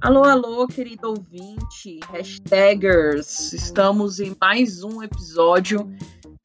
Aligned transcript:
Alô, 0.00 0.22
alô, 0.22 0.66
querido 0.68 1.08
ouvinte, 1.08 1.98
hashtagers, 2.12 3.52
estamos 3.52 4.20
em 4.20 4.36
mais 4.40 4.84
um 4.84 5.02
episódio 5.02 5.92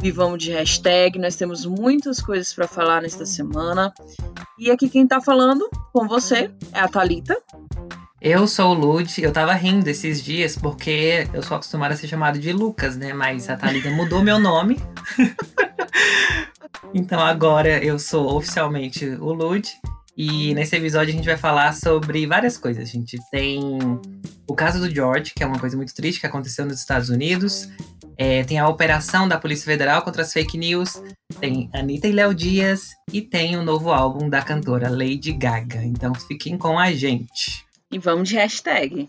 Vivamos 0.02 0.42
de 0.42 0.52
Hashtag, 0.52 1.20
nós 1.20 1.36
temos 1.36 1.64
muitas 1.64 2.20
coisas 2.20 2.52
para 2.52 2.68
falar 2.68 3.02
nesta 3.02 3.28
semana, 3.28 3.94
e 4.58 4.72
aqui 4.72 4.90
quem 4.90 5.08
tá 5.08 5.22
falando 5.22 5.70
com 5.94 6.08
você 6.08 6.52
é 6.72 6.80
a 6.80 6.88
Thalita. 6.88 7.38
Eu 8.20 8.48
sou 8.48 8.72
o 8.72 8.74
Lud, 8.74 9.22
eu 9.22 9.32
tava 9.32 9.54
rindo 9.54 9.88
esses 9.88 10.24
dias 10.24 10.58
porque 10.58 11.28
eu 11.32 11.44
sou 11.44 11.58
acostumada 11.58 11.94
a 11.94 11.98
ser 11.98 12.08
chamado 12.08 12.40
de 12.40 12.52
Lucas, 12.52 12.98
né, 12.98 13.14
mas 13.14 13.48
a 13.50 13.56
Thalita 13.56 13.92
mudou 13.92 14.24
meu 14.24 14.40
nome. 14.40 14.82
então 16.92 17.20
agora 17.20 17.84
eu 17.84 18.00
sou 18.00 18.36
oficialmente 18.36 19.06
o 19.06 19.32
Lud, 19.32 19.70
e 20.18 20.54
nesse 20.56 20.76
episódio 20.76 21.14
a 21.14 21.16
gente 21.16 21.28
vai 21.28 21.38
falar 21.38 21.74
sobre 21.76 22.26
várias 22.26 22.58
coisas. 22.58 22.90
A 22.90 22.92
gente 22.92 23.20
tem 23.30 23.80
o 24.48 24.56
caso 24.56 24.80
do 24.80 24.90
George, 24.90 25.32
que 25.36 25.44
é 25.44 25.46
uma 25.46 25.60
coisa 25.60 25.78
muito 25.78 25.94
triste 25.94 26.20
que 26.20 26.26
aconteceu 26.26 26.66
nos 26.66 26.80
Estados 26.80 27.10
Unidos. 27.10 27.70
É, 28.18 28.44
tem 28.44 28.58
a 28.58 28.68
operação 28.68 29.28
da 29.28 29.38
Polícia 29.38 29.66
Federal 29.66 30.02
contra 30.02 30.24
as 30.24 30.34
fake 30.34 30.58
news. 30.58 31.00
Tem 31.40 31.70
Anitta 31.72 32.08
e 32.08 32.12
Léo 32.12 32.34
Dias. 32.34 32.90
E 33.14 33.22
tem 33.22 33.58
o 33.58 33.64
novo 33.64 33.92
álbum 33.92 34.28
da 34.28 34.42
cantora 34.42 34.90
Lady 34.90 35.34
Gaga. 35.34 35.84
Então 35.84 36.16
fiquem 36.16 36.58
com 36.58 36.80
a 36.80 36.92
gente. 36.92 37.64
E 37.92 38.00
vamos 38.00 38.28
de 38.28 38.38
hashtag. 38.38 39.08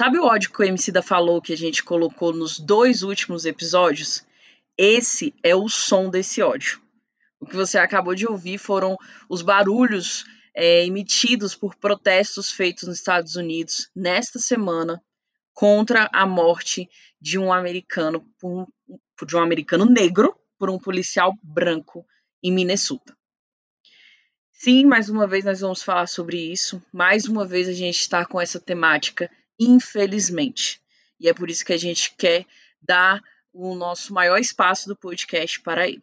Sabe 0.00 0.18
o 0.18 0.24
ódio 0.24 0.50
que 0.50 0.62
o 0.62 0.64
MC 0.64 0.90
da 0.90 1.02
falou 1.02 1.42
que 1.42 1.52
a 1.52 1.56
gente 1.56 1.84
colocou 1.84 2.32
nos 2.32 2.58
dois 2.58 3.02
últimos 3.02 3.44
episódios? 3.44 4.24
Esse 4.74 5.34
é 5.42 5.54
o 5.54 5.68
som 5.68 6.08
desse 6.08 6.40
ódio. 6.40 6.80
O 7.38 7.44
que 7.44 7.54
você 7.54 7.76
acabou 7.76 8.14
de 8.14 8.26
ouvir 8.26 8.56
foram 8.56 8.96
os 9.28 9.42
barulhos 9.42 10.24
é, 10.54 10.86
emitidos 10.86 11.54
por 11.54 11.74
protestos 11.74 12.50
feitos 12.50 12.88
nos 12.88 12.96
Estados 12.96 13.36
Unidos 13.36 13.90
nesta 13.94 14.38
semana 14.38 15.04
contra 15.52 16.08
a 16.14 16.24
morte 16.24 16.88
de 17.20 17.38
um 17.38 17.52
americano 17.52 18.26
de 19.26 19.36
um 19.36 19.40
americano 19.40 19.84
negro 19.84 20.34
por 20.58 20.70
um 20.70 20.78
policial 20.78 21.34
branco 21.42 22.06
em 22.42 22.50
Minnesota. 22.50 23.14
Sim, 24.50 24.86
mais 24.86 25.10
uma 25.10 25.26
vez 25.26 25.44
nós 25.44 25.60
vamos 25.60 25.82
falar 25.82 26.06
sobre 26.06 26.38
isso. 26.38 26.82
Mais 26.90 27.26
uma 27.26 27.46
vez 27.46 27.68
a 27.68 27.74
gente 27.74 28.00
está 28.00 28.24
com 28.24 28.40
essa 28.40 28.58
temática 28.58 29.30
infelizmente. 29.60 30.80
E 31.20 31.28
é 31.28 31.34
por 31.34 31.50
isso 31.50 31.64
que 31.64 31.74
a 31.74 31.78
gente 31.78 32.14
quer 32.16 32.46
dar 32.80 33.22
o 33.52 33.74
nosso 33.74 34.14
maior 34.14 34.38
espaço 34.38 34.88
do 34.88 34.96
podcast 34.96 35.60
para 35.60 35.86
ele. 35.86 36.02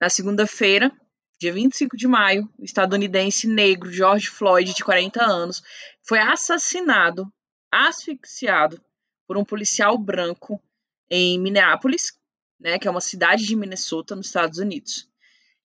Na 0.00 0.08
segunda-feira, 0.08 0.92
dia 1.38 1.52
25 1.52 1.96
de 1.96 2.06
maio, 2.06 2.48
o 2.56 2.64
estadunidense 2.64 3.48
negro 3.48 3.90
George 3.90 4.28
Floyd, 4.28 4.72
de 4.72 4.84
40 4.84 5.24
anos, 5.24 5.62
foi 6.02 6.20
assassinado, 6.20 7.30
asfixiado 7.72 8.80
por 9.26 9.36
um 9.36 9.44
policial 9.44 9.98
branco 9.98 10.62
em 11.10 11.38
Minneapolis, 11.40 12.16
né, 12.60 12.78
que 12.78 12.86
é 12.86 12.90
uma 12.90 13.00
cidade 13.00 13.44
de 13.44 13.56
Minnesota, 13.56 14.14
nos 14.14 14.26
Estados 14.26 14.58
Unidos. 14.58 15.08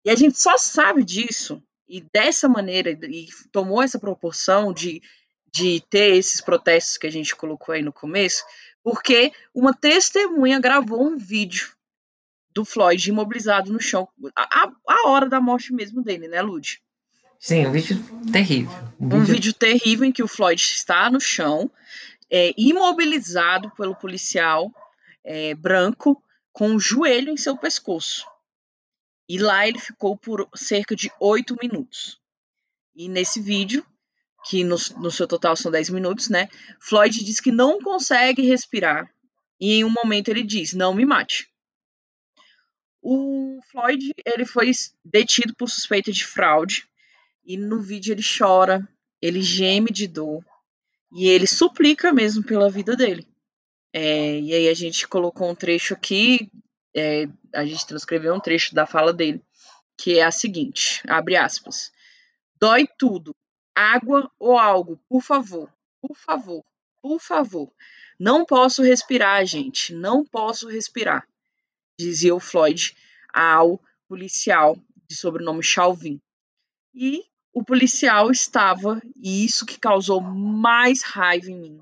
E 0.04 0.10
a 0.10 0.14
gente 0.14 0.38
só 0.38 0.56
sabe 0.56 1.04
disso 1.04 1.62
e 1.88 2.00
dessa 2.00 2.48
maneira 2.48 2.90
e 2.90 3.28
tomou 3.50 3.82
essa 3.82 3.98
proporção 3.98 4.72
de 4.72 5.02
de 5.52 5.80
ter 5.88 6.16
esses 6.16 6.40
protestos 6.40 6.98
que 6.98 7.06
a 7.06 7.10
gente 7.10 7.34
colocou 7.34 7.74
aí 7.74 7.82
no 7.82 7.92
começo, 7.92 8.44
porque 8.82 9.32
uma 9.54 9.74
testemunha 9.74 10.60
gravou 10.60 11.06
um 11.06 11.16
vídeo 11.16 11.70
do 12.52 12.64
Floyd 12.64 13.08
imobilizado 13.08 13.72
no 13.72 13.80
chão, 13.80 14.08
a, 14.36 14.72
a 14.86 15.08
hora 15.08 15.28
da 15.28 15.40
morte 15.40 15.72
mesmo 15.72 16.02
dele, 16.02 16.28
né, 16.28 16.42
Lud? 16.42 16.80
Sim, 17.38 17.66
um 17.66 17.72
vídeo 17.72 17.96
terrível. 18.32 18.72
Um, 18.98 19.06
um 19.06 19.20
vídeo... 19.20 19.34
vídeo... 19.34 19.52
terrível 19.52 20.04
em 20.06 20.12
que 20.12 20.22
o 20.22 20.28
Floyd 20.28 20.60
está 20.60 21.08
no 21.08 21.20
chão, 21.20 21.70
é, 22.30 22.52
imobilizado 22.56 23.70
pelo 23.72 23.94
policial 23.94 24.72
é, 25.24 25.54
branco, 25.54 26.22
com 26.52 26.74
o 26.74 26.80
joelho 26.80 27.30
em 27.30 27.36
seu 27.36 27.56
pescoço. 27.56 28.26
E 29.28 29.38
lá 29.38 29.68
ele 29.68 29.78
ficou 29.78 30.16
por 30.16 30.48
cerca 30.56 30.96
de 30.96 31.12
oito 31.20 31.56
minutos. 31.62 32.20
E 32.96 33.08
nesse 33.08 33.40
vídeo, 33.40 33.86
que 34.44 34.64
no, 34.64 34.76
no 34.98 35.10
seu 35.10 35.26
total 35.26 35.56
são 35.56 35.70
10 35.70 35.90
minutos, 35.90 36.28
né? 36.28 36.48
Floyd 36.80 37.24
diz 37.24 37.40
que 37.40 37.50
não 37.50 37.80
consegue 37.80 38.42
respirar. 38.42 39.12
E 39.60 39.74
em 39.74 39.84
um 39.84 39.90
momento 39.90 40.28
ele 40.28 40.42
diz: 40.42 40.72
Não 40.72 40.94
me 40.94 41.04
mate. 41.04 41.48
O 43.02 43.60
Floyd 43.70 44.10
ele 44.24 44.44
foi 44.44 44.70
detido 45.04 45.54
por 45.54 45.68
suspeita 45.68 46.12
de 46.12 46.24
fraude. 46.24 46.88
E 47.44 47.56
no 47.56 47.80
vídeo 47.80 48.12
ele 48.12 48.22
chora, 48.22 48.86
ele 49.20 49.40
geme 49.42 49.90
de 49.90 50.06
dor. 50.06 50.44
E 51.12 51.26
ele 51.28 51.46
suplica 51.46 52.12
mesmo 52.12 52.44
pela 52.44 52.70
vida 52.70 52.94
dele. 52.94 53.26
É, 53.92 54.38
e 54.38 54.52
aí 54.52 54.68
a 54.68 54.74
gente 54.74 55.08
colocou 55.08 55.50
um 55.50 55.54
trecho 55.54 55.94
aqui, 55.94 56.50
é, 56.94 57.26
a 57.54 57.64
gente 57.64 57.86
transcreveu 57.86 58.34
um 58.34 58.40
trecho 58.40 58.74
da 58.74 58.86
fala 58.86 59.12
dele, 59.12 59.42
que 59.96 60.18
é 60.18 60.24
a 60.24 60.30
seguinte, 60.30 61.02
abre 61.08 61.36
aspas. 61.36 61.90
Dói 62.60 62.86
tudo, 62.98 63.34
água 63.78 64.28
ou 64.40 64.58
algo, 64.58 64.98
por 65.08 65.22
favor, 65.22 65.72
por 66.00 66.16
favor, 66.16 66.64
por 67.00 67.20
favor. 67.20 67.70
Não 68.18 68.44
posso 68.44 68.82
respirar, 68.82 69.46
gente, 69.46 69.94
não 69.94 70.24
posso 70.24 70.68
respirar, 70.68 71.26
dizia 71.96 72.34
o 72.34 72.40
Floyd 72.40 72.96
ao 73.32 73.80
policial 74.08 74.76
de 75.08 75.14
sobrenome 75.14 75.62
Chauvin. 75.62 76.20
E 76.92 77.22
o 77.52 77.62
policial 77.62 78.32
estava, 78.32 79.00
e 79.16 79.44
isso 79.44 79.64
que 79.64 79.78
causou 79.78 80.20
mais 80.20 81.02
raiva 81.04 81.48
em 81.48 81.60
mim. 81.60 81.80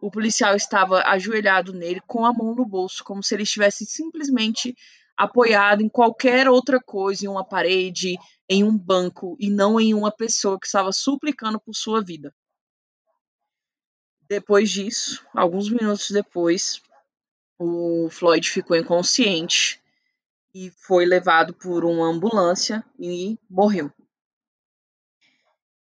O 0.00 0.10
policial 0.10 0.56
estava 0.56 1.02
ajoelhado 1.02 1.74
nele 1.74 2.00
com 2.06 2.24
a 2.24 2.32
mão 2.32 2.54
no 2.54 2.64
bolso, 2.64 3.04
como 3.04 3.22
se 3.22 3.34
ele 3.34 3.42
estivesse 3.42 3.84
simplesmente 3.84 4.74
apoiado 5.16 5.82
em 5.82 5.88
qualquer 5.88 6.48
outra 6.48 6.80
coisa, 6.80 7.24
em 7.24 7.28
uma 7.28 7.44
parede, 7.44 8.16
em 8.48 8.62
um 8.64 8.76
banco, 8.76 9.36
e 9.40 9.50
não 9.50 9.80
em 9.80 9.94
uma 9.94 10.10
pessoa 10.10 10.58
que 10.58 10.66
estava 10.66 10.92
suplicando 10.92 11.58
por 11.60 11.74
sua 11.74 12.02
vida. 12.02 12.34
Depois 14.28 14.70
disso, 14.70 15.24
alguns 15.32 15.68
minutos 15.68 16.10
depois, 16.10 16.80
o 17.58 18.08
Floyd 18.10 18.48
ficou 18.50 18.76
inconsciente 18.76 19.80
e 20.54 20.70
foi 20.70 21.04
levado 21.04 21.54
por 21.54 21.84
uma 21.84 22.06
ambulância 22.06 22.84
e 22.98 23.38
morreu. 23.48 23.92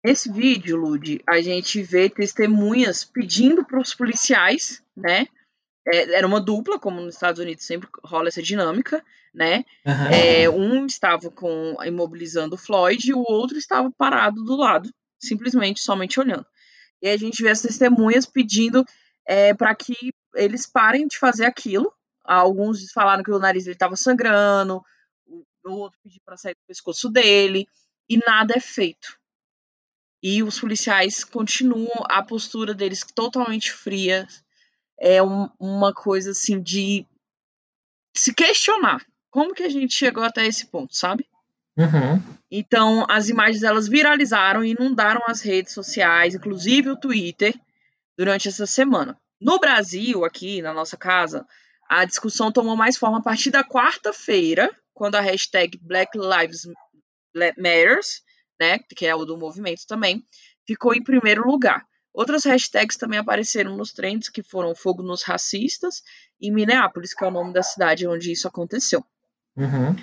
Nesse 0.04 0.30
vídeo, 0.30 0.76
Lud, 0.76 1.22
a 1.26 1.40
gente 1.40 1.82
vê 1.82 2.10
testemunhas 2.10 3.04
pedindo 3.04 3.64
para 3.64 3.80
os 3.80 3.94
policiais, 3.94 4.82
né, 4.94 5.26
é, 5.86 6.14
era 6.14 6.26
uma 6.26 6.40
dupla, 6.40 6.78
como 6.78 7.00
nos 7.00 7.14
Estados 7.14 7.40
Unidos 7.40 7.64
sempre 7.64 7.88
rola 8.02 8.28
essa 8.28 8.42
dinâmica, 8.42 9.04
né? 9.34 9.64
Uhum. 9.84 10.06
É, 10.12 10.48
um 10.48 10.86
estava 10.86 11.30
com 11.30 11.76
imobilizando 11.84 12.54
o 12.54 12.58
Floyd 12.58 13.10
e 13.10 13.14
o 13.14 13.24
outro 13.26 13.58
estava 13.58 13.90
parado 13.90 14.42
do 14.44 14.56
lado, 14.56 14.90
simplesmente 15.18 15.80
somente 15.80 16.18
olhando. 16.18 16.46
E 17.02 17.08
a 17.08 17.16
gente 17.16 17.42
vê 17.42 17.50
as 17.50 17.60
testemunhas 17.60 18.24
pedindo 18.24 18.84
é, 19.26 19.52
para 19.52 19.74
que 19.74 20.12
eles 20.34 20.66
parem 20.66 21.06
de 21.06 21.18
fazer 21.18 21.44
aquilo. 21.44 21.92
Alguns 22.24 22.90
falaram 22.92 23.22
que 23.22 23.30
o 23.30 23.38
nariz 23.38 23.64
dele 23.64 23.74
estava 23.74 23.96
sangrando, 23.96 24.82
o 25.64 25.72
outro 25.72 25.98
pediu 26.02 26.20
para 26.24 26.36
sair 26.36 26.54
do 26.54 26.66
pescoço 26.66 27.10
dele, 27.10 27.66
e 28.08 28.18
nada 28.18 28.54
é 28.56 28.60
feito. 28.60 29.18
E 30.22 30.42
os 30.42 30.58
policiais 30.58 31.22
continuam 31.24 32.04
a 32.08 32.22
postura 32.22 32.72
deles 32.72 33.04
totalmente 33.14 33.72
fria, 33.72 34.26
é 34.98 35.22
um, 35.22 35.48
uma 35.58 35.92
coisa 35.92 36.30
assim 36.30 36.60
de 36.60 37.06
se 38.16 38.32
questionar 38.32 39.04
como 39.30 39.52
que 39.52 39.64
a 39.64 39.68
gente 39.68 39.94
chegou 39.94 40.22
até 40.22 40.46
esse 40.46 40.66
ponto, 40.66 40.96
sabe? 40.96 41.28
Uhum. 41.76 42.22
Então, 42.48 43.04
as 43.08 43.28
imagens 43.28 43.64
elas 43.64 43.88
viralizaram 43.88 44.64
e 44.64 44.70
inundaram 44.70 45.22
as 45.26 45.40
redes 45.40 45.72
sociais, 45.72 46.36
inclusive 46.36 46.90
o 46.90 46.96
Twitter, 46.96 47.52
durante 48.16 48.46
essa 48.46 48.64
semana. 48.64 49.18
No 49.40 49.58
Brasil, 49.58 50.24
aqui 50.24 50.62
na 50.62 50.72
nossa 50.72 50.96
casa, 50.96 51.44
a 51.88 52.04
discussão 52.04 52.52
tomou 52.52 52.76
mais 52.76 52.96
forma 52.96 53.18
a 53.18 53.22
partir 53.22 53.50
da 53.50 53.64
quarta-feira, 53.64 54.70
quando 54.92 55.16
a 55.16 55.20
hashtag 55.20 55.78
Black 55.82 56.16
Lives 56.16 56.62
Matters, 57.34 58.22
né, 58.60 58.78
que 58.78 59.04
é 59.04 59.14
o 59.14 59.24
do 59.24 59.36
movimento 59.36 59.84
também, 59.88 60.24
ficou 60.64 60.94
em 60.94 61.02
primeiro 61.02 61.44
lugar. 61.44 61.84
Outras 62.14 62.44
hashtags 62.44 62.96
também 62.96 63.18
apareceram 63.18 63.76
nos 63.76 63.92
trends, 63.92 64.28
que 64.28 64.40
foram 64.40 64.72
Fogo 64.72 65.02
nos 65.02 65.24
Racistas 65.24 66.00
e 66.40 66.48
Minneapolis, 66.48 67.12
que 67.12 67.24
é 67.24 67.26
o 67.26 67.30
nome 67.30 67.52
da 67.52 67.62
cidade 67.62 68.06
onde 68.06 68.30
isso 68.30 68.46
aconteceu. 68.46 69.04
Uhum. 69.56 69.96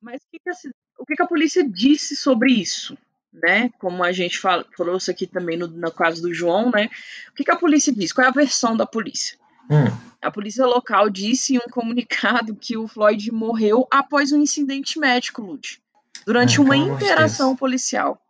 Mas 0.00 0.22
o 0.22 0.26
que, 0.30 0.38
que, 0.38 0.48
a, 0.48 0.52
o 1.00 1.04
que, 1.04 1.16
que 1.16 1.22
a 1.22 1.26
polícia 1.26 1.68
disse 1.68 2.14
sobre 2.14 2.52
isso? 2.52 2.96
Né? 3.32 3.70
Como 3.80 4.02
a 4.04 4.12
gente 4.12 4.38
fala, 4.38 4.64
falou 4.76 4.96
isso 4.96 5.10
aqui 5.10 5.26
também 5.26 5.56
no, 5.56 5.66
no 5.66 5.90
caso 5.90 6.22
do 6.22 6.32
João, 6.32 6.70
né? 6.70 6.88
O 7.30 7.34
que, 7.34 7.50
a 7.50 7.56
polícia 7.56 7.92
diz? 7.92 8.12
Qual 8.12 8.24
é 8.24 8.28
a 8.28 8.32
versão 8.32 8.76
da 8.76 8.86
polícia? 8.86 9.36
Hum. 9.68 9.86
A 10.22 10.30
polícia 10.30 10.64
local 10.66 11.10
disse 11.10 11.54
em 11.54 11.58
um 11.58 11.70
comunicado 11.70 12.54
que 12.54 12.76
o 12.76 12.86
Floyd 12.86 13.30
morreu 13.32 13.88
após 13.90 14.30
um 14.32 14.40
incidente 14.40 14.98
médico, 14.98 15.42
Lud, 15.42 15.80
durante 16.24 16.58
Ah, 16.58 16.62
uma 16.62 16.76
de 16.76 16.82
interação 16.82 17.56
policial. 17.56 18.20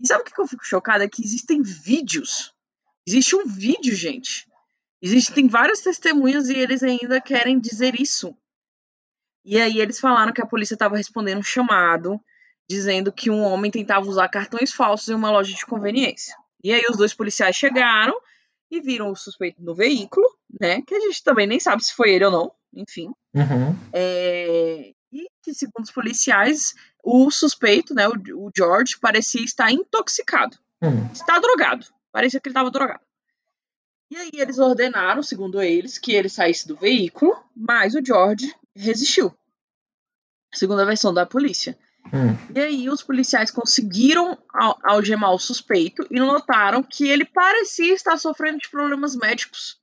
E 0.00 0.06
sabe 0.06 0.22
o 0.22 0.24
que 0.24 0.40
eu 0.40 0.46
fico 0.46 0.64
chocada? 0.64 1.04
É 1.04 1.08
que 1.08 1.22
existem 1.22 1.62
vídeos. 1.62 2.52
Existe 3.06 3.36
um 3.36 3.46
vídeo, 3.46 3.94
gente. 3.94 4.46
Existem 5.00 5.46
várias 5.46 5.80
testemunhas 5.80 6.48
e 6.48 6.56
eles 6.56 6.82
ainda 6.82 7.20
querem 7.20 7.58
dizer 7.58 8.00
isso. 8.00 8.36
E 9.44 9.60
aí 9.60 9.78
eles 9.78 10.00
falaram 10.00 10.32
que 10.32 10.40
a 10.40 10.46
polícia 10.46 10.74
estava 10.74 10.96
respondendo 10.96 11.38
um 11.38 11.42
chamado, 11.42 12.18
dizendo 12.68 13.12
que 13.12 13.30
um 13.30 13.42
homem 13.42 13.70
tentava 13.70 14.06
usar 14.06 14.28
cartões 14.28 14.72
falsos 14.72 15.08
em 15.08 15.14
uma 15.14 15.30
loja 15.30 15.54
de 15.54 15.66
conveniência. 15.66 16.34
E 16.62 16.72
aí 16.72 16.82
os 16.88 16.96
dois 16.96 17.12
policiais 17.12 17.54
chegaram 17.54 18.18
e 18.70 18.80
viram 18.80 19.10
o 19.10 19.16
suspeito 19.16 19.62
no 19.62 19.74
veículo, 19.74 20.26
né? 20.58 20.80
Que 20.82 20.94
a 20.94 21.00
gente 21.00 21.22
também 21.22 21.46
nem 21.46 21.60
sabe 21.60 21.84
se 21.84 21.94
foi 21.94 22.12
ele 22.12 22.24
ou 22.24 22.32
não, 22.32 22.52
enfim. 22.74 23.12
Uhum. 23.34 23.76
É, 23.92 24.92
que, 25.44 25.54
segundo 25.54 25.84
os 25.84 25.90
policiais, 25.90 26.74
o 27.04 27.30
suspeito, 27.30 27.94
né, 27.94 28.08
o, 28.08 28.12
o 28.46 28.50
George, 28.56 28.98
parecia 28.98 29.42
estar 29.44 29.70
intoxicado, 29.70 30.58
Hum. 30.82 31.06
está 31.12 31.38
drogado. 31.38 31.86
Parecia 32.12 32.40
que 32.40 32.48
ele 32.48 32.52
estava 32.52 32.70
drogado. 32.70 33.00
E 34.10 34.16
aí 34.16 34.30
eles 34.34 34.58
ordenaram, 34.58 35.22
segundo 35.22 35.60
eles, 35.62 35.98
que 35.98 36.12
ele 36.12 36.28
saísse 36.28 36.68
do 36.68 36.76
veículo, 36.76 37.34
mas 37.56 37.94
o 37.94 38.04
George 38.04 38.54
resistiu. 38.76 39.34
Segundo 40.54 40.80
a 40.82 40.84
versão 40.84 41.12
da 41.12 41.26
polícia. 41.26 41.76
Hum. 42.06 42.36
E 42.54 42.60
aí 42.60 42.88
os 42.90 43.02
policiais 43.02 43.50
conseguiram 43.50 44.38
al- 44.52 44.78
algemar 44.84 45.32
o 45.32 45.38
suspeito 45.38 46.06
e 46.10 46.20
notaram 46.20 46.82
que 46.82 47.08
ele 47.08 47.24
parecia 47.24 47.94
estar 47.94 48.16
sofrendo 48.18 48.58
de 48.58 48.68
problemas 48.70 49.16
médicos. 49.16 49.80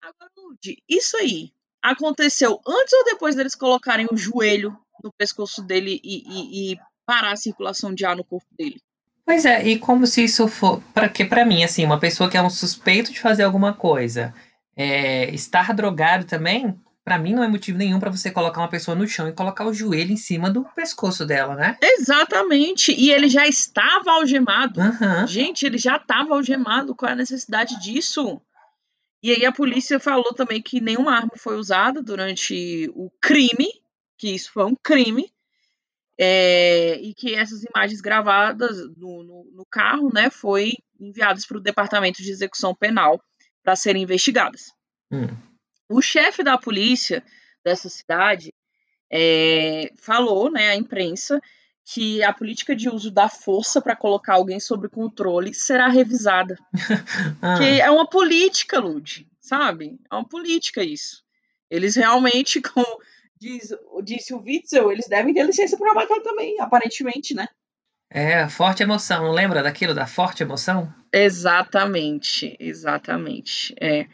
Agora, 0.00 0.30
Lud, 0.36 0.82
isso 0.88 1.16
aí 1.16 1.52
aconteceu 1.84 2.58
antes 2.66 2.92
ou 2.92 3.04
depois 3.04 3.36
deles 3.36 3.54
colocarem 3.54 4.06
o 4.10 4.16
joelho 4.16 4.76
no 5.02 5.12
pescoço 5.12 5.62
dele 5.62 6.00
e, 6.02 6.22
e- 6.26 6.72
e 6.72 6.78
parar 7.06 7.32
a 7.32 7.36
circulação 7.36 7.94
de 7.94 8.04
ar 8.06 8.16
no 8.16 8.24
corpo 8.24 8.46
dele? 8.58 8.80
Pois 9.26 9.44
é, 9.44 9.66
e 9.66 9.78
como 9.78 10.06
se 10.06 10.24
isso 10.24 10.48
for. 10.48 10.82
Para 10.92 11.08
que 11.08 11.24
para 11.24 11.44
mim, 11.44 11.62
assim, 11.64 11.84
uma 11.84 11.98
pessoa 12.00 12.28
que 12.30 12.36
é 12.36 12.42
um 12.42 12.50
suspeito 12.50 13.12
de 13.12 13.20
fazer 13.20 13.42
alguma 13.42 13.72
coisa, 13.72 14.34
é, 14.76 15.30
estar 15.34 15.72
drogado 15.74 16.24
também, 16.26 16.74
pra 17.04 17.18
mim 17.18 17.34
não 17.34 17.42
é 17.44 17.48
motivo 17.48 17.76
nenhum 17.78 18.00
pra 18.00 18.10
você 18.10 18.30
colocar 18.30 18.60
uma 18.60 18.68
pessoa 18.68 18.94
no 18.94 19.06
chão 19.06 19.28
e 19.28 19.32
colocar 19.32 19.66
o 19.66 19.72
joelho 19.74 20.12
em 20.12 20.16
cima 20.16 20.50
do 20.50 20.64
pescoço 20.74 21.24
dela, 21.26 21.54
né? 21.54 21.76
Exatamente. 21.82 22.92
E 22.92 23.10
ele 23.10 23.28
já 23.28 23.46
estava 23.46 24.12
algemado. 24.12 24.80
Aham. 24.80 25.26
Gente, 25.26 25.64
ele 25.66 25.78
já 25.78 25.96
estava 25.96 26.34
algemado. 26.34 26.94
Qual 26.94 27.08
é 27.08 27.12
a 27.12 27.16
necessidade 27.16 27.78
disso? 27.80 28.40
E 29.24 29.30
aí 29.30 29.46
a 29.46 29.52
polícia 29.52 29.98
falou 29.98 30.34
também 30.34 30.60
que 30.60 30.82
nenhuma 30.82 31.16
arma 31.16 31.32
foi 31.34 31.56
usada 31.56 32.02
durante 32.02 32.90
o 32.94 33.10
crime, 33.22 33.68
que 34.18 34.28
isso 34.34 34.52
foi 34.52 34.66
um 34.66 34.76
crime, 34.76 35.32
é, 36.20 36.96
e 37.00 37.14
que 37.14 37.34
essas 37.34 37.64
imagens 37.64 38.02
gravadas 38.02 38.76
no, 38.98 39.24
no, 39.24 39.50
no 39.50 39.64
carro, 39.64 40.12
né, 40.12 40.28
foi 40.28 40.74
enviadas 41.00 41.46
para 41.46 41.56
o 41.56 41.60
Departamento 41.62 42.22
de 42.22 42.30
Execução 42.30 42.74
Penal 42.74 43.18
para 43.62 43.74
serem 43.74 44.02
investigadas. 44.02 44.74
Hum. 45.10 45.34
O 45.88 46.02
chefe 46.02 46.42
da 46.42 46.58
polícia 46.58 47.24
dessa 47.64 47.88
cidade 47.88 48.52
é, 49.10 49.90
falou, 49.96 50.50
né, 50.50 50.68
à 50.68 50.76
imprensa, 50.76 51.40
que 51.84 52.22
a 52.22 52.32
política 52.32 52.74
de 52.74 52.88
uso 52.88 53.10
da 53.10 53.28
força 53.28 53.80
para 53.80 53.94
colocar 53.94 54.34
alguém 54.34 54.58
sob 54.58 54.88
controle 54.88 55.52
será 55.52 55.88
revisada. 55.88 56.56
Ah, 57.42 57.58
Que 57.58 57.80
é 57.80 57.90
uma 57.90 58.08
política, 58.08 58.80
Lud, 58.80 59.26
sabe? 59.38 59.98
É 60.10 60.14
uma 60.14 60.26
política 60.26 60.82
isso. 60.82 61.22
Eles 61.70 61.94
realmente, 61.94 62.60
como 62.62 62.86
diz, 63.38 63.70
disse 64.02 64.32
o 64.32 64.40
Witzel, 64.40 64.90
eles 64.90 65.06
devem 65.06 65.34
ter 65.34 65.44
licença 65.44 65.76
para 65.76 65.92
matar 65.92 66.20
também, 66.20 66.58
aparentemente, 66.58 67.34
né? 67.34 67.46
É, 68.10 68.48
forte 68.48 68.82
emoção. 68.82 69.30
Lembra 69.30 69.62
daquilo 69.62 69.92
da 69.92 70.06
forte 70.06 70.42
emoção? 70.42 70.92
Exatamente, 71.12 72.56
exatamente. 72.58 73.74
É. 73.80 74.06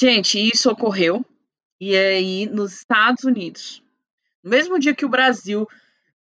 Gente, 0.00 0.38
isso 0.38 0.70
ocorreu 0.70 1.24
e 1.80 1.96
aí 1.96 2.46
nos 2.46 2.72
Estados 2.72 3.24
Unidos, 3.24 3.82
no 4.42 4.50
mesmo 4.50 4.78
dia 4.78 4.94
que 4.94 5.04
o 5.04 5.08
Brasil 5.08 5.66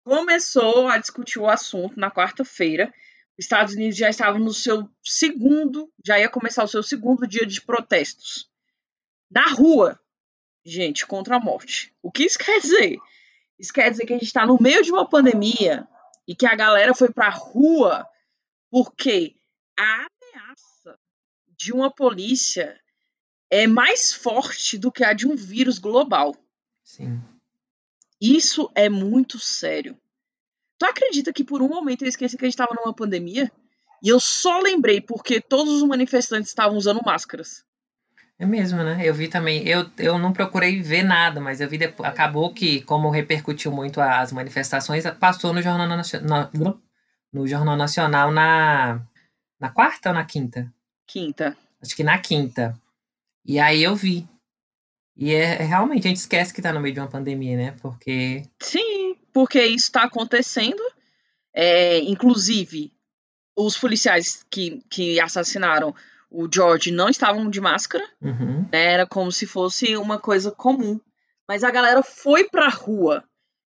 começou 0.04 0.88
a 0.88 0.98
discutir 0.98 1.40
o 1.40 1.50
assunto 1.50 2.00
na 2.00 2.12
quarta-feira, 2.12 2.94
os 3.38 3.46
Estados 3.46 3.74
Unidos 3.74 3.98
já 3.98 4.10
estavam 4.10 4.40
no 4.40 4.54
seu 4.54 4.90
segundo, 5.04 5.92
já 6.04 6.20
ia 6.20 6.30
começar 6.30 6.64
o 6.64 6.68
seu 6.68 6.84
segundo 6.84 7.28
dia 7.28 7.46
de 7.46 7.62
protestos 7.62 8.50
na 9.30 9.48
rua, 9.48 10.00
gente, 10.66 11.06
contra 11.06 11.36
a 11.38 11.40
morte. 11.40 11.94
O 12.02 12.12
que 12.12 12.24
isso 12.24 12.40
quer 12.40 12.60
dizer? 12.60 12.98
Isso 13.58 13.72
quer 13.72 13.92
dizer 13.92 14.06
que 14.06 14.14
a 14.14 14.18
gente 14.18 14.26
está 14.26 14.46
no 14.46 14.58
meio 14.60 14.84
de 14.84 14.92
uma 14.92 15.08
pandemia 15.08 15.88
e 16.28 16.36
que 16.36 16.46
a 16.46 16.56
galera 16.56 16.94
foi 16.94 17.12
para 17.12 17.28
a 17.28 17.32
rua 17.32 18.08
porque 18.70 19.36
a 19.78 20.08
ameaça 20.08 21.00
de 21.48 21.74
uma 21.74 21.92
polícia 21.92 22.80
é 23.50 23.68
mais 23.68 24.14
forte 24.14 24.78
do 24.78 24.92
que 24.92 25.04
a 25.04 25.14
de 25.14 25.28
um 25.28 25.36
vírus 25.36 25.80
global. 25.80 26.36
Sim. 26.84 27.22
Isso 28.22 28.70
é 28.76 28.90
muito 28.90 29.40
sério. 29.40 29.98
Tu 30.78 30.86
acredita 30.86 31.34
que 31.34 31.44
por 31.44 31.62
um 31.62 31.68
momento 31.68 32.04
eu 32.04 32.08
esqueci 32.08 32.38
que 32.38 32.46
a 32.46 32.48
gente 32.48 32.54
estava 32.54 32.76
numa 32.76 32.94
pandemia? 32.94 33.52
E 34.02 34.10
eu 34.10 34.20
só 34.20 34.60
lembrei 34.60 35.02
porque 35.02 35.42
todos 35.42 35.82
os 35.82 35.88
manifestantes 35.88 36.50
estavam 36.50 36.78
usando 36.78 37.02
máscaras. 37.06 37.66
É 38.38 38.46
mesmo, 38.46 38.82
né? 38.82 39.02
Eu 39.04 39.14
vi 39.14 39.28
também. 39.28 39.68
Eu, 39.68 39.90
eu 39.98 40.18
não 40.18 40.32
procurei 40.32 40.82
ver 40.82 41.04
nada, 41.04 41.42
mas 41.42 41.60
eu 41.60 41.68
vi 41.68 41.78
depois. 41.78 42.10
Acabou 42.10 42.54
que, 42.54 42.82
como 42.84 43.10
repercutiu 43.10 43.70
muito 43.70 44.00
as 44.00 44.32
manifestações, 44.32 45.04
passou 45.20 45.52
no 45.52 45.62
Jornal 45.62 45.86
Nacional, 45.86 46.50
no 47.34 47.46
Jornal 47.46 47.76
Nacional 47.76 48.32
na, 48.32 49.02
na 49.60 49.70
quarta 49.70 50.10
ou 50.10 50.16
na 50.16 50.24
quinta? 50.24 50.74
Quinta. 51.06 51.58
Acho 51.82 51.94
que 51.94 52.04
na 52.04 52.18
quinta. 52.18 52.80
E 53.46 53.60
aí 53.60 53.84
eu 53.84 53.94
vi. 53.94 54.26
E 55.20 55.36
é, 55.36 55.62
é 55.62 55.66
realmente, 55.66 56.08
a 56.08 56.10
gente 56.10 56.18
esquece 56.18 56.54
que 56.54 56.62
tá 56.62 56.72
no 56.72 56.80
meio 56.80 56.94
de 56.94 57.02
uma 57.02 57.10
pandemia, 57.10 57.58
né? 57.58 57.76
Porque. 57.82 58.44
Sim, 58.58 59.18
porque 59.34 59.62
isso 59.62 59.88
está 59.88 60.04
acontecendo. 60.04 60.82
É, 61.54 62.00
inclusive, 62.00 62.94
os 63.54 63.78
policiais 63.78 64.46
que, 64.50 64.82
que 64.90 65.20
assassinaram 65.20 65.94
o 66.32 66.48
George 66.52 66.92
não 66.92 67.10
estavam 67.10 67.50
de 67.50 67.60
máscara. 67.60 68.06
Uhum. 68.22 68.62
né? 68.72 68.94
Era 68.94 69.06
como 69.06 69.30
se 69.30 69.46
fosse 69.46 69.98
uma 69.98 70.18
coisa 70.18 70.52
comum. 70.52 71.00
Mas 71.46 71.64
a 71.64 71.72
galera 71.72 72.02
foi 72.02 72.46
pra 72.46 72.70
rua 72.70 73.24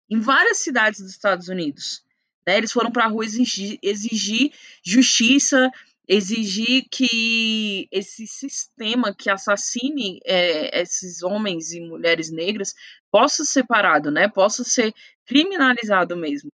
em 0.10 0.20
várias 0.20 0.58
cidades 0.58 1.02
dos 1.02 1.12
Estados 1.12 1.50
Unidos. 1.50 2.02
Né? 2.48 2.58
Eles 2.58 2.72
foram 2.72 2.92
pra 2.92 3.08
rua 3.08 3.26
exigir, 3.26 3.78
exigir 3.84 4.52
justiça, 4.84 5.70
exigir 6.08 6.86
que 6.92 7.88
esse 7.92 8.28
sistema 8.28 9.14
que 9.14 9.30
assassine 9.30 10.20
é, 10.26 10.82
esses 10.82 11.24
homens 11.24 11.72
e 11.72 11.80
mulheres 11.80 12.30
negras 12.30 12.74
possa 13.10 13.46
ser 13.46 13.66
parado, 13.66 14.12
né? 14.12 14.28
Possa 14.28 14.64
ser 14.64 14.94
criminalizado 15.26 16.16
mesmo. 16.18 16.52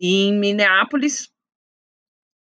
E 0.00 0.28
em 0.28 0.38
Minneapolis, 0.38 1.28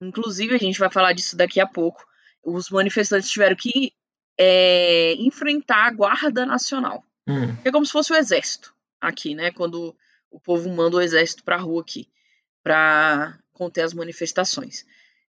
inclusive, 0.03 0.55
a 0.55 0.59
gente 0.59 0.79
vai 0.79 0.91
falar 0.91 1.13
disso 1.13 1.37
daqui 1.37 1.59
a 1.59 1.67
pouco, 1.67 2.05
os 2.45 2.69
manifestantes 2.71 3.31
tiveram 3.31 3.57
que 3.57 3.93
é, 4.39 5.15
enfrentar 5.15 5.87
a 5.87 5.91
Guarda 5.91 6.45
Nacional. 6.45 7.03
Hum. 7.27 7.57
Que 7.63 7.69
é 7.69 7.73
como 7.73 7.87
se 7.87 7.93
fosse 7.93 8.13
o 8.13 8.17
exército 8.17 8.75
aqui, 9.01 9.35
né? 9.35 9.51
Quando 9.51 9.97
o 10.31 10.39
povo 10.39 10.69
manda 10.69 10.97
o 10.97 11.01
exército 11.01 11.43
pra 11.43 11.57
rua 11.57 11.81
aqui, 11.81 12.09
para 12.63 13.39
conter 13.53 13.83
as 13.83 13.95
manifestações. 13.95 14.85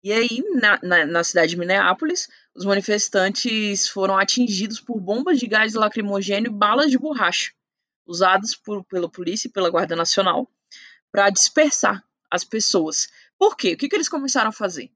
E 0.02 0.12
aí, 0.12 0.42
na, 0.60 0.80
na, 0.82 1.06
na, 1.06 1.24
cidade 1.24 1.50
de 1.50 1.56
Minneapolis, 1.56 2.28
os 2.54 2.64
manifestantes 2.64 3.88
foram 3.88 4.18
atingidos 4.18 4.80
por 4.80 5.00
bombas 5.00 5.38
de 5.38 5.46
gás 5.46 5.74
lacrimogêneo 5.74 6.50
e 6.50 6.54
balas 6.54 6.90
de 6.90 6.98
borracha, 6.98 7.52
usadas 8.04 8.56
por, 8.56 8.82
pela 8.84 9.08
polícia 9.08 9.46
e 9.46 9.50
pela 9.50 9.70
Guarda 9.70 9.94
Nacional, 9.94 10.50
para 11.12 11.30
dispersar 11.30 12.02
as 12.28 12.42
pessoas. 12.42 13.08
Por 13.38 13.56
quê? 13.56 13.74
O 13.74 13.76
que, 13.76 13.88
que 13.88 13.94
eles 13.94 14.08
começaram 14.08 14.48
a 14.48 14.52
fazer? 14.52 14.90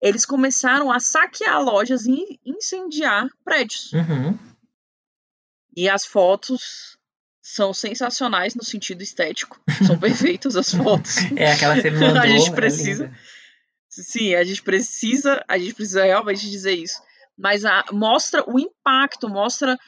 Eles 0.00 0.24
começaram 0.24 0.90
a 0.90 0.98
saquear 0.98 1.60
lojas 1.62 2.06
e 2.06 2.40
incendiar 2.46 3.28
prédios. 3.44 3.92
Uhum. 3.92 4.38
E 5.76 5.88
as 5.88 6.06
fotos 6.06 6.96
são 7.42 7.74
sensacionais 7.74 8.54
no 8.54 8.64
sentido 8.64 9.02
estético. 9.02 9.60
São 9.86 9.98
perfeitas 10.00 10.56
as 10.56 10.72
fotos. 10.72 11.16
É 11.36 11.52
aquela 11.52 11.74
que 11.74 11.82
você 11.82 11.90
mandou. 11.90 12.16
a 12.22 12.26
gente 12.26 12.50
é 12.50 12.54
precisa. 12.54 13.04
linda. 13.04 13.18
Sim, 14.02 14.34
a 14.34 14.44
gente 14.44 14.62
precisa, 14.62 15.44
a 15.48 15.58
gente 15.58 15.74
precisa 15.74 16.04
realmente 16.04 16.48
dizer 16.50 16.74
isso. 16.74 17.00
Mas 17.36 17.64
a, 17.64 17.84
mostra 17.92 18.44
o 18.48 18.58
impacto, 18.58 19.28
mostra 19.28 19.78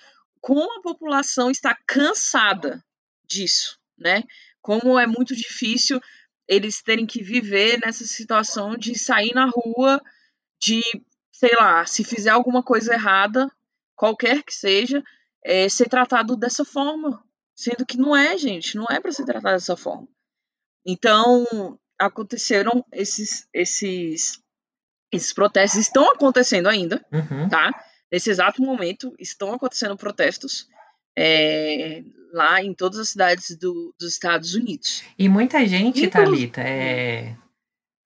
como 0.41 0.79
a 0.79 0.83
população 0.83 1.51
está 1.51 1.77
cansada 1.87 2.83
disso, 3.25 3.79
né? 3.99 4.23
Como 4.61 4.99
é 4.99 5.07
muito 5.07 5.35
difícil 5.35 6.01
eles 6.49 6.83
terem 6.83 7.07
que 7.07 7.23
viver 7.23 7.79
nessa 7.79 8.05
situação 8.05 8.77
de 8.77 8.99
sair 8.99 9.33
na 9.33 9.47
rua, 9.47 10.03
de, 10.61 10.83
sei 11.31 11.55
lá, 11.55 11.87
se 11.87 12.03
fizer 12.03 12.31
alguma 12.31 12.61
coisa 12.61 12.93
errada, 12.93 13.49
qualquer 13.95 14.43
que 14.43 14.53
seja, 14.53 15.01
é, 15.45 15.69
ser 15.69 15.89
tratado 15.89 16.37
dessa 16.37 16.65
forma. 16.65 17.23
Sendo 17.55 17.87
que 17.87 17.97
não 17.97 18.17
é, 18.17 18.37
gente, 18.37 18.77
não 18.77 18.87
é 18.91 18.99
para 18.99 19.13
ser 19.13 19.25
tratado 19.25 19.55
dessa 19.55 19.77
forma. 19.77 20.09
Então, 20.85 21.79
aconteceram 22.01 22.85
esses, 22.93 23.47
esses, 23.53 24.41
esses 25.13 25.33
protestos, 25.33 25.81
estão 25.81 26.11
acontecendo 26.11 26.69
ainda, 26.69 27.05
Uhum. 27.13 27.49
tá? 27.49 27.71
Nesse 28.11 28.31
exato 28.31 28.63
momento, 28.63 29.15
estão 29.19 29.53
acontecendo 29.53 29.97
protestos 29.97 30.67
é, 31.17 32.03
lá 32.33 32.63
em 32.63 32.73
todas 32.73 32.99
as 32.99 33.11
cidades 33.11 33.57
do- 33.57 33.95
dos 33.99 34.13
Estados 34.13 34.55
Unidos. 34.55 35.03
E 35.19 35.29
muita 35.29 35.65
gente, 35.67 36.07
Inclu- 36.07 36.11
Thalita, 36.25 36.61
é, 36.63 37.37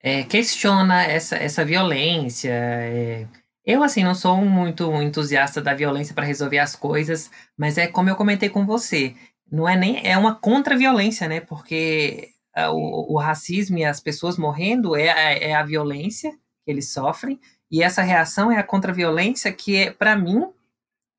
é, 0.03 0.23
questiona 0.25 1.05
essa, 1.05 1.37
essa 1.37 1.65
violência. 1.65 2.51
é. 2.53 3.27
Eu, 3.67 3.83
assim, 3.83 4.05
não 4.05 4.15
sou 4.15 4.37
muito 4.45 4.93
entusiasta 5.01 5.61
da 5.63 5.73
violência 5.73 6.15
para 6.15 6.27
resolver 6.27 6.59
as 6.59 6.77
coisas, 6.77 7.31
mas 7.57 7.79
é 7.79 7.87
como 7.87 8.11
eu 8.11 8.17
comentei 8.17 8.51
com 8.51 8.67
você, 8.67 9.15
não 9.51 9.67
é 9.67 9.75
nem 9.77 10.07
é 10.07 10.19
uma 10.19 10.35
contra-violência, 10.35 11.27
né? 11.29 11.41
Porque 11.41 12.29
o, 12.71 13.15
o 13.15 13.19
racismo 13.19 13.79
e 13.79 13.85
as 13.85 14.01
pessoas 14.01 14.37
morrendo 14.37 14.95
é, 14.97 15.11
a- 15.11 15.33
é 15.33 15.55
a 15.55 15.63
violência 15.65 16.31
que 16.65 16.71
eles 16.71 16.93
sofrem, 16.93 17.41
e 17.71 17.83
essa 17.83 18.03
reação 18.03 18.51
é 18.53 18.59
a 18.59 18.63
contra-violência 18.63 19.53
que, 19.53 19.77
é, 19.77 19.91
para 19.91 20.17
mim, 20.17 20.45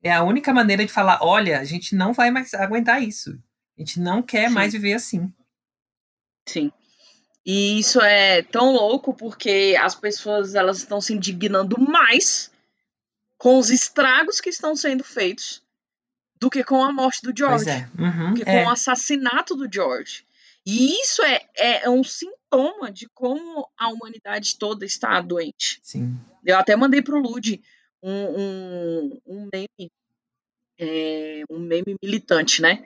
é 0.02 0.12
a 0.12 0.22
única 0.22 0.52
maneira 0.52 0.84
de 0.84 0.92
falar: 0.92 1.18
olha, 1.22 1.58
a 1.60 1.64
gente 1.64 1.94
não 1.94 2.12
vai 2.12 2.30
mais 2.30 2.54
aguentar 2.54 3.02
isso. 3.02 3.38
A 3.76 3.80
gente 3.80 4.00
não 4.00 4.22
quer 4.22 4.48
Sim. 4.48 4.54
mais 4.54 4.72
viver 4.72 4.94
assim. 4.94 5.32
Sim. 6.48 6.72
E 7.44 7.78
isso 7.78 8.00
é 8.00 8.42
tão 8.42 8.72
louco 8.72 9.14
porque 9.14 9.76
as 9.80 9.94
pessoas 9.94 10.54
elas 10.54 10.78
estão 10.78 11.00
se 11.00 11.12
indignando 11.12 11.78
mais 11.80 12.50
com 13.38 13.58
os 13.58 13.70
estragos 13.70 14.40
que 14.40 14.48
estão 14.50 14.74
sendo 14.74 15.04
feitos 15.04 15.62
do 16.40 16.50
que 16.50 16.64
com 16.64 16.82
a 16.82 16.92
morte 16.92 17.20
do 17.22 17.32
George, 17.36 17.64
Pois 17.64 17.76
é. 17.76 17.88
Uhum, 17.98 18.30
do 18.34 18.36
que 18.44 18.48
é. 18.50 18.62
com 18.64 18.68
o 18.68 18.72
assassinato 18.72 19.54
do 19.54 19.68
George. 19.72 20.24
E 20.66 21.00
isso 21.00 21.22
é, 21.22 21.46
é 21.56 21.88
um 21.88 22.02
sintoma 22.02 22.90
de 22.90 23.08
como 23.14 23.68
a 23.78 23.88
humanidade 23.88 24.58
toda 24.58 24.84
está 24.84 25.20
doente. 25.20 25.78
Sim. 25.80 26.18
Eu 26.44 26.58
até 26.58 26.74
mandei 26.74 27.00
pro 27.00 27.20
Lud 27.20 27.62
um, 28.02 28.10
um, 28.12 29.20
um 29.26 29.48
meme, 29.52 29.92
é, 30.76 31.42
um 31.48 31.60
meme 31.60 31.96
militante, 32.02 32.60
né? 32.60 32.84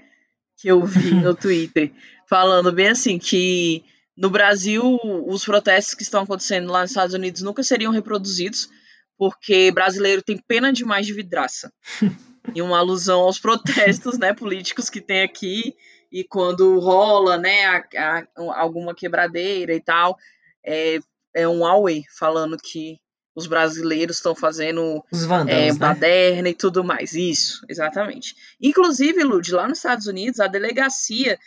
Que 0.59 0.69
eu 0.69 0.85
vi 0.85 1.15
no 1.25 1.35
Twitter, 1.35 1.91
falando 2.29 2.71
bem 2.71 2.89
assim, 2.89 3.19
que 3.19 3.83
no 4.15 4.29
Brasil 4.29 4.99
os 5.27 5.43
protestos 5.47 5.95
que 5.95 6.03
estão 6.03 6.25
acontecendo 6.25 6.71
lá 6.71 6.83
nos 6.83 6.91
Estados 6.91 7.15
Unidos 7.15 7.41
nunca 7.41 7.63
seriam 7.63 7.93
reproduzidos, 7.93 8.69
porque 9.17 9.71
brasileiro 9.73 10.23
tem 10.23 10.37
pena 10.37 10.71
demais 10.71 11.07
de 11.07 11.15
vidraça. 11.15 11.73
e 12.55 12.61
uma 12.61 12.79
alusão 12.79 13.21
aos 13.21 13.39
protestos 13.39 14.19
né, 14.19 14.35
políticos 14.35 14.91
que 14.91 15.01
tem 15.01 15.23
aqui, 15.23 15.75
e 16.11 16.25
quando 16.25 16.79
rola 16.81 17.37
né, 17.39 17.65
a- 17.67 17.85
a- 17.97 18.27
alguma 18.61 18.95
quebradeira 18.95 19.75
e 19.75 19.81
tal, 19.81 20.17
é, 20.65 20.99
é 21.35 21.47
um 21.49 21.61
Huawei 21.63 22.03
falando 22.19 22.57
que 22.57 22.99
os 23.35 23.47
brasileiros 23.47 24.17
estão 24.17 24.35
fazendo 24.35 25.05
Os 25.13 25.23
é, 25.23 25.27
vândalos, 25.27 25.79
né? 25.79 25.79
baderna 25.79 26.49
e 26.49 26.55
tudo 26.55 26.83
mais. 26.83 27.15
Isso, 27.15 27.65
exatamente. 27.69 28.35
Inclusive, 28.61 29.23
Lud, 29.23 29.51
lá 29.53 29.69
nos 29.69 29.79
Estados 29.79 30.07
Unidos, 30.07 30.41
a 30.41 30.49
delegacia 30.49 31.39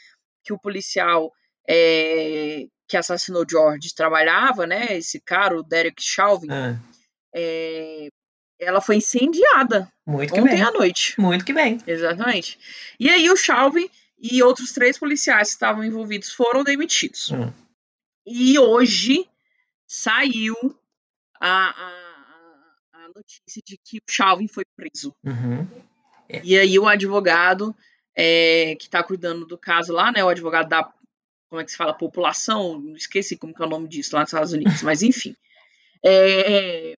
que 0.44 0.54
o 0.54 0.60
policial 0.60 1.32
é, 1.70 2.66
que 2.88 2.98
assassinou 2.98 3.46
George 3.50 3.94
trabalhava, 3.96 4.66
né? 4.68 4.98
Esse 4.98 5.20
cara, 5.20 5.58
o 5.58 5.64
Derek 5.64 6.02
Chauvin, 6.02 6.48
Ah, 6.52 6.78
é, 7.36 8.08
ela 8.60 8.80
foi 8.82 8.98
incendiada 8.98 9.92
muito 10.06 10.34
ontem 10.36 10.56
bem. 10.56 10.62
à 10.64 10.72
noite. 10.72 11.20
Muito 11.20 11.44
que 11.46 11.54
bem. 11.54 11.78
Exatamente. 11.86 12.58
E 13.00 13.10
aí 13.10 13.30
o 13.30 13.36
Chauvin 13.38 13.90
e 14.24 14.42
outros 14.42 14.72
três 14.72 14.98
policiais 14.98 15.50
que 15.50 15.56
estavam 15.56 15.84
envolvidos 15.84 16.32
foram 16.32 16.64
demitidos. 16.64 17.30
Hum. 17.32 17.52
E 18.26 18.58
hoje 18.58 19.28
saiu 19.86 20.56
a, 21.42 21.70
a, 21.70 22.74
a 22.94 23.08
notícia 23.14 23.62
de 23.68 23.78
que 23.84 23.98
o 23.98 24.02
Chauvin 24.10 24.48
foi 24.48 24.64
preso. 24.78 25.14
Uhum. 25.26 25.68
E 26.42 26.58
aí 26.58 26.80
o 26.80 26.88
advogado 26.88 27.76
é, 28.16 28.76
que 28.80 28.86
está 28.86 29.04
cuidando 29.04 29.46
do 29.46 29.58
caso 29.58 29.92
lá, 29.92 30.10
né? 30.10 30.24
O 30.24 30.30
advogado 30.30 30.70
da 30.70 30.90
como 31.50 31.62
é 31.62 31.66
que 31.66 31.72
se 31.72 31.78
fala 31.78 31.94
população, 31.94 32.96
esqueci 32.96 33.38
como 33.38 33.54
que 33.54 33.62
é 33.62 33.66
o 33.66 33.70
nome 33.70 33.88
disso 33.88 34.16
lá 34.16 34.22
nos 34.22 34.30
Estados 34.30 34.54
Unidos, 34.54 34.82
mas 34.82 35.04
enfim, 35.04 35.36
é, 36.04 36.94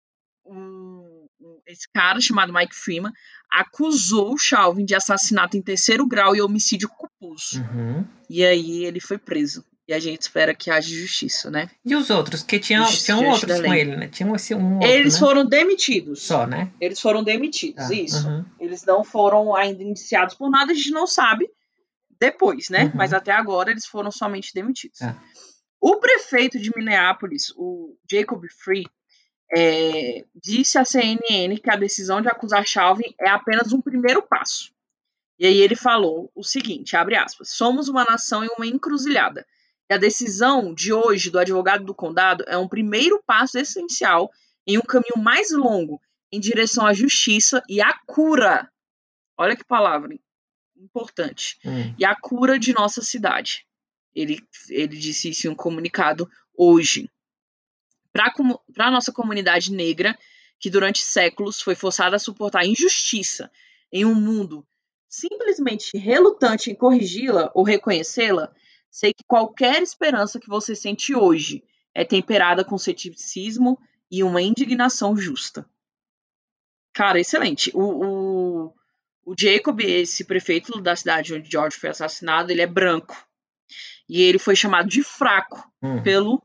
um- 0.45 1.27
um- 1.41 1.59
esse 1.65 1.89
cara 1.93 2.21
chamado 2.21 2.53
Mike 2.53 2.73
Freeman 2.73 3.11
acusou 3.51 4.33
o 4.33 4.37
Chauvin 4.37 4.85
de 4.85 4.95
assassinato 4.95 5.55
em 5.57 5.61
terceiro 5.61 6.05
grau 6.07 6.35
e 6.35 6.41
homicídio 6.41 6.89
culposo. 6.89 7.61
Uhum. 7.61 8.05
E 8.29 8.43
aí 8.43 8.85
ele 8.85 8.99
foi 8.99 9.17
preso. 9.17 9.63
E 9.87 9.93
a 9.93 9.99
gente 9.99 10.23
espera 10.23 10.55
que 10.55 10.71
haja 10.71 10.89
justiça, 10.89 11.51
né? 11.51 11.69
E 11.85 11.95
os 11.95 12.09
outros? 12.09 12.41
Que 12.41 12.57
tinham, 12.57 12.83
Justiça 12.85 13.05
tinham 13.05 13.29
outros 13.29 13.61
com 13.61 13.73
ele, 13.73 13.95
né? 13.95 14.07
Tinham 14.07 14.35
esse 14.35 14.55
um 14.55 14.73
outro, 14.75 14.89
Eles 14.89 15.13
né? 15.13 15.19
foram 15.19 15.45
demitidos. 15.45 16.23
Só, 16.23 16.47
né? 16.47 16.71
Eles 16.81 16.99
foram 16.99 17.23
demitidos, 17.23 17.87
Tá. 17.87 17.93
isso. 17.93 18.27
Uhum. 18.27 18.43
Eles 18.59 18.83
não 18.83 19.03
foram 19.03 19.55
ainda 19.55 19.83
indiciados 19.83 20.33
por 20.33 20.49
nada, 20.49 20.71
a 20.71 20.75
gente 20.75 20.89
não 20.89 21.05
sabe 21.05 21.47
depois, 22.19 22.69
né? 22.69 22.85
Uhum. 22.85 22.91
Mas 22.95 23.13
até 23.13 23.31
agora 23.31 23.69
eles 23.69 23.85
foram 23.85 24.09
somente 24.11 24.51
demitidos. 24.55 24.97
Tá. 24.97 25.21
O 25.79 25.97
prefeito 25.97 26.59
de 26.59 26.71
Minneapolis, 26.75 27.53
o 27.55 27.95
Jacob 28.09 28.43
Free, 28.63 28.85
é, 29.53 30.25
disse 30.33 30.77
à 30.77 30.85
CNN 30.85 31.57
que 31.57 31.69
a 31.69 31.75
decisão 31.75 32.21
de 32.21 32.27
acusar 32.27 32.65
Chauvin 32.65 33.13
é 33.19 33.29
apenas 33.29 33.73
um 33.73 33.81
primeiro 33.81 34.21
passo. 34.21 34.73
E 35.37 35.45
aí 35.45 35.59
ele 35.59 35.75
falou 35.75 36.31
o 36.33 36.43
seguinte, 36.43 36.95
abre 36.95 37.15
aspas, 37.15 37.49
somos 37.49 37.89
uma 37.89 38.05
nação 38.05 38.43
em 38.43 38.49
uma 38.55 38.65
encruzilhada. 38.65 39.45
E 39.89 39.93
a 39.93 39.97
decisão 39.97 40.73
de 40.73 40.93
hoje 40.93 41.29
do 41.29 41.37
advogado 41.37 41.83
do 41.83 41.93
condado 41.93 42.43
é 42.47 42.57
um 42.57 42.67
primeiro 42.67 43.21
passo 43.25 43.59
essencial 43.59 44.31
em 44.65 44.77
um 44.77 44.81
caminho 44.81 45.17
mais 45.17 45.51
longo 45.51 46.01
em 46.31 46.39
direção 46.39 46.85
à 46.85 46.93
justiça 46.93 47.61
e 47.69 47.81
à 47.81 47.93
cura. 48.05 48.69
Olha 49.37 49.55
que 49.55 49.63
palavra 49.63 50.15
importante. 50.77 51.57
Hum. 51.63 51.93
E 51.97 52.05
a 52.05 52.15
cura 52.15 52.57
de 52.57 52.73
nossa 52.73 53.01
cidade. 53.01 53.65
Ele, 54.13 54.41
ele 54.69 54.97
disse 54.97 55.29
isso 55.29 55.47
em 55.47 55.49
um 55.49 55.55
comunicado 55.55 56.29
hoje. 56.57 57.09
Para 58.15 58.87
a 58.87 58.91
nossa 58.91 59.11
comunidade 59.11 59.73
negra, 59.73 60.17
que 60.57 60.69
durante 60.69 61.01
séculos 61.01 61.59
foi 61.59 61.75
forçada 61.75 62.15
a 62.15 62.19
suportar 62.19 62.65
injustiça 62.65 63.51
em 63.91 64.05
um 64.05 64.15
mundo 64.15 64.65
simplesmente 65.09 65.97
relutante 65.97 66.71
em 66.71 66.75
corrigi-la 66.75 67.51
ou 67.53 67.63
reconhecê-la, 67.63 68.53
sei 68.89 69.13
que 69.13 69.23
qualquer 69.27 69.81
esperança 69.83 70.39
que 70.39 70.47
você 70.47 70.73
sente 70.75 71.13
hoje 71.13 71.61
é 71.93 72.05
temperada 72.05 72.63
com 72.63 72.77
ceticismo 72.77 73.77
e 74.09 74.23
uma 74.23 74.41
indignação 74.41 75.15
justa. 75.17 75.69
Cara, 76.93 77.19
excelente. 77.19 77.69
O, 77.73 77.81
o, 77.81 78.73
o 79.25 79.35
Jacob, 79.37 79.81
esse 79.81 80.23
prefeito 80.23 80.79
da 80.79 80.95
cidade 80.95 81.33
onde 81.33 81.51
George 81.51 81.77
foi 81.77 81.89
assassinado, 81.89 82.49
ele 82.49 82.61
é 82.61 82.67
branco. 82.67 83.15
E 84.07 84.21
ele 84.21 84.39
foi 84.39 84.55
chamado 84.55 84.87
de 84.87 85.03
fraco 85.03 85.69
Hum. 85.81 86.01
pelo 86.01 86.41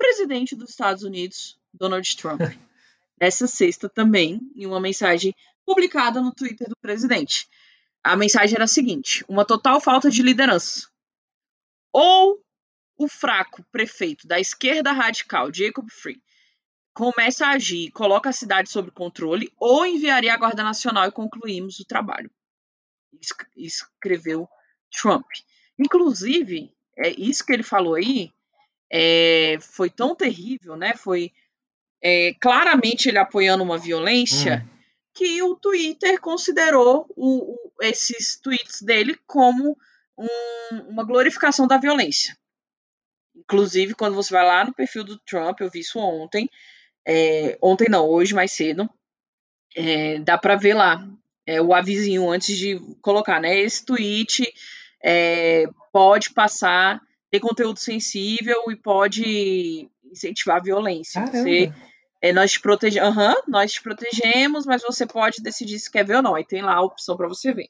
presidente 0.00 0.56
dos 0.56 0.70
Estados 0.70 1.04
Unidos, 1.04 1.56
Donald 1.72 2.16
Trump. 2.16 2.40
Nessa 3.20 3.46
sexta 3.46 3.86
também, 3.88 4.40
em 4.56 4.64
uma 4.66 4.80
mensagem 4.80 5.34
publicada 5.66 6.20
no 6.22 6.34
Twitter 6.34 6.66
do 6.68 6.76
presidente. 6.80 7.46
A 8.02 8.16
mensagem 8.16 8.54
era 8.56 8.64
a 8.64 8.68
seguinte: 8.68 9.22
uma 9.28 9.44
total 9.44 9.78
falta 9.80 10.10
de 10.10 10.22
liderança. 10.22 10.88
Ou 11.92 12.42
o 12.96 13.08
fraco 13.08 13.62
prefeito 13.70 14.26
da 14.26 14.40
esquerda 14.40 14.90
radical, 14.92 15.52
Jacob 15.52 15.86
Free, 15.90 16.22
começa 16.94 17.46
a 17.46 17.50
agir 17.50 17.86
e 17.88 17.90
coloca 17.90 18.30
a 18.30 18.32
cidade 18.32 18.70
sob 18.70 18.90
controle, 18.90 19.52
ou 19.58 19.84
enviaria 19.84 20.32
a 20.32 20.36
Guarda 20.38 20.62
Nacional 20.62 21.06
e 21.08 21.12
concluímos 21.12 21.78
o 21.78 21.84
trabalho. 21.84 22.30
Es- 23.20 23.34
Escreveu 23.56 24.48
Trump. 24.90 25.26
Inclusive, 25.78 26.72
é 26.96 27.10
isso 27.10 27.44
que 27.44 27.52
ele 27.52 27.62
falou 27.62 27.94
aí 27.96 28.32
é, 28.90 29.58
foi 29.60 29.88
tão 29.90 30.14
terrível, 30.14 30.76
né? 30.76 30.94
Foi 30.96 31.32
é, 32.02 32.32
claramente 32.40 33.08
ele 33.10 33.18
apoiando 33.18 33.62
uma 33.62 33.76
violência 33.76 34.64
Hum. 34.64 34.78
que 35.12 35.42
o 35.42 35.54
Twitter 35.54 36.18
considerou 36.20 37.04
o- 37.14 37.52
o- 37.54 37.72
esses 37.82 38.40
tweets 38.40 38.80
dele 38.80 39.18
como 39.26 39.76
um- 40.16 40.78
uma 40.88 41.04
glorificação 41.04 41.66
da 41.66 41.76
violência. 41.78 42.36
inclusive, 43.36 43.94
quando 43.94 44.14
você 44.14 44.32
vai 44.32 44.44
lá 44.46 44.64
no 44.64 44.74
perfil 44.74 45.02
do 45.04 45.18
Trump, 45.20 45.60
eu 45.60 45.70
vi 45.70 45.80
isso 45.80 45.98
ontem. 45.98 46.48
É, 47.06 47.56
ontem 47.62 47.88
não, 47.88 48.06
hoje 48.08 48.34
mais 48.34 48.52
cedo. 48.52 48.88
Dá 50.24 50.36
para 50.38 50.56
ver 50.56 50.74
lá 50.74 51.06
é, 51.46 51.60
o 51.60 51.72
avisinho 51.74 52.30
antes 52.30 52.56
de 52.56 52.78
colocar, 53.00 53.40
né? 53.40 53.58
Esse 53.58 53.84
tweet 53.84 54.52
pode 55.92 56.30
passar, 56.32 57.00
ter 57.30 57.40
conteúdo 57.40 57.78
sensível 57.78 58.56
e 58.70 58.76
pode 58.76 59.88
incentivar 60.10 60.56
a 60.56 60.62
violência. 60.62 61.24
Você, 61.26 61.72
é, 62.20 62.32
nós 62.32 62.52
te 62.52 62.60
protegemos, 62.60 63.16
uhum, 63.16 63.34
nós 63.46 63.72
te 63.72 63.82
protegemos, 63.82 64.66
mas 64.66 64.82
você 64.82 65.06
pode 65.06 65.42
decidir 65.42 65.78
se 65.78 65.90
quer 65.90 66.04
ver 66.04 66.16
ou 66.16 66.22
não. 66.22 66.34
Aí 66.34 66.44
tem 66.44 66.62
lá 66.62 66.74
a 66.74 66.82
opção 66.82 67.16
para 67.16 67.28
você 67.28 67.52
ver. 67.52 67.68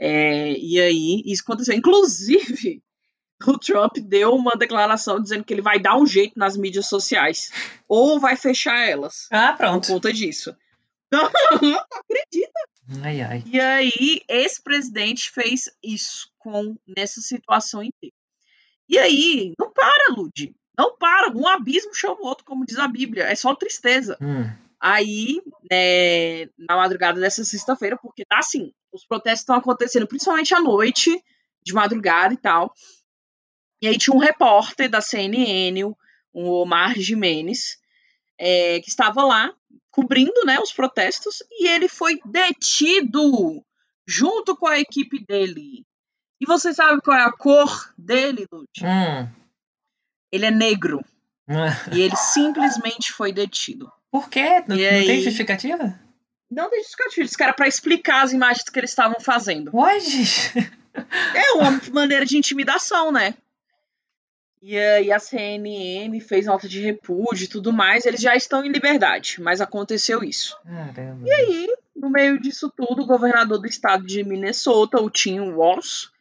É, 0.00 0.52
e 0.58 0.80
aí, 0.80 1.22
isso 1.26 1.42
aconteceu. 1.42 1.74
Inclusive, 1.74 2.82
o 3.46 3.58
Trump 3.58 3.98
deu 3.98 4.34
uma 4.34 4.52
declaração 4.52 5.20
dizendo 5.20 5.44
que 5.44 5.52
ele 5.52 5.62
vai 5.62 5.78
dar 5.78 5.96
um 5.96 6.06
jeito 6.06 6.38
nas 6.38 6.56
mídias 6.56 6.86
sociais. 6.86 7.50
Ou 7.86 8.18
vai 8.18 8.36
fechar 8.36 8.88
elas. 8.88 9.28
Ah, 9.30 9.52
pronto. 9.52 9.86
Por 9.86 9.94
conta 9.94 10.12
disso. 10.12 10.56
Acredita? 11.12 12.60
Ai, 13.04 13.20
ai. 13.20 13.44
E 13.46 13.60
aí, 13.60 14.22
esse 14.28 14.62
presidente 14.62 15.30
fez 15.30 15.70
isso 15.82 16.30
com 16.38 16.74
nessa 16.86 17.20
situação 17.20 17.82
inteira. 17.82 18.14
E 18.88 18.98
aí, 18.98 19.52
não 19.58 19.70
para, 19.72 20.14
Lud. 20.14 20.54
Não 20.76 20.96
para. 20.96 21.30
Um 21.30 21.46
abismo 21.46 21.94
chama 21.94 22.20
o 22.20 22.26
outro, 22.26 22.44
como 22.44 22.66
diz 22.66 22.78
a 22.78 22.88
Bíblia. 22.88 23.24
É 23.24 23.34
só 23.34 23.54
tristeza. 23.54 24.16
Hum. 24.20 24.44
Aí, 24.80 25.40
né, 25.70 26.46
na 26.58 26.76
madrugada 26.76 27.20
dessa 27.20 27.44
sexta-feira, 27.44 27.96
porque 27.96 28.24
tá 28.24 28.38
assim, 28.38 28.72
os 28.92 29.06
protestos 29.06 29.42
estão 29.42 29.54
acontecendo 29.54 30.08
principalmente 30.08 30.54
à 30.54 30.60
noite, 30.60 31.22
de 31.64 31.72
madrugada 31.72 32.34
e 32.34 32.36
tal. 32.36 32.74
E 33.80 33.86
aí 33.86 33.96
tinha 33.96 34.14
um 34.14 34.18
repórter 34.18 34.90
da 34.90 35.00
CNN, 35.00 35.84
o 36.32 36.62
Omar 36.62 36.98
Jimenez, 36.98 37.78
é, 38.38 38.80
que 38.80 38.88
estava 38.88 39.24
lá 39.24 39.54
cobrindo 39.90 40.44
né, 40.44 40.58
os 40.58 40.72
protestos 40.72 41.42
e 41.50 41.68
ele 41.68 41.88
foi 41.88 42.18
detido 42.24 43.64
junto 44.06 44.56
com 44.56 44.66
a 44.66 44.80
equipe 44.80 45.24
dele. 45.24 45.84
E 46.42 46.44
você 46.44 46.74
sabe 46.74 47.00
qual 47.00 47.16
é 47.16 47.22
a 47.22 47.30
cor 47.30 47.94
dele, 47.96 48.48
Lud? 48.50 48.68
Hum. 48.82 49.28
Ele 50.32 50.46
é 50.46 50.50
negro. 50.50 51.00
e 51.94 52.00
ele 52.00 52.16
simplesmente 52.16 53.12
foi 53.12 53.32
detido. 53.32 53.92
Por 54.10 54.28
quê? 54.28 54.58
Não, 54.66 54.76
não 54.76 54.84
aí... 54.84 55.06
tem 55.06 55.22
justificativa? 55.22 55.96
Não 56.50 56.68
tem 56.68 56.80
justificativa. 56.80 57.26
Isso 57.26 57.40
era 57.40 57.52
para 57.52 57.68
explicar 57.68 58.24
as 58.24 58.32
imagens 58.32 58.68
que 58.68 58.76
eles 58.76 58.90
estavam 58.90 59.20
fazendo. 59.20 59.70
Hoje? 59.72 60.24
É 61.34 61.52
uma 61.52 61.80
maneira 61.90 62.26
de 62.26 62.36
intimidação, 62.36 63.10
né? 63.10 63.32
E 64.60 64.78
aí 64.78 65.10
a 65.10 65.18
CNN 65.18 66.20
fez 66.20 66.44
nota 66.44 66.68
de 66.68 66.82
repúdio 66.82 67.44
e 67.44 67.48
tudo 67.48 67.72
mais. 67.72 68.04
Eles 68.04 68.20
já 68.20 68.36
estão 68.36 68.62
em 68.62 68.70
liberdade, 68.70 69.40
mas 69.40 69.62
aconteceu 69.62 70.22
isso. 70.22 70.54
Caramba. 70.62 71.26
E 71.26 71.32
aí, 71.32 71.74
no 71.96 72.10
meio 72.10 72.38
disso 72.38 72.70
tudo, 72.76 73.02
o 73.04 73.06
governador 73.06 73.58
do 73.58 73.66
estado 73.66 74.04
de 74.04 74.22
Minnesota, 74.22 75.00
o 75.00 75.08
Tim 75.08 75.40
Walz, 75.40 76.11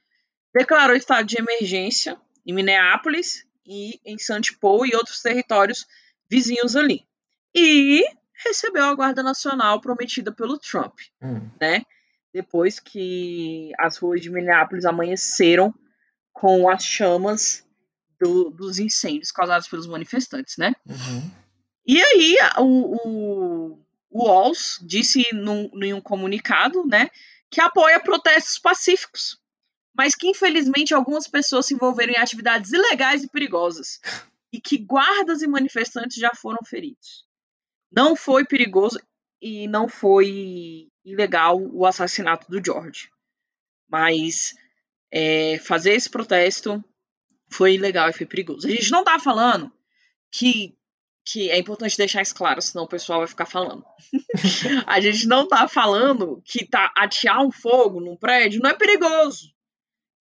declarou 0.54 0.96
estado 0.96 1.26
de 1.26 1.40
emergência 1.40 2.18
em 2.46 2.54
Minneapolis 2.54 3.46
e 3.66 4.00
em 4.06 4.18
St. 4.18 4.58
Paul 4.60 4.86
e 4.86 4.96
outros 4.96 5.22
territórios 5.22 5.86
vizinhos 6.30 6.76
ali. 6.76 7.06
E 7.54 8.04
recebeu 8.44 8.86
a 8.86 8.96
Guarda 8.96 9.22
Nacional 9.22 9.80
prometida 9.82 10.32
pelo 10.32 10.58
Trump, 10.58 11.00
hum. 11.22 11.50
né? 11.60 11.84
Depois 12.34 12.80
que 12.80 13.72
as 13.78 13.98
ruas 13.98 14.22
de 14.22 14.30
Minneapolis 14.30 14.86
amanheceram 14.86 15.74
com 16.32 16.70
as 16.70 16.84
chamas 16.84 17.66
do, 18.20 18.50
dos 18.50 18.80
incêndios 18.80 19.32
causados 19.32 19.68
pelos 19.68 19.86
manifestantes, 19.86 20.58
né? 20.58 20.74
Uhum. 20.86 21.32
E 21.86 22.02
aí 22.02 22.38
o, 22.60 22.64
o, 22.64 23.80
o 24.10 24.24
Walls 24.24 24.80
disse 24.82 25.26
num, 25.34 25.70
em 25.82 25.94
um 25.94 26.02
comunicado, 26.02 26.86
né, 26.86 27.10
que 27.50 27.60
apoia 27.60 28.00
protestos 28.00 28.60
pacíficos, 28.60 29.41
mas 29.94 30.16
que 30.16 30.28
infelizmente 30.28 30.94
algumas 30.94 31.28
pessoas 31.28 31.66
se 31.66 31.74
envolveram 31.74 32.14
em 32.14 32.20
atividades 32.20 32.72
ilegais 32.72 33.24
e 33.24 33.30
perigosas 33.30 34.00
e 34.52 34.60
que 34.60 34.78
guardas 34.78 35.42
e 35.42 35.48
manifestantes 35.48 36.18
já 36.18 36.32
foram 36.36 36.60
feridos. 36.66 37.26
Não 37.92 38.16
foi 38.16 38.46
perigoso 38.46 39.00
e 39.42 39.68
não 39.68 39.88
foi 39.88 40.90
ilegal 41.04 41.60
o 41.60 41.86
assassinato 41.86 42.50
do 42.50 42.64
George, 42.64 43.10
mas 43.90 44.54
é, 45.12 45.58
fazer 45.60 45.94
esse 45.94 46.10
protesto 46.10 46.84
foi 47.52 47.74
ilegal 47.74 48.10
e 48.10 48.14
foi 48.14 48.26
perigoso. 48.26 48.68
A 48.68 48.70
gente 48.70 48.92
não 48.92 49.04
tá 49.04 49.20
falando 49.20 49.72
que, 50.32 50.74
que 51.26 51.50
é 51.50 51.58
importante 51.58 51.98
deixar 51.98 52.22
isso 52.22 52.36
claro, 52.36 52.62
senão 52.62 52.86
o 52.86 52.90
pessoal 52.90 53.20
vai 53.20 53.28
ficar 53.28 53.46
falando. 53.46 53.84
a 54.88 55.02
gente 55.02 55.28
não 55.28 55.48
tá 55.48 55.68
falando 55.68 56.42
que 56.46 56.66
tá 56.66 56.92
atear 56.96 57.42
um 57.42 57.52
fogo 57.52 58.00
num 58.00 58.16
prédio 58.16 58.62
não 58.62 58.70
é 58.70 58.74
perigoso. 58.74 59.54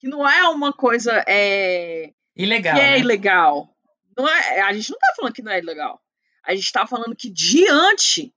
Que 0.01 0.09
não 0.09 0.29
é 0.29 0.49
uma 0.49 0.73
coisa 0.73 1.25
é, 1.29 2.13
ilegal. 2.35 2.75
Que 2.75 2.81
é 2.81 2.91
né? 2.93 2.99
ilegal. 2.99 3.77
Não 4.17 4.29
é, 4.29 4.61
a 4.63 4.73
gente 4.73 4.91
não 4.91 4.99
tá 4.99 5.13
falando 5.17 5.35
que 5.35 5.43
não 5.43 5.53
é 5.53 5.59
ilegal. 5.59 6.03
A 6.43 6.55
gente 6.55 6.73
tá 6.73 6.87
falando 6.87 7.15
que 7.15 7.31
diante 7.31 8.35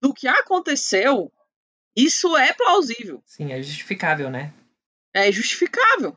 do 0.00 0.14
que 0.14 0.26
aconteceu, 0.26 1.30
isso 1.94 2.36
é 2.36 2.52
plausível. 2.54 3.22
Sim, 3.26 3.52
é 3.52 3.62
justificável, 3.62 4.30
né? 4.30 4.54
É 5.12 5.30
justificável. 5.30 6.16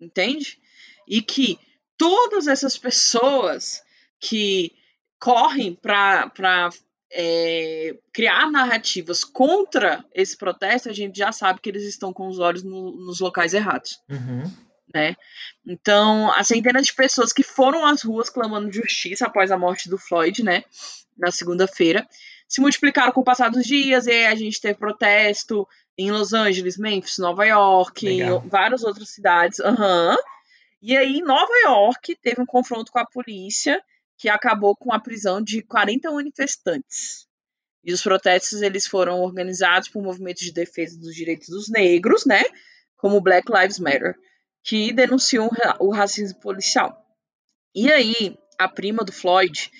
Entende? 0.00 0.60
e 1.08 1.22
que 1.22 1.58
todas 1.96 2.46
essas 2.46 2.76
pessoas 2.76 3.82
que 4.20 4.76
correm 5.18 5.74
para 5.74 6.70
é, 7.10 7.96
criar 8.12 8.50
narrativas 8.50 9.24
contra 9.24 10.04
esse 10.14 10.36
protesto, 10.36 10.88
a 10.88 10.92
gente 10.92 11.16
já 11.18 11.32
sabe 11.32 11.60
que 11.60 11.68
eles 11.68 11.84
estão 11.84 12.12
com 12.12 12.28
os 12.28 12.38
olhos 12.38 12.62
no, 12.62 12.92
nos 12.92 13.20
locais 13.20 13.54
errados. 13.54 14.00
Uhum. 14.08 14.50
Né? 14.94 15.16
Então, 15.66 16.32
as 16.32 16.48
centenas 16.48 16.86
de 16.86 16.94
pessoas 16.94 17.32
que 17.32 17.42
foram 17.42 17.86
às 17.86 18.02
ruas 18.02 18.30
clamando 18.30 18.72
justiça 18.72 19.26
após 19.26 19.50
a 19.50 19.58
morte 19.58 19.88
do 19.88 19.98
Floyd, 19.98 20.42
né, 20.42 20.64
na 21.16 21.30
segunda-feira, 21.30 22.06
se 22.48 22.60
multiplicaram 22.60 23.12
com 23.12 23.20
o 23.20 23.24
passar 23.24 23.50
dos 23.50 23.66
dias, 23.66 24.06
e 24.06 24.10
aí 24.10 24.26
a 24.26 24.34
gente 24.34 24.60
teve 24.60 24.78
protesto 24.78 25.68
em 25.98 26.10
Los 26.10 26.32
Angeles, 26.32 26.78
Memphis, 26.78 27.18
Nova 27.18 27.44
York, 27.44 28.06
Legal. 28.06 28.42
em 28.44 28.48
várias 28.48 28.82
outras 28.82 29.10
cidades. 29.10 29.58
Uhum. 29.58 30.16
E 30.80 30.96
aí, 30.96 31.18
em 31.18 31.22
Nova 31.22 31.52
York, 31.64 32.16
teve 32.22 32.40
um 32.40 32.46
confronto 32.46 32.92
com 32.92 32.98
a 32.98 33.04
polícia 33.04 33.82
que 34.18 34.28
acabou 34.28 34.76
com 34.76 34.92
a 34.92 34.98
prisão 34.98 35.40
de 35.40 35.62
40 35.62 36.10
manifestantes. 36.10 37.26
E 37.84 37.92
os 37.92 38.02
protestos 38.02 38.60
eles 38.60 38.86
foram 38.86 39.20
organizados 39.20 39.88
por 39.88 40.02
movimentos 40.02 40.42
de 40.42 40.52
defesa 40.52 40.98
dos 40.98 41.14
direitos 41.14 41.48
dos 41.48 41.68
negros, 41.68 42.26
né, 42.26 42.42
como 42.96 43.20
Black 43.20 43.50
Lives 43.50 43.78
Matter, 43.78 44.16
que 44.64 44.92
denunciam 44.92 45.48
o 45.78 45.90
racismo 45.90 46.38
policial. 46.40 47.00
E 47.72 47.90
aí, 47.92 48.36
a 48.58 48.68
prima 48.68 49.04
do 49.04 49.12
Floyd, 49.12 49.70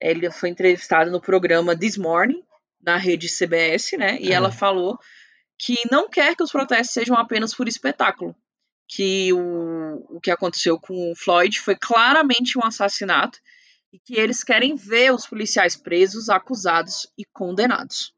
ele 0.00 0.30
foi 0.30 0.48
entrevistada 0.48 1.10
no 1.10 1.20
programa 1.20 1.76
This 1.78 1.98
Morning, 1.98 2.42
na 2.80 2.96
rede 2.96 3.28
CBS, 3.28 3.92
né, 3.98 4.18
e 4.18 4.32
ela 4.32 4.50
falou 4.50 4.98
que 5.58 5.76
não 5.90 6.08
quer 6.08 6.34
que 6.34 6.42
os 6.42 6.50
protestos 6.50 6.94
sejam 6.94 7.14
apenas 7.16 7.54
por 7.54 7.68
espetáculo, 7.68 8.34
que 8.88 9.32
o, 9.34 10.16
o 10.16 10.20
que 10.20 10.30
aconteceu 10.30 10.80
com 10.80 11.12
o 11.12 11.14
Floyd 11.14 11.60
foi 11.60 11.76
claramente 11.76 12.58
um 12.58 12.64
assassinato 12.64 13.38
e 13.92 13.98
que 13.98 14.14
eles 14.14 14.42
querem 14.42 14.74
ver 14.74 15.12
os 15.12 15.26
policiais 15.26 15.76
presos, 15.76 16.28
acusados 16.30 17.06
e 17.16 17.24
condenados. 17.24 18.14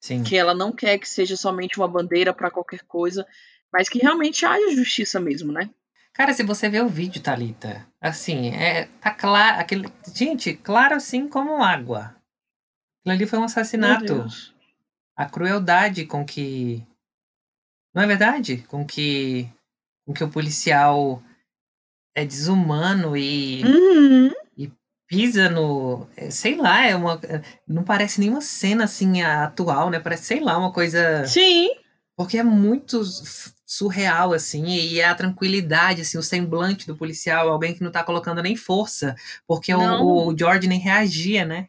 Sim. 0.00 0.22
Que 0.22 0.36
ela 0.36 0.54
não 0.54 0.70
quer 0.72 0.98
que 0.98 1.08
seja 1.08 1.36
somente 1.36 1.78
uma 1.78 1.88
bandeira 1.88 2.34
para 2.34 2.50
qualquer 2.50 2.82
coisa, 2.84 3.26
mas 3.72 3.88
que 3.88 3.98
realmente 3.98 4.44
haja 4.44 4.76
justiça 4.76 5.18
mesmo, 5.18 5.50
né? 5.50 5.70
Cara, 6.12 6.32
se 6.32 6.42
você 6.42 6.68
ver 6.68 6.82
o 6.82 6.88
vídeo, 6.88 7.22
Thalita, 7.22 7.86
assim, 8.00 8.48
é, 8.54 8.86
tá 9.00 9.10
claro. 9.10 9.60
Aquele, 9.60 9.92
gente, 10.14 10.54
claro 10.54 10.94
assim 10.94 11.28
como 11.28 11.62
água. 11.62 12.14
Aquilo 13.00 13.14
ali 13.14 13.26
foi 13.26 13.38
um 13.38 13.44
assassinato. 13.44 14.26
A 15.14 15.26
crueldade 15.26 16.06
com 16.06 16.24
que. 16.24 16.82
Não 17.94 18.02
é 18.02 18.06
verdade? 18.06 18.58
Com 18.68 18.86
que. 18.86 19.48
Com 20.06 20.14
que 20.14 20.24
o 20.24 20.30
policial 20.30 21.22
é 22.14 22.24
desumano 22.24 23.16
e 23.16 23.62
Uhum. 23.64 24.32
Pisa 25.06 25.48
no. 25.48 26.06
é, 26.16 26.30
Sei 26.30 26.56
lá, 26.56 26.86
é 26.86 26.94
uma. 26.96 27.20
é, 27.24 27.42
Não 27.66 27.82
parece 27.84 28.20
nenhuma 28.20 28.40
cena 28.40 28.84
assim 28.84 29.22
atual, 29.22 29.90
né? 29.90 29.98
Parece, 30.00 30.24
sei 30.24 30.40
lá, 30.40 30.56
uma 30.58 30.72
coisa. 30.72 31.24
Sim, 31.26 31.68
Porque 32.16 32.38
é 32.38 32.42
muito 32.42 33.02
surreal, 33.66 34.32
assim, 34.32 34.64
e 34.66 35.02
a 35.02 35.14
tranquilidade, 35.14 36.02
assim, 36.02 36.16
o 36.16 36.22
semblante 36.22 36.86
do 36.86 36.96
policial, 36.96 37.48
alguém 37.48 37.74
que 37.74 37.82
não 37.82 37.90
tá 37.90 38.04
colocando 38.04 38.40
nem 38.40 38.54
força, 38.54 39.14
porque 39.46 39.74
o, 39.74 40.28
o 40.28 40.38
George 40.38 40.68
nem 40.68 40.78
reagia, 40.78 41.44
né? 41.44 41.68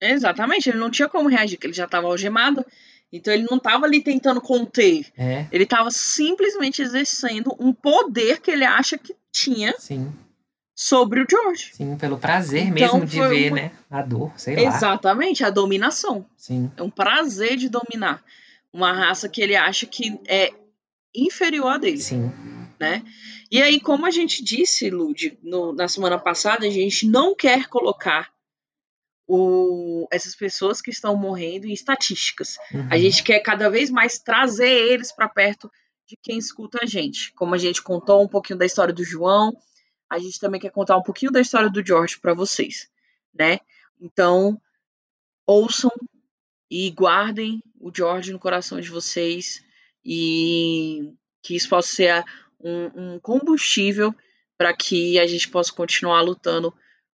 exatamente. 0.00 0.68
Ele 0.68 0.78
não 0.78 0.90
tinha 0.90 1.08
como 1.08 1.28
reagir, 1.28 1.56
porque 1.56 1.66
ele 1.66 1.74
já 1.74 1.84
estava 1.84 2.06
algemado. 2.06 2.64
Então 3.12 3.34
ele 3.34 3.46
não 3.50 3.58
estava 3.58 3.86
ali 3.86 4.00
tentando 4.02 4.40
conter. 4.40 5.06
É, 5.18 5.46
Ele 5.50 5.64
estava 5.64 5.90
simplesmente 5.90 6.80
exercendo 6.80 7.54
um 7.58 7.72
poder 7.72 8.40
que 8.40 8.50
ele 8.50 8.64
acha 8.64 8.96
que 8.96 9.14
tinha 9.32 9.74
sim. 9.78 10.12
Sobre 10.80 11.20
o 11.20 11.26
George. 11.28 11.72
Sim, 11.74 11.94
pelo 11.98 12.16
prazer 12.16 12.62
então, 12.62 13.00
mesmo 13.00 13.04
de 13.04 13.20
ver, 13.20 13.52
né? 13.52 13.70
A 13.90 14.00
dor, 14.00 14.32
sei 14.38 14.56
lá. 14.56 14.62
Exatamente, 14.62 15.44
a 15.44 15.50
dominação. 15.50 16.24
Sim. 16.38 16.72
É 16.74 16.82
um 16.82 16.88
prazer 16.88 17.58
de 17.58 17.68
dominar 17.68 18.24
uma 18.72 18.90
raça 18.90 19.28
que 19.28 19.42
ele 19.42 19.54
acha 19.54 19.84
que 19.84 20.18
é 20.26 20.50
inferior 21.14 21.72
a 21.72 21.76
dele. 21.76 21.98
Sim. 21.98 22.32
Né? 22.80 23.04
E 23.50 23.60
aí, 23.60 23.78
como 23.78 24.06
a 24.06 24.10
gente 24.10 24.42
disse, 24.42 24.88
Lud, 24.88 25.38
no, 25.42 25.74
na 25.74 25.86
semana 25.86 26.18
passada, 26.18 26.66
a 26.66 26.70
gente 26.70 27.06
não 27.06 27.34
quer 27.34 27.68
colocar 27.68 28.32
o, 29.28 30.08
essas 30.10 30.34
pessoas 30.34 30.80
que 30.80 30.90
estão 30.90 31.14
morrendo 31.14 31.66
em 31.66 31.74
estatísticas. 31.74 32.56
Uhum. 32.72 32.88
A 32.90 32.96
gente 32.96 33.22
quer 33.22 33.40
cada 33.40 33.68
vez 33.68 33.90
mais 33.90 34.18
trazer 34.18 34.70
eles 34.70 35.12
para 35.12 35.28
perto 35.28 35.70
de 36.08 36.16
quem 36.22 36.38
escuta 36.38 36.78
a 36.82 36.86
gente. 36.86 37.34
Como 37.34 37.54
a 37.54 37.58
gente 37.58 37.82
contou 37.82 38.24
um 38.24 38.28
pouquinho 38.28 38.58
da 38.58 38.64
história 38.64 38.94
do 38.94 39.04
João, 39.04 39.54
a 40.10 40.18
gente 40.18 40.40
também 40.40 40.60
quer 40.60 40.70
contar 40.70 40.96
um 40.96 41.02
pouquinho 41.02 41.30
da 41.30 41.40
história 41.40 41.70
do 41.70 41.86
George 41.86 42.18
para 42.18 42.34
vocês, 42.34 42.90
né? 43.32 43.60
Então, 44.00 44.60
ouçam 45.46 45.92
e 46.68 46.90
guardem 46.90 47.62
o 47.78 47.92
George 47.94 48.32
no 48.32 48.38
coração 48.38 48.80
de 48.80 48.90
vocês 48.90 49.64
e 50.04 51.14
que 51.42 51.54
isso 51.54 51.68
possa 51.68 51.88
ser 51.88 52.24
um, 52.58 53.14
um 53.14 53.20
combustível 53.20 54.14
para 54.58 54.76
que 54.76 55.18
a 55.18 55.26
gente 55.26 55.48
possa 55.48 55.72
continuar 55.72 56.22
lutando 56.22 56.74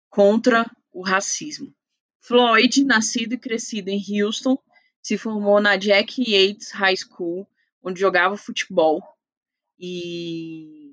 contra 0.10 0.66
o 0.92 1.04
racismo. 1.04 1.74
Floyd, 2.22 2.84
nascido 2.84 3.34
e 3.34 3.38
crescido 3.38 3.90
em 3.90 4.02
Houston, 4.22 4.58
se 5.02 5.18
formou 5.18 5.62
na 5.62 5.76
Jack 5.76 6.24
Yates 6.28 6.72
High 6.72 6.98
School, 6.98 7.48
onde 7.84 8.00
jogava 8.00 8.36
futebol. 8.36 9.04
E 9.78 10.85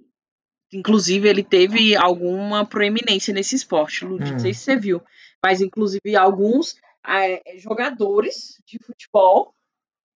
inclusive 0.72 1.28
ele 1.28 1.42
teve 1.42 1.94
alguma 1.96 2.64
proeminência 2.64 3.32
nesse 3.34 3.56
esporte, 3.56 4.04
Lud, 4.04 4.24
hum. 4.24 4.32
não 4.32 4.38
sei 4.38 4.54
se 4.54 4.60
você 4.60 4.76
viu, 4.76 5.02
mas 5.44 5.60
inclusive 5.60 6.16
alguns 6.16 6.76
é, 7.06 7.58
jogadores 7.58 8.60
de 8.64 8.78
futebol 8.78 9.54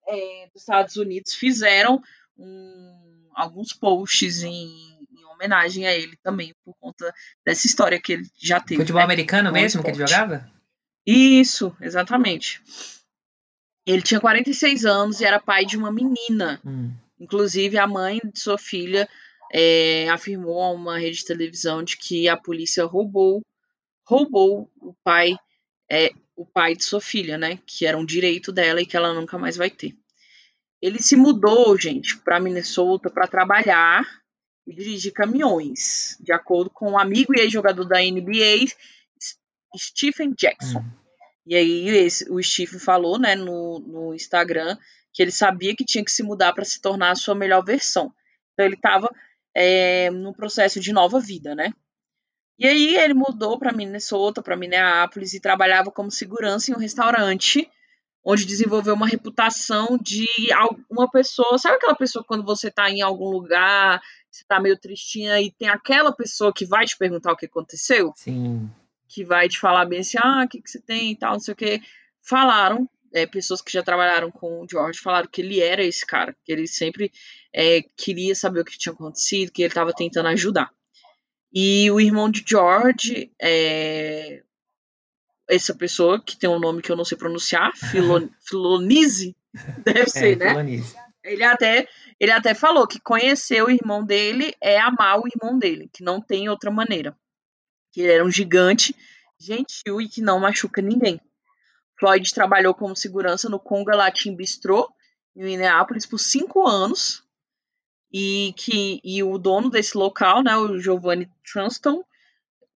é, 0.07 0.49
dos 0.53 0.61
Estados 0.61 0.95
Unidos 0.95 1.33
fizeram 1.33 2.01
um, 2.37 3.29
alguns 3.33 3.73
posts 3.73 4.43
em, 4.43 4.97
em, 5.11 5.25
homenagem 5.33 5.87
a 5.87 5.93
ele 5.93 6.15
também, 6.23 6.53
por 6.63 6.75
conta 6.79 7.13
dessa 7.45 7.67
história 7.67 7.99
que 7.99 8.13
ele 8.13 8.27
já 8.37 8.59
teve. 8.59 8.81
Futebol 8.81 8.99
né? 8.99 9.05
americano 9.05 9.51
mesmo 9.51 9.79
esporte. 9.79 9.95
que 9.95 10.01
ele 10.01 10.07
jogava? 10.07 10.51
Isso, 11.05 11.75
exatamente. 11.81 12.61
Ele 13.85 14.01
tinha 14.01 14.19
46 14.19 14.85
anos 14.85 15.19
e 15.19 15.25
era 15.25 15.39
pai 15.39 15.65
de 15.65 15.77
uma 15.77 15.91
menina. 15.91 16.59
Hum. 16.65 16.91
Inclusive, 17.19 17.77
a 17.77 17.85
mãe 17.85 18.19
de 18.23 18.39
sua 18.39 18.57
filha 18.57 19.07
é, 19.51 20.09
afirmou 20.09 20.61
a 20.61 20.71
uma 20.71 20.97
rede 20.97 21.17
de 21.17 21.25
televisão 21.25 21.83
de 21.83 21.97
que 21.97 22.27
a 22.27 22.37
polícia 22.37 22.85
roubou 22.85 23.41
roubou 24.05 24.71
o 24.81 24.93
pai 25.03 25.35
é, 25.91 26.11
o 26.35 26.45
pai 26.45 26.75
de 26.75 26.83
sua 26.83 26.99
filha, 26.99 27.37
né? 27.37 27.59
Que 27.65 27.85
era 27.85 27.97
um 27.97 28.05
direito 28.05 28.51
dela 28.51 28.81
e 28.81 28.85
que 28.85 28.97
ela 28.97 29.13
nunca 29.13 29.37
mais 29.37 29.55
vai 29.55 29.69
ter. 29.69 29.95
Ele 30.81 31.01
se 31.01 31.15
mudou, 31.15 31.77
gente, 31.79 32.17
para 32.17 32.39
Minnesota 32.39 33.09
para 33.09 33.27
trabalhar 33.27 34.05
e 34.67 34.73
dirigir 34.73 35.13
caminhões, 35.13 36.17
de 36.19 36.33
acordo 36.33 36.69
com 36.69 36.91
um 36.91 36.99
amigo 36.99 37.33
e 37.35 37.41
ex-jogador 37.41 37.85
da 37.85 37.99
NBA, 37.99 38.65
Stephen 39.77 40.33
Jackson. 40.37 40.79
Hum. 40.79 40.91
E 41.47 41.55
aí 41.55 41.87
esse, 41.89 42.29
o 42.31 42.41
Stephen 42.41 42.79
falou, 42.79 43.19
né, 43.19 43.35
no, 43.35 43.79
no 43.79 44.13
Instagram, 44.13 44.77
que 45.13 45.21
ele 45.21 45.31
sabia 45.31 45.75
que 45.75 45.85
tinha 45.85 46.03
que 46.03 46.11
se 46.11 46.23
mudar 46.23 46.53
para 46.53 46.65
se 46.65 46.81
tornar 46.81 47.11
a 47.11 47.15
sua 47.15 47.35
melhor 47.35 47.63
versão. 47.63 48.11
Então 48.53 48.65
ele 48.65 48.75
estava 48.75 49.09
é, 49.55 50.09
no 50.11 50.33
processo 50.33 50.79
de 50.79 50.91
nova 50.91 51.19
vida, 51.19 51.55
né? 51.55 51.71
E 52.59 52.67
aí 52.67 52.95
ele 52.95 53.13
mudou 53.13 53.57
para 53.57 53.73
Minnesota, 53.73 54.41
para 54.41 54.55
Minneapolis 54.55 55.33
e 55.33 55.41
trabalhava 55.41 55.91
como 55.91 56.11
segurança 56.11 56.71
em 56.71 56.75
um 56.75 56.79
restaurante, 56.79 57.69
onde 58.23 58.45
desenvolveu 58.45 58.93
uma 58.93 59.07
reputação 59.07 59.97
de 60.01 60.25
uma 60.89 61.09
pessoa, 61.09 61.57
sabe 61.57 61.75
aquela 61.75 61.95
pessoa 61.95 62.23
quando 62.23 62.43
você 62.43 62.69
está 62.69 62.89
em 62.89 63.01
algum 63.01 63.29
lugar, 63.29 64.01
você 64.31 64.41
está 64.43 64.59
meio 64.59 64.77
tristinha 64.79 65.39
e 65.41 65.51
tem 65.51 65.69
aquela 65.69 66.11
pessoa 66.11 66.53
que 66.53 66.65
vai 66.65 66.85
te 66.85 66.97
perguntar 66.97 67.31
o 67.31 67.37
que 67.37 67.45
aconteceu? 67.45 68.13
Sim. 68.15 68.69
Que 69.07 69.23
vai 69.23 69.47
te 69.47 69.59
falar 69.59 69.85
bem 69.85 69.99
assim, 69.99 70.17
ah, 70.17 70.43
o 70.45 70.47
que, 70.47 70.61
que 70.61 70.69
você 70.69 70.81
tem 70.81 71.11
e 71.11 71.15
tal, 71.15 71.33
não 71.33 71.39
sei 71.39 71.53
o 71.53 71.57
que. 71.57 71.81
Falaram, 72.21 72.89
é, 73.15 73.25
pessoas 73.25 73.61
que 73.61 73.71
já 73.71 73.81
trabalharam 73.81 74.29
com 74.29 74.61
o 74.61 74.67
George 74.69 74.99
falaram 74.99 75.29
que 75.31 75.41
ele 75.41 75.61
era 75.61 75.81
esse 75.81 76.05
cara, 76.05 76.35
que 76.43 76.51
ele 76.51 76.67
sempre 76.67 77.09
é, 77.53 77.81
queria 77.95 78.35
saber 78.35 78.59
o 78.59 78.65
que 78.65 78.77
tinha 78.77 78.91
acontecido, 78.91 79.53
que 79.53 79.61
ele 79.61 79.69
estava 79.69 79.93
tentando 79.93 80.27
ajudar. 80.27 80.69
E 81.53 81.89
o 81.89 82.01
irmão 82.01 82.29
de 82.29 82.43
George, 82.45 83.31
é, 83.41 84.43
essa 85.49 85.73
pessoa 85.73 86.21
que 86.21 86.35
tem 86.35 86.49
um 86.49 86.59
nome 86.59 86.81
que 86.81 86.91
eu 86.91 86.97
não 86.97 87.05
sei 87.05 87.17
pronunciar, 87.17 87.71
Filon, 87.77 88.27
Filonise, 88.45 89.33
deve 89.81 90.01
é, 90.01 90.07
ser, 90.07 90.37
né? 90.37 90.49
Filonise. 90.49 90.95
Ele 91.23 91.43
até, 91.43 91.87
ele 92.19 92.31
até 92.31 92.53
falou 92.53 92.85
que 92.85 92.99
conhecer 92.99 93.63
o 93.63 93.69
irmão 93.69 94.05
dele 94.05 94.53
é 94.61 94.77
amar 94.77 95.21
o 95.21 95.27
irmão 95.27 95.57
dele, 95.57 95.89
que 95.91 96.03
não 96.03 96.19
tem 96.19 96.49
outra 96.49 96.69
maneira. 96.69 97.17
Que 97.93 98.01
ele 98.01 98.11
era 98.11 98.25
um 98.25 98.29
gigante, 98.29 98.93
gentil 99.39 100.01
e 100.01 100.09
que 100.09 100.21
não 100.21 100.41
machuca 100.41 100.81
ninguém. 100.81 101.19
Floyd 101.99 102.33
trabalhou 102.33 102.73
como 102.73 102.95
segurança 102.95 103.49
no 103.49 103.59
Conga 103.59 103.95
Latin 103.95 104.35
Bistro, 104.35 104.89
em 105.35 105.43
Minneapolis, 105.43 106.05
por 106.05 106.19
cinco 106.19 106.67
anos, 106.67 107.23
e 108.11 108.53
que 108.55 109.01
e 109.03 109.21
o 109.23 109.37
dono 109.37 109.69
desse 109.69 109.97
local, 109.97 110.43
né, 110.43 110.55
o 110.57 110.79
Giovanni 110.79 111.29
Trunston, 111.43 112.03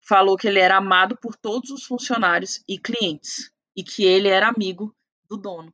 falou 0.02 0.38
que 0.38 0.48
ele 0.48 0.60
era 0.60 0.78
amado 0.78 1.16
por 1.18 1.36
todos 1.36 1.70
os 1.70 1.84
funcionários 1.84 2.64
e 2.68 2.78
clientes 2.78 3.52
e 3.76 3.84
que 3.84 4.04
ele 4.04 4.28
era 4.28 4.50
amigo 4.50 4.96
do 5.30 5.38
dono. 5.38 5.74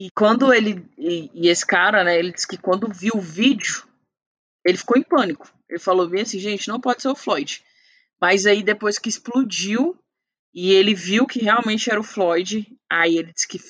E 0.00 0.10
quando 0.10 0.54
ele 0.54 0.88
e, 0.96 1.30
e 1.34 1.48
esse 1.48 1.66
cara, 1.66 2.04
né, 2.04 2.18
ele 2.18 2.32
disse 2.32 2.46
que 2.46 2.56
quando 2.56 2.92
viu 2.92 3.16
o 3.16 3.20
vídeo, 3.20 3.86
ele 4.64 4.78
ficou 4.78 4.96
em 4.96 5.02
pânico. 5.02 5.52
Ele 5.68 5.78
falou 5.78 6.08
bem 6.08 6.22
assim, 6.22 6.38
gente, 6.38 6.68
não 6.68 6.80
pode 6.80 7.02
ser 7.02 7.08
o 7.08 7.16
Floyd. 7.16 7.62
Mas 8.20 8.46
aí 8.46 8.62
depois 8.62 8.98
que 8.98 9.08
explodiu 9.08 9.98
e 10.60 10.72
ele 10.72 10.92
viu 10.92 11.24
que 11.24 11.38
realmente 11.38 11.88
era 11.88 12.00
o 12.00 12.02
Floyd, 12.02 12.66
aí 12.90 13.16
ele 13.16 13.32
disse 13.32 13.46
que 13.46 13.60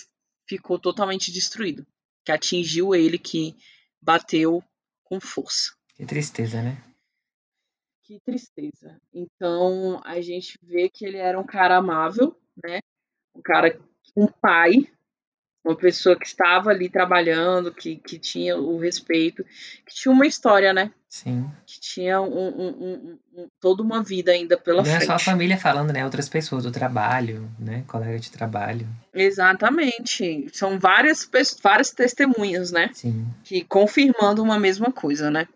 ficou 0.49 0.79
totalmente 0.79 1.31
destruído, 1.31 1.87
que 2.25 2.33
atingiu 2.33 2.95
ele 2.95 3.19
que 3.19 3.55
bateu 4.01 4.65
com 5.05 5.21
força. 5.21 5.75
Que 5.95 6.07
tristeza, 6.07 6.63
né? 6.63 6.83
Que 8.05 8.19
tristeza. 8.21 8.99
Então 9.13 10.01
a 10.03 10.19
gente 10.23 10.59
vê 10.63 10.89
que 10.89 11.05
ele 11.05 11.19
era 11.19 11.39
um 11.39 11.45
cara 11.45 11.77
amável, 11.77 12.35
né? 12.57 12.81
Um 13.35 13.43
cara, 13.43 13.79
um 14.17 14.27
pai, 14.27 14.91
uma 15.63 15.77
pessoa 15.77 16.19
que 16.19 16.25
estava 16.25 16.71
ali 16.71 16.89
trabalhando, 16.89 17.71
que, 17.71 17.97
que 17.97 18.19
tinha 18.19 18.57
o 18.57 18.79
respeito, 18.79 19.45
que 19.85 19.95
tinha 19.95 20.11
uma 20.11 20.27
história, 20.27 20.73
né? 20.73 20.95
Sim. 21.09 21.51
Que 21.65 21.81
tinha 21.81 22.21
um, 22.21 22.49
um, 22.49 23.19
um, 23.35 23.49
toda 23.59 23.83
uma 23.83 24.03
vida 24.03 24.31
ainda 24.31 24.59
pela 24.59 24.79
Não 24.79 24.85
frente. 24.85 24.97
Não 24.97 25.03
é 25.03 25.07
só 25.07 25.15
a 25.15 25.19
família 25.19 25.57
falando, 25.57 25.93
né? 25.93 26.05
Outras 26.05 26.29
pessoas 26.29 26.65
do 26.65 26.71
trabalho, 26.71 27.51
né? 27.59 27.83
Colega 27.87 28.19
de 28.19 28.31
trabalho. 28.31 28.87
Exatamente. 29.15 30.49
São 30.53 30.79
várias, 30.79 31.29
várias 31.63 31.91
testemunhas, 31.91 32.71
né? 32.71 32.91
Sim. 32.93 33.27
Que 33.43 33.65
confirmando 33.65 34.43
uma 34.43 34.59
mesma 34.59 34.93
coisa, 34.93 35.31
né? 35.31 35.49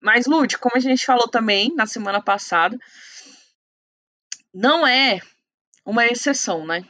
Mas, 0.00 0.26
Lud, 0.26 0.58
como 0.58 0.76
a 0.76 0.80
gente 0.80 1.04
falou 1.04 1.26
também 1.26 1.74
na 1.74 1.86
semana 1.86 2.22
passada, 2.22 2.78
não 4.54 4.86
é 4.86 5.20
uma 5.84 6.06
exceção, 6.06 6.64
né? 6.64 6.84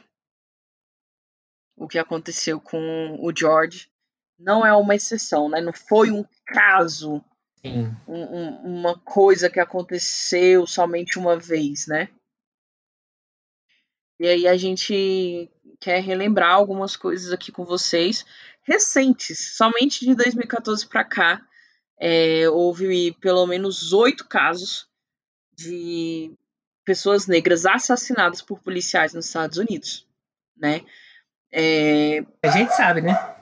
o 1.75 1.87
que 1.87 1.99
aconteceu 1.99 2.59
com 2.59 3.17
o 3.19 3.31
George 3.35 3.89
não 4.39 4.65
é 4.65 4.73
uma 4.73 4.95
exceção, 4.95 5.49
né? 5.49 5.61
Não 5.61 5.73
foi 5.73 6.11
um 6.11 6.25
caso, 6.45 7.23
um, 7.67 7.95
um, 8.07 8.79
uma 8.79 8.99
coisa 8.99 9.49
que 9.49 9.59
aconteceu 9.59 10.65
somente 10.67 11.17
uma 11.17 11.37
vez, 11.37 11.87
né? 11.87 12.09
E 14.19 14.27
aí 14.27 14.47
a 14.47 14.55
gente 14.55 15.51
quer 15.79 16.01
relembrar 16.01 16.53
algumas 16.53 16.95
coisas 16.95 17.31
aqui 17.31 17.51
com 17.51 17.65
vocês 17.65 18.25
recentes, 18.63 19.55
somente 19.55 20.05
de 20.05 20.15
2014 20.15 20.87
para 20.87 21.03
cá, 21.03 21.41
é, 21.99 22.49
houve 22.49 23.11
pelo 23.21 23.45
menos 23.45 23.93
oito 23.93 24.27
casos 24.27 24.87
de 25.57 26.33
pessoas 26.83 27.27
negras 27.27 27.65
assassinadas 27.65 28.41
por 28.41 28.59
policiais 28.59 29.13
nos 29.13 29.27
Estados 29.27 29.57
Unidos, 29.57 30.07
né? 30.57 30.81
É... 31.51 32.25
A 32.43 32.49
gente 32.49 32.73
sabe, 32.75 33.01
né? 33.01 33.34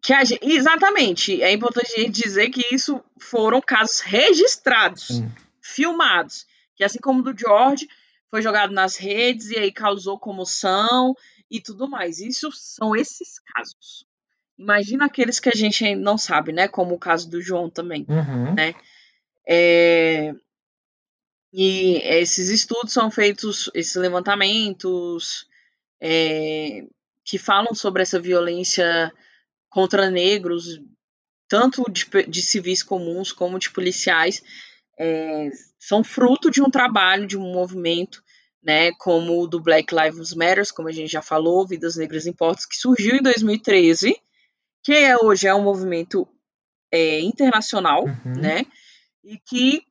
Que 0.00 0.12
a. 0.12 0.22
Exatamente. 0.42 1.42
É 1.42 1.52
importante 1.52 1.92
a 1.96 2.00
gente 2.00 2.22
dizer 2.22 2.50
que 2.50 2.62
isso 2.74 3.02
foram 3.18 3.60
casos 3.60 4.00
registrados, 4.00 5.22
filmados. 5.60 6.46
Que 6.76 6.84
assim 6.84 7.00
como 7.00 7.22
do 7.22 7.36
George, 7.36 7.88
foi 8.30 8.42
jogado 8.42 8.72
nas 8.72 8.96
redes 8.96 9.50
e 9.50 9.58
aí 9.58 9.72
causou 9.72 10.18
comoção 10.18 11.14
e 11.50 11.60
tudo 11.60 11.88
mais. 11.88 12.20
Isso 12.20 12.50
são 12.52 12.94
esses 12.94 13.40
casos. 13.40 14.06
Imagina 14.58 15.06
aqueles 15.06 15.38
que 15.38 15.48
a 15.48 15.56
gente 15.56 15.94
não 15.94 16.18
sabe, 16.18 16.52
né? 16.52 16.68
Como 16.68 16.94
o 16.94 16.98
caso 16.98 17.30
do 17.30 17.40
João 17.40 17.70
também, 17.70 18.04
uhum. 18.08 18.54
né? 18.54 18.74
É... 19.48 20.34
E 21.52 21.96
esses 22.04 22.50
estudos 22.50 22.92
são 22.92 23.10
feitos, 23.10 23.70
esses 23.72 23.94
levantamentos 23.94 25.46
é, 25.98 26.84
que 27.24 27.38
falam 27.38 27.74
sobre 27.74 28.02
essa 28.02 28.20
violência 28.20 29.10
contra 29.68 30.10
negros, 30.10 30.80
tanto 31.48 31.84
de, 31.90 32.06
de 32.28 32.42
civis 32.42 32.82
comuns 32.82 33.32
como 33.32 33.58
de 33.58 33.70
policiais, 33.70 34.42
é, 34.98 35.50
são 35.78 36.02
fruto 36.02 36.50
de 36.50 36.60
um 36.60 36.70
trabalho, 36.70 37.26
de 37.26 37.38
um 37.38 37.52
movimento, 37.52 38.22
né, 38.62 38.92
como 38.98 39.40
o 39.40 39.46
do 39.46 39.60
Black 39.60 39.94
Lives 39.94 40.34
Matter, 40.34 40.64
como 40.74 40.88
a 40.88 40.92
gente 40.92 41.10
já 41.10 41.22
falou, 41.22 41.66
Vidas 41.66 41.96
Negras 41.96 42.26
Importam, 42.26 42.66
que 42.68 42.76
surgiu 42.76 43.16
em 43.16 43.22
2013, 43.22 44.20
que 44.82 44.92
é, 44.92 45.16
hoje 45.16 45.46
é 45.46 45.54
um 45.54 45.62
movimento 45.62 46.26
é, 46.92 47.20
internacional, 47.20 48.04
uhum. 48.04 48.34
né, 48.40 48.66
e 49.24 49.38
que 49.38 49.82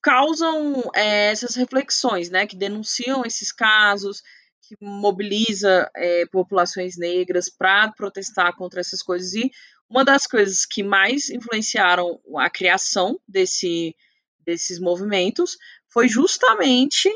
causam 0.00 0.90
é, 0.94 1.32
essas 1.32 1.56
reflexões, 1.56 2.30
né, 2.30 2.46
que 2.46 2.56
denunciam 2.56 3.24
esses 3.24 3.50
casos, 3.50 4.22
que 4.66 4.76
mobiliza 4.80 5.90
é, 5.94 6.26
populações 6.26 6.96
negras 6.96 7.48
para 7.48 7.92
protestar 7.92 8.54
contra 8.56 8.80
essas 8.80 9.02
coisas. 9.02 9.34
E 9.34 9.50
uma 9.88 10.04
das 10.04 10.26
coisas 10.26 10.66
que 10.66 10.82
mais 10.82 11.30
influenciaram 11.30 12.20
a 12.36 12.50
criação 12.50 13.20
desse, 13.26 13.94
desses 14.40 14.80
movimentos 14.80 15.56
foi 15.88 16.08
justamente 16.08 17.08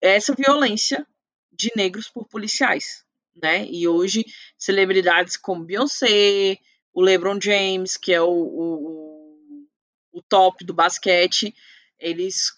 essa 0.00 0.34
violência 0.34 1.06
de 1.52 1.70
negros 1.76 2.08
por 2.08 2.26
policiais, 2.26 3.04
né? 3.42 3.66
E 3.66 3.86
hoje 3.86 4.24
celebridades 4.56 5.36
como 5.36 5.64
Beyoncé, 5.64 6.58
o 6.92 7.02
LeBron 7.02 7.38
James, 7.40 7.96
que 7.96 8.12
é 8.12 8.20
o, 8.20 8.30
o, 8.30 9.66
o 10.12 10.22
top 10.22 10.64
do 10.64 10.72
basquete, 10.72 11.54
eles 11.98 12.52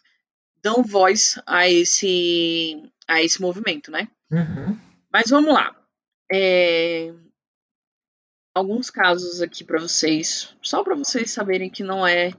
dão 0.63 0.83
voz 0.83 1.41
a 1.47 1.69
esse, 1.69 2.83
a 3.09 3.23
esse 3.23 3.41
movimento, 3.41 3.91
né? 3.91 4.09
Uhum. 4.31 4.79
Mas 5.11 5.31
vamos 5.31 5.53
lá. 5.53 5.75
É... 6.31 7.13
Alguns 8.55 8.91
casos 8.91 9.41
aqui 9.41 9.65
para 9.65 9.81
vocês, 9.81 10.55
só 10.63 10.83
para 10.83 10.95
vocês 10.95 11.31
saberem 11.31 11.71
que 11.71 11.83
não 11.83 12.07
é 12.07 12.33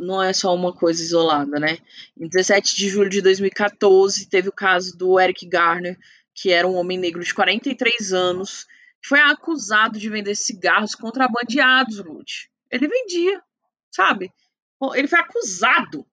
não 0.00 0.22
é 0.22 0.32
só 0.32 0.54
uma 0.54 0.72
coisa 0.72 1.02
isolada, 1.02 1.60
né? 1.60 1.78
Em 2.16 2.28
17 2.28 2.76
de 2.76 2.88
julho 2.88 3.10
de 3.10 3.20
2014, 3.20 4.28
teve 4.28 4.48
o 4.48 4.52
caso 4.52 4.96
do 4.96 5.20
Eric 5.20 5.46
Garner, 5.46 5.98
que 6.34 6.50
era 6.50 6.66
um 6.66 6.76
homem 6.76 6.98
negro 6.98 7.22
de 7.22 7.34
43 7.34 8.12
anos, 8.12 8.66
que 9.02 9.08
foi 9.08 9.20
acusado 9.20 9.98
de 9.98 10.08
vender 10.08 10.34
cigarros 10.34 10.94
contrabandeados, 10.94 11.98
Lute. 11.98 12.50
Ele 12.70 12.88
vendia, 12.88 13.40
sabe? 13.90 14.32
Ele 14.94 15.08
foi 15.08 15.18
acusado. 15.18 16.06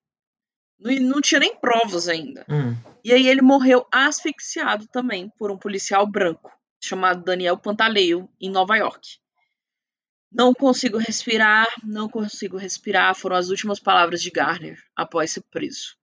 Não, 0.84 0.94
não 1.14 1.20
tinha 1.22 1.40
nem 1.40 1.56
provas 1.56 2.08
ainda. 2.08 2.44
Hum. 2.48 2.76
E 3.02 3.12
aí 3.12 3.26
ele 3.26 3.40
morreu 3.40 3.86
asfixiado 3.90 4.86
também 4.86 5.30
por 5.38 5.50
um 5.50 5.56
policial 5.56 6.06
branco, 6.06 6.52
chamado 6.82 7.24
Daniel 7.24 7.56
Pantaleio, 7.56 8.28
em 8.38 8.50
Nova 8.50 8.76
York. 8.76 9.18
Não 10.30 10.52
consigo 10.52 10.98
respirar, 10.98 11.66
não 11.82 12.08
consigo 12.08 12.56
respirar, 12.56 13.14
foram 13.14 13.36
as 13.36 13.48
últimas 13.48 13.80
palavras 13.80 14.20
de 14.20 14.30
Garner 14.30 14.78
após 14.94 15.32
ser 15.32 15.42
preso. 15.50 15.96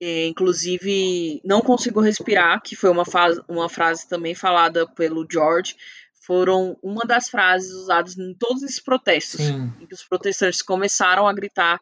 E, 0.00 0.26
inclusive, 0.28 1.40
não 1.44 1.60
consigo 1.60 2.00
respirar, 2.00 2.62
que 2.62 2.76
foi 2.76 2.90
uma, 2.90 3.04
uma 3.48 3.68
frase 3.68 4.08
também 4.08 4.34
falada 4.34 4.86
pelo 4.86 5.26
George, 5.30 5.76
foram 6.26 6.78
uma 6.82 7.02
das 7.04 7.28
frases 7.28 7.72
usadas 7.72 8.16
em 8.18 8.34
todos 8.34 8.62
esses 8.62 8.80
protestos, 8.80 9.40
Sim. 9.40 9.72
em 9.80 9.86
que 9.86 9.94
os 9.94 10.04
protestantes 10.04 10.62
começaram 10.62 11.26
a 11.26 11.32
gritar 11.32 11.80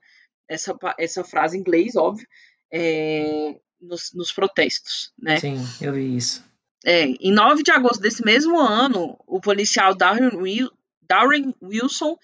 essa, 0.48 0.76
essa 0.98 1.24
frase 1.24 1.56
em 1.56 1.60
inglês, 1.60 1.96
óbvio, 1.96 2.26
é, 2.72 3.56
nos, 3.80 4.12
nos, 4.14 4.32
protestos, 4.32 5.12
né? 5.18 5.38
Sim, 5.38 5.56
eu 5.80 5.92
vi 5.92 6.16
isso. 6.16 6.44
É, 6.84 7.04
em 7.04 7.32
9 7.32 7.62
de 7.62 7.70
agosto 7.70 8.00
desse 8.00 8.24
mesmo 8.24 8.58
ano, 8.58 9.18
o 9.26 9.40
policial 9.40 9.94
Darren, 9.94 10.36
Will, 10.36 10.70
Darren 11.00 11.54
Wilson, 11.62 12.16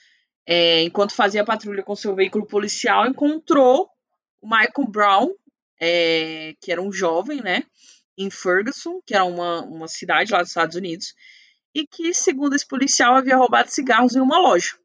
é, 0.47 0.83
enquanto 0.83 1.15
fazia 1.15 1.45
patrulha 1.45 1.83
com 1.83 1.97
seu 1.97 2.15
veículo 2.15 2.47
policial, 2.47 3.07
encontrou 3.07 3.89
o 4.41 4.49
Michael 4.49 4.89
Brown, 4.89 5.31
é, 5.81 6.55
que 6.61 6.71
era 6.73 6.83
um 6.83 6.93
jovem, 6.93 7.43
né, 7.43 7.63
em 8.19 8.31
Ferguson, 8.31 9.01
que 9.07 9.15
era 9.15 9.25
uma, 9.25 9.63
uma 9.63 9.89
cidade 9.89 10.33
lá 10.33 10.41
dos 10.41 10.49
Estados 10.49 10.77
Unidos, 10.77 11.15
e 11.75 11.87
que, 11.87 12.13
segundo 12.13 12.55
esse 12.55 12.67
policial, 12.67 13.15
havia 13.15 13.37
roubado 13.37 13.71
cigarros 13.71 14.15
em 14.15 14.21
uma 14.21 14.39
loja. 14.39 14.77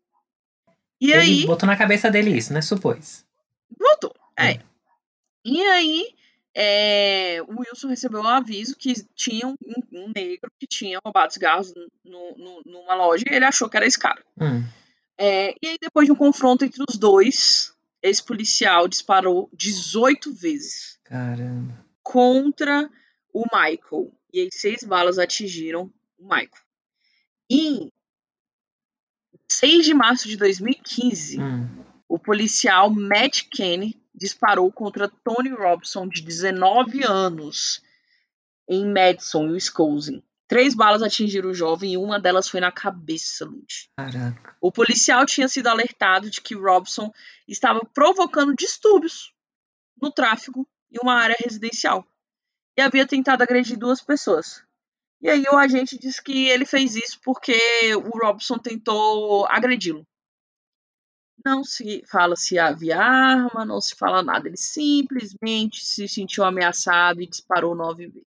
E 1.01 1.11
Ele 1.11 1.21
aí. 1.21 1.45
botou 1.45 1.67
na 1.67 1.75
cabeça 1.75 2.09
dele 2.09 2.37
isso, 2.37 2.53
né? 2.53 2.61
Supôs. 2.61 3.24
Botou, 3.69 4.13
é. 4.38 4.51
é. 4.51 4.60
E 5.43 5.62
aí, 5.62 6.15
é, 6.54 7.41
o 7.47 7.60
Wilson 7.60 7.89
recebeu 7.89 8.21
um 8.21 8.28
aviso 8.28 8.75
que 8.75 8.93
tinha 9.13 9.47
um, 9.47 9.56
um 9.91 10.12
negro 10.15 10.51
que 10.60 10.65
tinha 10.65 10.99
roubado 11.04 11.34
cigarros 11.34 11.73
no, 12.04 12.36
no, 12.38 12.62
numa 12.65 12.95
loja 12.95 13.25
e 13.30 13.34
ele 13.34 13.45
achou 13.45 13.69
que 13.69 13.78
era 13.78 13.86
esse 13.86 13.99
cara. 13.99 14.23
Hum. 14.39 14.63
É, 15.17 15.54
e 15.62 15.67
aí, 15.67 15.78
depois 15.80 16.06
de 16.06 16.12
um 16.12 16.15
confronto 16.15 16.65
entre 16.65 16.84
os 16.88 16.97
dois, 16.97 17.73
esse 18.01 18.23
policial 18.23 18.88
disparou 18.88 19.49
18 19.54 20.34
vezes. 20.34 20.99
Caramba. 21.04 21.86
Contra 22.01 22.89
o 23.34 23.43
Michael. 23.43 24.12
E 24.34 24.41
aí, 24.41 24.49
seis 24.51 24.84
balas 24.84 25.19
atingiram 25.19 25.91
o 26.17 26.23
Michael. 26.23 26.65
Em 27.49 27.91
6 29.47 29.86
de 29.86 29.93
março 29.93 30.28
de 30.28 30.38
2015, 30.38 31.39
hum. 31.39 31.84
O 32.15 32.19
policial 32.19 32.89
Matt 32.89 33.41
Kenny 33.51 34.01
disparou 34.13 34.71
contra 34.71 35.10
Tony 35.10 35.49
Robson, 35.49 36.08
de 36.08 36.21
19 36.21 37.04
anos, 37.04 37.84
em 38.69 38.86
Madison, 38.86 39.49
Wisconsin. 39.51 40.23
Três 40.47 40.73
balas 40.73 41.01
atingiram 41.01 41.49
o 41.49 41.54
jovem 41.54 41.91
e 41.91 41.97
uma 41.97 42.17
delas 42.17 42.47
foi 42.47 42.62
na 42.62 42.71
cabeça, 42.71 43.43
Lud. 43.43 43.89
Caraca. 43.97 44.56
O 44.62 44.71
policial 44.71 45.25
tinha 45.25 45.49
sido 45.49 45.67
alertado 45.67 46.30
de 46.30 46.39
que 46.39 46.56
Robson 46.56 47.12
estava 47.45 47.82
provocando 47.93 48.56
distúrbios 48.56 49.34
no 50.01 50.10
tráfego 50.10 50.65
em 50.89 50.99
uma 51.04 51.15
área 51.15 51.36
residencial 51.43 52.08
e 52.78 52.82
havia 52.82 53.06
tentado 53.06 53.43
agredir 53.43 53.78
duas 53.78 54.01
pessoas. 54.01 54.63
E 55.21 55.30
aí 55.30 55.43
o 55.51 55.58
agente 55.58 55.99
disse 55.99 56.23
que 56.23 56.47
ele 56.47 56.65
fez 56.65 56.95
isso 56.95 57.19
porque 57.21 57.60
o 57.93 58.17
Robson 58.17 58.58
tentou 58.58 59.45
agredi-lo. 59.47 60.08
Não 61.45 61.63
se 61.63 62.03
fala 62.10 62.36
se 62.36 62.58
havia 62.58 62.99
arma, 62.99 63.63
não 63.63 63.79
se 63.79 63.95
fala 63.95 64.23
nada. 64.23 64.47
Ele 64.47 64.58
simplesmente 64.58 65.86
se 65.86 66.08
sentiu 66.08 66.43
ameaçado 66.43 67.21
e 67.21 67.27
disparou 67.27 67.75
nove 67.75 68.08
vezes. 68.08 68.25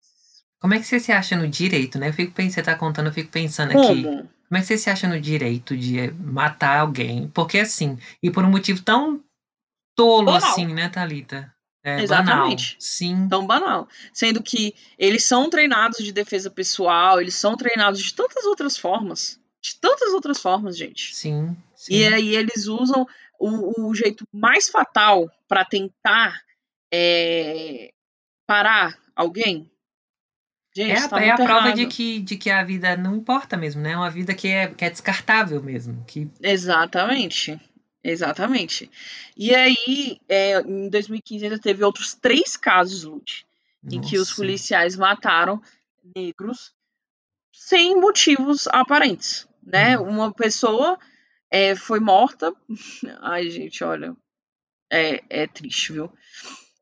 Como 0.60 0.74
é 0.74 0.80
que 0.80 0.86
você 0.86 1.00
se 1.00 1.12
acha 1.12 1.36
no 1.36 1.48
direito, 1.48 2.00
né? 2.00 2.10
Eu 2.10 2.14
fico 2.14 2.32
pensando, 2.32 2.54
você 2.56 2.64
tá 2.64 2.76
contando, 2.76 3.08
eu 3.08 3.14
fico 3.14 3.30
pensando 3.30 3.72
aqui. 3.72 4.04
Como? 4.04 4.30
Como 4.54 4.58
é 4.58 4.62
que 4.62 4.68
você 4.68 4.78
se 4.78 4.90
acha 4.90 5.08
no 5.08 5.20
direito 5.20 5.76
de 5.76 6.12
matar 6.12 6.80
alguém? 6.80 7.28
Porque 7.34 7.60
assim, 7.60 7.98
e 8.22 8.32
por 8.32 8.46
um 8.46 8.50
motivo 8.50 8.82
tão 8.82 9.22
tolo 9.96 10.28
Banal. 10.28 10.50
assim, 10.50 10.68
né, 10.68 10.90
Thalita? 10.90 11.54
É, 11.84 12.02
Exatamente. 12.02 12.74
Banal. 12.74 12.76
Sim. 12.80 13.28
Tão 13.28 13.46
banal. 13.46 13.90
Sendo 14.14 14.42
que 14.42 14.74
eles 14.98 15.26
são 15.26 15.50
treinados 15.50 15.98
de 15.98 16.14
defesa 16.14 16.50
pessoal, 16.50 17.20
eles 17.20 17.36
são 17.36 17.58
treinados 17.58 18.02
de 18.02 18.14
tantas 18.14 18.46
outras 18.46 18.78
formas. 18.78 19.40
De 19.62 19.76
tantas 19.76 20.14
outras 20.14 20.40
formas, 20.40 20.78
gente. 20.78 21.14
Sim. 21.14 21.58
Sim. 21.84 21.96
E 21.96 22.06
aí 22.06 22.36
eles 22.36 22.68
usam 22.68 23.06
o, 23.40 23.90
o 23.90 23.96
jeito 23.96 24.26
mais 24.32 24.70
fatal 24.70 25.30
para 25.48 25.66
tentar 25.66 26.42
é, 26.92 27.92
parar 28.48 28.98
alguém. 29.16 29.70
Gente, 30.76 30.92
é, 30.92 31.08
tá 31.08 31.22
é 31.22 31.30
a 31.30 31.36
prova 31.36 31.74
de 31.74 31.86
que, 31.86 32.20
de 32.20 32.38
que 32.38 32.50
a 32.50 32.64
vida 32.64 32.96
não 32.96 33.18
importa 33.18 33.58
mesmo, 33.58 33.82
né? 33.82 33.92
É 33.92 33.98
uma 33.98 34.10
vida 34.10 34.34
que 34.34 34.48
é, 34.48 34.68
que 34.68 34.86
é 34.86 34.90
descartável 34.90 35.62
mesmo. 35.62 36.04
Que... 36.08 36.28
Exatamente. 36.42 37.60
Exatamente. 38.04 38.90
E 39.36 39.54
aí, 39.54 40.20
é, 40.28 40.60
em 40.62 40.90
2015, 40.90 41.46
ainda 41.46 41.60
teve 41.60 41.84
outros 41.84 42.14
três 42.14 42.58
casos, 42.58 43.04
Lute, 43.04 43.46
em 43.90 44.02
que 44.02 44.18
os 44.18 44.34
policiais 44.34 44.96
mataram 44.96 45.62
negros 46.16 46.74
sem 47.54 47.96
motivos 47.96 48.68
aparentes, 48.68 49.48
né? 49.62 49.98
Uhum. 49.98 50.10
Uma 50.10 50.34
pessoa 50.34 50.98
é, 51.54 51.76
foi 51.76 52.00
morta. 52.00 52.52
Ai, 53.22 53.48
gente, 53.52 53.84
olha, 53.84 54.18
é, 54.92 55.24
é 55.30 55.46
triste, 55.46 55.94
viu? 55.94 56.12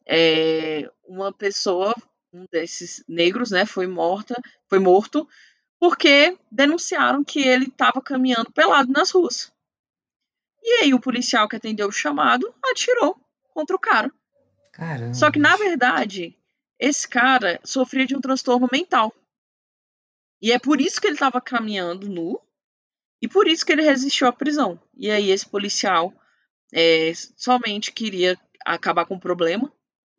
É, 0.07 0.89
uma 1.03 1.33
pessoa, 1.33 1.93
um 2.31 2.45
desses 2.49 3.03
negros, 3.05 3.51
né, 3.51 3.65
foi 3.65 3.85
morta, 3.85 4.33
foi 4.69 4.79
morto 4.79 5.27
porque 5.77 6.37
denunciaram 6.49 7.21
que 7.21 7.41
ele 7.41 7.65
estava 7.65 8.01
caminhando 8.01 8.51
pelado 8.53 8.93
nas 8.93 9.11
ruas. 9.11 9.51
E 10.63 10.83
aí 10.83 10.93
o 10.93 11.01
policial 11.01 11.49
que 11.49 11.57
atendeu 11.57 11.89
o 11.89 11.91
chamado 11.91 12.53
atirou 12.63 13.19
contra 13.53 13.75
o 13.75 13.79
cara. 13.79 14.09
Caramba. 14.71 15.13
Só 15.13 15.29
que, 15.29 15.39
na 15.39 15.57
verdade, 15.57 16.37
esse 16.79 17.05
cara 17.09 17.59
sofria 17.63 18.05
de 18.05 18.15
um 18.15 18.21
transtorno 18.21 18.69
mental. 18.71 19.13
E 20.41 20.51
é 20.51 20.59
por 20.59 20.79
isso 20.79 21.01
que 21.01 21.07
ele 21.07 21.15
estava 21.15 21.41
caminhando 21.41 22.07
nu 22.07 22.39
e 23.21 23.27
por 23.27 23.47
isso 23.47 23.65
que 23.65 23.71
ele 23.71 23.83
resistiu 23.83 24.27
à 24.27 24.33
prisão. 24.33 24.79
E 24.97 25.11
aí 25.11 25.29
esse 25.29 25.47
policial 25.47 26.13
é, 26.73 27.11
somente 27.35 27.91
queria 27.91 28.37
acabar 28.65 29.05
com 29.05 29.15
o 29.15 29.19
problema 29.19 29.71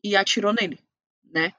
e 0.04 0.16
atirou 0.16 0.52
nele, 0.52 0.78
né? 1.32 1.52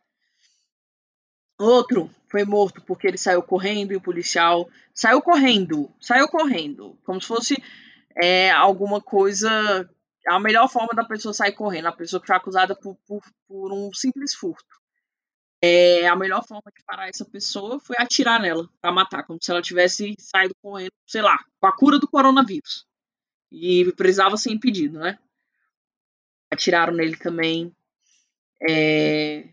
Outro 1.60 2.10
foi 2.30 2.44
morto 2.44 2.82
porque 2.82 3.08
ele 3.08 3.18
saiu 3.18 3.44
correndo 3.44 3.92
e 3.92 3.96
o 3.96 4.02
policial 4.02 4.70
saiu 4.94 5.22
correndo, 5.22 5.94
saiu 6.00 6.28
correndo, 6.28 6.98
como 7.04 7.22
se 7.22 7.28
fosse 7.28 7.64
é, 8.22 8.52
alguma 8.52 9.02
coisa. 9.02 9.90
A 10.28 10.40
melhor 10.40 10.70
forma 10.70 10.90
da 10.96 11.04
pessoa 11.04 11.34
sair 11.34 11.52
correndo, 11.52 11.88
a 11.88 11.92
pessoa 11.92 12.22
que 12.22 12.28
foi 12.28 12.36
acusada 12.36 12.76
por, 12.76 12.96
por, 13.06 13.22
por 13.48 13.74
um 13.74 13.94
simples 13.94 14.34
furto. 14.34 14.83
É, 15.66 16.06
a 16.10 16.16
melhor 16.18 16.46
forma 16.46 16.70
de 16.76 16.84
parar 16.84 17.08
essa 17.08 17.24
pessoa 17.24 17.80
foi 17.80 17.96
atirar 17.98 18.38
nela 18.38 18.70
para 18.82 18.92
matar, 18.92 19.24
como 19.24 19.40
se 19.42 19.50
ela 19.50 19.62
tivesse 19.62 20.14
saído 20.20 20.54
correndo, 20.62 20.92
sei 21.08 21.22
lá, 21.22 21.42
com 21.58 21.66
a 21.66 21.72
cura 21.72 21.98
do 21.98 22.06
coronavírus. 22.06 22.86
E 23.50 23.90
precisava 23.94 24.36
ser 24.36 24.52
impedido, 24.52 25.00
né? 25.00 25.18
Atiraram 26.52 26.94
nele 26.94 27.16
também. 27.16 27.74
É, 28.70 29.48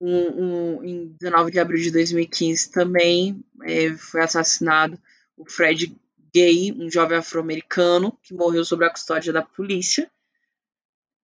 um, 0.00 0.78
um, 0.78 0.84
em 0.84 1.08
19 1.20 1.50
de 1.50 1.60
abril 1.60 1.82
de 1.82 1.90
2015 1.90 2.70
também 2.70 3.44
é, 3.62 3.94
foi 3.98 4.22
assassinado 4.22 4.98
o 5.36 5.44
Fred 5.44 5.94
Gay, 6.34 6.72
um 6.72 6.90
jovem 6.90 7.18
afro-americano 7.18 8.18
que 8.22 8.32
morreu 8.32 8.64
sob 8.64 8.82
a 8.86 8.90
custódia 8.90 9.34
da 9.34 9.42
polícia 9.42 10.10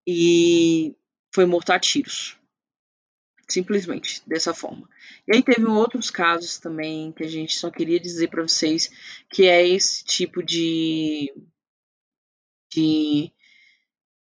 e 0.07 0.95
foi 1.35 1.47
morto 1.47 1.71
a 1.71 1.79
tiros. 1.79 2.40
Simplesmente 3.53 4.23
dessa 4.27 4.55
forma. 4.55 4.89
E 5.27 5.35
aí 5.35 5.43
teve 5.43 5.65
outros 5.65 6.11
casos 6.11 6.59
também 6.59 7.13
que 7.13 7.25
a 7.25 7.29
gente 7.29 7.57
só 7.57 7.71
queria 7.71 7.99
dizer 7.99 8.29
para 8.29 8.43
vocês 8.43 8.91
que 9.29 9.47
é 9.47 9.67
esse 9.67 10.05
tipo 10.05 10.43
de, 10.43 11.33
de 12.73 13.33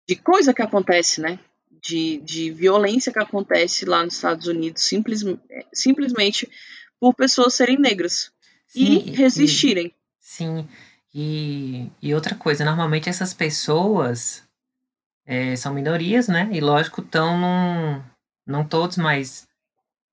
de 0.09 0.17
coisa 0.17 0.53
que 0.53 0.61
acontece, 0.61 1.21
né? 1.21 1.39
de, 1.83 2.19
de 2.19 2.51
violência 2.51 3.13
que 3.13 3.19
acontece 3.19 3.85
lá 3.85 4.05
nos 4.05 4.15
Estados 4.15 4.47
Unidos 4.47 4.85
simples, 4.85 5.25
simplesmente 5.73 6.49
por 7.01 7.15
pessoas 7.15 7.55
serem 7.55 7.77
negras 7.77 8.31
sim, 8.69 9.03
e 9.05 9.11
resistirem. 9.11 9.93
Sim, 10.21 10.69
e, 11.13 11.91
e 12.01 12.15
outra 12.15 12.37
coisa, 12.37 12.65
normalmente 12.65 13.09
essas 13.09 13.35
pessoas 13.35 14.45
é, 15.27 15.57
são 15.57 15.75
minorias, 15.75 16.29
né? 16.29 16.49
E 16.53 16.61
lógico, 16.61 17.01
estão 17.01 17.37
num. 17.39 18.12
Não 18.47 18.65
todos, 18.65 18.97
mas 18.97 19.47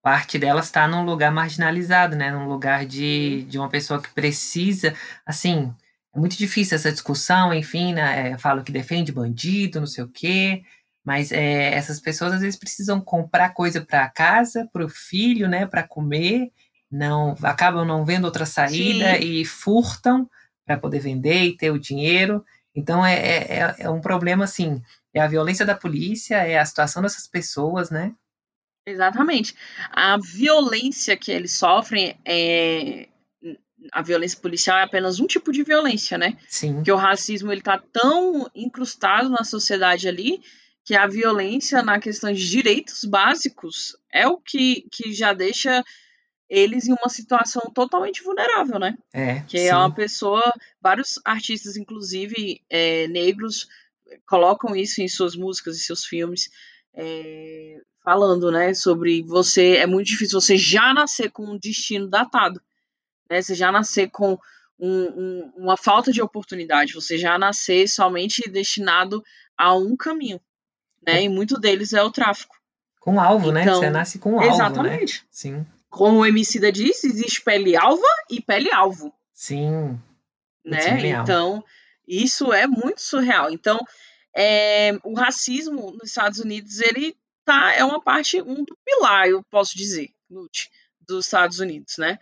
parte 0.02 0.40
delas 0.40 0.66
está 0.66 0.88
num 0.88 1.04
lugar 1.04 1.32
marginalizado, 1.32 2.16
né? 2.16 2.32
Num 2.32 2.48
lugar 2.48 2.86
de, 2.86 3.44
de 3.44 3.58
uma 3.58 3.70
pessoa 3.70 4.02
que 4.02 4.10
precisa, 4.10 4.94
assim, 5.26 5.74
é 6.14 6.20
muito 6.20 6.38
difícil 6.38 6.76
essa 6.76 6.92
discussão, 6.92 7.54
enfim, 7.54 7.94
né? 7.94 8.32
É, 8.32 8.38
falo 8.38 8.64
que 8.64 8.72
defende 8.72 9.12
bandido, 9.12 9.80
não 9.80 9.88
sei 9.88 10.04
o 10.04 10.10
quê, 10.10 10.64
mas 11.04 11.32
é, 11.32 11.74
essas 11.74 12.00
pessoas 12.00 12.34
às 12.34 12.42
vezes 12.42 12.60
precisam 12.60 13.02
comprar 13.02 13.50
coisa 13.50 13.82
para 13.82 14.10
casa, 14.10 14.70
para 14.72 14.86
o 14.86 14.90
filho, 14.90 15.48
né, 15.48 15.66
para 15.66 15.84
comer, 15.84 16.52
não 16.92 17.36
acabam 17.44 17.86
não 17.86 18.06
vendo 18.06 18.26
outra 18.26 18.46
saída 18.46 19.16
Sim. 19.16 19.24
e 19.24 19.46
furtam 19.46 20.30
para 20.66 20.78
poder 20.78 21.00
vender 21.00 21.44
e 21.44 21.58
ter 21.58 21.72
o 21.72 21.80
dinheiro. 21.80 22.44
Então 22.76 23.06
é, 23.06 23.16
é, 23.16 23.54
é, 23.60 23.76
é 23.80 23.90
um 23.90 24.02
problema 24.02 24.44
assim. 24.44 24.82
É 25.14 25.20
a 25.20 25.28
violência 25.28 25.66
da 25.66 25.76
polícia, 25.76 26.36
é 26.36 26.58
a 26.58 26.66
situação 26.66 27.02
dessas 27.02 27.28
pessoas, 27.28 27.90
né? 27.90 28.14
Exatamente. 28.86 29.56
A 29.92 30.18
violência 30.18 31.18
que 31.18 31.32
eles 31.32 31.52
sofrem 31.54 32.20
é 32.26 33.08
a 33.94 34.02
violência 34.02 34.40
policial 34.40 34.78
é 34.78 34.84
apenas 34.84 35.20
um 35.20 35.28
tipo 35.28 35.52
de 35.52 35.64
violência, 35.64 36.18
né? 36.18 36.38
Sim. 36.48 36.76
Porque 36.76 36.92
o 36.92 36.98
racismo 36.98 37.52
ele 37.52 37.62
tá 37.62 37.82
tão 37.92 38.50
incrustado 38.54 39.30
na 39.30 39.44
sociedade 39.44 40.08
ali 40.08 40.42
que 40.84 40.96
a 40.96 41.08
violência 41.08 41.82
na 41.82 42.00
questão 42.00 42.32
de 42.32 42.50
direitos 42.50 43.06
básicos 43.06 43.96
é 44.12 44.28
o 44.28 44.38
que, 44.38 44.88
que 44.92 45.14
já 45.14 45.34
deixa 45.34 45.84
eles 46.50 46.88
em 46.88 46.94
uma 46.94 47.10
situação 47.10 47.62
totalmente 47.74 48.24
vulnerável, 48.24 48.80
né? 48.80 48.98
É. 49.14 49.42
Que 49.42 49.60
sim. 49.60 49.68
é 49.68 49.76
uma 49.76 49.94
pessoa, 49.94 50.42
vários 50.82 51.20
artistas, 51.24 51.78
inclusive 51.78 52.62
é, 52.70 53.08
negros, 53.08 53.68
colocam 54.28 54.76
isso 54.76 55.02
em 55.02 55.08
suas 55.08 55.36
músicas 55.36 55.78
e 55.78 55.82
seus 55.82 56.06
filmes, 56.06 56.50
é, 56.94 57.78
falando, 58.04 58.52
né, 58.52 58.74
sobre 58.74 59.24
você. 59.24 59.78
É 59.78 59.86
muito 59.86 60.08
difícil 60.08 60.40
você 60.40 60.58
já 60.58 60.94
nascer 60.94 61.32
com 61.32 61.46
um 61.46 61.58
destino 61.58 62.08
datado, 62.08 62.62
né? 63.30 63.42
Você 63.42 63.56
já 63.56 63.72
nascer 63.72 64.10
com 64.10 64.38
um, 64.80 65.04
um, 65.04 65.54
uma 65.58 65.78
falta 65.78 66.12
de 66.12 66.22
oportunidade, 66.22 66.94
você 66.94 67.18
já 67.18 67.38
nascer 67.38 67.88
somente 67.88 68.50
destinado 68.50 69.24
a 69.58 69.76
um 69.76 69.96
caminho 69.96 70.40
né? 71.06 71.24
E 71.24 71.30
muito 71.30 71.60
deles 71.60 71.94
é 71.94 72.04
o 72.04 72.12
tráfico. 72.12 72.56
Com 73.00 73.20
alvo, 73.20 73.52
né? 73.52 73.62
então, 73.62 73.80
né? 73.80 73.88
Você 73.88 73.90
nasce 73.90 74.20
com 74.20 74.40
alvo, 74.40 74.54
Exatamente. 74.54 75.22
Né? 75.22 75.28
Sim. 75.32 75.66
Como 75.90 76.20
o 76.20 76.26
Emicida 76.26 76.72
disse, 76.72 77.08
existe 77.08 77.42
pele 77.42 77.76
alva 77.76 78.08
e 78.30 78.42
pele 78.42 78.72
alvo. 78.72 79.12
Sim. 79.34 80.00
Né? 80.64 81.08
Então, 81.08 81.64
isso 82.10 82.52
é 82.52 82.66
muito 82.66 83.02
surreal. 83.02 83.52
Então, 83.52 83.80
é, 84.36 84.98
o 85.04 85.14
racismo 85.14 85.92
nos 85.92 86.10
Estados 86.10 86.40
Unidos, 86.40 86.80
ele 86.82 87.16
tá, 87.46 87.74
é 87.74 87.84
uma 87.84 88.02
parte, 88.02 88.42
um 88.42 88.64
do 88.64 88.78
pilar, 88.86 89.28
eu 89.28 89.44
posso 89.50 89.78
dizer, 89.78 90.10
dos 91.00 91.26
Estados 91.26 91.60
Unidos, 91.60 91.98
né? 91.98 92.18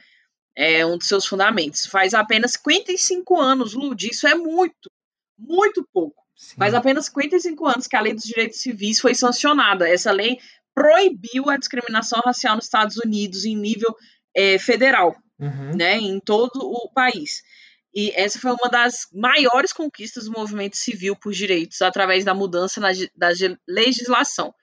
É 0.56 0.86
um 0.86 0.98
dos 0.98 1.08
seus 1.08 1.26
fundamentos. 1.26 1.86
Faz 1.86 2.14
apenas 2.14 2.54
55 2.54 3.40
anos, 3.40 3.74
Lud, 3.74 4.10
isso 4.10 4.28
é 4.28 4.36
muito, 4.36 4.92
muito 5.38 5.88
pouco. 5.94 6.24
Sim. 6.36 6.56
Mas 6.58 6.74
apenas 6.74 7.06
55 7.06 7.66
anos 7.66 7.88
que 7.88 7.96
a 7.96 8.02
Lei 8.02 8.14
dos 8.14 8.24
Direitos 8.24 8.60
Civis 8.60 9.00
foi 9.00 9.16
sancionada. 9.16 9.90
Essa 9.90 10.12
lei 10.12 10.40
proibiu 10.74 11.50
a 11.50 11.58
discriminação 11.58 12.22
racial 12.24 12.56
nos 12.56 12.66
Estados 12.66 12.98
Unidos 12.98 13.46
em 13.46 13.56
nível 13.56 13.96
é, 14.36 14.60
federal, 14.60 15.16
uhum. 15.40 15.76
né, 15.76 15.98
em 15.98 16.20
todo 16.20 16.60
o 16.60 16.92
país. 16.94 17.42
E 17.94 18.12
essa 18.16 18.40
foi 18.40 18.52
uma 18.52 18.70
das 18.70 19.08
maiores 19.12 19.74
conquistas 19.74 20.26
do 20.26 20.32
movimento 20.32 20.78
civil 20.78 21.16
por 21.16 21.34
direitos 21.34 21.82
através 21.82 22.24
da 22.24 22.34
mudança 22.34 22.80
na, 22.80 22.90
da 23.16 23.30
legislação, 23.68 24.54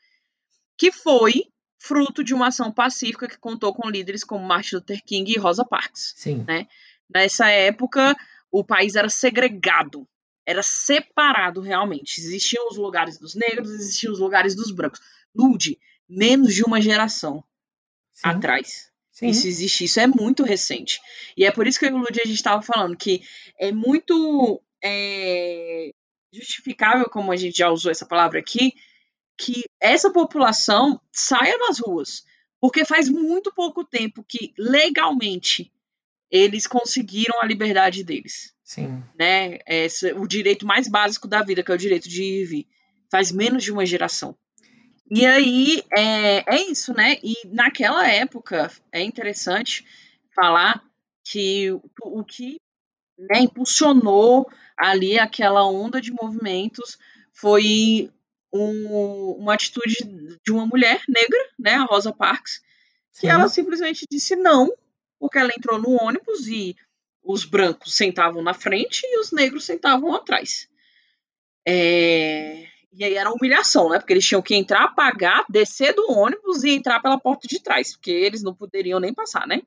que 0.78 0.92
foi 0.92 1.44
fruto 1.78 2.22
de 2.22 2.32
uma 2.32 2.48
ação 2.48 2.72
pacífica 2.72 3.28
que 3.28 3.38
contou 3.38 3.74
com 3.74 3.88
líderes 3.88 4.24
como 4.24 4.44
Martin 4.46 4.76
Luther 4.76 5.02
King 5.04 5.32
e 5.32 5.38
Rosa 5.38 5.64
Parks. 5.64 6.14
Sim. 6.16 6.44
Né? 6.46 6.66
Nessa 7.12 7.48
época, 7.48 8.16
o 8.50 8.64
país 8.64 8.94
era 8.94 9.08
segregado 9.08 10.06
era 10.46 10.62
separado 10.62 11.60
realmente. 11.60 12.20
Existiam 12.20 12.68
os 12.68 12.76
lugares 12.76 13.18
dos 13.18 13.34
negros, 13.34 13.70
existiam 13.70 14.12
os 14.12 14.18
lugares 14.18 14.54
dos 14.54 14.70
brancos. 14.70 15.00
Lude, 15.34 15.78
menos 16.08 16.54
de 16.54 16.62
uma 16.62 16.80
geração 16.80 17.42
Sim. 18.12 18.28
atrás. 18.28 18.92
Sim. 19.14 19.28
Isso 19.28 19.46
existe, 19.46 19.84
isso 19.84 20.00
é 20.00 20.08
muito 20.08 20.42
recente. 20.42 21.00
E 21.36 21.44
é 21.44 21.52
por 21.52 21.68
isso 21.68 21.78
que 21.78 21.86
o 21.86 21.96
Lude 21.96 22.20
a 22.20 22.26
gente 22.26 22.34
estava 22.34 22.60
falando 22.60 22.96
que 22.96 23.22
é 23.56 23.70
muito 23.70 24.60
é, 24.82 25.92
justificável, 26.32 27.08
como 27.08 27.30
a 27.30 27.36
gente 27.36 27.56
já 27.58 27.70
usou 27.70 27.92
essa 27.92 28.04
palavra 28.04 28.40
aqui, 28.40 28.72
que 29.38 29.62
essa 29.80 30.12
população 30.12 31.00
saia 31.12 31.56
nas 31.58 31.78
ruas. 31.78 32.24
Porque 32.60 32.84
faz 32.84 33.08
muito 33.08 33.54
pouco 33.54 33.84
tempo 33.84 34.24
que 34.26 34.52
legalmente 34.58 35.72
eles 36.28 36.66
conseguiram 36.66 37.40
a 37.40 37.46
liberdade 37.46 38.02
deles. 38.02 38.52
Sim. 38.64 39.00
Né? 39.16 39.58
Esse, 39.64 40.12
o 40.12 40.26
direito 40.26 40.66
mais 40.66 40.88
básico 40.88 41.28
da 41.28 41.40
vida, 41.40 41.62
que 41.62 41.70
é 41.70 41.74
o 41.74 41.78
direito 41.78 42.08
de 42.08 42.20
ir 42.20 42.42
e 42.42 42.44
vir. 42.44 42.68
Faz 43.08 43.30
menos 43.30 43.62
de 43.62 43.70
uma 43.70 43.86
geração. 43.86 44.36
E 45.10 45.26
aí, 45.26 45.82
é, 45.96 46.56
é 46.56 46.62
isso, 46.62 46.94
né? 46.94 47.18
E 47.22 47.34
naquela 47.48 48.08
época, 48.08 48.70
é 48.90 49.02
interessante 49.02 49.84
falar 50.34 50.82
que 51.24 51.70
o, 51.70 51.82
o 52.20 52.24
que 52.24 52.56
né, 53.18 53.40
impulsionou 53.40 54.50
ali 54.76 55.18
aquela 55.18 55.64
onda 55.66 56.00
de 56.00 56.10
movimentos 56.12 56.98
foi 57.32 58.10
um, 58.52 59.36
uma 59.38 59.54
atitude 59.54 59.96
de 60.44 60.52
uma 60.52 60.66
mulher 60.66 61.02
negra, 61.08 61.38
né, 61.58 61.74
a 61.74 61.84
Rosa 61.84 62.12
Parks, 62.12 62.60
que 63.12 63.20
Sim. 63.20 63.28
ela 63.28 63.48
simplesmente 63.48 64.06
disse 64.10 64.36
não 64.36 64.72
porque 65.18 65.38
ela 65.38 65.52
entrou 65.56 65.78
no 65.78 66.02
ônibus 66.02 66.46
e 66.48 66.76
os 67.22 67.44
brancos 67.44 67.94
sentavam 67.94 68.42
na 68.42 68.52
frente 68.52 69.02
e 69.04 69.18
os 69.18 69.32
negros 69.32 69.64
sentavam 69.64 70.14
atrás. 70.14 70.68
É... 71.66 71.93
E 72.96 73.04
aí 73.04 73.14
era 73.14 73.32
humilhação, 73.32 73.90
né? 73.90 73.98
Porque 73.98 74.12
eles 74.12 74.26
tinham 74.26 74.40
que 74.40 74.54
entrar, 74.54 74.94
pagar, 74.94 75.44
descer 75.48 75.94
do 75.94 76.12
ônibus 76.12 76.62
e 76.62 76.70
entrar 76.70 77.00
pela 77.02 77.18
porta 77.18 77.48
de 77.48 77.60
trás, 77.60 77.92
porque 77.92 78.10
eles 78.10 78.42
não 78.42 78.54
poderiam 78.54 79.00
nem 79.00 79.12
passar, 79.12 79.46
né? 79.46 79.62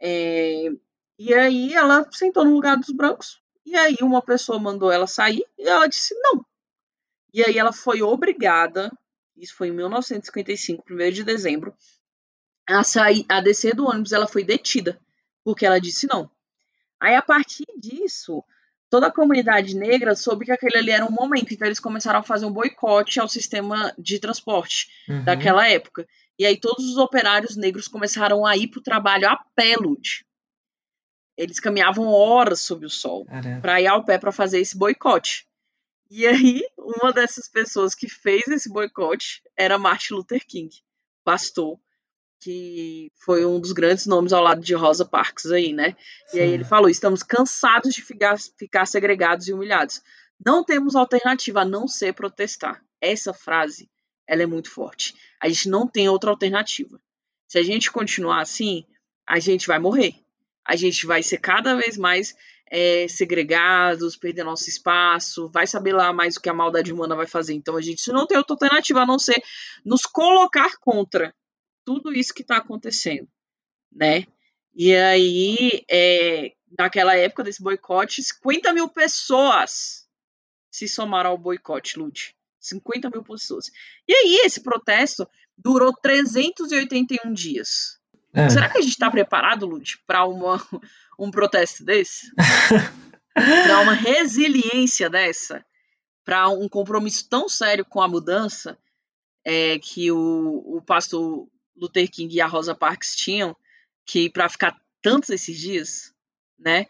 É... 0.00 0.70
E 1.18 1.34
aí 1.34 1.74
ela 1.74 2.08
sentou 2.10 2.44
no 2.44 2.54
lugar 2.54 2.76
dos 2.76 2.90
brancos, 2.90 3.42
e 3.66 3.76
aí 3.76 3.96
uma 4.00 4.22
pessoa 4.22 4.58
mandou 4.58 4.90
ela 4.90 5.06
sair 5.06 5.44
e 5.58 5.68
ela 5.68 5.86
disse 5.86 6.14
não. 6.20 6.44
E 7.34 7.42
aí 7.42 7.58
ela 7.58 7.72
foi 7.72 8.00
obrigada, 8.00 8.90
isso 9.36 9.54
foi 9.54 9.68
em 9.68 9.72
1955, 9.72 10.84
1 10.90 11.10
de 11.10 11.24
dezembro, 11.24 11.74
a 12.66 12.82
sair, 12.84 13.26
a 13.28 13.40
descer 13.40 13.74
do 13.74 13.86
ônibus, 13.86 14.12
ela 14.12 14.28
foi 14.28 14.44
detida, 14.44 15.00
porque 15.44 15.66
ela 15.66 15.80
disse 15.80 16.06
não. 16.06 16.30
Aí, 17.00 17.14
a 17.14 17.22
partir 17.22 17.66
disso, 17.76 18.42
toda 18.90 19.08
a 19.08 19.12
comunidade 19.12 19.76
negra 19.76 20.14
soube 20.14 20.44
que 20.44 20.52
aquele 20.52 20.78
ali 20.78 20.90
era 20.90 21.04
um 21.04 21.10
momento, 21.10 21.52
então 21.52 21.66
eles 21.66 21.80
começaram 21.80 22.20
a 22.20 22.22
fazer 22.22 22.46
um 22.46 22.52
boicote 22.52 23.20
ao 23.20 23.28
sistema 23.28 23.92
de 23.98 24.18
transporte 24.18 24.88
uhum. 25.08 25.24
daquela 25.24 25.68
época. 25.68 26.06
E 26.38 26.46
aí 26.46 26.58
todos 26.58 26.84
os 26.84 26.96
operários 26.96 27.56
negros 27.56 27.88
começaram 27.88 28.46
a 28.46 28.56
ir 28.56 28.68
para 28.68 28.80
o 28.80 28.82
trabalho 28.82 29.28
a 29.28 29.36
pé, 29.54 29.74
Lud. 29.76 30.24
Eles 31.36 31.60
caminhavam 31.60 32.08
horas 32.08 32.60
sob 32.60 32.86
o 32.86 32.90
sol 32.90 33.26
para 33.60 33.80
ir 33.80 33.86
ao 33.86 34.04
pé 34.04 34.18
para 34.18 34.32
fazer 34.32 34.60
esse 34.60 34.76
boicote. 34.76 35.46
E 36.10 36.26
aí, 36.26 36.62
uma 36.76 37.12
dessas 37.12 37.48
pessoas 37.48 37.94
que 37.94 38.08
fez 38.08 38.48
esse 38.48 38.68
boicote 38.68 39.42
era 39.56 39.78
Martin 39.78 40.14
Luther 40.14 40.44
King, 40.46 40.74
pastor, 41.22 41.78
que 42.40 43.10
foi 43.24 43.44
um 43.44 43.60
dos 43.60 43.72
grandes 43.72 44.06
nomes 44.06 44.32
ao 44.32 44.42
lado 44.42 44.60
de 44.60 44.74
Rosa 44.74 45.04
Parks 45.04 45.46
aí, 45.50 45.72
né? 45.72 45.96
Sim. 46.28 46.38
E 46.38 46.40
aí 46.40 46.50
ele 46.50 46.64
falou: 46.64 46.88
estamos 46.88 47.22
cansados 47.22 47.94
de 47.94 48.02
ficar, 48.02 48.36
ficar 48.58 48.86
segregados 48.86 49.48
e 49.48 49.52
humilhados. 49.52 50.00
Não 50.44 50.64
temos 50.64 50.94
alternativa 50.94 51.62
a 51.62 51.64
não 51.64 51.88
ser 51.88 52.14
protestar. 52.14 52.82
Essa 53.00 53.32
frase, 53.32 53.88
ela 54.26 54.42
é 54.42 54.46
muito 54.46 54.70
forte. 54.70 55.14
A 55.40 55.48
gente 55.48 55.68
não 55.68 55.86
tem 55.86 56.08
outra 56.08 56.30
alternativa. 56.30 57.00
Se 57.46 57.58
a 57.58 57.62
gente 57.62 57.90
continuar 57.90 58.40
assim, 58.40 58.84
a 59.26 59.38
gente 59.38 59.66
vai 59.66 59.78
morrer 59.78 60.14
a 60.68 60.76
gente 60.76 61.06
vai 61.06 61.22
ser 61.22 61.38
cada 61.38 61.74
vez 61.74 61.96
mais 61.96 62.36
é, 62.70 63.08
segregados, 63.08 64.16
perder 64.16 64.44
nosso 64.44 64.68
espaço, 64.68 65.48
vai 65.48 65.66
saber 65.66 65.94
lá 65.94 66.12
mais 66.12 66.36
o 66.36 66.40
que 66.42 66.50
a 66.50 66.54
maldade 66.54 66.92
humana 66.92 67.16
vai 67.16 67.26
fazer. 67.26 67.54
Então 67.54 67.74
a 67.74 67.80
gente 67.80 68.12
não 68.12 68.26
tem 68.26 68.36
outra 68.36 68.52
alternativa 68.52 69.00
a 69.00 69.06
não 69.06 69.18
ser 69.18 69.42
nos 69.82 70.02
colocar 70.02 70.76
contra 70.78 71.34
tudo 71.88 72.12
isso 72.12 72.34
que 72.34 72.42
está 72.42 72.58
acontecendo, 72.58 73.26
né? 73.90 74.26
E 74.74 74.94
aí, 74.94 75.82
é, 75.90 76.52
naquela 76.78 77.16
época 77.16 77.42
desse 77.42 77.62
boicote, 77.62 78.22
50 78.22 78.74
mil 78.74 78.90
pessoas 78.90 80.06
se 80.70 80.86
somaram 80.86 81.30
ao 81.30 81.38
boicote, 81.38 81.98
Lud. 81.98 82.36
50 82.60 83.08
mil 83.08 83.24
pessoas. 83.24 83.70
E 84.06 84.12
aí, 84.12 84.42
esse 84.44 84.60
protesto 84.60 85.26
durou 85.56 85.90
381 85.94 87.32
dias. 87.32 87.98
É. 88.34 88.50
Será 88.50 88.68
que 88.68 88.76
a 88.76 88.82
gente 88.82 88.92
está 88.92 89.10
preparado, 89.10 89.64
Lud, 89.64 89.98
para 90.06 90.26
um 91.18 91.30
protesto 91.30 91.86
desse? 91.86 92.30
para 93.32 93.80
uma 93.80 93.94
resiliência 93.94 95.08
dessa? 95.08 95.64
Para 96.22 96.50
um 96.50 96.68
compromisso 96.68 97.26
tão 97.30 97.48
sério 97.48 97.86
com 97.86 98.02
a 98.02 98.08
mudança 98.08 98.76
é, 99.42 99.78
que 99.78 100.12
o, 100.12 100.76
o 100.76 100.82
pastor 100.82 101.48
Luther 101.80 102.10
King 102.10 102.34
e 102.34 102.40
a 102.40 102.46
Rosa 102.46 102.74
Parks 102.74 103.14
tinham, 103.14 103.56
que 104.06 104.30
para 104.30 104.48
ficar 104.48 104.76
tantos 105.02 105.30
esses 105.30 105.58
dias, 105.58 106.12
né? 106.58 106.86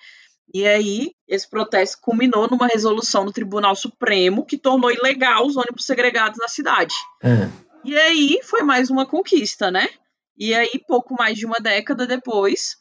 E 0.52 0.66
aí, 0.66 1.10
esse 1.26 1.48
protesto 1.48 1.98
culminou 2.00 2.48
numa 2.48 2.66
resolução 2.66 3.24
do 3.24 3.32
Tribunal 3.32 3.76
Supremo 3.76 4.46
que 4.46 4.56
tornou 4.56 4.90
ilegal 4.90 5.46
os 5.46 5.56
ônibus 5.56 5.84
segregados 5.84 6.38
na 6.38 6.48
cidade. 6.48 6.94
É. 7.22 7.50
E 7.84 7.96
aí 7.96 8.40
foi 8.42 8.62
mais 8.62 8.88
uma 8.88 9.06
conquista, 9.06 9.70
né? 9.70 9.88
E 10.36 10.54
aí, 10.54 10.80
pouco 10.86 11.14
mais 11.14 11.36
de 11.36 11.44
uma 11.44 11.58
década 11.60 12.06
depois, 12.06 12.76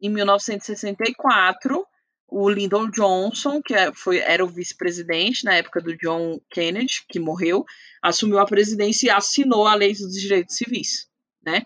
em 0.00 0.10
1964, 0.10 1.86
o 2.28 2.48
Lyndon 2.48 2.90
Johnson, 2.90 3.62
que 3.62 3.74
é, 3.74 3.92
foi, 3.94 4.18
era 4.18 4.44
o 4.44 4.48
vice-presidente 4.48 5.44
na 5.44 5.54
época 5.54 5.80
do 5.80 5.96
John 5.96 6.40
Kennedy, 6.50 7.04
que 7.08 7.20
morreu, 7.20 7.64
assumiu 8.02 8.38
a 8.38 8.46
presidência 8.46 9.06
e 9.06 9.10
assinou 9.10 9.66
a 9.66 9.74
Lei 9.74 9.92
dos 9.92 10.12
Direitos 10.12 10.56
Civis, 10.56 11.06
né? 11.46 11.62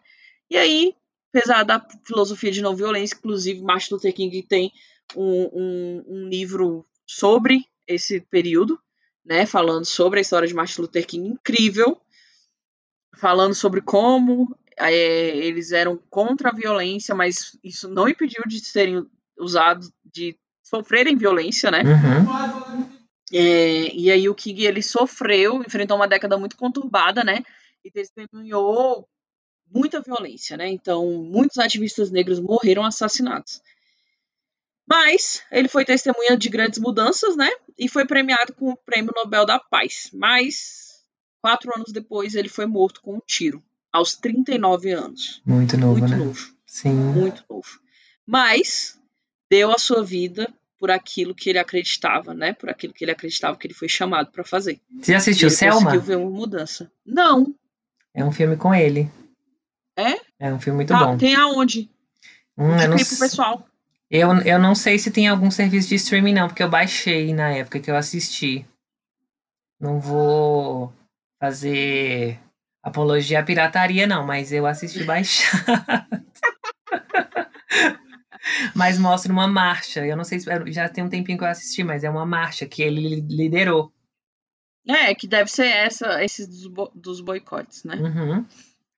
E 0.50 0.56
aí, 0.56 0.94
apesar 1.32 1.62
da 1.62 1.84
filosofia 2.04 2.50
de 2.50 2.60
não 2.60 2.76
violência, 2.76 3.16
inclusive 3.16 3.62
Martin 3.62 3.94
Luther 3.94 4.14
King 4.14 4.42
tem 4.42 4.72
um, 5.16 5.50
um, 5.52 6.04
um 6.06 6.28
livro 6.28 6.86
sobre 7.06 7.64
esse 7.86 8.20
período, 8.20 8.78
né? 9.24 9.46
Falando 9.46 9.84
sobre 9.84 10.18
a 10.18 10.22
história 10.22 10.46
de 10.46 10.54
Martin 10.54 10.82
Luther 10.82 11.06
King, 11.06 11.28
incrível, 11.28 12.00
falando 13.16 13.54
sobre 13.54 13.80
como 13.80 14.54
é, 14.78 15.36
eles 15.36 15.72
eram 15.72 15.98
contra 16.08 16.50
a 16.50 16.54
violência, 16.54 17.14
mas 17.14 17.58
isso 17.62 17.88
não 17.88 18.08
impediu 18.08 18.42
de 18.46 18.60
serem 18.60 19.06
usados, 19.38 19.90
de 20.04 20.36
sofrerem 20.62 21.16
violência, 21.16 21.70
né? 21.70 21.82
Uhum. 21.82 23.00
É, 23.32 23.94
e 23.94 24.10
aí 24.10 24.28
o 24.28 24.34
King 24.34 24.64
ele 24.64 24.82
sofreu, 24.82 25.62
enfrentou 25.62 25.96
uma 25.96 26.08
década 26.08 26.36
muito 26.36 26.56
conturbada, 26.56 27.22
né? 27.22 27.42
E 27.84 27.90
testemunhou 27.90 29.08
muita 29.72 30.00
violência, 30.00 30.56
né? 30.56 30.68
Então 30.68 31.06
muitos 31.22 31.58
ativistas 31.58 32.10
negros 32.10 32.40
morreram 32.40 32.84
assassinados. 32.84 33.60
Mas 34.88 35.42
ele 35.52 35.68
foi 35.68 35.84
testemunha 35.84 36.36
de 36.36 36.48
grandes 36.48 36.80
mudanças, 36.80 37.36
né? 37.36 37.48
E 37.78 37.88
foi 37.88 38.04
premiado 38.04 38.52
com 38.52 38.70
o 38.70 38.76
Prêmio 38.76 39.12
Nobel 39.14 39.46
da 39.46 39.58
Paz. 39.58 40.10
Mas 40.12 41.04
quatro 41.40 41.72
anos 41.74 41.92
depois 41.92 42.34
ele 42.34 42.48
foi 42.48 42.66
morto 42.66 43.00
com 43.00 43.14
um 43.14 43.20
tiro 43.24 43.62
aos 43.92 44.14
39 44.16 44.90
anos. 44.90 45.40
Muito 45.46 45.76
novo, 45.76 46.00
muito 46.00 46.10
né? 46.10 46.16
Novo. 46.16 46.54
Sim. 46.66 46.92
Muito 46.92 47.44
novo. 47.48 47.80
Mas 48.26 48.98
deu 49.48 49.70
a 49.70 49.78
sua 49.78 50.04
vida 50.04 50.52
por 50.78 50.90
aquilo 50.90 51.34
que 51.34 51.50
ele 51.50 51.58
acreditava, 51.58 52.32
né? 52.32 52.52
Por 52.52 52.70
aquilo 52.70 52.92
que 52.92 53.04
ele 53.04 53.12
acreditava 53.12 53.56
que 53.56 53.66
ele 53.66 53.74
foi 53.74 53.88
chamado 53.88 54.30
para 54.32 54.42
fazer. 54.42 54.80
Você 55.00 55.12
já 55.12 55.18
assistiu 55.18 55.48
ele 55.48 55.54
Selma? 55.54 55.82
Conseguiu 55.82 56.00
ver 56.00 56.16
uma 56.16 56.30
mudança. 56.30 56.90
Não. 57.04 57.54
É 58.14 58.24
um 58.24 58.32
filme 58.32 58.56
com 58.56 58.74
ele. 58.74 59.10
É? 60.00 60.20
É 60.38 60.52
um 60.52 60.60
filme 60.60 60.76
muito 60.76 60.94
ah, 60.94 61.04
bom. 61.04 61.18
Tem 61.18 61.34
aonde? 61.34 61.90
Hum, 62.56 62.78
eu 62.78 62.88
não 62.88 62.96
pro 62.96 63.18
pessoal. 63.18 63.66
Eu, 64.10 64.32
eu 64.40 64.58
não 64.58 64.74
sei 64.74 64.98
se 64.98 65.10
tem 65.10 65.28
algum 65.28 65.50
serviço 65.50 65.88
de 65.88 65.94
streaming, 65.94 66.34
não, 66.34 66.48
porque 66.48 66.62
eu 66.62 66.68
baixei 66.68 67.32
na 67.32 67.50
época 67.50 67.78
que 67.78 67.90
eu 67.90 67.96
assisti. 67.96 68.66
Não 69.80 70.00
vou 70.00 70.92
fazer 71.40 72.38
apologia 72.82 73.40
à 73.40 73.42
pirataria, 73.42 74.06
não, 74.06 74.26
mas 74.26 74.52
eu 74.52 74.66
assisti 74.66 75.04
baixado. 75.04 75.64
mas 78.74 78.98
mostra 78.98 79.32
uma 79.32 79.46
marcha. 79.46 80.04
Eu 80.04 80.16
não 80.16 80.24
sei 80.24 80.40
se 80.40 80.72
já 80.72 80.88
tem 80.88 81.04
um 81.04 81.08
tempinho 81.08 81.38
que 81.38 81.44
eu 81.44 81.48
assisti, 81.48 81.84
mas 81.84 82.04
é 82.04 82.10
uma 82.10 82.26
marcha 82.26 82.66
que 82.66 82.82
ele 82.82 83.20
liderou. 83.20 83.92
É, 84.86 85.14
que 85.14 85.28
deve 85.28 85.50
ser 85.50 85.66
essa, 85.66 86.24
esses 86.24 86.48
dos, 86.48 86.66
bo 86.66 86.90
dos 86.94 87.20
boicotes, 87.20 87.84
né? 87.84 87.96
Uhum. 87.96 88.46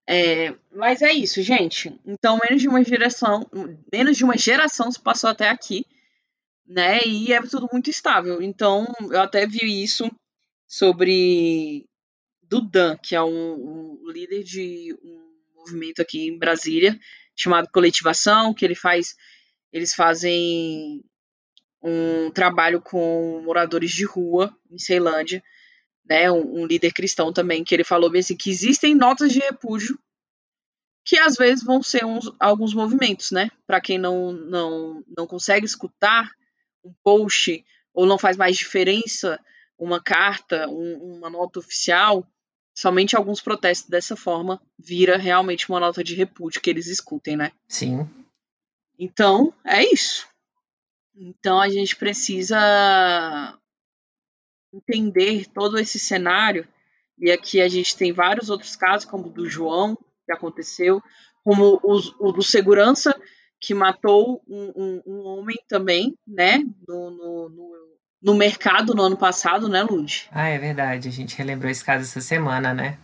É, 0.08 0.54
mas 0.74 1.00
é 1.00 1.12
isso, 1.12 1.42
gente. 1.42 1.98
Então, 2.04 2.38
menos 2.42 2.60
de 2.60 2.68
uma 2.68 2.82
geração, 2.82 3.46
menos 3.92 4.16
de 4.16 4.24
uma 4.24 4.36
geração 4.36 4.90
se 4.90 5.00
passou 5.00 5.30
até 5.30 5.48
aqui, 5.48 5.86
né? 6.66 7.00
E 7.06 7.32
é 7.32 7.40
tudo 7.42 7.68
muito 7.72 7.88
estável. 7.88 8.42
Então, 8.42 8.86
eu 9.10 9.20
até 9.20 9.46
vi 9.46 9.82
isso 9.82 10.10
sobre 10.66 11.84
do 12.42 12.60
Dan, 12.60 12.96
que 12.96 13.14
é 13.14 13.22
um 13.22 14.02
líder 14.10 14.42
de 14.42 14.94
um 15.02 15.22
movimento 15.56 16.02
aqui 16.02 16.26
em 16.28 16.38
Brasília 16.38 16.98
chamado 17.34 17.68
Coletivação, 17.72 18.52
que 18.52 18.64
ele 18.64 18.74
faz, 18.74 19.14
eles 19.72 19.94
fazem 19.94 21.02
um 21.82 22.30
trabalho 22.30 22.80
com 22.80 23.42
moradores 23.44 23.90
de 23.90 24.04
rua 24.04 24.54
em 24.70 24.78
Ceilândia, 24.78 25.42
né, 26.08 26.30
um, 26.30 26.62
um, 26.62 26.66
líder 26.66 26.92
cristão 26.92 27.32
também, 27.32 27.64
que 27.64 27.74
ele 27.74 27.84
falou 27.84 28.10
bem 28.10 28.20
assim, 28.20 28.36
que 28.36 28.50
existem 28.50 28.94
notas 28.94 29.32
de 29.32 29.38
repúdio 29.38 29.98
que 31.04 31.18
às 31.18 31.34
vezes 31.34 31.64
vão 31.64 31.82
ser 31.82 32.04
uns, 32.04 32.30
alguns 32.38 32.72
movimentos, 32.72 33.32
né, 33.32 33.50
para 33.66 33.80
quem 33.80 33.98
não, 33.98 34.32
não, 34.32 35.04
não 35.16 35.26
consegue 35.26 35.66
escutar 35.66 36.30
um 36.84 36.92
post 37.02 37.64
ou 37.92 38.06
não 38.06 38.18
faz 38.18 38.36
mais 38.36 38.56
diferença 38.56 39.40
uma 39.78 40.00
carta, 40.00 40.68
um, 40.68 41.16
uma 41.16 41.28
nota 41.28 41.58
oficial, 41.58 42.26
somente 42.74 43.16
alguns 43.16 43.40
protestos 43.40 43.90
dessa 43.90 44.14
forma 44.14 44.60
vira 44.78 45.16
realmente 45.16 45.68
uma 45.68 45.80
nota 45.80 46.04
de 46.04 46.14
repúdio 46.14 46.60
que 46.60 46.70
eles 46.70 46.86
escutem, 46.86 47.36
né? 47.36 47.52
Sim. 47.66 48.08
Então, 48.98 49.52
é 49.64 49.82
isso. 49.92 50.26
Então 51.14 51.60
a 51.60 51.68
gente 51.68 51.96
precisa 51.96 53.58
entender 54.72 55.46
todo 55.46 55.78
esse 55.78 55.98
cenário. 55.98 56.66
E 57.18 57.30
aqui 57.30 57.60
a 57.60 57.68
gente 57.68 57.96
tem 57.96 58.12
vários 58.12 58.50
outros 58.50 58.74
casos, 58.74 59.04
como 59.04 59.26
o 59.26 59.32
do 59.32 59.48
João, 59.48 59.96
que 60.24 60.32
aconteceu, 60.32 61.02
como 61.44 61.80
o, 61.82 62.28
o 62.28 62.32
do 62.32 62.42
segurança, 62.42 63.14
que 63.60 63.74
matou 63.74 64.42
um, 64.48 64.72
um, 64.74 65.02
um 65.06 65.20
homem 65.26 65.56
também, 65.68 66.16
né? 66.26 66.64
No, 66.88 67.10
no, 67.10 67.48
no 67.48 67.82
no 68.22 68.34
mercado 68.34 68.94
no 68.94 69.02
ano 69.02 69.16
passado, 69.16 69.68
né, 69.68 69.82
Lud? 69.82 70.28
Ah, 70.30 70.48
é 70.48 70.58
verdade. 70.58 71.08
A 71.08 71.12
gente 71.12 71.36
relembrou 71.36 71.70
esse 71.70 71.84
caso 71.84 72.04
essa 72.04 72.20
semana, 72.20 72.72
né? 72.72 72.98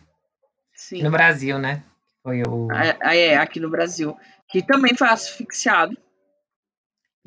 Sim. 0.73 1.03
No 1.03 1.11
Brasil, 1.11 1.59
né? 1.59 1.83
Foi 2.23 2.41
o. 2.43 2.69
É, 2.71 3.33
é, 3.33 3.37
aqui 3.37 3.59
no 3.59 3.69
Brasil. 3.69 4.17
Que 4.49 4.63
também 4.63 4.95
foi 4.95 5.09
asfixiado. 5.09 5.97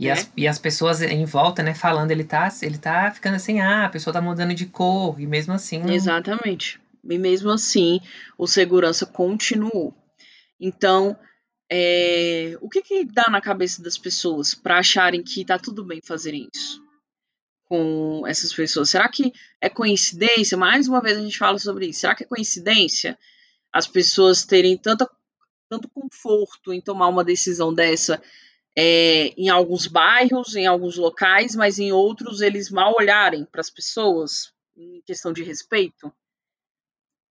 E, 0.02 0.08
né? 0.08 0.14
as, 0.14 0.32
e 0.36 0.48
as 0.48 0.58
pessoas 0.58 1.00
em 1.04 1.26
volta, 1.26 1.62
né, 1.62 1.76
falando, 1.76 2.10
ele 2.10 2.24
tá, 2.24 2.50
ele 2.64 2.80
tá 2.80 3.12
ficando 3.12 3.36
assim, 3.36 3.60
ah, 3.60 3.86
a 3.86 3.90
pessoa 3.90 4.12
tá 4.12 4.20
mudando 4.20 4.56
de 4.56 4.66
cor, 4.66 5.22
e 5.22 5.28
mesmo 5.28 5.54
assim. 5.54 5.78
Não... 5.78 5.94
Exatamente. 5.94 6.82
E 7.08 7.20
mesmo 7.20 7.52
assim, 7.52 8.00
o 8.36 8.48
segurança 8.48 9.06
continuou. 9.06 9.94
Então, 10.60 11.16
é, 11.72 12.58
o 12.62 12.68
que 12.68 12.82
que 12.82 13.06
dá 13.06 13.26
na 13.30 13.40
cabeça 13.40 13.82
das 13.84 13.96
pessoas 13.96 14.56
para 14.56 14.80
acharem 14.80 15.22
que 15.22 15.46
tá 15.46 15.60
tudo 15.60 15.86
bem 15.86 16.02
fazerem 16.04 16.50
isso? 16.52 16.82
com 17.66 18.28
essas 18.28 18.54
pessoas? 18.54 18.90
Será 18.90 19.08
que 19.08 19.32
é 19.62 19.70
coincidência? 19.70 20.58
Mais 20.58 20.90
uma 20.90 21.02
vez 21.02 21.18
a 21.18 21.22
gente 21.22 21.38
fala 21.38 21.58
sobre 21.58 21.86
isso. 21.88 22.02
Será 22.02 22.14
que 22.14 22.26
é 22.26 22.28
coincidência 22.28 23.18
as 23.72 23.88
pessoas 23.88 24.44
terem 24.44 24.78
tanta, 24.78 25.10
tanto 25.70 25.88
conforto 25.88 26.74
em 26.74 26.82
tomar 26.82 27.08
uma 27.08 27.24
decisão 27.24 27.74
dessa 27.74 28.22
é, 28.76 29.28
em 29.38 29.50
alguns 29.50 29.88
bairros, 29.88 30.56
em 30.56 30.66
alguns 30.66 30.98
locais, 30.98 31.56
mas 31.56 31.80
em 31.80 31.92
outros 31.92 32.42
eles 32.42 32.70
mal 32.70 32.94
olharem 32.98 33.46
para 33.46 33.62
as 33.62 33.70
pessoas 33.70 34.54
em 34.76 35.02
questão 35.02 35.34
de 35.34 35.44
respeito? 35.44 36.12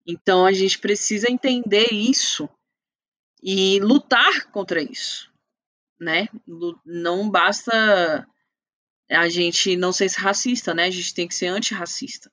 Então 0.07 0.47
a 0.47 0.53
gente 0.53 0.79
precisa 0.79 1.31
entender 1.31 1.93
isso 1.93 2.49
e 3.43 3.81
lutar 3.81 4.51
contra 4.51 4.83
isso, 4.83 5.31
né? 5.99 6.29
Não 6.85 7.31
basta 7.31 8.27
a 9.09 9.29
gente 9.29 9.77
não 9.77 9.93
ser 9.93 10.11
racista, 10.11 10.75
né? 10.75 10.85
A 10.85 10.91
gente 10.91 11.15
tem 11.15 11.27
que 11.27 11.35
ser 11.35 11.47
antirracista. 11.47 12.31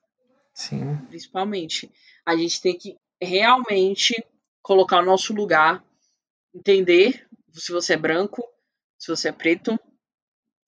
Sim. 0.54 0.96
Principalmente. 1.08 1.90
A 2.24 2.36
gente 2.36 2.60
tem 2.60 2.76
que 2.76 2.96
realmente 3.20 4.14
colocar 4.62 5.00
o 5.00 5.04
nosso 5.04 5.32
lugar, 5.32 5.82
entender 6.54 7.26
se 7.52 7.72
você 7.72 7.94
é 7.94 7.96
branco, 7.96 8.42
se 8.98 9.08
você 9.08 9.28
é 9.28 9.32
preto, 9.32 9.78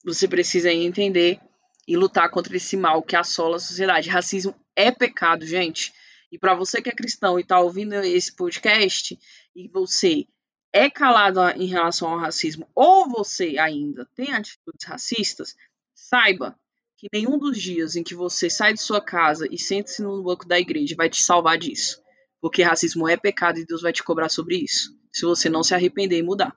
você 0.03 0.27
precisa 0.27 0.71
entender 0.71 1.39
e 1.87 1.97
lutar 1.97 2.29
contra 2.29 2.55
esse 2.55 2.77
mal 2.77 3.03
que 3.03 3.15
assola 3.15 3.57
a 3.57 3.59
sociedade. 3.59 4.09
Racismo 4.09 4.55
é 4.75 4.91
pecado, 4.91 5.45
gente. 5.45 5.93
E 6.31 6.39
para 6.39 6.55
você 6.55 6.81
que 6.81 6.89
é 6.89 6.93
cristão 6.93 7.37
e 7.37 7.41
está 7.41 7.59
ouvindo 7.59 7.93
esse 7.95 8.33
podcast 8.33 9.19
e 9.55 9.67
você 9.67 10.25
é 10.71 10.89
calado 10.89 11.41
em 11.61 11.65
relação 11.65 12.07
ao 12.07 12.17
racismo 12.17 12.69
ou 12.73 13.09
você 13.09 13.57
ainda 13.57 14.07
tem 14.15 14.31
atitudes 14.31 14.85
racistas, 14.85 15.55
saiba 15.93 16.57
que 16.95 17.09
nenhum 17.11 17.37
dos 17.37 17.59
dias 17.59 17.95
em 17.95 18.03
que 18.03 18.15
você 18.15 18.49
sai 18.49 18.73
de 18.73 18.81
sua 18.81 19.01
casa 19.01 19.45
e 19.51 19.57
sente-se 19.57 20.01
no 20.01 20.23
banco 20.23 20.47
da 20.47 20.59
igreja 20.59 20.95
vai 20.95 21.09
te 21.09 21.21
salvar 21.21 21.57
disso. 21.57 22.01
Porque 22.39 22.63
racismo 22.63 23.09
é 23.09 23.17
pecado 23.17 23.59
e 23.59 23.65
Deus 23.65 23.81
vai 23.81 23.91
te 23.91 24.03
cobrar 24.03 24.29
sobre 24.29 24.55
isso. 24.55 24.95
Se 25.11 25.25
você 25.25 25.49
não 25.49 25.63
se 25.63 25.75
arrepender 25.75 26.17
e 26.17 26.23
mudar. 26.23 26.55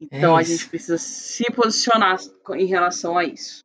Então 0.00 0.38
é 0.38 0.40
a 0.40 0.44
gente 0.44 0.66
precisa 0.68 0.96
se 0.98 1.44
posicionar 1.52 2.18
em 2.54 2.66
relação 2.66 3.18
a 3.18 3.24
isso. 3.24 3.62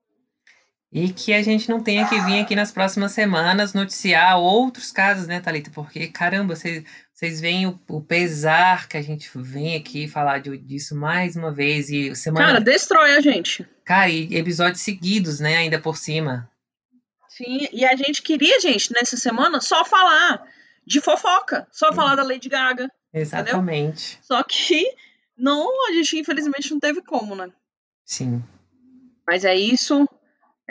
E 0.91 1.11
que 1.11 1.33
a 1.33 1.41
gente 1.41 1.69
não 1.69 1.83
tenha 1.83 2.07
que 2.07 2.19
vir 2.21 2.39
aqui 2.39 2.55
nas 2.55 2.71
próximas 2.71 3.11
semanas 3.11 3.73
noticiar 3.73 4.39
outros 4.39 4.91
casos, 4.91 5.27
né, 5.27 5.41
Thalita? 5.41 5.69
Porque, 5.69 6.07
caramba, 6.07 6.55
vocês, 6.55 6.85
vocês 7.13 7.41
veem 7.41 7.67
o, 7.67 7.77
o, 7.89 8.01
pesar 8.01 8.87
que 8.87 8.95
a 8.95 9.01
gente 9.01 9.29
vem 9.35 9.75
aqui 9.75 10.07
falar 10.07 10.39
de, 10.39 10.57
disso 10.57 10.95
mais 10.95 11.35
uma 11.35 11.51
vez. 11.51 11.89
E 11.89 12.15
semana... 12.15 12.45
Cara, 12.45 12.61
destrói 12.61 13.15
a 13.15 13.19
gente. 13.19 13.67
Cara, 13.83 14.09
e 14.09 14.35
episódios 14.35 14.81
seguidos, 14.81 15.41
né, 15.41 15.57
ainda 15.57 15.79
por 15.79 15.97
cima. 15.97 16.49
Sim, 17.27 17.67
e 17.73 17.83
a 17.83 17.95
gente 17.97 18.21
queria, 18.21 18.61
gente, 18.61 18.93
nessa 18.93 19.17
semana, 19.17 19.59
só 19.59 19.83
falar 19.83 20.43
de 20.87 21.01
fofoca. 21.01 21.67
Só 21.73 21.91
falar 21.91 22.15
da 22.15 22.23
Lady 22.23 22.47
Gaga. 22.47 22.89
Exatamente. 23.13 24.13
Entendeu? 24.13 24.23
Só 24.23 24.43
que 24.43 24.85
não, 25.37 25.87
a 25.87 25.93
gente 25.93 26.17
infelizmente 26.17 26.71
não 26.71 26.79
teve 26.79 27.01
como, 27.01 27.35
né? 27.35 27.51
Sim. 28.05 28.43
Mas 29.27 29.43
é 29.43 29.55
isso. 29.55 30.07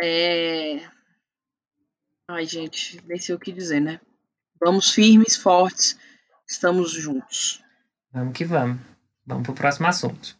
É... 0.02 0.88
Ai, 2.28 2.46
gente, 2.46 3.02
nem 3.06 3.18
sei 3.18 3.34
o 3.34 3.38
que 3.38 3.52
dizer, 3.52 3.80
né? 3.80 4.00
Vamos 4.58 4.90
firmes, 4.92 5.36
fortes, 5.36 5.98
estamos 6.48 6.90
juntos. 6.90 7.62
Vamos 8.12 8.32
que 8.32 8.44
vamos. 8.44 8.80
Vamos 9.26 9.44
pro 9.44 9.54
próximo 9.54 9.86
assunto. 9.86 10.38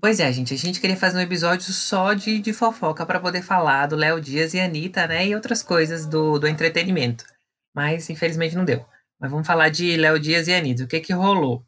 Pois 0.00 0.18
é, 0.18 0.32
gente, 0.32 0.52
a 0.52 0.56
gente 0.56 0.80
queria 0.80 0.96
fazer 0.96 1.18
um 1.18 1.22
episódio 1.22 1.72
só 1.72 2.12
de, 2.12 2.40
de 2.40 2.52
fofoca 2.52 3.06
para 3.06 3.20
poder 3.20 3.42
falar 3.42 3.86
do 3.86 3.94
Léo 3.94 4.20
Dias 4.20 4.52
e 4.52 4.58
Anitta, 4.58 5.06
né? 5.06 5.28
E 5.28 5.34
outras 5.34 5.62
coisas 5.62 6.06
do, 6.06 6.40
do 6.40 6.48
entretenimento. 6.48 7.24
Mas 7.72 8.10
infelizmente 8.10 8.56
não 8.56 8.64
deu. 8.64 8.84
Mas 9.22 9.30
vamos 9.30 9.46
falar 9.46 9.68
de 9.68 9.96
Léo 9.96 10.18
Dias 10.18 10.48
e 10.48 10.52
Anitta. 10.52 10.82
O 10.82 10.88
que 10.88 10.98
que 10.98 11.12
rolou? 11.12 11.64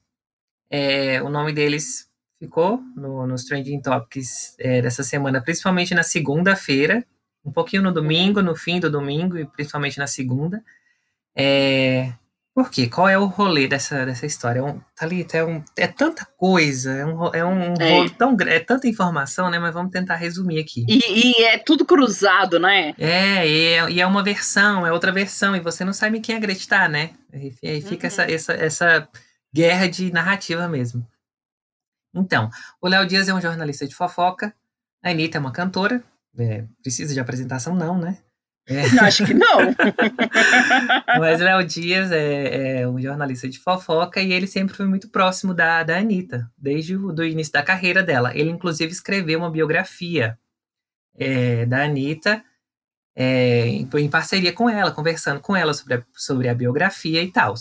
É, 0.68 1.22
o 1.22 1.28
nome 1.28 1.52
deles 1.52 2.11
ficou 2.36 2.80
no, 2.96 3.28
nos 3.28 3.44
Trending 3.44 3.80
Topics 3.80 4.57
é, 4.59 4.82
dessa 4.82 5.05
semana, 5.05 5.40
principalmente 5.40 5.94
na 5.94 6.02
segunda-feira, 6.02 7.07
um 7.44 7.52
pouquinho 7.52 7.84
no 7.84 7.92
domingo, 7.92 8.42
no 8.42 8.57
fim 8.57 8.80
do 8.80 8.90
domingo 8.90 9.38
e 9.38 9.46
principalmente 9.46 9.98
na 9.98 10.09
segunda. 10.09 10.64
É, 11.32 12.12
por 12.55 12.70
quê? 12.70 12.88
Qual 12.88 13.09
é 13.09 13.18
o 13.18 13.26
rolê 13.26 13.66
dessa, 13.66 14.07
dessa 14.07 14.24
história? 14.24 14.61
É 14.61 14.62
um, 14.62 14.80
Thalita, 14.94 15.36
é, 15.36 15.44
um, 15.44 15.61
é 15.76 15.88
tanta 15.88 16.24
coisa, 16.36 16.92
é 16.92 17.05
um, 17.05 17.34
é 17.34 17.44
um 17.44 17.74
é. 17.74 17.90
rolo 17.90 18.11
tão 18.11 18.36
é 18.46 18.61
tanta 18.61 18.86
informação, 18.86 19.50
né? 19.50 19.59
Mas 19.59 19.74
vamos 19.74 19.90
tentar 19.90 20.14
resumir 20.14 20.61
aqui. 20.61 20.86
E, 20.88 21.00
e 21.32 21.44
é 21.44 21.59
tudo 21.59 21.84
cruzado, 21.84 22.61
né? 22.61 22.94
É, 22.96 23.48
e 23.48 23.66
é, 23.74 23.90
e 23.90 24.00
é 24.00 24.07
uma 24.07 24.22
versão, 24.22 24.86
é 24.86 24.92
outra 24.92 25.11
versão, 25.11 25.57
e 25.57 25.61
você 25.61 25.84
não 25.84 25.92
sabe 25.92 26.18
em 26.18 26.22
quem 26.22 26.36
acreditar, 26.36 26.88
né? 26.88 27.11
E 27.32 27.68
aí 27.68 27.82
fica 27.82 28.07
uhum. 28.07 28.12
essa, 28.12 28.22
essa, 28.30 28.52
essa 28.52 29.09
guerra 29.52 29.88
de 29.88 30.12
narrativa 30.12 30.68
mesmo. 30.68 31.05
Então, 32.14 32.48
o 32.80 32.86
Léo 32.86 33.05
Dias 33.05 33.28
é 33.28 33.34
um 33.34 33.40
jornalista 33.40 33.84
de 33.84 33.96
fofoca, 33.96 34.55
a 35.02 35.11
Anitta 35.11 35.38
é 35.38 35.40
uma 35.40 35.50
cantora, 35.50 36.05
é, 36.38 36.64
precisa 36.80 37.12
de 37.12 37.18
apresentação 37.18 37.74
não, 37.74 37.98
né? 37.98 38.18
É. 38.66 38.82
Acho 39.00 39.26
que 39.26 39.34
não. 39.34 39.58
Mas 41.18 41.40
Léo 41.40 41.64
Dias 41.66 42.10
é, 42.10 42.80
é, 42.80 42.88
um 42.88 43.00
jornalista 43.00 43.48
de 43.48 43.58
fofoca 43.58 44.20
e 44.20 44.32
ele 44.32 44.46
sempre 44.46 44.74
foi 44.74 44.86
muito 44.86 45.08
próximo 45.10 45.52
da, 45.52 45.82
da 45.82 45.98
Anitta, 45.98 46.50
desde 46.56 46.96
o 46.96 47.12
do 47.12 47.24
início 47.24 47.52
da 47.52 47.62
carreira 47.62 48.02
dela. 48.02 48.32
Ele, 48.34 48.50
inclusive, 48.50 48.90
escreveu 48.90 49.38
uma 49.38 49.50
biografia 49.50 50.38
é, 51.16 51.66
da 51.66 51.84
Anitta 51.84 52.42
é, 53.14 53.66
em, 53.66 53.88
em, 53.94 54.10
parceria 54.10 54.52
com 54.52 54.68
ela, 54.68 54.90
conversando 54.90 55.40
com 55.40 55.54
ela 55.54 55.74
sobre 55.74 55.94
a, 55.94 56.04
sobre 56.14 56.48
a 56.48 56.54
biografia 56.54 57.22
e 57.22 57.30
tal. 57.30 57.54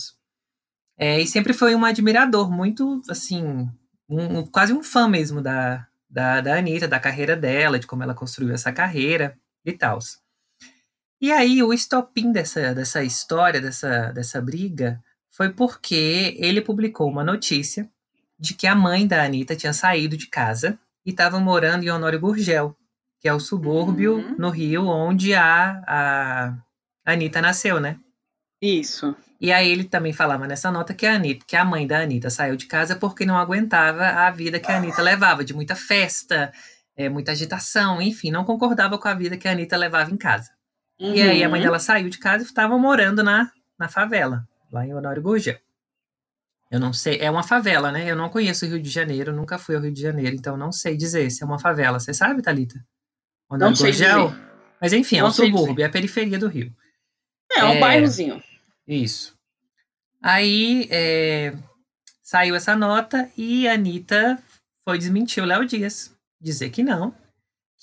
É, 0.96 1.20
e 1.20 1.26
sempre 1.26 1.52
foi 1.52 1.74
um 1.74 1.84
admirador, 1.84 2.50
muito, 2.50 3.02
assim, 3.10 3.68
um, 4.08 4.46
quase 4.46 4.72
um 4.72 4.82
fã 4.82 5.08
mesmo 5.08 5.42
da, 5.42 5.86
da, 6.08 6.40
da 6.40 6.56
Anitta, 6.56 6.88
da 6.88 7.00
carreira 7.00 7.36
dela, 7.36 7.78
de 7.78 7.86
como 7.86 8.02
ela 8.02 8.14
construiu 8.14 8.54
essa 8.54 8.72
carreira 8.72 9.36
e 9.64 9.72
tal. 9.72 9.98
E 11.20 11.32
aí, 11.32 11.62
o 11.62 11.72
estopim 11.72 12.32
dessa, 12.32 12.74
dessa 12.74 13.02
história, 13.02 13.60
dessa, 13.60 14.12
dessa 14.12 14.40
briga, 14.40 15.02
foi 15.30 15.52
porque 15.52 16.36
ele 16.38 16.60
publicou 16.60 17.08
uma 17.08 17.24
notícia 17.24 17.88
de 18.38 18.54
que 18.54 18.66
a 18.66 18.74
mãe 18.74 19.06
da 19.06 19.24
Anitta 19.24 19.56
tinha 19.56 19.72
saído 19.72 20.16
de 20.16 20.28
casa 20.28 20.78
e 21.04 21.10
estava 21.10 21.40
morando 21.40 21.84
em 21.84 21.90
Honório 21.90 22.20
Gurgel, 22.20 22.76
que 23.20 23.28
é 23.28 23.34
o 23.34 23.40
subúrbio 23.40 24.16
uhum. 24.16 24.36
no 24.38 24.50
Rio 24.50 24.86
onde 24.86 25.34
a, 25.34 25.82
a 25.86 26.54
Anitta 27.04 27.40
nasceu, 27.40 27.80
né? 27.80 27.98
Isso. 28.60 29.14
E 29.40 29.52
aí 29.52 29.68
ele 29.70 29.84
também 29.84 30.12
falava 30.12 30.46
nessa 30.46 30.70
nota 30.70 30.94
que 30.94 31.06
a 31.06 31.14
Anitta, 31.14 31.44
que 31.46 31.56
a 31.56 31.64
mãe 31.64 31.86
da 31.86 32.00
Anitta 32.00 32.30
saiu 32.30 32.56
de 32.56 32.66
casa 32.66 32.96
porque 32.96 33.26
não 33.26 33.36
aguentava 33.36 34.06
a 34.06 34.30
vida 34.30 34.60
que 34.60 34.70
a 34.70 34.76
Anitta 34.76 35.02
levava, 35.02 35.44
de 35.44 35.52
muita 35.52 35.74
festa, 35.74 36.52
é, 36.96 37.08
muita 37.08 37.32
agitação, 37.32 38.00
enfim, 38.00 38.30
não 38.30 38.44
concordava 38.44 38.98
com 38.98 39.08
a 39.08 39.14
vida 39.14 39.36
que 39.36 39.48
a 39.48 39.52
Anitta 39.52 39.76
levava 39.76 40.10
em 40.10 40.16
casa. 40.16 40.50
Uhum. 41.00 41.14
E 41.14 41.22
aí 41.22 41.42
a 41.42 41.48
mãe 41.48 41.60
uhum. 41.60 41.66
dela 41.66 41.78
saiu 41.78 42.08
de 42.08 42.18
casa 42.18 42.44
e 42.44 42.46
estava 42.46 42.76
morando 42.78 43.22
na, 43.22 43.50
na 43.78 43.88
favela, 43.88 44.46
lá 44.70 44.86
em 44.86 44.94
Honório 44.94 45.22
Gurgel. 45.22 45.58
Eu 46.70 46.80
não 46.80 46.92
sei, 46.92 47.18
é 47.20 47.30
uma 47.30 47.42
favela, 47.42 47.92
né? 47.92 48.10
Eu 48.10 48.16
não 48.16 48.28
conheço 48.28 48.64
o 48.64 48.68
Rio 48.68 48.80
de 48.80 48.88
Janeiro, 48.88 49.32
nunca 49.32 49.58
fui 49.58 49.76
ao 49.76 49.82
Rio 49.82 49.92
de 49.92 50.00
Janeiro, 50.00 50.34
então 50.34 50.56
não 50.56 50.72
sei 50.72 50.96
dizer 50.96 51.30
se 51.30 51.42
é 51.42 51.46
uma 51.46 51.58
favela. 51.58 52.00
Você 52.00 52.12
sabe, 52.12 52.42
Thalita? 52.42 52.84
Honório 53.48 53.70
não 53.70 53.76
sei 53.76 53.92
Gurgel? 53.92 54.28
Dizer. 54.28 54.44
Mas 54.80 54.92
enfim, 54.92 55.18
não 55.18 55.26
é 55.26 55.28
um 55.28 55.32
subúrbio, 55.32 55.82
é 55.82 55.86
a 55.86 55.90
periferia 55.90 56.38
do 56.38 56.48
Rio. 56.48 56.74
É, 57.52 57.60
é 57.60 57.64
um 57.64 57.80
bairrozinho. 57.80 58.42
Isso. 58.86 59.34
Aí 60.22 60.88
é, 60.90 61.54
saiu 62.22 62.54
essa 62.54 62.74
nota 62.74 63.30
e 63.36 63.68
a 63.68 63.74
Anitta 63.74 64.42
foi 64.82 64.98
desmentir 64.98 65.42
o 65.42 65.46
Léo 65.46 65.64
Dias. 65.66 66.14
Dizer 66.40 66.70
que 66.70 66.82
não, 66.82 67.14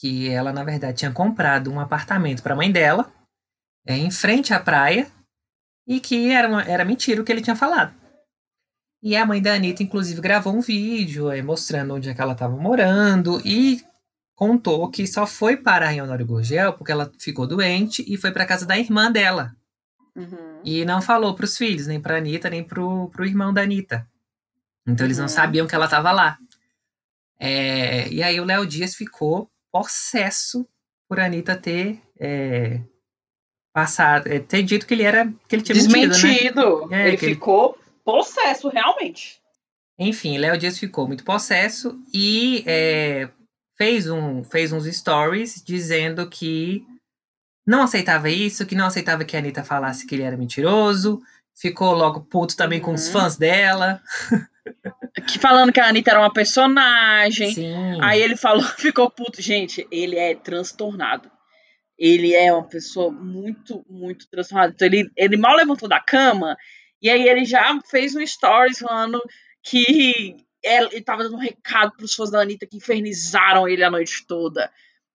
que 0.01 0.27
ela, 0.31 0.51
na 0.51 0.63
verdade, 0.63 0.97
tinha 0.97 1.11
comprado 1.11 1.71
um 1.71 1.79
apartamento 1.79 2.41
para 2.41 2.53
a 2.53 2.57
mãe 2.57 2.71
dela, 2.71 3.13
é, 3.85 3.95
em 3.95 4.09
frente 4.09 4.51
à 4.51 4.59
praia, 4.59 5.07
e 5.87 5.99
que 5.99 6.31
era, 6.31 6.47
uma, 6.47 6.63
era 6.63 6.83
mentira 6.83 7.21
o 7.21 7.23
que 7.23 7.31
ele 7.31 7.41
tinha 7.41 7.55
falado. 7.55 7.93
E 9.03 9.15
a 9.15 9.23
mãe 9.27 9.39
da 9.39 9.53
Anitta, 9.53 9.83
inclusive, 9.83 10.19
gravou 10.19 10.55
um 10.55 10.59
vídeo 10.59 11.29
é, 11.29 11.43
mostrando 11.43 11.93
onde 11.93 12.09
é 12.09 12.15
que 12.15 12.21
ela 12.21 12.33
estava 12.33 12.57
morando 12.57 13.39
e 13.45 13.79
contou 14.33 14.89
que 14.89 15.05
só 15.05 15.27
foi 15.27 15.55
parar 15.55 15.93
em 15.93 16.01
Honório 16.01 16.25
Gurgel 16.25 16.73
porque 16.73 16.91
ela 16.91 17.11
ficou 17.19 17.45
doente 17.45 18.03
e 18.07 18.17
foi 18.17 18.31
para 18.31 18.45
casa 18.47 18.65
da 18.65 18.79
irmã 18.79 19.11
dela. 19.11 19.55
Uhum. 20.15 20.61
E 20.65 20.83
não 20.83 20.99
falou 20.99 21.35
para 21.35 21.45
os 21.45 21.55
filhos, 21.55 21.85
nem 21.85 22.01
para 22.01 22.17
Anitta, 22.17 22.49
nem 22.49 22.63
para 22.63 22.81
o 22.81 23.11
irmão 23.19 23.53
da 23.53 23.61
Anitta. 23.61 24.07
Então 24.87 25.05
eles 25.05 25.19
não 25.19 25.25
uhum. 25.25 25.29
sabiam 25.29 25.67
que 25.67 25.75
ela 25.75 25.85
estava 25.85 26.11
lá. 26.11 26.39
É, 27.39 28.09
e 28.09 28.23
aí 28.23 28.39
o 28.39 28.45
Léo 28.45 28.65
Dias 28.65 28.95
ficou 28.95 29.51
possesso 29.71 30.67
por 31.07 31.19
Anitta 31.19 31.55
ter 31.55 32.01
é, 32.19 32.81
passado, 33.73 34.27
é, 34.27 34.39
ter 34.39 34.63
dito 34.63 34.85
que 34.85 34.93
ele 34.93 35.03
era 35.03 35.31
que 35.47 35.55
ele 35.55 35.63
tinha 35.63 35.75
desmentido. 35.75 36.27
Mentido, 36.27 36.87
né? 36.87 37.03
É, 37.03 37.07
ele 37.09 37.17
ficou 37.17 37.75
ele... 37.75 37.93
possesso 38.03 38.69
realmente. 38.69 39.41
Enfim, 39.99 40.37
Léo 40.37 40.57
Dias 40.57 40.79
ficou 40.79 41.07
muito 41.07 41.23
possesso 41.23 41.99
e 42.13 42.63
é, 42.65 43.29
fez, 43.77 44.09
um, 44.09 44.43
fez 44.43 44.71
uns 44.71 44.85
stories 44.85 45.61
dizendo 45.63 46.27
que 46.29 46.85
não 47.65 47.83
aceitava 47.83 48.29
isso, 48.29 48.65
que 48.65 48.75
não 48.75 48.87
aceitava 48.87 49.23
que 49.23 49.35
a 49.35 49.39
Anitta 49.39 49.63
falasse 49.63 50.07
que 50.07 50.15
ele 50.15 50.23
era 50.23 50.37
mentiroso. 50.37 51.21
Ficou 51.55 51.93
logo 51.93 52.21
puto 52.21 52.55
também 52.55 52.79
uhum. 52.79 52.85
com 52.85 52.93
os 52.93 53.07
uhum. 53.07 53.13
fãs 53.13 53.37
dela. 53.37 54.01
Que 55.27 55.39
falando 55.39 55.71
que 55.71 55.79
a 55.79 55.87
Anitta 55.87 56.11
era 56.11 56.19
uma 56.19 56.31
personagem. 56.31 57.53
Sim. 57.53 58.01
Aí 58.01 58.21
ele 58.21 58.35
falou, 58.35 58.63
ficou 58.77 59.09
puto. 59.09 59.41
Gente, 59.41 59.87
ele 59.91 60.17
é 60.17 60.35
transtornado. 60.35 61.29
Ele 61.97 62.33
é 62.33 62.51
uma 62.51 62.67
pessoa 62.67 63.11
muito, 63.11 63.85
muito 63.89 64.27
transtornada. 64.29 64.73
Então 64.73 64.87
ele, 64.87 65.09
ele 65.15 65.37
mal 65.37 65.55
levantou 65.55 65.87
da 65.87 65.99
cama 65.99 66.57
e 67.01 67.09
aí 67.09 67.27
ele 67.27 67.45
já 67.45 67.77
fez 67.89 68.15
um 68.15 68.25
stories 68.25 68.79
falando 68.79 69.21
que 69.63 70.35
ele 70.63 70.97
estava 70.97 71.23
dando 71.23 71.35
um 71.35 71.39
recado 71.39 71.93
para 71.95 72.05
os 72.05 72.13
fãs 72.13 72.31
da 72.31 72.41
Anitta 72.41 72.67
que 72.67 72.77
infernizaram 72.77 73.67
ele 73.67 73.83
a 73.83 73.91
noite 73.91 74.25
toda. 74.27 74.71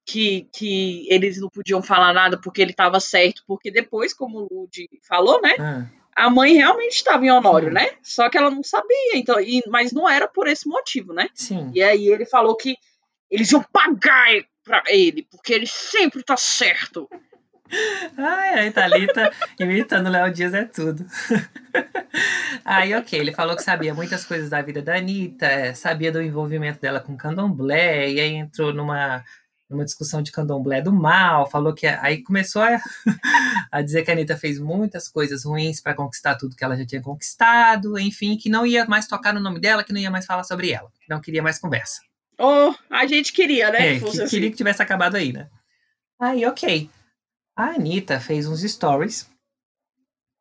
Que, 0.09 0.49
que 0.55 1.05
eles 1.11 1.41
não 1.41 1.49
podiam 1.49 1.83
falar 1.83 2.13
nada 2.13 2.41
porque 2.41 2.63
ele 2.63 2.71
estava 2.71 3.01
certo. 3.01 3.43
Porque 3.47 3.73
depois, 3.73 4.15
como 4.15 4.39
o 4.39 4.61
Lud 4.63 4.89
falou, 5.09 5.41
né? 5.43 5.55
Ah 5.59 6.06
a 6.17 6.31
mãe 6.31 6.55
realmente 6.55 6.95
estava 6.95 7.25
em 7.25 7.31
Honório, 7.31 7.69
Sim. 7.69 7.75
né? 7.75 7.91
Só 8.03 8.31
que 8.31 8.39
ela 8.39 8.51
não 8.51 8.63
sabia, 8.63 9.17
então, 9.17 9.39
e, 9.39 9.63
mas 9.69 9.93
não 9.93 10.09
era 10.09 10.27
por 10.27 10.49
esse 10.49 10.67
motivo, 10.67 11.13
né? 11.13 11.29
Sim. 11.35 11.71
E 11.75 11.83
aí 11.83 12.09
ele 12.09 12.25
falou 12.25 12.57
que 12.57 12.77
eles 13.31 13.53
iam 13.53 13.63
pagar 13.71 14.43
pra 14.65 14.83
ele, 14.87 15.27
porque 15.31 15.53
ele 15.53 15.67
sempre 15.67 16.23
tá 16.23 16.37
certo. 16.37 17.09
Ai, 18.17 18.69
a 18.69 18.73
Thalita 18.73 19.33
imitando 19.59 20.09
Léo 20.09 20.33
Dias 20.33 20.55
é 20.55 20.65
tudo. 20.65 21.05
Aí, 22.65 22.95
ok, 22.95 23.19
ele 23.19 23.33
falou 23.33 23.57
que 23.57 23.63
sabia 23.63 23.93
muitas 23.93 24.25
coisas 24.25 24.49
da 24.49 24.63
vida 24.63 24.81
da 24.81 24.97
Anitta, 24.97 25.47
é, 25.47 25.75
sabia 25.75 26.11
do 26.11 26.23
envolvimento 26.23 26.81
dela 26.81 27.01
com 27.01 27.17
candomblé, 27.17 28.11
e 28.11 28.21
aí 28.21 28.35
entrou 28.35 28.73
numa 28.73 29.23
numa 29.69 29.85
discussão 29.85 30.23
de 30.23 30.31
candomblé 30.31 30.81
do 30.81 30.93
mal, 30.93 31.51
falou 31.51 31.75
que 31.75 31.87
aí 31.87 32.23
começou 32.23 32.63
a, 32.63 32.81
a 33.71 33.83
dizer 33.83 34.05
que 34.05 34.11
a 34.11 34.15
Anitta 34.15 34.37
fez 34.37 34.59
muitas 34.59 35.09
coisas 35.09 35.45
ruins 35.45 35.81
para 35.81 35.95
conquistar 35.95 36.37
tudo 36.37 36.55
que 36.55 36.65
ela 36.65 36.77
já 36.77 36.87
tinha 36.87 37.03
conquistado, 37.03 37.99
enfim, 37.99 38.37
que 38.37 38.49
não 38.49 38.65
ia 38.65 38.87
mais 38.87 39.07
tocar 39.07 39.35
no 39.35 39.41
nome 39.41 39.61
dela, 39.61 39.83
que 39.83 39.93
não 39.93 40.01
ia 40.01 40.11
mais 40.11 40.25
falar 40.25 40.45
sobre 40.45 40.71
ela, 40.71 40.91
que 41.01 41.11
não 41.11 41.21
queria 41.21 41.43
mais 41.43 41.59
conversa. 41.59 42.01
Oh, 42.39 42.75
a 42.91 43.07
gente 43.07 43.33
queria, 43.33 43.71
né? 43.71 43.97
É, 43.97 43.99
que, 43.99 44.05
assim. 44.05 44.27
queria 44.27 44.51
que 44.51 44.57
tivesse 44.57 44.83
acabado 44.83 45.17
aí, 45.17 45.33
né? 45.33 45.49
Aí, 46.21 46.45
ok. 46.47 46.89
A 47.57 47.71
Anitta 47.71 48.21
fez 48.21 48.47
uns 48.47 48.61
stories, 48.61 49.29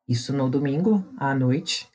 isso 0.08 0.34
no 0.34 0.50
domingo 0.50 1.06
à 1.18 1.34
noite, 1.34 1.88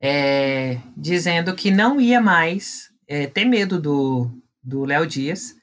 é, 0.00 0.78
dizendo 0.96 1.54
que 1.54 1.70
não 1.70 2.00
ia 2.00 2.20
mais 2.20 2.90
é, 3.08 3.26
ter 3.26 3.44
medo 3.44 3.80
do, 3.80 4.30
do 4.62 4.84
Léo 4.84 5.06
Dias, 5.06 5.55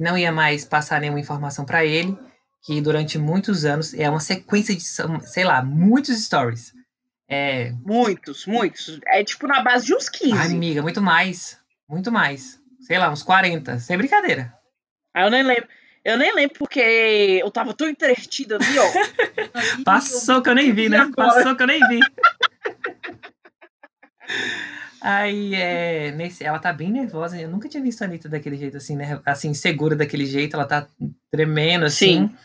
não 0.00 0.16
ia 0.16 0.32
mais 0.32 0.64
passar 0.64 1.00
nenhuma 1.00 1.20
informação 1.20 1.64
para 1.64 1.84
ele, 1.84 2.18
que 2.62 2.80
durante 2.80 3.18
muitos 3.18 3.66
anos 3.66 3.92
é 3.92 4.08
uma 4.08 4.18
sequência 4.18 4.74
de, 4.74 4.82
sei 4.82 5.44
lá, 5.44 5.62
muitos 5.62 6.18
stories. 6.24 6.72
É... 7.28 7.72
Muitos, 7.84 8.46
muitos. 8.46 8.98
É 9.06 9.22
tipo 9.22 9.46
na 9.46 9.62
base 9.62 9.86
de 9.86 9.94
uns 9.94 10.08
15. 10.08 10.32
Ai, 10.32 10.48
amiga, 10.48 10.82
muito 10.82 11.02
mais. 11.02 11.58
Muito 11.88 12.10
mais. 12.10 12.58
Sei 12.80 12.98
lá, 12.98 13.10
uns 13.10 13.22
40. 13.22 13.78
Sem 13.78 13.96
brincadeira. 13.96 14.52
Ah, 15.14 15.24
eu 15.24 15.30
nem 15.30 15.42
lembro. 15.42 15.68
Eu 16.02 16.16
nem 16.16 16.34
lembro 16.34 16.56
porque 16.58 16.80
eu 16.80 17.50
tava 17.50 17.74
tão 17.74 17.86
entretida 17.86 18.56
ali, 18.56 18.78
ó. 18.78 19.82
Passou 19.84 20.40
que 20.40 20.48
eu 20.48 20.54
nem 20.54 20.72
vi, 20.72 20.88
né? 20.88 20.96
Agora. 20.96 21.34
Passou 21.34 21.54
que 21.54 21.62
eu 21.62 21.66
nem 21.66 21.78
vi. 21.88 22.00
Aí, 25.00 25.54
é, 25.54 26.12
nesse, 26.12 26.44
ela 26.44 26.58
tá 26.58 26.72
bem 26.72 26.90
nervosa. 26.90 27.40
Eu 27.40 27.48
nunca 27.48 27.68
tinha 27.68 27.82
visto 27.82 28.02
a 28.02 28.04
Anitta 28.04 28.28
daquele 28.28 28.56
jeito, 28.56 28.76
assim, 28.76 28.96
né? 28.96 29.20
Assim, 29.24 29.54
segura 29.54 29.96
daquele 29.96 30.26
jeito. 30.26 30.54
Ela 30.54 30.66
tá 30.66 30.86
tremendo, 31.30 31.86
assim. 31.86 32.28
Sim. 32.28 32.36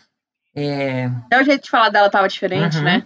É... 0.55 1.05
Até 1.25 1.41
o 1.41 1.43
jeito 1.43 1.63
de 1.63 1.69
falar 1.69 1.89
dela 1.89 2.09
tava 2.09 2.29
diferente, 2.29 2.77
uhum. 2.77 2.83
né? 2.83 3.05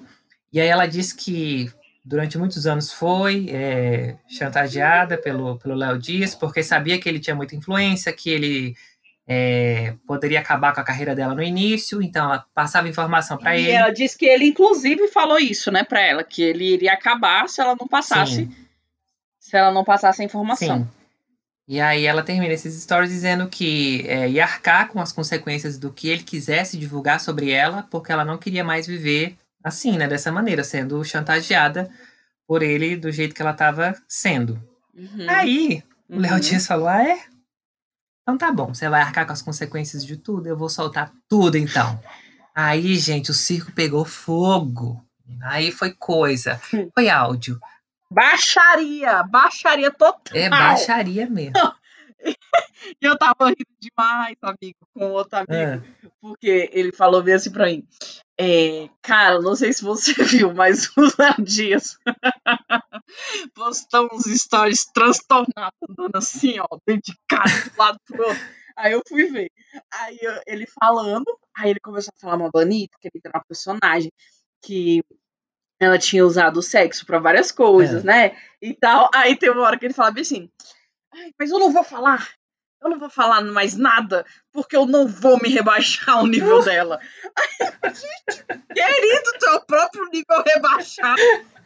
E 0.53 0.61
aí 0.61 0.67
ela 0.67 0.85
disse 0.85 1.15
que 1.15 1.71
durante 2.05 2.37
muitos 2.37 2.67
anos 2.67 2.93
foi 2.93 3.47
é, 3.49 4.17
chantageada 4.27 5.17
pelo 5.17 5.57
pelo 5.57 5.75
Léo 5.75 5.97
Dias, 5.97 6.35
porque 6.35 6.61
sabia 6.61 6.99
que 6.99 7.09
ele 7.09 7.19
tinha 7.19 7.35
muita 7.35 7.55
influência, 7.55 8.13
que 8.13 8.29
ele 8.29 8.75
é, 9.27 9.93
poderia 10.07 10.39
acabar 10.39 10.73
com 10.73 10.81
a 10.81 10.83
carreira 10.83 11.15
dela 11.15 11.35
no 11.35 11.43
início, 11.43 12.01
então 12.01 12.25
ela 12.25 12.45
passava 12.53 12.87
informação 12.87 13.37
para 13.37 13.57
ele. 13.57 13.67
E 13.67 13.71
ela 13.71 13.91
disse 13.91 14.17
que 14.17 14.25
ele, 14.25 14.45
inclusive, 14.45 15.07
falou 15.07 15.37
isso, 15.37 15.71
né, 15.71 15.83
para 15.83 16.01
ela, 16.01 16.23
que 16.23 16.41
ele 16.41 16.73
iria 16.73 16.93
acabar 16.93 17.47
se 17.47 17.61
ela 17.61 17.75
não 17.79 17.87
passasse 17.87 18.45
Sim 18.45 18.68
se 19.49 19.57
ela 19.57 19.71
não 19.71 19.83
passasse 19.83 20.21
a 20.21 20.25
informação. 20.25 20.79
Sim. 20.79 20.87
E 21.67 21.79
aí 21.79 22.05
ela 22.05 22.23
termina 22.23 22.53
esses 22.53 22.81
stories 22.81 23.11
dizendo 23.11 23.47
que 23.47 24.03
é, 24.07 24.29
ia 24.29 24.43
arcar 24.43 24.89
com 24.89 24.99
as 24.99 25.11
consequências 25.11 25.77
do 25.77 25.91
que 25.91 26.09
ele 26.09 26.23
quisesse 26.23 26.77
divulgar 26.77 27.19
sobre 27.19 27.51
ela, 27.51 27.83
porque 27.91 28.11
ela 28.11 28.25
não 28.25 28.37
queria 28.37 28.63
mais 28.63 28.87
viver 28.87 29.37
assim, 29.63 29.97
né? 29.97 30.07
Dessa 30.07 30.31
maneira, 30.31 30.63
sendo 30.63 31.03
chantageada 31.03 31.89
por 32.47 32.63
ele 32.63 32.95
do 32.95 33.11
jeito 33.11 33.35
que 33.35 33.41
ela 33.41 33.51
estava 33.51 33.95
sendo. 34.07 34.59
Uhum. 34.95 35.29
Aí 35.29 35.83
o 36.09 36.19
Léo 36.19 36.33
uhum. 36.33 36.39
Dias 36.39 36.65
falou: 36.65 36.87
Ah, 36.87 37.03
é? 37.03 37.19
Então 38.23 38.37
tá 38.37 38.51
bom, 38.51 38.73
você 38.73 38.89
vai 38.89 39.01
arcar 39.01 39.25
com 39.25 39.33
as 39.33 39.41
consequências 39.41 40.05
de 40.05 40.17
tudo, 40.17 40.47
eu 40.47 40.57
vou 40.57 40.69
soltar 40.69 41.11
tudo 41.27 41.57
então. 41.57 41.99
Aí, 42.53 42.95
gente, 42.95 43.31
o 43.31 43.33
circo 43.33 43.71
pegou 43.71 44.03
fogo. 44.05 45.03
Aí 45.43 45.71
foi 45.71 45.93
coisa, 45.93 46.59
foi 46.93 47.09
áudio, 47.09 47.59
Baixaria, 48.11 49.23
baixaria 49.23 49.91
total. 49.91 50.35
É 50.37 50.49
baixaria 50.49 51.29
mesmo. 51.29 51.53
E 53.01 53.05
eu 53.05 53.17
tava 53.17 53.47
rindo 53.47 53.65
demais, 53.79 54.35
amigo, 54.41 54.79
com 54.93 55.11
outro 55.11 55.39
amigo, 55.39 55.53
é. 55.53 55.81
porque 56.19 56.69
ele 56.73 56.91
falou 56.91 57.21
bem 57.23 57.35
assim 57.35 57.51
pra 57.51 57.65
mim. 57.65 57.87
É, 58.37 58.89
cara, 59.01 59.39
não 59.41 59.55
sei 59.55 59.73
se 59.73 59.83
você 59.83 60.13
viu, 60.23 60.53
mas 60.53 60.89
Léo 60.95 61.43
Dias 61.43 61.97
postou 63.53 64.09
uns 64.13 64.25
stories 64.25 64.85
transtornados, 64.93 65.77
andando 65.89 66.15
assim, 66.15 66.59
ó, 66.59 66.67
dedicado 66.85 67.49
de 67.49 67.69
um 67.69 67.77
lado 67.77 67.99
pro 68.05 68.27
outro. 68.27 68.43
Aí 68.77 68.93
eu 68.93 69.01
fui 69.07 69.25
ver. 69.25 69.51
Aí 69.93 70.17
ele 70.47 70.65
falando, 70.79 71.25
aí 71.55 71.71
ele 71.71 71.79
começou 71.81 72.13
a 72.15 72.19
falar 72.19 72.35
uma 72.35 72.49
bonita, 72.49 72.97
que 73.01 73.09
ele 73.09 73.21
tem 73.21 73.31
uma 73.33 73.43
personagem 73.43 74.11
que 74.61 75.01
ela 75.79 75.97
tinha 75.97 76.25
usado 76.25 76.57
o 76.57 76.63
sexo 76.63 77.05
para 77.05 77.19
várias 77.19 77.51
coisas, 77.51 78.03
é. 78.03 78.07
né? 78.07 78.37
E 78.61 78.73
tal. 78.73 79.09
Aí 79.13 79.35
tem 79.35 79.49
uma 79.49 79.63
hora 79.63 79.77
que 79.77 79.85
ele 79.85 79.93
fala 79.93 80.11
bem 80.11 80.21
assim: 80.21 80.49
Ai, 81.13 81.31
mas 81.39 81.51
eu 81.51 81.59
não 81.59 81.71
vou 81.71 81.83
falar. 81.83 82.29
Eu 82.81 82.89
não 82.89 82.99
vou 82.99 83.09
falar 83.09 83.43
mais 83.43 83.75
nada, 83.75 84.25
porque 84.53 84.75
eu 84.75 84.85
não 84.85 85.05
vou 85.05 85.37
me 85.41 85.49
rebaixar 85.49 86.17
ao 86.17 86.25
nível 86.25 86.63
dela. 86.63 86.99
Aí, 87.35 87.93
gente, 87.93 88.45
querido, 88.73 89.31
teu 89.37 89.61
próprio 89.65 90.05
nível 90.05 90.43
rebaixado. 90.45 91.21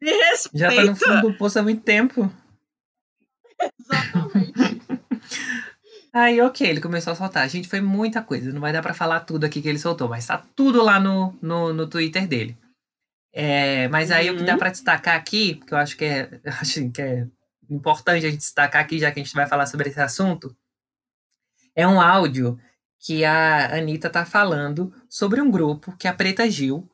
Me 0.00 0.10
respeita. 0.10 0.58
Já 0.58 0.74
tá 0.74 0.84
no 0.84 0.96
fundo 0.96 1.20
do 1.22 1.38
poço 1.38 1.58
há 1.58 1.62
muito 1.62 1.82
tempo. 1.82 2.30
Exatamente. 3.80 4.77
Aí, 6.12 6.40
ok, 6.40 6.66
ele 6.66 6.80
começou 6.80 7.12
a 7.12 7.16
soltar. 7.16 7.48
Gente, 7.48 7.68
foi 7.68 7.80
muita 7.80 8.22
coisa. 8.22 8.52
Não 8.52 8.60
vai 8.60 8.72
dar 8.72 8.82
para 8.82 8.94
falar 8.94 9.20
tudo 9.20 9.44
aqui 9.44 9.60
que 9.60 9.68
ele 9.68 9.78
soltou, 9.78 10.08
mas 10.08 10.26
tá 10.26 10.42
tudo 10.56 10.82
lá 10.82 10.98
no, 10.98 11.36
no, 11.40 11.72
no 11.72 11.86
Twitter 11.86 12.26
dele. 12.26 12.56
É, 13.32 13.88
mas 13.88 14.10
aí 14.10 14.28
uhum. 14.28 14.34
o 14.34 14.38
que 14.38 14.44
dá 14.44 14.52
uhum. 14.52 14.58
para 14.58 14.70
destacar 14.70 15.14
aqui, 15.14 15.56
que 15.56 15.72
eu 15.72 15.78
acho 15.78 15.96
que 15.96 16.04
é, 16.04 16.40
acho 16.60 16.90
que 16.90 17.02
é 17.02 17.26
importante 17.70 18.26
a 18.26 18.30
gente 18.30 18.40
destacar 18.40 18.82
aqui, 18.82 18.98
já 18.98 19.12
que 19.12 19.20
a 19.20 19.22
gente 19.22 19.34
vai 19.34 19.46
falar 19.46 19.66
sobre 19.66 19.90
esse 19.90 20.00
assunto, 20.00 20.56
é 21.74 21.86
um 21.86 22.00
áudio 22.00 22.58
que 22.98 23.24
a 23.24 23.76
Anitta 23.76 24.10
tá 24.10 24.24
falando 24.24 24.92
sobre 25.08 25.40
um 25.40 25.50
grupo 25.50 25.96
que 25.96 26.08
a 26.08 26.14
Preta 26.14 26.50
Gil, 26.50 26.88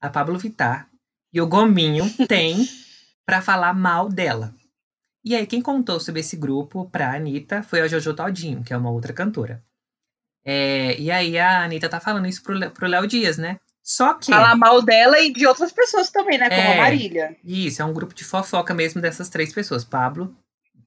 a 0.00 0.08
Pablo 0.08 0.38
Vittar 0.38 0.88
e 1.32 1.40
o 1.40 1.46
Gominho 1.46 2.04
têm 2.28 2.68
para 3.26 3.42
falar 3.42 3.74
mal 3.74 4.08
dela. 4.08 4.54
E 5.28 5.34
aí, 5.34 5.46
quem 5.46 5.60
contou 5.60 6.00
sobre 6.00 6.20
esse 6.20 6.38
grupo 6.38 6.88
pra 6.88 7.14
Anitta 7.14 7.62
foi 7.62 7.82
a 7.82 7.86
Jojo 7.86 8.14
Todinho, 8.14 8.64
que 8.64 8.72
é 8.72 8.76
uma 8.78 8.90
outra 8.90 9.12
cantora. 9.12 9.62
É, 10.42 10.98
e 10.98 11.10
aí 11.10 11.38
a 11.38 11.64
Anitta 11.64 11.86
tá 11.86 12.00
falando 12.00 12.26
isso 12.26 12.42
pro, 12.42 12.70
pro 12.70 12.86
Léo 12.88 13.06
Dias, 13.06 13.36
né? 13.36 13.60
Só 13.82 14.14
que. 14.14 14.32
Falar 14.32 14.56
mal 14.56 14.80
dela 14.80 15.20
e 15.20 15.30
de 15.30 15.46
outras 15.46 15.70
pessoas 15.70 16.10
também, 16.10 16.38
né? 16.38 16.48
Como 16.48 16.62
é, 16.62 16.72
a 16.72 16.76
Marília. 16.78 17.36
Isso, 17.44 17.82
é 17.82 17.84
um 17.84 17.92
grupo 17.92 18.14
de 18.14 18.24
fofoca 18.24 18.72
mesmo 18.72 19.02
dessas 19.02 19.28
três 19.28 19.52
pessoas: 19.52 19.84
Pablo, 19.84 20.34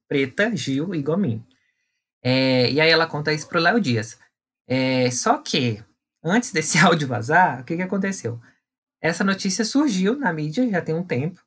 Preta, 0.08 0.56
Gil 0.56 0.96
e 0.96 1.04
Gominho. 1.04 1.46
É, 2.24 2.68
e 2.72 2.82
aí 2.82 2.90
ela 2.90 3.06
conta 3.06 3.32
isso 3.32 3.48
pro 3.48 3.60
Léo 3.60 3.80
Dias. 3.80 4.18
É, 4.68 5.12
só 5.12 5.38
que, 5.38 5.84
antes 6.24 6.52
desse 6.52 6.80
áudio 6.84 7.08
vazar, 7.08 7.62
o 7.62 7.64
que, 7.64 7.76
que 7.76 7.84
aconteceu? 7.84 8.42
Essa 9.00 9.24
notícia 9.24 9.64
surgiu 9.64 10.18
na 10.18 10.34
mídia 10.34 10.68
já 10.68 10.82
tem 10.82 10.96
um 10.96 11.04
tempo. 11.04 11.40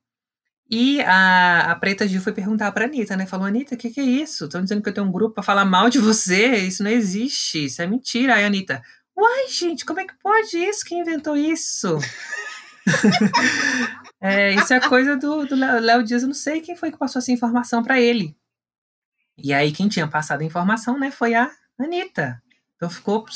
E 0.70 1.00
a, 1.02 1.72
a 1.72 1.74
Preta 1.76 2.08
Gil 2.08 2.20
foi 2.20 2.32
perguntar 2.32 2.72
pra 2.72 2.86
Anitta, 2.86 3.16
né? 3.16 3.26
Falou, 3.26 3.46
Anitta, 3.46 3.74
o 3.74 3.78
que, 3.78 3.90
que 3.90 4.00
é 4.00 4.04
isso? 4.04 4.46
Estão 4.46 4.62
dizendo 4.62 4.82
que 4.82 4.88
eu 4.88 4.94
tenho 4.94 5.06
um 5.06 5.12
grupo 5.12 5.34
para 5.34 5.42
falar 5.42 5.64
mal 5.64 5.90
de 5.90 5.98
você. 5.98 6.56
Isso 6.56 6.82
não 6.82 6.90
existe, 6.90 7.66
isso 7.66 7.82
é 7.82 7.86
mentira. 7.86 8.34
Aí 8.34 8.44
a 8.44 8.46
Anitta, 8.46 8.82
uai, 9.16 9.48
gente, 9.48 9.84
como 9.84 10.00
é 10.00 10.06
que 10.06 10.14
pode 10.22 10.56
isso? 10.56 10.84
Quem 10.84 11.00
inventou 11.00 11.36
isso? 11.36 11.98
É, 14.26 14.54
isso 14.54 14.72
é 14.72 14.80
coisa 14.80 15.18
do, 15.18 15.44
do 15.44 15.54
Léo 15.54 16.02
Dias, 16.02 16.22
eu 16.22 16.28
não 16.28 16.34
sei 16.34 16.62
quem 16.62 16.74
foi 16.74 16.90
que 16.90 16.96
passou 16.96 17.18
essa 17.18 17.30
informação 17.30 17.82
para 17.82 18.00
ele. 18.00 18.34
E 19.36 19.52
aí, 19.52 19.70
quem 19.70 19.86
tinha 19.86 20.08
passado 20.08 20.40
a 20.40 20.44
informação, 20.44 20.98
né, 20.98 21.10
foi 21.10 21.34
a 21.34 21.50
Anitta. 21.78 22.42
Então 22.76 22.88
ficou. 22.88 23.26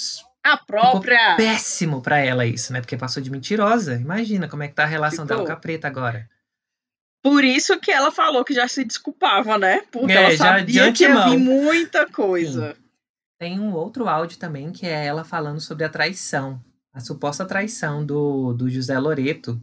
A 0.42 0.56
própria. 0.56 1.18
Ficou 1.18 1.36
péssimo 1.36 2.00
para 2.00 2.20
ela 2.20 2.46
isso, 2.46 2.72
né? 2.72 2.80
Porque 2.80 2.96
passou 2.96 3.22
de 3.22 3.30
mentirosa. 3.30 3.96
Imagina 3.96 4.48
como 4.48 4.62
é 4.62 4.68
que 4.68 4.74
tá 4.74 4.84
a 4.84 4.86
relação 4.86 5.26
ficou. 5.26 5.36
dela 5.36 5.46
com 5.46 5.52
a 5.52 5.60
preta 5.60 5.86
agora. 5.86 6.26
Por 7.22 7.44
isso 7.44 7.78
que 7.80 7.90
ela 7.90 8.10
falou 8.10 8.44
que 8.44 8.54
já 8.54 8.68
se 8.68 8.84
desculpava, 8.84 9.58
né? 9.58 9.82
Porque 9.90 10.12
é, 10.12 10.24
ela 10.24 10.36
sabia 10.36 10.92
que 10.92 11.02
ia 11.02 11.28
vir 11.28 11.38
muita 11.38 12.06
coisa. 12.06 12.74
Sim. 12.74 12.82
Tem 13.38 13.60
um 13.60 13.72
outro 13.72 14.08
áudio 14.08 14.38
também 14.38 14.72
que 14.72 14.86
é 14.86 15.06
ela 15.06 15.24
falando 15.24 15.60
sobre 15.60 15.84
a 15.84 15.88
traição. 15.88 16.60
A 16.92 17.00
suposta 17.00 17.44
traição 17.44 18.04
do, 18.04 18.52
do 18.52 18.68
José 18.68 18.98
Loreto 18.98 19.60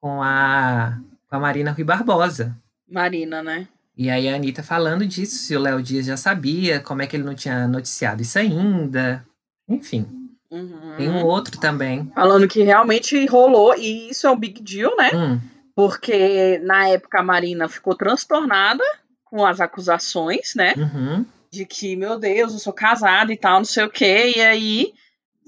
com 0.00 0.22
a, 0.22 1.00
com 1.28 1.36
a 1.36 1.40
Marina 1.40 1.72
Rui 1.72 1.84
Barbosa. 1.84 2.56
Marina, 2.88 3.42
né? 3.42 3.66
E 3.96 4.08
aí 4.08 4.28
a 4.28 4.34
Anitta 4.34 4.62
falando 4.62 5.06
disso, 5.06 5.36
se 5.36 5.56
o 5.56 5.60
Léo 5.60 5.82
Dias 5.82 6.06
já 6.06 6.16
sabia, 6.16 6.80
como 6.80 7.02
é 7.02 7.06
que 7.06 7.16
ele 7.16 7.24
não 7.24 7.34
tinha 7.34 7.66
noticiado 7.66 8.22
isso 8.22 8.38
ainda. 8.38 9.24
Enfim. 9.68 10.06
Uhum. 10.50 10.94
Tem 10.96 11.08
um 11.08 11.24
outro 11.24 11.58
também. 11.60 12.10
Falando 12.14 12.48
que 12.48 12.62
realmente 12.62 13.26
rolou, 13.26 13.74
e 13.76 14.10
isso 14.10 14.26
é 14.26 14.30
um 14.30 14.38
big 14.38 14.62
deal, 14.62 14.96
né? 14.96 15.10
Hum. 15.14 15.40
Porque 15.80 16.58
na 16.58 16.88
época 16.90 17.20
a 17.20 17.22
Marina 17.22 17.66
ficou 17.66 17.94
transtornada 17.94 18.84
com 19.24 19.46
as 19.46 19.62
acusações, 19.62 20.54
né? 20.54 20.74
Uhum. 20.76 21.24
De 21.50 21.64
que, 21.64 21.96
meu 21.96 22.18
Deus, 22.18 22.52
eu 22.52 22.58
sou 22.58 22.74
casada 22.74 23.32
e 23.32 23.36
tal, 23.38 23.60
não 23.60 23.64
sei 23.64 23.84
o 23.84 23.90
quê. 23.90 24.34
E 24.36 24.42
aí 24.42 24.92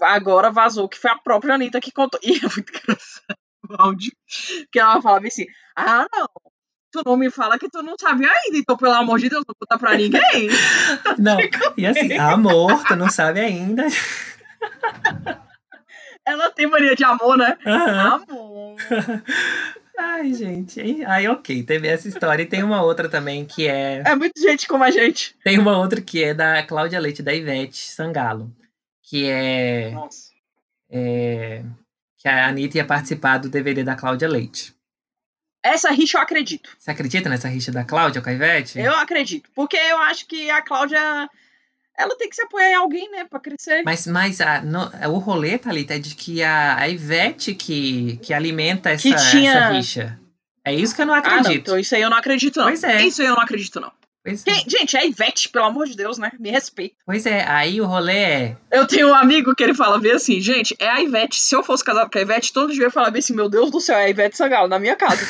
agora 0.00 0.50
vazou 0.50 0.88
que 0.88 0.98
foi 0.98 1.10
a 1.10 1.18
própria 1.18 1.54
Anitta 1.54 1.82
que 1.82 1.92
contou. 1.92 2.18
E 2.24 2.38
é 2.38 2.40
muito 2.40 2.72
engraçado 2.74 3.36
o 3.68 3.74
áudio. 3.78 4.10
Que 4.72 4.80
ela 4.80 5.02
falava 5.02 5.26
assim: 5.26 5.44
Ah, 5.76 6.06
não, 6.10 6.26
tu 6.90 7.02
não 7.04 7.14
me 7.18 7.30
fala 7.30 7.58
que 7.58 7.68
tu 7.68 7.82
não 7.82 7.94
sabe 8.00 8.24
ainda, 8.24 8.56
então 8.56 8.74
pelo 8.74 8.94
amor 8.94 9.18
de 9.18 9.28
Deus, 9.28 9.44
não 9.46 9.54
conta 9.54 9.78
pra 9.78 9.98
ninguém. 9.98 10.48
Não, 11.18 11.36
e 11.76 11.86
assim, 11.86 12.14
amor, 12.14 12.82
tu 12.84 12.96
não 12.96 13.10
sabe 13.10 13.40
ainda. 13.40 13.86
Ela 16.24 16.50
tem 16.50 16.66
mania 16.66 16.96
de 16.96 17.04
amor, 17.04 17.36
né? 17.36 17.58
Uhum. 17.66 18.00
Amor. 18.00 18.76
Ai, 20.04 20.34
gente. 20.34 20.80
Aí, 21.04 21.28
ok, 21.28 21.62
teve 21.62 21.86
essa 21.86 22.08
história. 22.08 22.42
E 22.42 22.46
tem 22.46 22.62
uma 22.62 22.82
outra 22.82 23.08
também 23.08 23.44
que 23.44 23.68
é. 23.68 24.02
É 24.04 24.16
muita 24.16 24.40
gente 24.40 24.66
como 24.66 24.82
a 24.82 24.90
gente. 24.90 25.36
Tem 25.44 25.58
uma 25.58 25.78
outra 25.78 26.00
que 26.00 26.22
é 26.22 26.34
da 26.34 26.62
Cláudia 26.64 26.98
Leite, 26.98 27.22
da 27.22 27.32
Ivete 27.32 27.90
Sangalo. 27.90 28.52
Que 29.02 29.28
é. 29.28 29.90
Nossa. 29.90 30.32
É, 30.90 31.62
que 32.18 32.28
a 32.28 32.48
Anitta 32.48 32.76
ia 32.76 32.84
participar 32.84 33.38
do 33.38 33.48
DVD 33.48 33.82
da 33.82 33.94
Cláudia 33.94 34.28
Leite. 34.28 34.74
Essa 35.64 35.90
rixa 35.90 36.18
eu 36.18 36.22
acredito. 36.22 36.70
Você 36.78 36.90
acredita 36.90 37.30
nessa 37.30 37.48
rixa 37.48 37.70
da 37.70 37.84
Cláudia 37.84 38.20
com 38.20 38.28
a 38.28 38.32
Ivete? 38.32 38.80
Eu 38.80 38.94
acredito. 38.94 39.48
Porque 39.54 39.76
eu 39.76 39.98
acho 39.98 40.26
que 40.26 40.50
a 40.50 40.60
Cláudia. 40.60 41.30
Ela 41.96 42.16
tem 42.16 42.28
que 42.28 42.34
se 42.34 42.42
apoiar 42.42 42.70
em 42.70 42.74
alguém, 42.74 43.10
né, 43.10 43.24
pra 43.24 43.38
crescer. 43.38 43.82
Mas, 43.84 44.06
mas 44.06 44.40
a, 44.40 44.62
no, 44.62 44.90
o 45.10 45.18
rolê, 45.18 45.58
Thalita, 45.58 45.94
é 45.94 45.98
de 45.98 46.14
que 46.14 46.42
a, 46.42 46.78
a 46.78 46.88
Ivete 46.88 47.54
que, 47.54 48.18
que 48.22 48.32
alimenta 48.32 48.90
essa, 48.90 49.02
que 49.02 49.14
tinha... 49.30 49.52
essa 49.52 49.68
rixa. 49.70 50.18
É 50.64 50.74
isso 50.74 50.94
que 50.94 51.02
eu 51.02 51.06
não 51.06 51.14
acredito. 51.14 51.46
Ah, 51.46 51.48
não, 51.48 51.52
então 51.52 51.78
isso 51.78 51.94
aí 51.94 52.02
eu 52.02 52.10
não 52.10 52.16
acredito, 52.16 52.56
não. 52.58 52.66
Pois 52.66 52.84
é. 52.84 53.02
Isso 53.02 53.20
aí 53.20 53.28
eu 53.28 53.34
não 53.34 53.42
acredito, 53.42 53.80
não. 53.80 53.92
Pois 54.24 54.44
é. 54.46 54.54
Gente, 54.68 54.96
é 54.96 55.00
a 55.00 55.04
Ivete, 55.04 55.48
pelo 55.48 55.64
amor 55.64 55.86
de 55.86 55.96
Deus, 55.96 56.16
né? 56.16 56.30
Me 56.38 56.50
respeita. 56.50 56.94
Pois 57.04 57.26
é, 57.26 57.44
aí 57.48 57.80
o 57.80 57.86
rolê 57.86 58.18
é. 58.18 58.56
Eu 58.70 58.86
tenho 58.86 59.08
um 59.08 59.14
amigo 59.14 59.54
que 59.54 59.62
ele 59.62 59.74
fala 59.74 59.98
bem 59.98 60.12
assim, 60.12 60.40
gente, 60.40 60.76
é 60.78 60.88
a 60.88 61.00
Ivete. 61.00 61.42
Se 61.42 61.54
eu 61.54 61.64
fosse 61.64 61.84
casado 61.84 62.08
com 62.08 62.18
a 62.18 62.22
Ivete, 62.22 62.52
todo 62.52 62.72
dia 62.72 62.82
eu 62.82 62.86
ia 62.86 62.90
falar 62.90 63.10
bem 63.10 63.18
assim, 63.18 63.34
meu 63.34 63.48
Deus 63.48 63.70
do 63.70 63.80
céu, 63.80 63.98
é 63.98 64.04
a 64.04 64.08
Ivete 64.08 64.36
Sangalo 64.36 64.68
na 64.68 64.78
minha 64.78 64.94
casa. 64.94 65.20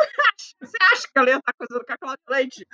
Você 0.60 0.76
acha 0.92 1.02
que 1.02 1.18
ela 1.18 1.30
ia 1.30 1.36
estar 1.38 1.52
coisando 1.52 1.84
com 1.84 1.92
a 1.92 1.98
Cláudia 1.98 2.24
Leite? 2.28 2.66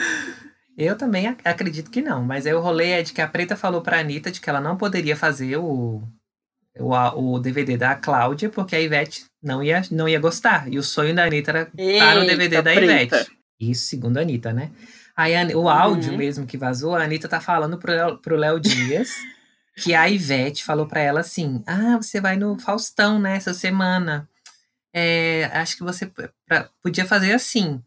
Eu 0.76 0.96
também 0.96 1.26
acredito 1.42 1.90
que 1.90 2.02
não, 2.02 2.22
mas 2.22 2.46
aí 2.46 2.52
o 2.52 2.60
rolê 2.60 2.90
é 2.90 3.02
de 3.02 3.12
que 3.12 3.22
a 3.22 3.26
Preta 3.26 3.56
falou 3.56 3.80
pra 3.80 3.98
Anitta 3.98 4.30
de 4.30 4.40
que 4.40 4.50
ela 4.50 4.60
não 4.60 4.76
poderia 4.76 5.16
fazer 5.16 5.56
o, 5.56 6.02
o, 6.78 7.34
o 7.34 7.38
DVD 7.38 7.78
da 7.78 7.94
Cláudia, 7.94 8.50
porque 8.50 8.76
a 8.76 8.80
Ivete 8.80 9.24
não 9.42 9.62
ia, 9.62 9.82
não 9.90 10.06
ia 10.06 10.20
gostar. 10.20 10.70
E 10.70 10.78
o 10.78 10.82
sonho 10.82 11.14
da 11.14 11.24
Anitta 11.24 11.50
era 11.50 11.70
estar 11.78 12.16
no 12.16 12.26
DVD 12.26 12.60
da 12.60 12.74
Preta. 12.74 13.16
Ivete. 13.16 13.36
Isso 13.58 13.86
segundo 13.86 14.18
a 14.18 14.20
Anitta, 14.20 14.52
né? 14.52 14.70
Aí 15.16 15.34
a, 15.34 15.46
o 15.56 15.66
áudio 15.68 16.12
uhum. 16.12 16.18
mesmo 16.18 16.46
que 16.46 16.58
vazou, 16.58 16.94
a 16.94 17.02
Anitta 17.02 17.26
tá 17.26 17.40
falando 17.40 17.78
pro, 17.78 18.18
pro 18.18 18.36
Léo 18.36 18.60
Dias 18.60 19.08
que 19.82 19.94
a 19.94 20.08
Ivete 20.08 20.62
falou 20.62 20.86
para 20.86 21.00
ela 21.00 21.20
assim: 21.20 21.62
Ah, 21.66 21.96
você 21.96 22.20
vai 22.20 22.36
no 22.36 22.58
Faustão, 22.58 23.18
né, 23.18 23.36
essa 23.36 23.54
semana. 23.54 24.28
É, 24.94 25.44
acho 25.52 25.76
que 25.76 25.82
você 25.82 26.10
pra, 26.46 26.70
podia 26.82 27.06
fazer 27.06 27.32
assim. 27.32 27.82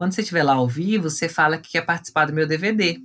Quando 0.00 0.14
você 0.14 0.22
estiver 0.22 0.42
lá 0.42 0.54
ao 0.54 0.66
vivo, 0.66 1.10
você 1.10 1.28
fala 1.28 1.58
que 1.58 1.72
quer 1.72 1.82
participar 1.82 2.24
do 2.24 2.32
meu 2.32 2.46
DVD. 2.46 2.98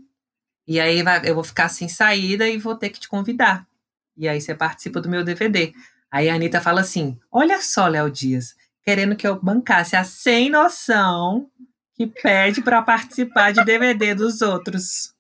E 0.66 0.80
aí 0.80 1.04
vai, 1.04 1.30
eu 1.30 1.36
vou 1.36 1.44
ficar 1.44 1.68
sem 1.68 1.90
saída 1.90 2.48
e 2.48 2.58
vou 2.58 2.74
ter 2.74 2.90
que 2.90 3.02
te 3.02 3.10
convidar. 3.10 3.68
E 4.16 4.30
aí 4.30 4.40
você 4.40 4.56
participa 4.56 5.02
do 5.02 5.10
meu 5.10 5.22
DVD. 5.22 5.74
Aí 6.10 6.30
a 6.30 6.36
Anitta 6.36 6.62
fala 6.62 6.80
assim: 6.80 7.20
Olha 7.30 7.62
só, 7.62 7.90
Léo 7.90 8.10
Dias, 8.10 8.56
querendo 8.82 9.18
que 9.18 9.28
eu 9.28 9.38
bancasse 9.38 9.98
a 9.98 10.06
sem 10.06 10.50
noção 10.50 11.52
que 11.96 12.08
pede 12.08 12.62
para 12.62 12.82
participar 12.82 13.52
de 13.52 13.66
DVD 13.66 14.16
dos 14.16 14.42
outros. 14.42 15.14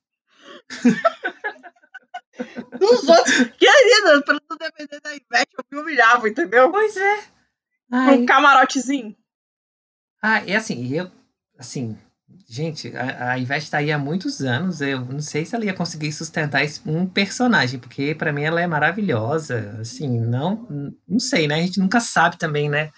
dos 2.79 3.05
outros? 3.05 3.35
Querida, 3.59 4.21
pelo 4.25 4.39
DVD 4.57 5.01
da 5.01 5.13
Ivete 5.13 5.51
eu 5.57 5.65
me 5.69 5.79
humilhava, 5.81 6.29
entendeu? 6.29 6.71
Pois 6.71 6.95
é. 6.95 7.23
Ai. 7.91 8.19
Um 8.19 8.25
camarotezinho. 8.25 9.13
Ah, 10.21 10.41
e 10.45 10.55
assim, 10.55 10.95
eu, 10.95 11.11
assim, 11.57 11.97
gente, 12.47 12.95
a, 12.95 13.31
a 13.31 13.39
Ivete 13.39 13.69
tá 13.69 13.77
aí 13.77 13.91
há 13.91 13.97
muitos 13.97 14.41
anos, 14.41 14.81
eu 14.81 15.01
não 15.01 15.19
sei 15.19 15.45
se 15.45 15.55
ela 15.55 15.65
ia 15.65 15.73
conseguir 15.73 16.11
sustentar 16.11 16.63
esse, 16.63 16.81
um 16.85 17.05
personagem, 17.05 17.79
porque 17.79 18.15
para 18.15 18.33
mim 18.33 18.43
ela 18.43 18.61
é 18.61 18.67
maravilhosa, 18.67 19.77
assim, 19.79 20.19
não, 20.19 20.67
não 21.07 21.19
sei, 21.19 21.47
né, 21.47 21.55
a 21.55 21.61
gente 21.61 21.79
nunca 21.79 21.99
sabe 21.99 22.37
também, 22.37 22.69
né, 22.69 22.91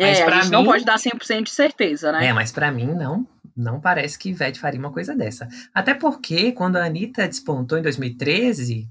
mas 0.00 0.18
é, 0.18 0.24
a 0.24 0.30
gente 0.30 0.44
mim, 0.46 0.50
não 0.50 0.64
pode 0.64 0.84
dar 0.84 0.96
100% 0.96 1.42
de 1.42 1.50
certeza, 1.50 2.10
né? 2.10 2.26
É, 2.26 2.32
mas 2.32 2.50
para 2.50 2.72
mim 2.72 2.86
não, 2.86 3.26
não 3.54 3.80
parece 3.80 4.18
que 4.18 4.30
Ivete 4.30 4.58
faria 4.58 4.80
uma 4.80 4.92
coisa 4.92 5.14
dessa. 5.14 5.46
Até 5.74 5.92
porque 5.92 6.52
quando 6.52 6.76
a 6.76 6.84
Anitta 6.84 7.28
despontou 7.28 7.76
em 7.76 7.82
2013, 7.82 8.88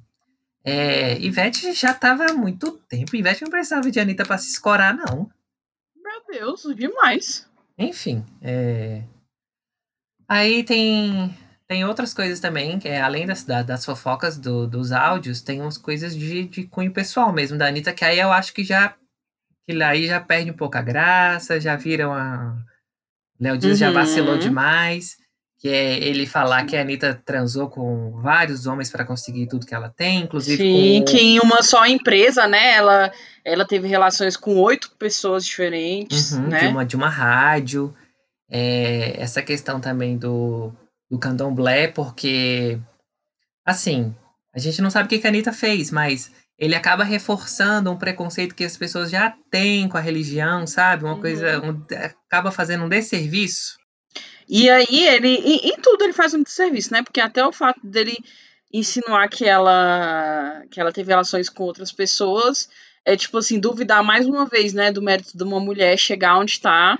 é, 0.64 1.20
Ivete 1.20 1.74
já 1.74 1.92
estava 1.92 2.28
há 2.28 2.34
muito 2.34 2.72
tempo. 2.88 3.16
Ivete 3.16 3.42
não 3.44 3.50
precisava 3.50 3.90
de 3.90 4.00
Anitta 4.00 4.24
para 4.24 4.38
se 4.38 4.52
escorar, 4.52 4.94
não. 4.94 5.30
Meu 5.96 6.22
Deus, 6.32 6.64
demais. 6.76 7.49
Enfim, 7.80 8.26
é... 8.42 9.04
aí 10.28 10.64
tem 10.64 11.34
tem 11.68 11.86
outras 11.86 12.16
coisas 12.16 12.40
também, 12.40 12.80
que 12.80 12.88
é, 12.88 13.00
além 13.00 13.28
das, 13.28 13.44
das 13.44 13.86
fofocas 13.86 14.38
do, 14.38 14.66
dos 14.66 14.92
áudios, 14.92 15.42
tem 15.42 15.62
umas 15.62 15.78
coisas 15.78 16.16
de, 16.16 16.48
de 16.48 16.64
cunho 16.64 16.92
pessoal 16.92 17.32
mesmo 17.32 17.60
da 17.60 17.68
Anitta, 17.68 17.94
que 17.94 18.04
aí 18.04 18.20
eu 18.20 18.32
acho 18.32 18.54
que 18.54 18.64
já 18.64 18.96
que 19.70 19.84
aí 19.84 20.08
já 20.08 20.20
perde 20.20 20.50
um 20.50 20.56
pouco 20.56 20.80
a 20.80 20.82
graça, 20.82 21.60
já 21.62 21.76
viram 21.76 22.12
a. 22.12 22.58
Léo 23.40 23.56
Dias 23.56 23.74
uhum. 23.74 23.88
já 23.88 23.92
vacilou 23.92 24.38
demais. 24.40 25.16
Que 25.60 25.68
é 25.68 26.00
ele 26.00 26.26
falar 26.26 26.66
que 26.66 26.78
a 26.78 26.82
Anitta 26.82 27.22
transou 27.26 27.70
com 27.70 28.12
vários 28.22 28.66
homens 28.66 28.90
para 28.90 29.04
conseguir 29.04 29.48
tudo 29.48 29.66
que 29.66 29.76
ela 29.76 29.90
tem, 29.90 30.22
inclusive. 30.22 30.64
Sim, 30.64 31.00
com... 31.00 31.06
que 31.06 31.18
em 31.18 31.40
uma 31.40 31.62
só 31.62 31.86
empresa, 31.86 32.48
né? 32.48 32.76
Ela, 32.76 33.12
ela 33.44 33.66
teve 33.66 33.88
relações 33.88 34.38
com 34.38 34.56
oito 34.56 34.92
pessoas 34.98 35.46
diferentes. 35.46 36.32
Uhum, 36.32 36.48
né? 36.48 36.60
de, 36.60 36.68
uma, 36.68 36.86
de 36.86 36.96
uma 36.96 37.10
rádio. 37.10 37.94
É, 38.50 39.22
essa 39.22 39.42
questão 39.42 39.82
também 39.82 40.18
do, 40.18 40.72
do 41.12 41.20
candomblé, 41.20 41.88
porque. 41.88 42.80
Assim, 43.66 44.16
a 44.56 44.60
gente 44.60 44.82
não 44.82 44.90
sabe 44.90 45.06
o 45.06 45.20
que 45.20 45.28
a 45.28 45.30
Anitta 45.30 45.54
fez, 45.54 45.92
mas 45.92 46.32
ele 46.60 46.76
acaba 46.76 47.06
reforçando 47.06 47.90
um 47.90 47.98
preconceito 47.98 48.54
que 48.54 48.66
as 48.66 48.76
pessoas 48.76 49.10
já 49.10 49.34
têm 49.50 49.88
com 49.88 49.98
a 49.98 50.02
religião, 50.02 50.68
sabe? 50.68 51.06
Uma 51.06 51.14
uhum. 51.14 51.22
coisa. 51.22 51.62
Um, 51.62 51.86
acaba 52.28 52.52
fazendo 52.52 52.84
um 52.84 52.90
desserviço. 52.90 53.79
E 54.50 54.70
aí 54.70 55.08
ele. 55.08 55.36
Em, 55.36 55.76
tudo 55.82 56.04
ele 56.04 56.14
faz 56.14 56.34
um 56.34 56.42
desserviço, 56.42 56.92
né? 56.92 57.04
Porque 57.04 57.22
até 57.22 57.46
o 57.46 57.52
fato 57.52 57.80
dele 57.84 58.18
insinuar 58.74 59.30
que 59.30 59.46
ela. 59.46 60.64
que 60.72 60.80
ela 60.82 60.92
teve 60.92 61.10
relações 61.10 61.48
com 61.50 61.64
outras 61.64 61.92
pessoas 61.92 62.68
é 63.06 63.16
tipo 63.16 63.38
assim, 63.38 63.60
duvidar 63.60 64.04
mais 64.04 64.28
uma 64.28 64.46
vez, 64.46 64.74
né, 64.74 64.92
do 64.92 65.02
mérito 65.02 65.36
de 65.36 65.44
uma 65.44 65.60
mulher 65.60 65.98
chegar 65.98 66.38
onde 66.38 66.52
está 66.52 66.98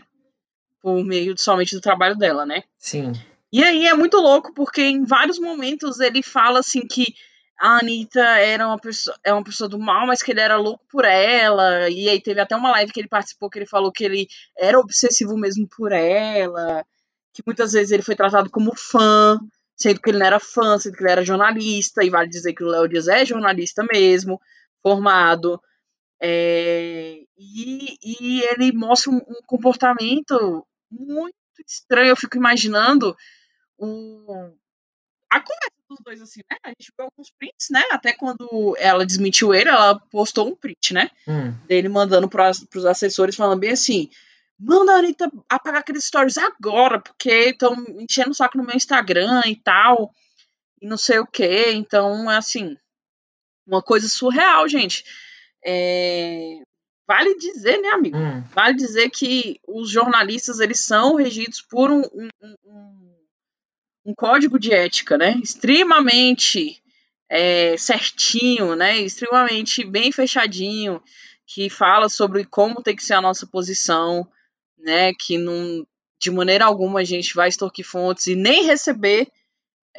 por 0.82 1.04
meio 1.04 1.38
somente 1.38 1.76
do 1.76 1.82
trabalho 1.82 2.16
dela, 2.16 2.46
né? 2.46 2.64
Sim. 2.78 3.12
E 3.52 3.64
aí 3.64 3.86
é 3.86 3.94
muito 3.94 4.18
louco, 4.18 4.54
porque 4.54 4.82
em 4.82 5.04
vários 5.04 5.38
momentos 5.40 6.00
ele 6.00 6.24
fala 6.24 6.60
assim 6.60 6.88
que 6.88 7.14
a 7.60 7.80
Anitta 7.80 8.22
era 8.22 8.66
uma 8.66 8.80
pessoa, 8.80 9.18
é 9.24 9.34
uma 9.34 9.44
pessoa 9.44 9.70
do 9.70 9.78
mal, 9.78 10.08
mas 10.08 10.24
que 10.24 10.32
ele 10.32 10.40
era 10.40 10.56
louco 10.56 10.84
por 10.90 11.04
ela. 11.04 11.90
E 11.90 12.08
aí 12.08 12.22
teve 12.22 12.40
até 12.40 12.56
uma 12.56 12.72
live 12.72 12.94
que 12.94 13.02
ele 13.02 13.10
participou 13.10 13.50
que 13.50 13.60
ele 13.60 13.66
falou 13.66 13.92
que 13.92 14.04
ele 14.06 14.28
era 14.58 14.80
obsessivo 14.80 15.38
mesmo 15.38 15.68
por 15.68 15.92
ela. 15.92 16.86
Que 17.40 17.44
muitas 17.46 17.72
vezes 17.72 17.92
ele 17.92 18.04
foi 18.04 18.16
tratado 18.16 18.50
como 18.50 18.76
fã, 18.76 19.40
sendo 19.74 20.02
que 20.02 20.10
ele 20.10 20.20
não 20.20 20.26
era 20.26 20.40
fã, 20.42 20.78
sendo 20.78 20.98
que 20.98 21.04
ele 21.04 21.12
era 21.12 21.24
jornalista. 21.24 22.04
E 22.04 22.10
vale 22.10 22.28
dizer 22.28 22.54
que 22.54 22.64
o 22.64 22.68
Léo 22.68 22.90
Dias 22.90 23.08
é 23.08 23.26
jornalista 23.26 23.82
mesmo, 23.90 24.42
formado. 24.84 25.62
É, 26.22 27.22
e, 27.38 27.98
e, 28.04 28.42
ele 28.52 28.74
mostra 28.74 29.10
um, 29.10 29.16
um, 29.16 29.42
comportamento 29.48 30.68
muito 30.92 31.34
estranho. 31.66 32.10
Eu 32.10 32.18
fico 32.18 32.36
imaginando 32.36 33.16
o, 33.78 34.52
a 35.30 35.40
conversa 35.40 35.72
dos 35.90 36.00
dois, 36.04 36.22
assim, 36.22 36.42
né? 36.52 36.58
A 36.62 36.70
gente 36.70 36.92
viu 36.98 37.06
alguns 37.06 37.32
prints, 37.40 37.68
né? 37.72 37.82
Até 37.92 38.12
quando 38.12 38.76
ela 38.78 39.06
desmentiu 39.06 39.54
ele, 39.54 39.70
ela 39.70 39.98
postou 40.12 40.50
um 40.50 40.56
print, 40.56 40.94
né? 40.94 41.10
Hum. 41.26 41.54
Dele 41.70 41.88
mandando 41.88 42.28
para 42.28 42.52
os 42.52 42.86
assessores, 42.86 43.38
falando 43.38 43.62
bem 43.62 43.72
assim: 43.72 44.10
manda 44.60 44.94
a 44.94 44.98
Anitta 44.98 45.32
apagar 45.48 45.80
aqueles 45.80 46.04
stories 46.04 46.38
agora, 46.38 47.00
porque 47.00 47.30
estão 47.30 47.74
enchendo 47.98 48.32
o 48.32 48.36
saco 48.36 48.58
no 48.58 48.66
meu 48.66 48.76
Instagram 48.76 49.42
e 49.46 49.56
tal, 49.56 50.14
e 50.82 50.88
não 50.88 50.98
sei 50.98 51.20
o 51.20 51.26
que. 51.26 51.72
Então, 51.72 52.30
é 52.30 52.36
assim, 52.36 52.76
uma 53.66 53.82
coisa 53.82 54.10
surreal, 54.10 54.68
gente. 54.68 55.06
É... 55.66 56.62
Vale 57.08 57.36
dizer, 57.38 57.82
né, 57.82 57.90
amigo? 57.90 58.18
Hum. 58.18 58.44
Vale 58.54 58.76
dizer 58.76 59.10
que 59.10 59.60
os 59.68 59.90
jornalistas, 59.90 60.60
eles 60.60 60.80
são 60.80 61.16
regidos 61.16 61.60
por 61.62 61.90
um, 61.90 62.02
um, 62.02 62.30
um, 62.66 63.16
um 64.06 64.14
código 64.14 64.60
de 64.60 64.72
ética, 64.72 65.18
né? 65.18 65.40
Extremamente 65.42 66.84
é, 67.28 67.76
certinho, 67.78 68.76
né? 68.76 69.00
Extremamente 69.00 69.84
bem 69.84 70.12
fechadinho, 70.12 71.02
que 71.48 71.68
fala 71.68 72.10
sobre 72.10 72.46
como 72.46 72.84
tem 72.84 72.96
que 72.96 73.04
ser 73.04 73.16
a 73.16 73.22
nossa 73.22 73.48
posição, 73.48 74.28
né? 74.80 75.14
Que 75.14 75.38
não, 75.38 75.86
de 76.20 76.32
maneira 76.32 76.66
alguma 76.66 77.00
a 77.00 77.04
gente 77.04 77.34
vai 77.34 77.50
extorquir 77.50 77.86
fontes 77.86 78.28
e 78.28 78.36
nem 78.36 78.66
receber 78.66 79.28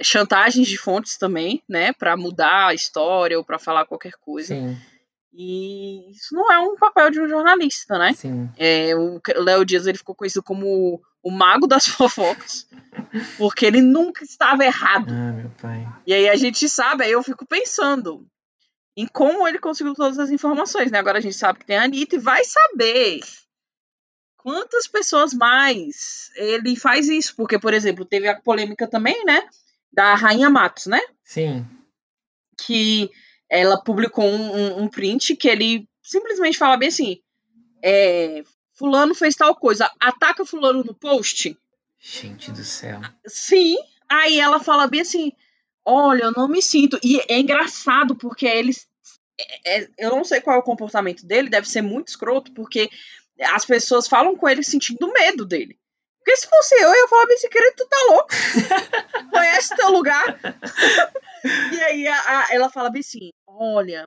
chantagens 0.03 0.68
de 0.68 0.76
fontes 0.76 1.16
também, 1.16 1.62
né? 1.68 1.93
Para 1.93 2.16
mudar 2.16 2.68
a 2.68 2.74
história 2.74 3.39
ou 3.39 3.45
para 3.45 3.59
falar 3.59 3.87
qualquer 3.87 4.12
coisa. 4.20 4.55
Sim. 4.55 4.76
E 5.33 6.11
isso 6.11 6.35
não 6.35 6.53
é 6.53 6.59
um 6.59 6.76
papel 6.76 7.11
de 7.11 7.20
um 7.20 7.28
jornalista, 7.28 7.97
né? 7.99 8.12
Sim. 8.14 8.51
É, 8.59 8.95
o 8.97 9.20
Léo 9.37 9.64
Dias 9.64 9.87
ele 9.87 9.99
ficou 9.99 10.14
conhecido 10.14 10.43
como 10.43 11.01
o 11.22 11.31
mago 11.31 11.66
das 11.66 11.87
fofocas, 11.89 12.66
porque 13.39 13.66
ele 13.66 13.81
nunca 13.81 14.24
estava 14.24 14.64
errado. 14.64 15.12
Ah, 15.12 15.33
meu 15.33 15.51
pai. 15.61 15.87
E 16.07 16.12
aí 16.12 16.28
a 16.28 16.37
gente 16.37 16.68
sabe, 16.68 17.05
aí 17.05 17.12
eu 17.12 17.22
fico 17.22 17.47
pensando 17.47 18.26
em 18.97 19.07
como 19.07 19.47
ele 19.47 19.59
conseguiu 19.59 19.95
todas 19.95 20.18
as 20.18 20.31
informações, 20.31 20.91
né? 20.91 20.99
Agora 20.99 21.18
a 21.18 21.22
gente 21.22 21.37
sabe 21.37 21.61
que 21.61 21.66
tem 21.66 21.76
a 21.76 21.85
Anitta 21.85 22.16
e 22.16 22.18
vai 22.18 22.43
saber 22.45 23.20
quantas 24.43 24.86
pessoas 24.86 25.32
mais 25.34 26.30
ele 26.34 26.76
faz 26.76 27.09
isso, 27.09 27.34
porque, 27.36 27.59
por 27.59 27.74
exemplo, 27.74 28.05
teve 28.05 28.28
a 28.28 28.41
polêmica 28.41 28.86
também, 28.86 29.24
né? 29.24 29.43
Da 29.93 30.14
Rainha 30.14 30.49
Matos, 30.49 30.86
né? 30.86 31.01
Sim. 31.24 31.66
Que 32.57 33.11
ela 33.49 33.82
publicou 33.82 34.24
um, 34.24 34.82
um, 34.82 34.88
print 34.88 35.36
que 35.36 35.49
ele 35.49 35.88
simplesmente 36.03 36.59
fala 36.59 36.76
bem 36.76 36.88
assim: 36.88 37.20
é, 37.82 38.43
Fulano 38.72 39.14
fez 39.14 39.34
tal 39.34 39.55
coisa, 39.55 39.91
ataca 40.01 40.45
Fulano 40.45 40.84
no 40.84 40.95
post. 40.95 41.57
Gente 41.99 42.51
do 42.51 42.64
céu. 42.64 43.01
Sim. 43.26 43.76
Aí 44.09 44.41
ela 44.41 44.61
fala 44.61 44.86
bem 44.86 45.03
assim: 45.03 45.32
Olha, 45.84 46.24
eu 46.24 46.32
não 46.32 46.49
me 46.49 46.62
sinto. 46.62 46.99
E 47.03 47.20
é 47.28 47.38
engraçado 47.38 48.14
porque 48.14 48.47
eles. 48.47 48.88
É, 49.64 49.78
é, 49.78 49.88
eu 49.99 50.11
não 50.11 50.24
sei 50.24 50.41
qual 50.41 50.57
é 50.57 50.59
o 50.59 50.64
comportamento 50.64 51.24
dele, 51.24 51.49
deve 51.49 51.68
ser 51.68 51.80
muito 51.80 52.09
escroto, 52.09 52.53
porque 52.53 52.91
as 53.41 53.64
pessoas 53.64 54.07
falam 54.07 54.36
com 54.36 54.49
ele 54.49 54.62
sentindo 54.62 55.12
medo 55.12 55.45
dele. 55.45 55.78
Porque 56.18 56.36
se 56.36 56.49
fosse 56.49 56.74
eu, 56.74 56.88
eu 56.88 56.95
ia 56.95 57.09
falar, 57.09 57.24
esse 57.30 57.49
querido, 57.49 57.76
tu 57.76 57.86
tá 57.86 57.97
louco? 58.09 58.28
Conhece 59.32 59.74
teu 59.74 59.91
lugar? 59.91 60.38
e 61.72 61.80
aí 61.82 62.07
a, 62.07 62.14
a, 62.14 62.55
ela 62.55 62.68
fala 62.68 62.91
bem 62.91 63.01
assim: 63.01 63.30
olha, 63.47 64.07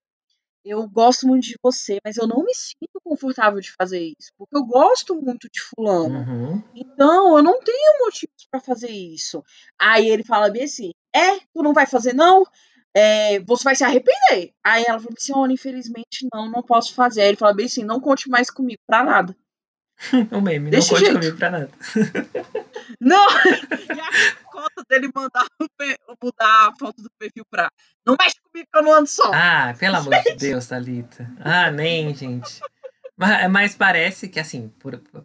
eu 0.63 0.87
gosto 0.87 1.27
muito 1.27 1.43
de 1.43 1.57
você, 1.61 1.99
mas 2.05 2.17
eu 2.17 2.27
não 2.27 2.43
me 2.43 2.53
sinto 2.53 3.01
confortável 3.03 3.59
de 3.59 3.73
fazer 3.73 4.13
isso, 4.17 4.31
porque 4.37 4.55
eu 4.55 4.63
gosto 4.63 5.15
muito 5.15 5.49
de 5.51 5.59
fulano. 5.59 6.19
Uhum. 6.19 6.63
Então, 6.73 7.37
eu 7.37 7.43
não 7.43 7.59
tenho 7.59 7.99
motivos 7.99 8.47
para 8.49 8.61
fazer 8.61 8.89
isso. 8.89 9.43
Aí 9.77 10.07
ele 10.07 10.23
fala 10.23 10.49
bem 10.49 10.63
assim: 10.63 10.91
é, 11.13 11.39
tu 11.53 11.61
não 11.63 11.73
vai 11.73 11.85
fazer 11.85 12.13
não? 12.13 12.45
É, 12.95 13.39
você 13.39 13.63
vai 13.63 13.75
se 13.75 13.83
arrepender. 13.83 14.53
Aí 14.63 14.83
ela 14.87 14.99
falou 14.99 15.15
assim: 15.17 15.33
olha, 15.33 15.51
infelizmente 15.53 16.27
não, 16.33 16.49
não 16.49 16.61
posso 16.61 16.93
fazer. 16.93 17.21
Aí 17.21 17.29
ele 17.29 17.37
fala 17.37 17.53
bem 17.53 17.65
assim: 17.65 17.83
não 17.83 17.99
conte 17.99 18.29
mais 18.29 18.49
comigo 18.49 18.79
pra 18.87 19.03
nada. 19.03 19.35
o 20.31 20.41
meme, 20.41 20.69
Desse 20.69 20.91
não 20.91 20.99
conte 20.99 21.05
jeito. 21.05 21.19
comigo 21.19 21.37
pra 21.37 21.49
nada. 21.51 21.69
não! 22.99 23.27
E 23.93 23.99
a 23.99 24.35
cota 24.51 24.83
dele 24.89 25.09
mandar 25.13 25.45
mudar 26.21 26.67
a 26.69 26.73
foto 26.77 27.01
do 27.01 27.09
perfil 27.17 27.43
pra. 27.49 27.69
Não 28.05 28.15
mexe 28.19 28.35
comigo 28.41 28.67
que 28.71 28.77
eu 28.77 28.83
não 28.83 28.93
ando 28.93 29.07
só. 29.07 29.31
Ah, 29.33 29.73
pelo 29.79 29.97
amor 29.97 30.13
de 30.23 30.35
Deus, 30.35 30.67
Thalita. 30.67 31.29
Ah, 31.39 31.71
nem, 31.71 32.13
gente. 32.13 32.59
Mas, 33.15 33.49
mas 33.51 33.75
parece 33.75 34.27
que, 34.27 34.39
assim, 34.39 34.71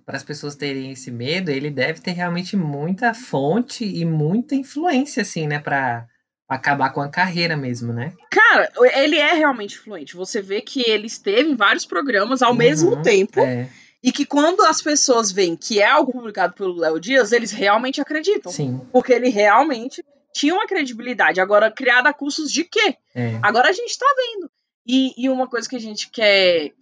para 0.04 0.16
as 0.16 0.22
pessoas 0.22 0.54
terem 0.54 0.92
esse 0.92 1.10
medo, 1.10 1.50
ele 1.50 1.70
deve 1.70 2.00
ter 2.00 2.12
realmente 2.12 2.56
muita 2.56 3.14
fonte 3.14 3.84
e 3.84 4.04
muita 4.04 4.54
influência, 4.54 5.22
assim, 5.22 5.46
né, 5.46 5.58
pra 5.58 6.06
acabar 6.48 6.90
com 6.90 7.00
a 7.00 7.08
carreira 7.08 7.56
mesmo, 7.56 7.92
né? 7.92 8.14
Cara, 8.30 8.72
ele 8.94 9.16
é 9.16 9.34
realmente 9.34 9.78
fluente. 9.78 10.16
Você 10.16 10.40
vê 10.40 10.60
que 10.60 10.82
ele 10.88 11.06
esteve 11.06 11.50
em 11.50 11.54
vários 11.54 11.84
programas 11.84 12.40
ao 12.40 12.52
uhum, 12.52 12.56
mesmo 12.56 13.02
tempo. 13.02 13.40
É. 13.40 13.68
E 14.02 14.10
que 14.10 14.24
quando 14.24 14.62
as 14.62 14.80
pessoas 14.80 15.30
veem 15.30 15.56
que 15.56 15.80
é 15.80 15.86
algo 15.86 16.12
publicado 16.12 16.54
pelo 16.54 16.78
Léo 16.78 16.98
Dias, 16.98 17.32
eles 17.32 17.50
realmente 17.50 18.00
acreditam. 18.00 18.50
Sim. 18.50 18.80
Porque 18.92 19.12
ele 19.12 19.28
realmente 19.28 20.02
tinha 20.32 20.54
uma 20.54 20.66
credibilidade. 20.66 21.40
Agora, 21.40 21.70
criada 21.70 22.08
a 22.08 22.14
custos 22.14 22.50
de 22.50 22.64
quê? 22.64 22.96
É. 23.14 23.38
Agora 23.42 23.68
a 23.68 23.72
gente 23.72 23.98
tá 23.98 24.06
vendo. 24.16 24.50
E, 24.86 25.12
e 25.16 25.28
uma 25.28 25.46
coisa 25.48 25.68
que 25.68 25.76
a 25.76 25.80
gente 25.80 26.08
quer 26.10 26.72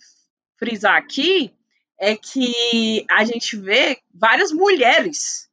frisar 0.56 0.96
aqui 0.96 1.52
é 1.98 2.14
que 2.14 3.04
a 3.10 3.24
gente 3.24 3.56
vê 3.56 3.98
várias 4.14 4.52
mulheres 4.52 5.48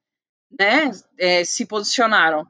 né, 0.59 0.91
é, 1.18 1.43
se 1.43 1.66
posicionaram. 1.66 2.45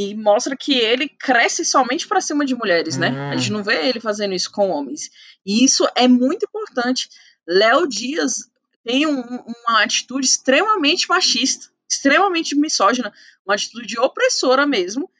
E 0.00 0.14
mostra 0.14 0.56
que 0.56 0.78
ele 0.78 1.08
cresce 1.08 1.64
somente 1.64 2.06
para 2.06 2.20
cima 2.20 2.44
de 2.44 2.54
mulheres, 2.54 2.96
né? 2.96 3.08
A 3.32 3.36
gente 3.36 3.50
hum. 3.50 3.56
não 3.56 3.64
vê 3.64 3.88
ele 3.88 3.98
fazendo 3.98 4.32
isso 4.32 4.48
com 4.48 4.70
homens. 4.70 5.10
E 5.44 5.64
isso 5.64 5.88
é 5.96 6.06
muito 6.06 6.46
importante. 6.46 7.08
Léo 7.44 7.84
Dias 7.88 8.48
tem 8.84 9.08
um, 9.08 9.20
uma 9.20 9.82
atitude 9.82 10.24
extremamente 10.24 11.08
machista, 11.08 11.66
extremamente 11.90 12.54
misógina, 12.54 13.12
uma 13.44 13.56
atitude 13.56 13.98
opressora 13.98 14.64
mesmo, 14.64 15.10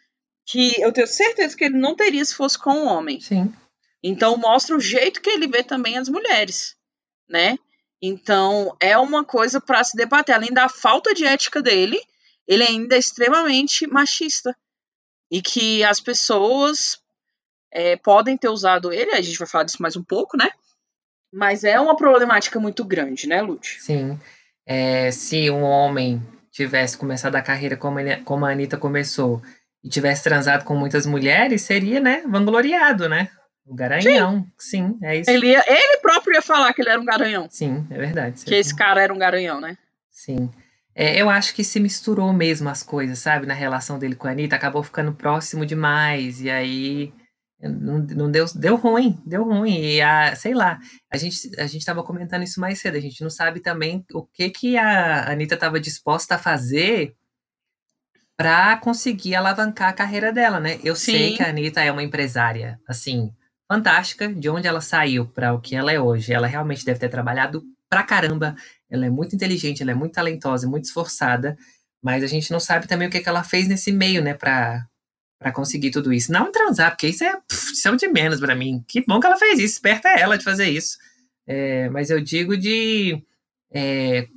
que 0.47 0.81
eu 0.81 0.93
tenho 0.93 1.09
certeza 1.09 1.57
que 1.57 1.65
ele 1.65 1.77
não 1.77 1.97
teria 1.97 2.25
se 2.25 2.37
fosse 2.37 2.57
com 2.57 2.71
um 2.71 2.87
homem. 2.87 3.21
Sim. 3.21 3.53
Então 4.01 4.37
mostra 4.37 4.77
o 4.77 4.81
jeito 4.81 5.21
que 5.21 5.29
ele 5.31 5.49
vê 5.49 5.65
também 5.65 5.99
as 5.99 6.09
mulheres, 6.09 6.77
né? 7.29 7.59
Então 8.01 8.77
é 8.79 8.97
uma 8.97 9.25
coisa 9.25 9.61
para 9.61 9.83
se 9.83 9.97
debater. 9.97 10.37
Além 10.37 10.53
da 10.53 10.69
falta 10.69 11.13
de 11.13 11.25
ética 11.25 11.61
dele, 11.61 12.01
ele 12.47 12.63
ainda 12.63 12.95
é 12.95 12.99
extremamente 13.01 13.85
machista 13.89 14.57
e 15.31 15.43
que 15.43 15.85
as 15.85 16.01
pessoas 16.01 16.99
é, 17.73 17.97
podem 17.97 18.37
ter 18.37 18.49
usado 18.49 18.93
ele, 18.93 19.13
a 19.13 19.21
gente 19.21 19.39
vai 19.39 19.47
falar 19.49 19.65
disso 19.65 19.83
mais 19.83 19.97
um 19.97 20.03
pouco, 20.03 20.37
né? 20.37 20.51
Mas 21.33 21.65
é 21.65 21.79
uma 21.79 21.97
problemática 21.97 22.59
muito 22.59 22.85
grande, 22.85 23.27
né, 23.27 23.43
Lute? 23.43 23.81
Sim. 23.83 24.19
É, 24.67 25.11
se 25.11 25.51
um 25.51 25.63
homem 25.63 26.23
tivesse 26.51 26.97
começado 26.97 27.37
a 27.37 27.43
carreira 27.43 27.77
como, 27.77 28.01
ele, 28.01 28.17
como 28.23 28.47
a 28.47 28.51
Anitta 28.51 28.77
começou 28.77 29.43
e 29.85 29.89
tivesse 29.89 30.25
transado 30.25 30.65
com 30.65 30.75
muitas 30.75 31.07
mulheres, 31.07 31.63
seria, 31.63 32.01
né, 32.01 32.23
vangloriado, 32.27 33.09
né? 33.09 33.31
O 33.67 33.75
garanhão. 33.75 34.47
Sim, 34.59 34.99
Sim 34.99 34.99
é 35.03 35.17
isso. 35.17 35.31
Ele, 35.31 35.49
ia, 35.49 35.63
ele 35.67 35.99
próprio 35.99 36.35
ia 36.35 36.43
falar 36.43 36.73
que 36.73 36.81
ele 36.81 36.89
era 36.89 37.01
um 37.01 37.05
garanhão. 37.05 37.47
Sim, 37.51 37.87
é 37.91 37.99
verdade. 37.99 38.45
Que 38.45 38.55
esse 38.55 38.75
cara 38.75 39.03
era 39.03 39.13
um 39.13 39.19
garanhão, 39.19 39.61
né? 39.61 39.77
Sim. 40.11 40.51
É, 41.01 41.23
eu 41.23 41.31
acho 41.31 41.55
que 41.55 41.63
se 41.63 41.79
misturou 41.79 42.33
mesmo 42.33 42.69
as 42.69 42.83
coisas, 42.83 43.21
sabe? 43.21 43.47
Na 43.47 43.55
relação 43.55 44.01
dele 44.01 44.17
com 44.17 44.27
a 44.27 44.33
Anitta, 44.33 44.57
acabou 44.57 44.83
ficando 44.83 45.15
próximo 45.15 45.65
demais. 45.65 46.41
E 46.41 46.51
aí 46.51 47.15
não, 47.61 47.99
não 48.01 48.29
deu, 48.29 48.45
deu 48.53 48.75
ruim, 48.75 49.17
deu 49.25 49.45
ruim. 49.45 49.81
E 49.81 50.03
a, 50.03 50.35
sei 50.35 50.55
lá, 50.55 50.81
a 51.09 51.17
gente 51.17 51.53
a 51.57 51.69
gente 51.69 51.83
estava 51.83 52.03
comentando 52.03 52.43
isso 52.43 52.59
mais 52.59 52.81
cedo. 52.81 52.97
A 52.97 53.01
gente 53.01 53.23
não 53.23 53.31
sabe 53.31 53.61
também 53.61 54.05
o 54.13 54.27
que 54.27 54.51
que 54.51 54.77
a 54.77 55.31
Anitta 55.31 55.55
estava 55.55 55.79
disposta 55.79 56.35
a 56.35 56.39
fazer 56.39 57.15
para 58.37 58.77
conseguir 58.79 59.37
alavancar 59.37 59.91
a 59.91 59.93
carreira 59.93 60.33
dela, 60.33 60.59
né? 60.59 60.81
Eu 60.83 60.97
Sim. 60.97 61.13
sei 61.13 61.37
que 61.37 61.45
a 61.45 61.49
Anitta 61.51 61.81
é 61.81 61.93
uma 61.93 62.03
empresária, 62.03 62.81
assim, 62.89 63.33
fantástica, 63.71 64.35
de 64.35 64.51
onde 64.51 64.67
ela 64.67 64.81
saiu 64.81 65.29
para 65.29 65.55
o 65.55 65.61
que 65.61 65.77
ela 65.77 65.93
é 65.93 66.01
hoje. 66.01 66.33
Ela 66.33 66.49
realmente 66.49 66.85
deve 66.85 66.99
ter 66.99 67.09
trabalhado 67.09 67.63
pra 67.89 68.03
caramba 68.03 68.55
ela 68.91 69.07
é 69.07 69.11
muito 69.11 69.35
inteligente, 69.35 69.83
ela 69.83 69.93
é 69.93 69.95
muito 69.95 70.15
talentosa, 70.15 70.69
muito 70.69 70.85
esforçada, 70.85 71.57
mas 72.03 72.23
a 72.23 72.27
gente 72.27 72.51
não 72.51 72.61
sabe 72.61 72.87
também 72.87 73.09
o 73.09 73.11
que, 73.11 73.21
que 73.21 73.29
ela 73.29 73.45
fez 73.45 73.69
nesse 73.69 73.93
meio, 73.93 74.23
né, 74.23 74.35
pra, 74.35 74.87
pra 75.39 75.53
conseguir 75.53 75.91
tudo 75.91 76.13
isso. 76.13 76.33
Não 76.33 76.51
transar, 76.51 76.91
porque 76.91 77.09
isso 77.09 77.25
é, 77.25 77.37
pff, 77.37 77.73
isso 77.73 77.89
é 77.89 77.97
de 77.97 78.09
menos 78.09 78.41
para 78.41 78.55
mim. 78.55 78.85
Que 78.87 79.05
bom 79.07 79.21
que 79.21 79.27
ela 79.27 79.37
fez 79.37 79.59
isso, 79.59 79.75
esperta 79.75 80.09
é 80.09 80.21
ela 80.21 80.39
de 80.39 80.45
fazer 80.45 80.69
isso. 80.69 80.97
É, 81.47 81.89
mas 81.91 82.11
eu 82.11 82.21
digo 82.21 82.57
de 82.57 83.23
é, 83.71 84.29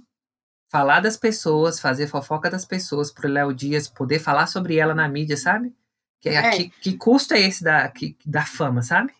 falar 0.69 1.01
das 1.01 1.17
pessoas, 1.17 1.79
fazer 1.79 2.07
fofoca 2.07 2.49
das 2.49 2.65
pessoas 2.65 3.11
pro 3.11 3.27
Léo 3.27 3.53
Dias 3.53 3.87
poder 3.87 4.19
falar 4.19 4.47
sobre 4.47 4.77
ela 4.77 4.95
na 4.95 5.07
mídia, 5.07 5.37
sabe? 5.37 5.73
Que, 6.21 6.29
é. 6.29 6.51
que, 6.51 6.69
que 6.69 6.97
custo 6.97 7.33
é 7.33 7.41
esse 7.41 7.63
da, 7.63 7.89
que, 7.89 8.15
da 8.25 8.45
fama, 8.45 8.81
sabe? 8.81 9.13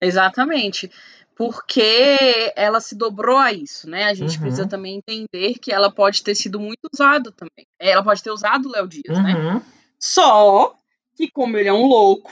Exatamente. 0.00 0.90
Porque 1.36 2.52
ela 2.56 2.80
se 2.80 2.94
dobrou 2.96 3.36
a 3.36 3.52
isso, 3.52 3.88
né? 3.88 4.04
A 4.04 4.14
gente 4.14 4.36
Uhum. 4.36 4.40
precisa 4.42 4.66
também 4.66 4.96
entender 4.96 5.54
que 5.58 5.70
ela 5.70 5.90
pode 5.90 6.22
ter 6.22 6.34
sido 6.34 6.58
muito 6.58 6.88
usada 6.92 7.30
também. 7.30 7.66
Ela 7.78 8.02
pode 8.02 8.22
ter 8.22 8.30
usado 8.30 8.66
o 8.68 8.72
Léo 8.72 8.88
Dias, 8.88 9.18
né? 9.22 9.34
Uhum. 9.34 9.62
Só 10.00 10.74
que, 11.14 11.30
como 11.30 11.56
ele 11.58 11.68
é 11.68 11.72
um 11.72 11.86
louco, 11.86 12.30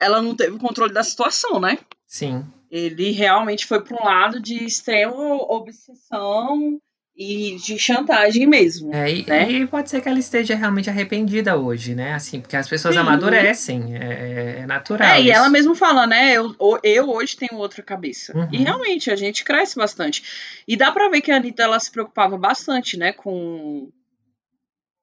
ela 0.00 0.22
não 0.22 0.36
teve 0.36 0.52
o 0.56 0.58
controle 0.58 0.92
da 0.92 1.02
situação, 1.02 1.58
né? 1.60 1.78
Sim. 2.06 2.44
Ele 2.70 3.10
realmente 3.10 3.66
foi 3.66 3.82
para 3.82 4.00
um 4.00 4.04
lado 4.04 4.40
de 4.40 4.64
extrema 4.64 5.16
obsessão 5.50 6.80
e 7.18 7.56
de 7.56 7.76
chantagem 7.76 8.46
mesmo. 8.46 8.94
É, 8.94 9.12
e, 9.12 9.26
Né? 9.26 9.50
e 9.50 9.66
pode 9.66 9.90
ser 9.90 10.00
que 10.00 10.08
ela 10.08 10.20
esteja 10.20 10.54
realmente 10.54 10.88
arrependida 10.88 11.56
hoje, 11.56 11.92
né? 11.92 12.14
Assim, 12.14 12.40
porque 12.40 12.56
as 12.56 12.68
pessoas 12.68 12.94
Sim. 12.94 13.00
amadurecem, 13.00 13.96
é, 13.96 14.60
é 14.60 14.66
natural. 14.66 15.08
É, 15.08 15.20
e 15.20 15.24
isso. 15.24 15.32
ela 15.32 15.48
mesmo 15.48 15.74
fala, 15.74 16.06
né? 16.06 16.34
Eu, 16.34 16.54
eu 16.84 17.10
hoje 17.10 17.36
tenho 17.36 17.58
outra 17.60 17.82
cabeça. 17.82 18.38
Uhum. 18.38 18.48
E 18.52 18.58
realmente, 18.58 19.10
a 19.10 19.16
gente 19.16 19.42
cresce 19.42 19.74
bastante. 19.74 20.22
E 20.66 20.76
dá 20.76 20.92
pra 20.92 21.08
ver 21.08 21.20
que 21.20 21.32
a 21.32 21.36
Anitta 21.36 21.64
ela 21.64 21.80
se 21.80 21.90
preocupava 21.90 22.38
bastante, 22.38 22.96
né? 22.96 23.12
Com, 23.12 23.90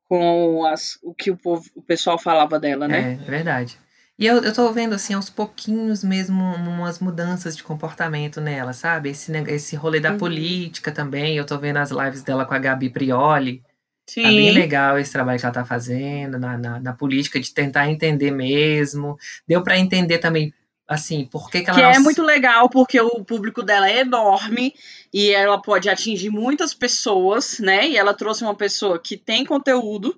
com 0.07 0.66
as, 0.66 0.97
o 1.03 1.13
que 1.13 1.30
o, 1.30 1.36
povo, 1.36 1.70
o 1.76 1.82
pessoal 1.82 2.18
falava 2.18 2.57
dela, 2.57 2.88
né? 2.88 3.20
É, 3.22 3.30
verdade. 3.30 3.78
E 4.18 4.26
eu, 4.26 4.41
eu 4.43 4.53
tô 4.53 4.72
vendo, 4.72 4.93
assim, 4.95 5.13
aos 5.13 5.30
pouquinhos 5.30 6.01
mesmo, 6.03 6.41
umas 6.41 6.99
mudanças 6.99 7.55
de 7.55 7.63
comportamento 7.63 8.39
nela, 8.39 8.72
sabe? 8.72 9.09
Esse, 9.09 9.30
neg- 9.30 9.49
esse 9.49 9.76
rolê 9.76 9.99
da 9.99 10.11
Uhum. 10.11 10.18
política 10.18 10.91
também. 10.91 11.36
Eu 11.36 11.45
tô 11.45 11.57
vendo 11.57 11.78
as 11.78 11.91
lives 11.91 12.24
dela 12.24 12.45
com 12.45 12.53
a 12.53 12.59
Gabi 12.59 12.89
Prioli. 12.89 13.61
Sim. 14.07 14.22
Tá 14.22 14.30
bem 14.30 14.51
legal 14.51 14.97
esse 14.97 15.11
trabalho 15.11 15.38
que 15.39 15.45
ela 15.45 15.53
tá 15.53 15.66
fazendo 15.66 16.39
na, 16.39 16.57
na, 16.57 16.80
na 16.80 16.93
política, 16.93 17.39
de 17.39 17.53
tentar 17.53 17.89
entender 17.89 18.32
mesmo. 18.32 19.18
Deu 19.45 19.61
pra 19.61 19.78
entender 19.78 20.20
também, 20.20 20.53
assim, 20.88 21.26
por 21.26 21.49
que, 21.49 21.61
que 21.61 21.70
ela 21.70 21.80
Que 21.80 21.84
não 21.84 21.91
é 21.91 21.99
muito 21.99 22.22
legal, 22.24 22.70
porque 22.70 23.01
o 23.01 23.26
público 23.26 23.61
dela 23.63 23.89
é 23.89 23.99
enorme 23.99 24.74
e 25.13 25.32
ela 25.32 25.61
pode 25.61 25.89
atingir 25.89 26.30
muitas 26.30 26.74
pessoas, 26.74 27.59
né? 27.59 27.86
E 27.88 27.97
ela 27.97 28.13
trouxe 28.13 28.43
uma 28.43 28.55
pessoa 28.55 28.97
que 28.97 29.18
tem 29.18 29.43
conteúdo, 29.43 30.18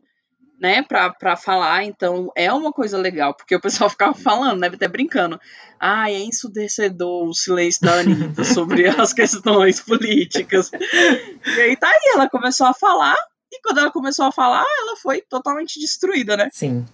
né, 0.59 0.81
pra, 0.81 1.11
pra 1.11 1.35
falar, 1.35 1.83
então 1.83 2.31
é 2.35 2.51
uma 2.51 2.73
coisa 2.73 2.97
legal, 2.97 3.33
porque 3.33 3.55
o 3.55 3.61
pessoal 3.61 3.89
ficava 3.91 4.13
falando, 4.13 4.59
né, 4.59 4.67
até 4.67 4.87
brincando. 4.87 5.39
Ah, 5.79 6.11
é 6.11 6.19
ensurdecedor 6.19 7.27
o 7.27 7.33
silêncio 7.33 7.81
da 7.81 7.99
Anitta 7.99 8.43
sobre 8.45 8.87
as 8.87 9.13
questões 9.13 9.79
políticas. 9.79 10.71
E 10.73 11.61
aí 11.61 11.77
tá 11.77 11.87
aí, 11.87 12.11
ela 12.13 12.29
começou 12.29 12.65
a 12.65 12.73
falar, 12.73 13.15
e 13.51 13.61
quando 13.61 13.79
ela 13.79 13.91
começou 13.91 14.25
a 14.25 14.31
falar, 14.31 14.65
ela 14.79 14.95
foi 14.97 15.21
totalmente 15.21 15.79
destruída, 15.79 16.35
né? 16.35 16.49
Sim, 16.51 16.85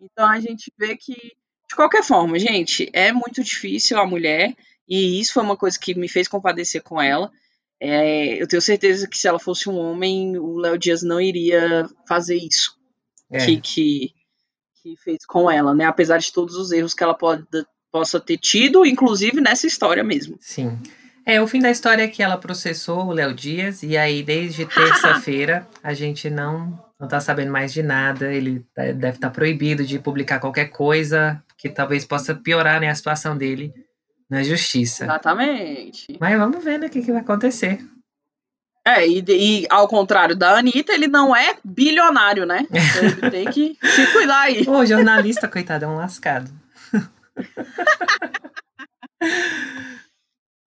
Então 0.00 0.28
a 0.28 0.40
gente 0.40 0.72
vê 0.76 0.96
que, 0.96 1.14
de 1.14 1.76
qualquer 1.76 2.02
forma, 2.02 2.38
gente, 2.38 2.90
é 2.92 3.12
muito 3.12 3.42
difícil 3.42 3.98
a 3.98 4.06
mulher, 4.06 4.54
e 4.88 5.20
isso 5.20 5.34
foi 5.34 5.44
uma 5.44 5.56
coisa 5.56 5.78
que 5.78 5.94
me 5.94 6.08
fez 6.08 6.26
compadecer 6.26 6.82
com 6.82 7.00
ela. 7.00 7.30
É, 7.80 8.40
eu 8.40 8.46
tenho 8.46 8.62
certeza 8.62 9.08
que 9.08 9.18
se 9.18 9.26
ela 9.26 9.40
fosse 9.40 9.68
um 9.68 9.76
homem, 9.76 10.36
o 10.36 10.56
Léo 10.56 10.78
Dias 10.78 11.02
não 11.02 11.20
iria 11.20 11.88
fazer 12.06 12.36
isso 12.36 12.81
é. 13.32 13.44
que, 13.44 13.60
que, 13.60 14.12
que 14.82 14.96
fez 14.96 15.24
com 15.26 15.50
ela, 15.50 15.74
né? 15.74 15.84
Apesar 15.84 16.18
de 16.18 16.32
todos 16.32 16.56
os 16.56 16.70
erros 16.72 16.94
que 16.94 17.02
ela 17.02 17.14
pode, 17.14 17.44
possa 17.90 18.18
ter 18.18 18.38
tido, 18.38 18.86
inclusive 18.86 19.40
nessa 19.40 19.66
história 19.66 20.02
mesmo. 20.02 20.36
Sim. 20.40 20.78
É, 21.24 21.40
o 21.40 21.46
fim 21.46 21.60
da 21.60 21.70
história 21.70 22.02
é 22.02 22.08
que 22.08 22.22
ela 22.22 22.36
processou 22.36 23.06
o 23.06 23.12
Léo 23.12 23.32
Dias, 23.32 23.82
e 23.82 23.96
aí 23.96 24.22
desde 24.22 24.66
terça-feira 24.66 25.68
a 25.82 25.94
gente 25.94 26.28
não, 26.28 26.78
não 26.98 27.06
tá 27.06 27.20
sabendo 27.20 27.52
mais 27.52 27.72
de 27.72 27.82
nada. 27.82 28.32
Ele 28.32 28.64
tá- 28.74 28.92
deve 28.92 29.16
estar 29.16 29.30
proibido 29.30 29.84
de 29.84 29.98
publicar 29.98 30.40
qualquer 30.40 30.66
coisa 30.70 31.42
que 31.56 31.68
talvez 31.68 32.04
possa 32.04 32.34
piorar 32.34 32.80
né, 32.80 32.88
a 32.88 32.94
situação 32.94 33.36
dele 33.36 33.72
na 34.28 34.42
justiça. 34.42 35.04
Exatamente. 35.04 36.16
Mas 36.20 36.36
vamos 36.38 36.64
ver 36.64 36.78
né, 36.78 36.86
o 36.86 36.90
que, 36.90 37.02
que 37.02 37.12
vai 37.12 37.20
acontecer. 37.20 37.78
É, 38.84 39.06
e, 39.06 39.24
e 39.28 39.66
ao 39.70 39.86
contrário 39.86 40.34
da 40.34 40.58
Anitta, 40.58 40.92
ele 40.92 41.06
não 41.06 41.34
é 41.34 41.56
bilionário, 41.64 42.44
né? 42.44 42.66
Então 42.68 43.04
ele 43.04 43.30
tem 43.30 43.50
que 43.50 43.78
se 43.80 44.06
cuidar 44.12 44.40
aí. 44.40 44.68
Ô, 44.68 44.84
jornalista, 44.84 45.46
coitado, 45.46 45.84
é 45.84 45.88
um 45.88 45.96
lascado. 45.96 46.50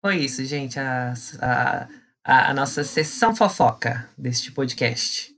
Foi 0.06 0.18
isso, 0.18 0.46
gente. 0.46 0.80
A, 0.80 1.14
a, 1.42 1.88
a, 2.24 2.54
nossa 2.54 2.84
sessão 2.84 3.36
fofoca 3.36 4.08
deste 4.16 4.52
podcast. 4.52 5.36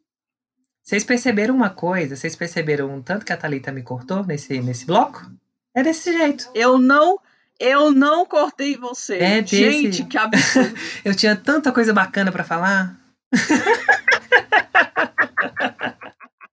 Vocês 0.83 1.05
perceberam 1.05 1.55
uma 1.55 1.69
coisa? 1.69 2.17
Vocês 2.17 2.35
perceberam 2.35 2.93
um 2.93 3.01
tanto 3.01 3.25
que 3.25 3.31
a 3.31 3.37
Thalita 3.37 3.71
me 3.71 3.81
cortou 3.81 4.25
nesse, 4.25 4.59
nesse 4.59 4.85
bloco? 4.85 5.25
É 5.73 5.81
desse 5.83 6.11
jeito. 6.11 6.49
Eu 6.53 6.77
não, 6.77 7.17
eu 7.59 7.91
não 7.91 8.25
cortei 8.25 8.75
você. 8.77 9.17
É 9.17 9.41
desse- 9.41 9.57
Gente, 9.57 10.05
que 10.05 10.17
absurdo. 10.17 10.75
Eu 11.03 11.15
tinha 11.15 11.35
tanta 11.35 11.71
coisa 11.71 11.93
bacana 11.93 12.31
pra 12.31 12.43
falar. 12.43 12.97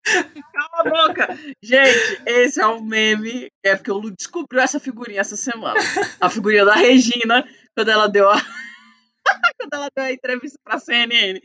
Cala 0.05 0.81
a 0.81 0.85
boca. 0.85 1.39
Gente, 1.63 2.23
esse 2.27 2.61
é 2.61 2.67
um 2.67 2.83
meme. 2.85 3.51
É 3.63 3.75
porque 3.77 3.91
o 3.91 3.99
Lu 3.99 4.11
descobriu 4.11 4.61
essa 4.63 4.79
figurinha 4.81 5.21
essa 5.21 5.37
semana. 5.37 5.81
A 6.21 6.29
figurinha 6.29 6.65
da 6.65 6.75
Regina, 6.75 7.45
quando 7.75 7.91
ela 7.91 8.09
deu 8.09 8.31
a, 8.31 8.37
quando 9.59 9.73
ela 9.73 9.89
deu 9.95 10.05
a 10.05 10.13
entrevista 10.13 10.59
pra 10.63 10.79
CNN. 10.79 11.41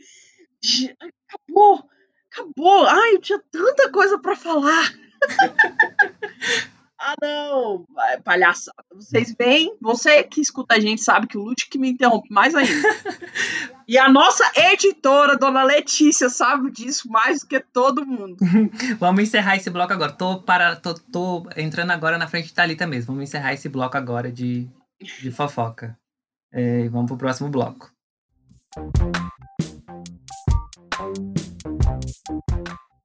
Acabou. 1.28 1.88
Acabou. 2.32 2.86
Ai, 2.86 3.14
eu 3.14 3.20
tinha 3.20 3.40
tanta 3.50 3.90
coisa 3.90 4.18
pra 4.20 4.36
falar. 4.36 4.92
Ah, 7.00 7.14
não. 7.22 7.86
Palhaçada. 8.22 8.76
Vocês 8.94 9.34
veem, 9.36 9.74
você 9.80 10.22
que 10.22 10.40
escuta 10.40 10.74
a 10.74 10.80
gente 10.80 11.00
sabe 11.00 11.26
que 11.26 11.38
o 11.38 11.42
Lute 11.42 11.68
que 11.70 11.78
me 11.78 11.90
interrompe 11.90 12.32
mais 12.32 12.54
ainda. 12.54 12.70
E 13.88 13.98
a 13.98 14.08
nossa 14.08 14.44
editora, 14.54 15.36
dona 15.36 15.64
Letícia, 15.64 16.30
sabe 16.30 16.70
disso 16.70 17.10
mais 17.10 17.40
do 17.40 17.48
que 17.48 17.58
todo 17.58 18.06
mundo. 18.06 18.36
Vamos 19.00 19.24
encerrar 19.24 19.56
esse 19.56 19.68
bloco 19.68 19.92
agora. 19.92 20.12
Tô, 20.12 20.40
para, 20.40 20.76
tô, 20.76 20.94
tô 20.94 21.44
entrando 21.56 21.90
agora 21.90 22.16
na 22.16 22.28
frente 22.28 22.46
de 22.46 22.54
Thalita 22.54 22.86
mesmo. 22.86 23.08
Vamos 23.08 23.24
encerrar 23.28 23.52
esse 23.52 23.68
bloco 23.68 23.96
agora 23.96 24.30
de, 24.30 24.70
de 25.00 25.32
fofoca. 25.32 25.98
É, 26.52 26.88
vamos 26.88 27.08
pro 27.08 27.16
próximo 27.16 27.48
bloco. 27.48 27.90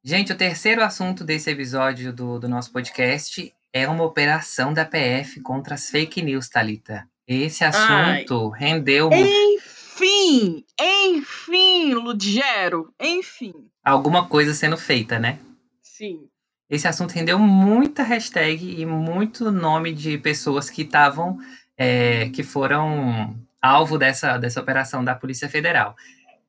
Gente, 0.04 0.32
o 0.32 0.38
terceiro 0.38 0.84
assunto 0.84 1.24
desse 1.24 1.50
episódio 1.50 2.14
do, 2.14 2.38
do 2.38 2.48
nosso 2.48 2.72
podcast 2.72 3.52
é 3.76 3.90
uma 3.90 4.06
operação 4.06 4.74
da 4.74 4.86
PF 4.86 5.42
contra 5.42 5.76
as 5.76 5.90
fake 5.90 6.22
news, 6.22 6.48
Thalita. 6.48 7.06
Esse 7.28 7.66
assunto 7.66 8.48
rendeu 8.48 9.10
Enfim, 9.12 10.64
enfim, 10.80 11.94
Ludgero, 11.94 12.94
enfim. 12.98 13.54
alguma 13.84 14.30
coisa 14.30 14.54
sendo 14.54 14.78
feita, 14.78 15.20
né? 15.20 15.40
Sim. 15.82 16.22
Esse 16.70 16.88
assunto 16.88 17.12
rendeu 17.12 17.38
muita 17.38 18.02
hashtag 18.02 18.80
e 18.80 18.86
muito 18.86 19.52
nome 19.52 19.92
de 19.94 20.18
pessoas 20.20 20.70
que 20.70 20.84
estavam, 20.84 21.38
é, 21.78 22.30
que 22.30 22.44
foram 22.44 23.36
alvo 23.62 23.98
dessa, 23.98 24.38
dessa 24.38 24.62
operação 24.62 25.04
da 25.04 25.14
Polícia 25.16 25.50
Federal. 25.50 25.98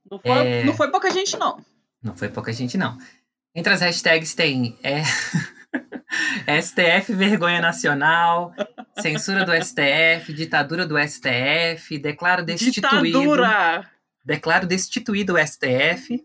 Não 0.08 0.20
foi, 0.20 0.30
É. 0.30 0.62
não 0.64 0.74
foi 0.74 0.90
pouca 0.92 1.10
gente, 1.10 1.36
não. 1.36 1.58
Não 2.00 2.16
foi 2.16 2.28
pouca 2.28 2.52
gente, 2.52 2.78
não. 2.78 2.96
Entre 3.52 3.72
as 3.72 3.80
hashtags 3.80 4.32
tem 4.34 4.78
é, 4.82 5.02
STF 6.62 7.12
Vergonha 7.14 7.60
Nacional, 7.60 8.54
censura 8.98 9.44
do 9.44 9.52
STF, 9.52 10.32
ditadura 10.32 10.86
do 10.86 10.96
STF, 10.98 11.98
declaro 11.98 12.44
destituído, 12.44 13.20
Ditadura! 13.20 13.90
declaro 14.24 14.66
destituído 14.66 15.34
o 15.34 15.38
STF 15.38 16.22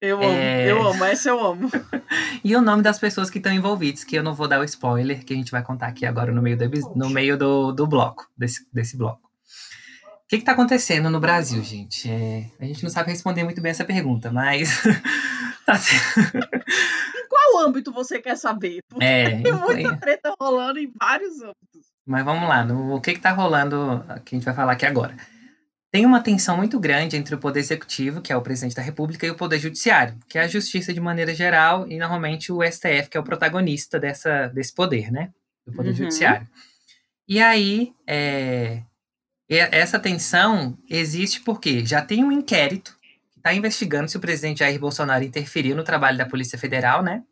Eu 0.00 0.18
amo, 0.18 0.32
É. 0.32 0.70
eu 0.70 0.86
amo, 0.86 1.04
essa 1.04 1.28
eu 1.28 1.44
amo. 1.44 1.70
e 2.44 2.54
o 2.54 2.60
nome 2.62 2.82
das 2.82 2.98
pessoas 2.98 3.28
que 3.30 3.38
estão 3.38 3.52
envolvidas, 3.52 4.04
que 4.04 4.16
eu 4.16 4.22
não 4.22 4.34
vou 4.34 4.46
dar 4.48 4.60
o 4.60 4.64
spoiler, 4.64 5.24
que 5.24 5.32
a 5.32 5.36
gente 5.36 5.50
vai 5.50 5.62
contar 5.62 5.88
aqui 5.88 6.06
agora 6.06 6.32
no 6.32 6.40
meio 6.42 6.56
do, 6.56 6.68
no 6.94 7.10
meio 7.10 7.36
do, 7.36 7.72
do 7.72 7.86
bloco, 7.86 8.26
desse, 8.36 8.66
desse 8.72 8.96
bloco. 8.96 9.28
O 10.24 10.28
que 10.28 10.36
está 10.36 10.52
acontecendo 10.52 11.08
no 11.08 11.18
Brasil, 11.18 11.62
gente? 11.64 12.08
É, 12.08 12.44
a 12.60 12.64
gente 12.66 12.82
não 12.82 12.90
sabe 12.90 13.10
responder 13.10 13.42
muito 13.44 13.62
bem 13.62 13.70
essa 13.70 13.84
pergunta, 13.84 14.30
mas 14.30 14.82
tá 15.64 15.80
qual 17.50 17.66
âmbito 17.66 17.92
você 17.92 18.20
quer 18.20 18.36
saber? 18.36 18.82
Porque 18.88 19.04
é, 19.04 19.40
tem 19.42 19.52
muita 19.52 19.96
treta 19.96 20.34
rolando 20.40 20.78
em 20.78 20.92
vários 20.98 21.40
âmbitos. 21.40 21.86
Mas 22.06 22.24
vamos 22.24 22.48
lá, 22.48 22.64
no, 22.64 22.94
o 22.94 23.00
que 23.00 23.10
está 23.10 23.32
rolando, 23.32 24.04
que 24.24 24.34
a 24.34 24.38
gente 24.38 24.44
vai 24.44 24.54
falar 24.54 24.72
aqui 24.72 24.86
agora. 24.86 25.14
Tem 25.90 26.04
uma 26.04 26.22
tensão 26.22 26.56
muito 26.56 26.78
grande 26.78 27.16
entre 27.16 27.34
o 27.34 27.38
Poder 27.38 27.60
Executivo, 27.60 28.20
que 28.20 28.32
é 28.32 28.36
o 28.36 28.42
presidente 28.42 28.76
da 28.76 28.82
República, 28.82 29.26
e 29.26 29.30
o 29.30 29.34
Poder 29.34 29.58
Judiciário, 29.58 30.18
que 30.28 30.38
é 30.38 30.42
a 30.42 30.48
Justiça 30.48 30.92
de 30.92 31.00
maneira 31.00 31.34
geral, 31.34 31.88
e 31.88 31.98
normalmente 31.98 32.52
o 32.52 32.62
STF, 32.62 33.08
que 33.10 33.16
é 33.16 33.20
o 33.20 33.24
protagonista 33.24 33.98
dessa, 33.98 34.48
desse 34.48 34.74
poder, 34.74 35.10
né? 35.10 35.30
Do 35.66 35.72
Poder 35.72 35.90
Uhum. 35.90 35.96
Judiciário. 35.96 36.46
E 37.26 37.40
aí, 37.40 37.92
é, 38.06 38.82
essa 39.48 39.98
tensão 39.98 40.78
existe 40.88 41.40
porque 41.40 41.84
já 41.84 42.02
tem 42.02 42.22
um 42.22 42.32
inquérito 42.32 42.96
que 43.30 43.38
está 43.38 43.54
investigando 43.54 44.08
se 44.08 44.16
o 44.16 44.20
presidente 44.20 44.58
Jair 44.58 44.78
Bolsonaro 44.78 45.24
interferiu 45.24 45.74
no 45.74 45.84
trabalho 45.84 46.18
da 46.18 46.26
Polícia 46.26 46.58
Federal, 46.58 47.02
né? 47.02 47.22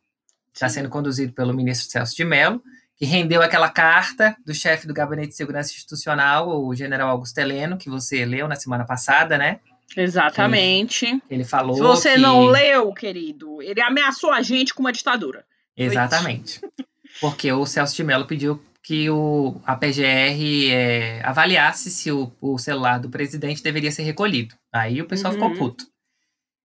Está 0.57 0.71
sendo 0.71 0.89
conduzido 0.89 1.35
pelo 1.35 1.53
ministro 1.53 1.91
Celso 1.91 2.17
de 2.17 2.25
Mello. 2.25 2.63
que 2.97 3.05
rendeu 3.05 3.43
aquela 3.43 3.69
carta 3.69 4.35
do 4.43 4.55
chefe 4.55 4.87
do 4.87 4.95
Gabinete 4.95 5.29
de 5.29 5.37
Segurança 5.37 5.71
Institucional, 5.71 6.49
o 6.49 6.75
general 6.75 7.11
Augusto 7.11 7.37
Heleno, 7.37 7.77
que 7.77 7.91
você 7.91 8.25
leu 8.25 8.49
na 8.49 8.57
semana 8.57 8.87
passada, 8.87 9.37
né? 9.37 9.61
Exatamente. 9.95 11.05
Ele, 11.05 11.23
ele 11.29 11.45
falou. 11.45 11.75
Se 11.75 11.83
você 11.83 12.15
que... 12.15 12.21
não 12.21 12.47
leu, 12.47 12.91
querido, 12.95 13.61
ele 13.61 13.83
ameaçou 13.83 14.33
a 14.33 14.41
gente 14.41 14.73
com 14.73 14.81
uma 14.81 14.93
ditadura. 14.93 15.45
Exatamente. 15.77 16.59
Porque 17.21 17.53
o 17.53 17.67
Celso 17.67 17.95
de 17.95 18.03
Mello 18.03 18.25
pediu 18.25 18.59
que 18.83 19.11
o, 19.11 19.61
a 19.67 19.77
PGR 19.77 20.71
é, 20.73 21.21
avaliasse 21.23 21.91
se 21.91 22.11
o, 22.11 22.33
o, 22.41 22.57
celular 22.57 22.99
do 22.99 23.11
presidente 23.11 23.63
deveria 23.63 23.93
ser 23.93 24.05
recolhido. 24.05 24.55
Aí 24.73 25.03
o 25.03 25.07
pessoal 25.07 25.35
uhum. 25.35 25.39
ficou 25.39 25.59
puto. 25.59 25.87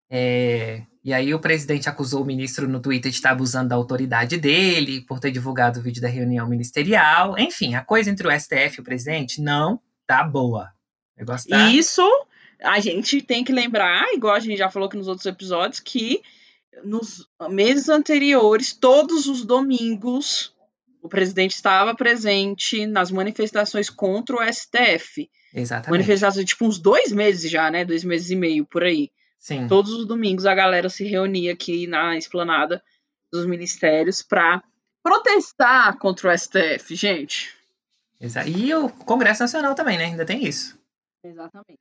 É, 0.09 0.83
e 1.03 1.13
aí 1.13 1.33
o 1.33 1.39
presidente 1.39 1.89
acusou 1.89 2.21
o 2.21 2.25
ministro 2.25 2.67
no 2.67 2.79
Twitter 2.79 3.09
de 3.09 3.17
estar 3.17 3.31
abusando 3.31 3.69
da 3.69 3.75
autoridade 3.75 4.37
dele, 4.37 5.01
por 5.01 5.19
ter 5.19 5.31
divulgado 5.31 5.79
o 5.79 5.83
vídeo 5.83 6.01
da 6.01 6.07
reunião 6.07 6.47
ministerial. 6.47 7.37
Enfim, 7.39 7.73
a 7.73 7.83
coisa 7.83 8.09
entre 8.09 8.27
o 8.27 8.39
STF 8.39 8.77
e 8.77 8.81
o 8.81 8.83
presidente 8.83 9.41
não 9.41 9.79
tá 10.05 10.23
boa. 10.23 10.71
Tá... 11.49 11.69
Isso 11.69 12.01
a 12.61 12.79
gente 12.79 13.21
tem 13.21 13.43
que 13.43 13.51
lembrar, 13.51 14.13
igual 14.13 14.35
a 14.35 14.39
gente 14.39 14.57
já 14.57 14.69
falou 14.69 14.87
aqui 14.87 14.97
nos 14.97 15.07
outros 15.07 15.25
episódios, 15.25 15.79
que 15.79 16.21
nos 16.83 17.27
meses 17.49 17.89
anteriores, 17.89 18.73
todos 18.73 19.25
os 19.27 19.43
domingos, 19.43 20.53
o 21.01 21.09
presidente 21.09 21.55
estava 21.55 21.95
presente 21.95 22.85
nas 22.85 23.11
manifestações 23.11 23.89
contra 23.89 24.35
o 24.35 24.53
STF. 24.53 25.29
Exatamente. 25.53 25.91
Manifestações, 25.91 26.45
tipo, 26.45 26.65
uns 26.65 26.77
dois 26.79 27.11
meses 27.11 27.49
já, 27.49 27.69
né? 27.71 27.83
Dois 27.83 28.03
meses 28.03 28.29
e 28.29 28.35
meio 28.35 28.65
por 28.65 28.83
aí. 28.83 29.09
Sim. 29.41 29.67
Todos 29.67 29.91
os 29.91 30.05
domingos 30.05 30.45
a 30.45 30.53
galera 30.53 30.87
se 30.87 31.03
reunia 31.03 31.53
aqui 31.53 31.87
na 31.87 32.15
esplanada 32.15 32.81
dos 33.33 33.47
ministérios 33.47 34.21
para 34.21 34.63
protestar 35.03 35.97
contra 35.97 36.31
o 36.31 36.37
STF, 36.37 36.95
gente. 36.95 37.51
E 38.45 38.73
o 38.75 38.87
Congresso 38.89 39.41
Nacional 39.41 39.73
também, 39.73 39.97
né? 39.97 40.05
Ainda 40.05 40.23
tem 40.23 40.45
isso. 40.45 40.79
Exatamente. 41.25 41.79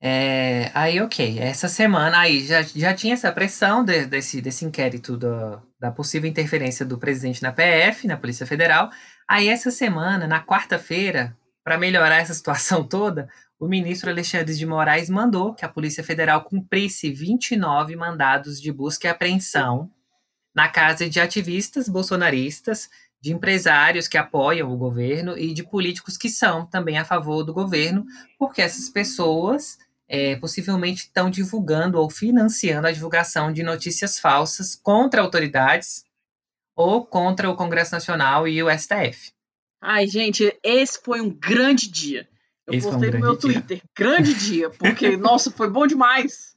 É, 0.00 0.70
aí, 0.72 1.00
ok, 1.00 1.40
essa 1.40 1.66
semana 1.66 2.20
aí 2.20 2.46
já, 2.46 2.62
já 2.62 2.94
tinha 2.94 3.14
essa 3.14 3.32
pressão 3.32 3.84
de, 3.84 4.06
desse, 4.06 4.40
desse 4.40 4.64
inquérito 4.64 5.16
do, 5.16 5.60
da 5.80 5.90
possível 5.90 6.30
interferência 6.30 6.86
do 6.86 6.98
presidente 6.98 7.42
na 7.42 7.50
PF, 7.50 8.06
na 8.06 8.16
Polícia 8.16 8.46
Federal. 8.46 8.90
Aí, 9.26 9.48
essa 9.48 9.70
semana, 9.72 10.28
na 10.28 10.44
quarta-feira, 10.44 11.36
para 11.64 11.78
melhorar 11.78 12.16
essa 12.16 12.34
situação 12.34 12.84
toda, 12.86 13.28
o 13.64 13.68
ministro 13.68 14.10
Alexandre 14.10 14.54
de 14.54 14.66
Moraes 14.66 15.08
mandou 15.08 15.54
que 15.54 15.64
a 15.64 15.68
Polícia 15.70 16.04
Federal 16.04 16.44
cumprisse 16.44 17.10
29 17.10 17.96
mandados 17.96 18.60
de 18.60 18.70
busca 18.70 19.08
e 19.08 19.10
apreensão 19.10 19.90
na 20.54 20.68
casa 20.68 21.08
de 21.08 21.18
ativistas 21.18 21.88
bolsonaristas, 21.88 22.90
de 23.22 23.32
empresários 23.32 24.06
que 24.06 24.18
apoiam 24.18 24.70
o 24.70 24.76
governo 24.76 25.38
e 25.38 25.54
de 25.54 25.62
políticos 25.62 26.18
que 26.18 26.28
são 26.28 26.66
também 26.66 26.98
a 26.98 27.06
favor 27.06 27.42
do 27.42 27.54
governo, 27.54 28.04
porque 28.38 28.60
essas 28.60 28.90
pessoas 28.90 29.78
é, 30.06 30.36
possivelmente 30.36 31.04
estão 31.04 31.30
divulgando 31.30 31.98
ou 31.98 32.10
financiando 32.10 32.86
a 32.86 32.92
divulgação 32.92 33.50
de 33.50 33.62
notícias 33.62 34.18
falsas 34.18 34.76
contra 34.76 35.22
autoridades 35.22 36.04
ou 36.76 37.06
contra 37.06 37.48
o 37.48 37.56
Congresso 37.56 37.92
Nacional 37.92 38.46
e 38.46 38.62
o 38.62 38.68
STF. 38.70 39.32
Ai, 39.80 40.06
gente, 40.06 40.54
esse 40.62 41.00
foi 41.02 41.22
um 41.22 41.30
grande 41.30 41.90
dia. 41.90 42.28
Eu 42.66 42.74
esse 42.74 42.88
postei 42.88 43.10
um 43.10 43.12
no 43.12 43.18
meu 43.18 43.36
Twitter. 43.36 43.78
Dia. 43.78 43.82
Grande 43.94 44.34
dia, 44.34 44.70
porque, 44.70 45.16
nossa, 45.18 45.50
foi 45.50 45.68
bom 45.68 45.86
demais. 45.86 46.56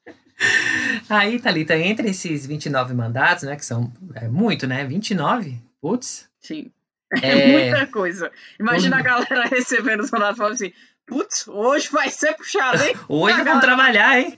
Aí, 1.10 1.39
Thalita, 1.39 1.76
entre 1.78 2.10
esses 2.10 2.45
29 2.45 2.93
mandatos, 2.93 3.43
né, 3.43 3.55
que 3.55 3.66
são 3.66 3.91
é, 4.16 4.28
muito, 4.28 4.68
né? 4.68 4.86
29? 4.86 5.62
Putz. 5.82 6.30
Sim. 6.39 6.72
É, 7.22 7.30
é 7.30 7.72
muita 7.72 7.88
coisa. 7.88 8.30
Imagina 8.60 8.97
a 8.97 9.01
galera 9.01 9.47
recebendo 9.47 10.01
os 10.01 10.12
mandatos 10.12 10.36
e 10.36 10.38
falando 10.39 10.53
assim: 10.55 10.74
putz, 11.05 11.47
hoje 11.47 11.88
vai 11.89 12.10
ser 12.10 12.34
puxado, 12.34 12.84
hein? 12.84 12.97
hoje 13.08 13.43
vamos 13.43 13.62
trabalhar, 13.62 14.20
hein? 14.20 14.38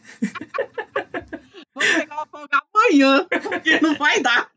Vamos 1.74 1.96
pegar 1.96 2.16
uma 2.16 2.28
folga 2.28 2.62
amanhã, 2.72 3.26
porque 3.42 3.80
não 3.82 3.96
vai 3.96 4.22
dar. 4.22 4.52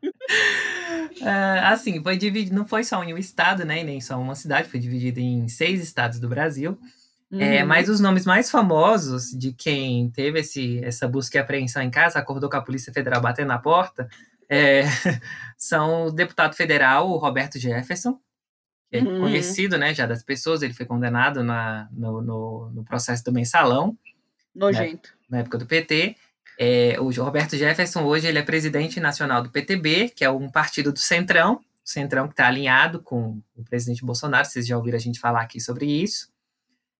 É, 1.21 1.59
assim, 1.65 2.03
foi 2.03 2.15
dividido, 2.15 2.55
não 2.55 2.67
foi 2.67 2.83
só 2.83 3.03
em 3.03 3.15
um 3.15 3.17
estado, 3.17 3.65
né? 3.65 3.83
Nem 3.83 3.99
só 3.99 4.19
uma 4.19 4.35
cidade, 4.35 4.69
foi 4.69 4.79
dividido 4.79 5.19
em 5.19 5.47
seis 5.47 5.81
estados 5.81 6.19
do 6.19 6.29
Brasil. 6.29 6.77
É, 7.33 7.35
uhum. 7.35 7.41
É, 7.41 7.63
mas 7.63 7.89
os 7.89 7.99
nomes 7.99 8.25
mais 8.25 8.51
famosos 8.51 9.31
de 9.31 9.51
quem 9.53 10.09
teve 10.11 10.39
esse, 10.39 10.83
essa 10.83 11.07
busca 11.07 11.37
e 11.37 11.41
apreensão 11.41 11.81
em 11.81 11.89
casa, 11.89 12.19
acordou 12.19 12.49
com 12.49 12.57
a 12.57 12.61
Polícia 12.61 12.93
Federal 12.93 13.19
batendo 13.19 13.47
na 13.47 13.57
porta, 13.57 14.07
é, 14.47 14.83
são 15.57 16.05
o 16.05 16.11
deputado 16.11 16.55
federal 16.55 17.09
o 17.09 17.17
Roberto 17.17 17.57
Jefferson, 17.57 18.19
que 18.91 18.97
é 18.97 19.01
uhum. 19.01 19.21
conhecido 19.21 19.77
né, 19.79 19.95
já 19.95 20.05
das 20.05 20.21
pessoas, 20.21 20.61
ele 20.61 20.73
foi 20.73 20.85
condenado 20.85 21.43
na, 21.43 21.87
no, 21.91 22.21
no, 22.21 22.69
no 22.69 22.83
processo 22.83 23.23
do 23.23 23.31
mensalão. 23.31 23.97
Nojento. 24.53 25.09
Né, 25.27 25.37
na 25.37 25.39
época 25.39 25.57
do 25.57 25.65
PT. 25.65 26.15
É, 26.59 26.99
o 26.99 27.09
Roberto 27.09 27.57
Jefferson, 27.57 28.03
hoje, 28.03 28.27
ele 28.27 28.37
é 28.37 28.43
presidente 28.43 28.99
nacional 28.99 29.41
do 29.41 29.49
PTB, 29.49 30.09
que 30.09 30.23
é 30.23 30.29
um 30.29 30.51
partido 30.51 30.93
do 30.93 30.99
Centrão, 30.99 31.55
o 31.55 31.89
Centrão 31.89 32.27
que 32.27 32.33
está 32.33 32.47
alinhado 32.47 33.01
com 33.01 33.41
o 33.55 33.63
presidente 33.63 34.05
Bolsonaro, 34.05 34.45
vocês 34.45 34.67
já 34.67 34.77
ouviram 34.77 34.97
a 34.97 35.01
gente 35.01 35.19
falar 35.19 35.41
aqui 35.41 35.59
sobre 35.59 35.85
isso. 35.85 36.32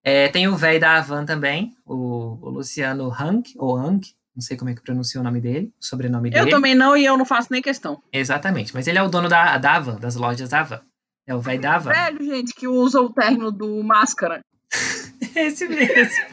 É, 0.03 0.27
tem 0.27 0.49
o 0.49 0.55
velho 0.57 0.81
da 0.81 0.97
Havan 0.97 1.25
também, 1.25 1.73
o, 1.85 2.37
o 2.41 2.49
Luciano 2.49 3.09
Hang, 3.09 3.43
ou 3.57 3.77
Hang, 3.77 4.05
não 4.35 4.41
sei 4.41 4.57
como 4.57 4.69
é 4.69 4.75
que 4.75 4.81
pronuncia 4.81 5.21
o 5.21 5.23
nome 5.23 5.39
dele, 5.39 5.73
o 5.79 5.85
sobrenome 5.85 6.27
eu 6.27 6.33
dele. 6.33 6.45
Eu 6.45 6.49
também 6.49 6.75
não, 6.75 6.97
e 6.97 7.05
eu 7.05 7.17
não 7.17 7.25
faço 7.25 7.47
nem 7.49 7.61
questão. 7.61 8.03
Exatamente, 8.11 8.73
mas 8.73 8.85
ele 8.85 8.97
é 8.97 9.03
o 9.03 9.07
dono 9.07 9.29
da, 9.29 9.57
da 9.57 9.75
Havan, 9.75 9.95
das 9.95 10.15
lojas 10.15 10.51
Havan. 10.51 10.81
É 11.25 11.33
o 11.33 11.39
velho 11.39 11.61
da 11.61 11.75
Havan. 11.75 11.91
Velho, 11.91 12.25
gente, 12.25 12.53
que 12.53 12.67
usa 12.67 12.99
o 12.99 13.13
terno 13.13 13.49
do 13.49 13.81
Máscara. 13.81 14.41
Esse 15.33 15.69
mesmo. 15.69 16.25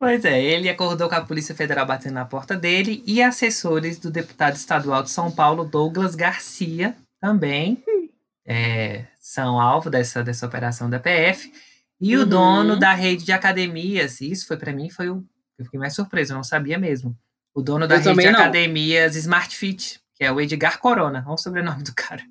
Pois 0.00 0.24
é, 0.24 0.42
ele 0.42 0.68
acordou 0.68 1.08
com 1.08 1.14
a 1.14 1.20
Polícia 1.20 1.54
Federal 1.54 1.86
batendo 1.86 2.14
na 2.14 2.24
porta 2.24 2.56
dele 2.56 3.04
e 3.06 3.22
assessores 3.22 3.98
do 3.98 4.10
deputado 4.10 4.56
estadual 4.56 5.02
de 5.02 5.10
São 5.10 5.30
Paulo, 5.30 5.64
Douglas 5.64 6.16
Garcia, 6.16 6.96
também 7.20 7.84
é, 8.50 9.06
são 9.20 9.60
alvo 9.60 9.88
dessa, 9.88 10.24
dessa 10.24 10.44
operação 10.44 10.90
da 10.90 10.98
PF. 10.98 11.52
E 12.00 12.16
uhum. 12.16 12.22
o 12.22 12.26
dono 12.26 12.76
da 12.76 12.92
rede 12.92 13.24
de 13.24 13.30
academias, 13.30 14.20
isso 14.20 14.44
foi 14.44 14.56
para 14.56 14.72
mim, 14.72 14.90
foi 14.90 15.08
o. 15.08 15.24
Eu 15.56 15.66
fiquei 15.66 15.78
mais 15.78 15.94
surpreso, 15.94 16.32
eu 16.32 16.36
não 16.36 16.42
sabia 16.42 16.76
mesmo. 16.76 17.16
O 17.54 17.62
dono 17.62 17.86
da 17.86 17.96
eu 17.96 18.00
rede 18.00 18.22
de 18.22 18.30
não. 18.30 18.40
academias 18.40 19.14
Smart 19.14 19.56
Fit, 19.56 20.00
que 20.16 20.24
é 20.24 20.32
o 20.32 20.40
Edgar 20.40 20.80
Corona, 20.80 21.22
olha 21.26 21.34
o 21.34 21.38
sobrenome 21.38 21.84
do 21.84 21.94
cara. 21.94 22.24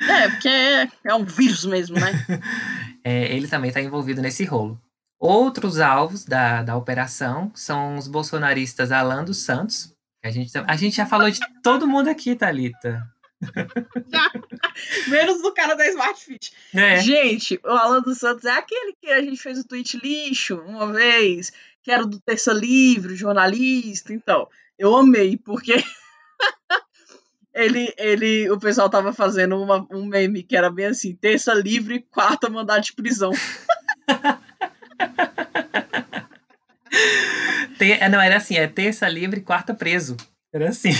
É, 0.00 0.28
porque 0.28 0.48
é, 0.48 0.88
é 1.04 1.14
um 1.14 1.24
vírus 1.24 1.64
mesmo, 1.64 1.98
né? 1.98 2.12
é, 3.02 3.34
ele 3.34 3.48
também 3.48 3.68
está 3.68 3.80
envolvido 3.80 4.22
nesse 4.22 4.44
rolo. 4.44 4.80
Outros 5.18 5.80
alvos 5.80 6.24
da, 6.24 6.62
da 6.62 6.76
operação 6.76 7.50
são 7.54 7.96
os 7.96 8.06
bolsonaristas 8.06 8.92
Alan 8.92 9.24
dos 9.24 9.38
Santos. 9.38 9.92
A 10.24 10.30
gente, 10.30 10.52
a 10.56 10.76
gente 10.76 10.96
já 10.96 11.06
falou 11.06 11.30
de 11.30 11.40
todo 11.62 11.86
mundo 11.86 12.08
aqui, 12.08 12.36
Thalita. 12.36 13.02
Menos 15.08 15.42
do 15.42 15.52
cara 15.52 15.74
da 15.74 15.86
Smart 15.88 16.24
Fit. 16.24 16.52
É. 16.74 17.00
Gente, 17.00 17.60
o 17.64 17.70
Alan 17.70 18.00
dos 18.00 18.18
Santos 18.18 18.44
é 18.44 18.52
aquele 18.52 18.94
que 19.00 19.10
a 19.10 19.20
gente 19.20 19.36
fez 19.36 19.58
o 19.58 19.66
tweet 19.66 19.98
lixo 19.98 20.56
uma 20.66 20.92
vez, 20.92 21.52
que 21.82 21.90
era 21.90 22.06
do 22.06 22.20
Terça 22.20 22.52
Livre, 22.52 23.16
jornalista. 23.16 24.12
Então, 24.12 24.48
eu 24.78 24.94
amei, 24.96 25.36
porque 25.36 25.74
ele, 27.54 27.92
ele, 27.98 28.50
o 28.50 28.58
pessoal 28.58 28.88
tava 28.88 29.12
fazendo 29.12 29.60
uma, 29.60 29.86
um 29.90 30.06
meme 30.06 30.42
que 30.42 30.56
era 30.56 30.70
bem 30.70 30.86
assim: 30.86 31.14
terça 31.14 31.52
livre, 31.54 32.06
quarta 32.10 32.48
mandado 32.48 32.82
de 32.82 32.92
prisão. 32.92 33.32
Tem, 37.78 37.92
é, 37.92 38.08
não, 38.08 38.20
era 38.20 38.36
assim: 38.36 38.56
é 38.56 38.66
terça 38.66 39.08
livre, 39.08 39.40
quarta 39.40 39.74
preso. 39.74 40.16
Era 40.52 40.68
assim. 40.68 40.90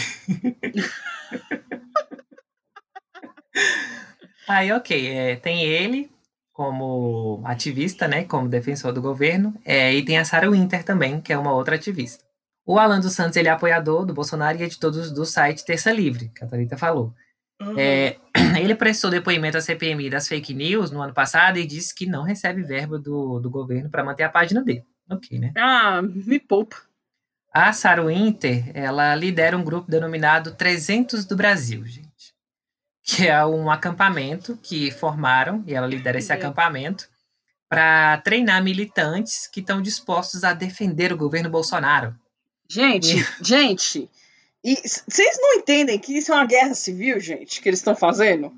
Aí, 4.53 4.71
ok, 4.71 5.09
é, 5.09 5.37
tem 5.37 5.65
ele 5.65 6.11
como 6.53 7.41
ativista, 7.47 8.07
né, 8.07 8.25
como 8.25 8.51
defensor 8.51 8.93
do 8.93 9.01
governo, 9.01 9.59
é, 9.65 9.95
e 9.95 10.05
tem 10.05 10.19
a 10.19 10.25
Sarah 10.27 10.51
Winter 10.51 10.85
também, 10.85 11.23
que 11.23 11.33
é 11.33 11.39
uma 11.39 11.55
outra 11.55 11.77
ativista. 11.77 12.23
O 12.67 12.79
Alan 12.79 13.01
dos 13.01 13.15
Santos, 13.15 13.37
ele 13.39 13.49
é 13.49 13.51
apoiador 13.51 14.05
do 14.05 14.13
Bolsonaro 14.13 14.59
e 14.59 14.63
é 14.63 14.69
de 14.69 14.79
todos 14.79 15.11
do 15.11 15.25
site 15.25 15.65
Terça 15.65 15.91
Livre, 15.91 16.31
que 16.35 16.45
a 16.45 16.47
Thalita 16.47 16.77
falou. 16.77 17.15
Uhum. 17.63 17.79
É, 17.79 18.19
ele 18.61 18.75
prestou 18.75 19.11
depoimento 19.11 19.57
à 19.57 19.61
CPMI 19.63 20.11
das 20.11 20.29
fake 20.29 20.53
news 20.53 20.91
no 20.91 21.01
ano 21.01 21.15
passado 21.15 21.59
e 21.59 21.67
disse 21.67 21.95
que 21.95 22.05
não 22.05 22.23
recebe 22.23 22.63
verba 22.63 22.99
do, 22.99 23.41
do 23.41 23.49
governo 23.49 23.89
para 23.89 24.05
manter 24.05 24.25
a 24.25 24.29
página 24.29 24.63
dele. 24.63 24.85
Ok, 25.11 25.39
né? 25.39 25.53
Ah, 25.57 26.03
me 26.03 26.39
poupa. 26.39 26.77
A 27.55 27.73
Sarah 27.73 28.05
Winter, 28.05 28.71
ela 28.75 29.15
lidera 29.15 29.57
um 29.57 29.65
grupo 29.65 29.91
denominado 29.91 30.55
300 30.55 31.25
do 31.25 31.37
Brasil, 31.37 31.85
gente 31.87 32.12
que 33.03 33.27
é 33.27 33.45
um 33.45 33.71
acampamento 33.71 34.57
que 34.63 34.91
formaram, 34.91 35.65
e 35.67 35.75
ela 35.75 35.87
lidera 35.87 36.19
esse 36.19 36.33
acampamento, 36.33 37.09
para 37.69 38.19
treinar 38.19 38.63
militantes 38.63 39.47
que 39.47 39.61
estão 39.61 39.81
dispostos 39.81 40.45
a 40.45 40.53
defender 40.53 41.13
o 41.13 41.17
governo 41.17 41.51
Bolsonaro. 41.51 42.15
Gente, 42.69 43.19
e... 43.19 43.27
gente, 43.45 44.11
E 44.63 44.77
vocês 44.77 45.39
não 45.41 45.55
entendem 45.55 45.99
que 45.99 46.17
isso 46.17 46.33
é 46.33 46.35
uma 46.35 46.47
guerra 46.47 46.75
civil, 46.75 47.19
gente, 47.19 47.61
que 47.61 47.69
eles 47.69 47.81
estão 47.81 47.97
fazendo? 47.97 48.53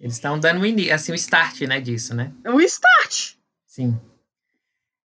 Eles 0.00 0.14
estão 0.14 0.38
dando 0.38 0.62
assim, 0.92 1.12
o 1.12 1.14
start, 1.14 1.60
né, 1.62 1.80
disso, 1.80 2.14
né? 2.14 2.32
O 2.46 2.60
start. 2.60 3.34
Sim. 3.66 4.00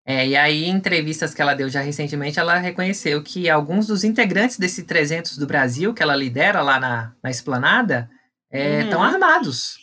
É, 0.05 0.27
e 0.27 0.35
aí, 0.35 0.65
em 0.65 0.69
entrevistas 0.69 1.33
que 1.33 1.41
ela 1.41 1.55
deu 1.55 1.67
já 1.67 1.81
recentemente, 1.81 2.39
ela 2.39 2.57
reconheceu 2.57 3.23
que 3.23 3.49
alguns 3.49 3.87
dos 3.87 4.03
integrantes 4.03 4.57
desse 4.57 4.83
300 4.83 5.37
do 5.37 5.47
Brasil, 5.47 5.93
que 5.93 6.03
ela 6.03 6.15
lidera 6.15 6.61
lá 6.61 6.79
na, 6.79 7.15
na 7.23 7.31
esplanada, 7.31 8.09
estão 8.51 9.03
é, 9.03 9.07
uhum. 9.07 9.13
armados. 9.13 9.77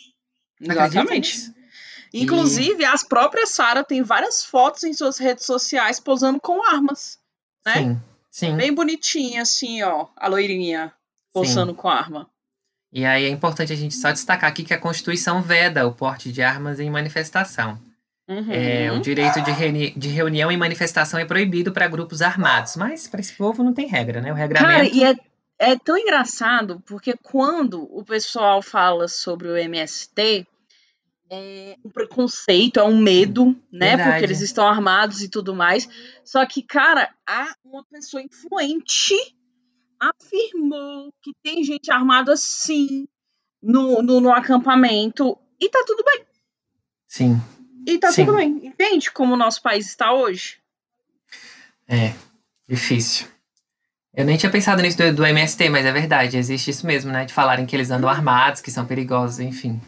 Exatamente. 0.59 1.53
Inclusive, 2.13 2.83
e... 2.83 2.85
as 2.85 3.03
próprias 3.03 3.49
Sara 3.49 3.83
têm 3.83 4.03
várias 4.03 4.43
fotos 4.43 4.83
em 4.83 4.93
suas 4.93 5.17
redes 5.17 5.45
sociais 5.45 5.99
posando 5.99 6.39
com 6.39 6.63
armas. 6.63 7.17
Né? 7.65 7.73
Sim, 7.73 8.01
sim. 8.29 8.55
Bem 8.55 8.73
bonitinha, 8.73 9.41
assim, 9.41 9.81
ó, 9.81 10.07
a 10.15 10.27
loirinha 10.27 10.93
posando 11.33 11.71
sim. 11.71 11.77
com 11.77 11.89
arma. 11.89 12.29
E 12.91 13.05
aí 13.05 13.25
é 13.25 13.29
importante 13.29 13.73
a 13.73 13.75
gente 13.75 13.95
só 13.95 14.11
destacar 14.11 14.47
aqui 14.47 14.63
que 14.63 14.73
a 14.73 14.77
Constituição 14.77 15.41
veda 15.41 15.87
o 15.87 15.93
porte 15.93 16.31
de 16.31 16.43
armas 16.43 16.79
em 16.79 16.91
manifestação. 16.91 17.79
Uhum. 18.29 18.51
É, 18.51 18.91
o 18.91 19.01
direito 19.01 19.41
de, 19.41 19.51
reuni 19.51 19.91
de 19.97 20.07
reunião 20.07 20.51
e 20.51 20.55
manifestação 20.55 21.19
é 21.19 21.25
proibido 21.25 21.73
para 21.73 21.87
grupos 21.87 22.21
armados, 22.21 22.75
mas 22.75 23.07
para 23.07 23.19
esse 23.19 23.33
povo 23.33 23.63
não 23.63 23.73
tem 23.73 23.87
regra, 23.87 24.21
né? 24.21 24.31
O 24.31 24.35
regramento. 24.35 24.71
Cara, 24.71 24.85
e 24.85 25.03
é, 25.03 25.15
é 25.63 25.77
tão 25.77 25.97
engraçado 25.97 26.81
porque 26.85 27.15
quando 27.21 27.83
o 27.95 28.03
pessoal 28.03 28.61
fala 28.61 29.07
sobre 29.07 29.47
o 29.47 29.57
MST, 29.57 30.45
é 31.29 31.77
um 31.83 31.89
preconceito, 31.89 32.79
é 32.79 32.83
um 32.83 32.97
medo, 32.97 33.55
né? 33.71 33.95
Verdade. 33.95 34.11
Porque 34.11 34.25
eles 34.25 34.41
estão 34.41 34.67
armados 34.67 35.21
e 35.21 35.29
tudo 35.29 35.55
mais. 35.55 35.89
Só 36.23 36.45
que, 36.45 36.61
cara, 36.61 37.09
há 37.25 37.55
uma 37.63 37.83
pessoa 37.85 38.21
influente 38.21 39.15
afirmou 39.99 41.13
que 41.21 41.31
tem 41.41 41.63
gente 41.63 41.89
armada 41.89 42.35
sim 42.35 43.07
no, 43.61 44.01
no, 44.01 44.19
no 44.19 44.31
acampamento 44.31 45.37
e 45.59 45.69
tá 45.69 45.83
tudo 45.87 46.03
bem. 46.03 46.25
Sim. 47.07 47.41
E 47.87 47.97
tá 47.97 48.11
sim. 48.11 48.25
tudo 48.25 48.37
bem. 48.37 48.67
Entende 48.67 49.09
como 49.09 49.33
o 49.33 49.37
nosso 49.37 49.61
país 49.61 49.87
está 49.87 50.13
hoje? 50.13 50.57
É, 51.87 52.13
difícil. 52.67 53.32
Eu 54.13 54.25
nem 54.25 54.37
tinha 54.37 54.51
pensado 54.51 54.81
nisso 54.81 54.97
do, 54.97 55.13
do 55.13 55.25
MST, 55.25 55.69
mas 55.69 55.85
é 55.85 55.91
verdade, 55.91 56.37
existe 56.37 56.69
isso 56.69 56.85
mesmo, 56.85 57.11
né? 57.11 57.25
De 57.25 57.33
falarem 57.33 57.65
que 57.65 57.75
eles 57.75 57.89
andam 57.89 58.09
uhum. 58.09 58.15
armados, 58.15 58.61
que 58.61 58.69
são 58.69 58.85
perigosos, 58.85 59.39
enfim. 59.39 59.81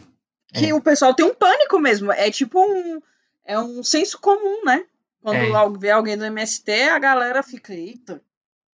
Que 0.52 0.70
é. 0.70 0.74
o 0.74 0.80
pessoal 0.80 1.14
tem 1.14 1.24
um 1.24 1.34
pânico 1.34 1.78
mesmo. 1.78 2.10
É 2.10 2.30
tipo 2.30 2.60
um. 2.60 3.00
É 3.44 3.58
um 3.58 3.84
senso 3.84 4.18
comum, 4.18 4.64
né? 4.64 4.84
Quando 5.22 5.36
é. 5.36 5.78
vê 5.78 5.90
alguém 5.90 6.16
do 6.16 6.24
MST, 6.24 6.70
a 6.88 6.98
galera 6.98 7.42
fica, 7.42 7.72
eita. 7.72 8.20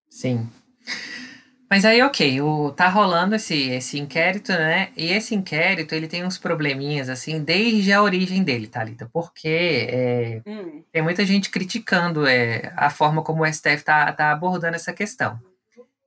Sim. 0.08 0.48
Mas 1.70 1.84
aí, 1.84 2.02
ok, 2.02 2.40
o, 2.40 2.72
tá 2.72 2.88
rolando 2.88 3.36
esse, 3.36 3.70
esse 3.70 3.96
inquérito, 3.96 4.50
né? 4.50 4.88
E 4.96 5.12
esse 5.12 5.36
inquérito, 5.36 5.94
ele 5.94 6.08
tem 6.08 6.24
uns 6.24 6.36
probleminhas, 6.36 7.08
assim, 7.08 7.40
desde 7.40 7.92
a 7.92 8.02
origem 8.02 8.42
dele, 8.42 8.66
Thalita. 8.66 9.08
Porque 9.12 9.86
é, 9.88 10.42
hum. 10.44 10.82
tem 10.90 11.00
muita 11.00 11.24
gente 11.24 11.48
criticando 11.48 12.26
é, 12.26 12.72
a 12.76 12.90
forma 12.90 13.22
como 13.22 13.44
o 13.44 13.46
STF 13.46 13.84
tá, 13.84 14.12
tá 14.12 14.32
abordando 14.32 14.74
essa 14.74 14.92
questão. 14.92 15.38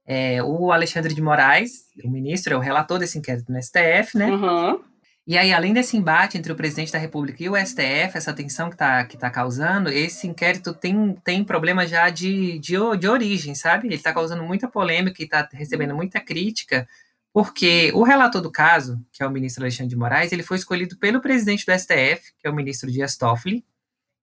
É, 0.05 0.43
o 0.43 0.69
Alexandre 0.73 1.13
de 1.13 1.21
Moraes, 1.21 1.85
o 2.03 2.09
ministro, 2.09 2.53
é 2.53 2.57
o 2.57 2.59
relator 2.59 2.99
desse 2.99 3.17
inquérito 3.17 3.49
no 3.49 3.61
STF, 3.63 4.17
né? 4.17 4.29
Uhum. 4.29 4.81
E 5.25 5.37
aí, 5.37 5.53
além 5.53 5.73
desse 5.73 5.95
embate 5.95 6.37
entre 6.37 6.51
o 6.51 6.55
presidente 6.55 6.91
da 6.91 6.99
República 6.99 7.41
e 7.41 7.49
o 7.49 7.55
STF, 7.55 8.17
essa 8.17 8.33
tensão 8.33 8.69
que 8.69 8.75
está 8.75 9.05
que 9.05 9.17
tá 9.17 9.29
causando, 9.29 9.89
esse 9.89 10.27
inquérito 10.27 10.73
tem, 10.73 11.15
tem 11.23 11.45
problema 11.45 11.87
já 11.87 12.09
de, 12.09 12.59
de, 12.59 12.75
de 12.99 13.07
origem, 13.07 13.55
sabe? 13.55 13.87
Ele 13.87 13.95
está 13.95 14.13
causando 14.13 14.43
muita 14.43 14.67
polêmica 14.67 15.21
e 15.21 15.25
está 15.25 15.47
recebendo 15.53 15.95
muita 15.95 16.19
crítica, 16.19 16.85
porque 17.31 17.89
o 17.95 18.03
relator 18.03 18.41
do 18.41 18.51
caso, 18.51 18.99
que 19.13 19.23
é 19.23 19.27
o 19.27 19.31
ministro 19.31 19.63
Alexandre 19.63 19.89
de 19.89 19.95
Moraes, 19.95 20.33
ele 20.33 20.43
foi 20.43 20.57
escolhido 20.57 20.97
pelo 20.97 21.21
presidente 21.21 21.65
do 21.65 21.71
STF, 21.71 22.33
que 22.37 22.45
é 22.45 22.49
o 22.49 22.55
ministro 22.55 22.91
Dias 22.91 23.15
Toffoli, 23.15 23.65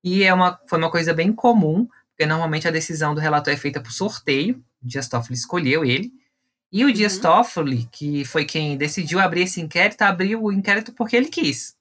e 0.04 0.22
é 0.22 0.34
uma, 0.34 0.60
foi 0.68 0.78
uma 0.78 0.90
coisa 0.90 1.14
bem 1.14 1.32
comum, 1.32 1.88
porque 2.10 2.26
normalmente 2.26 2.68
a 2.68 2.70
decisão 2.70 3.14
do 3.14 3.20
relator 3.20 3.52
é 3.54 3.56
feita 3.56 3.80
por 3.80 3.90
sorteio, 3.90 4.62
Dias 4.82 5.08
Toffoli 5.08 5.34
escolheu 5.34 5.82
ele, 5.82 6.12
e 6.72 6.84
o 6.84 6.92
Dias 6.92 7.16
uhum. 7.16 7.22
Toffoli, 7.22 7.88
que 7.90 8.24
foi 8.24 8.44
quem 8.44 8.76
decidiu 8.76 9.18
abrir 9.18 9.42
esse 9.42 9.60
inquérito, 9.60 10.02
abriu 10.02 10.42
o 10.42 10.52
inquérito 10.52 10.92
porque 10.92 11.16
ele 11.16 11.28
quis. 11.28 11.74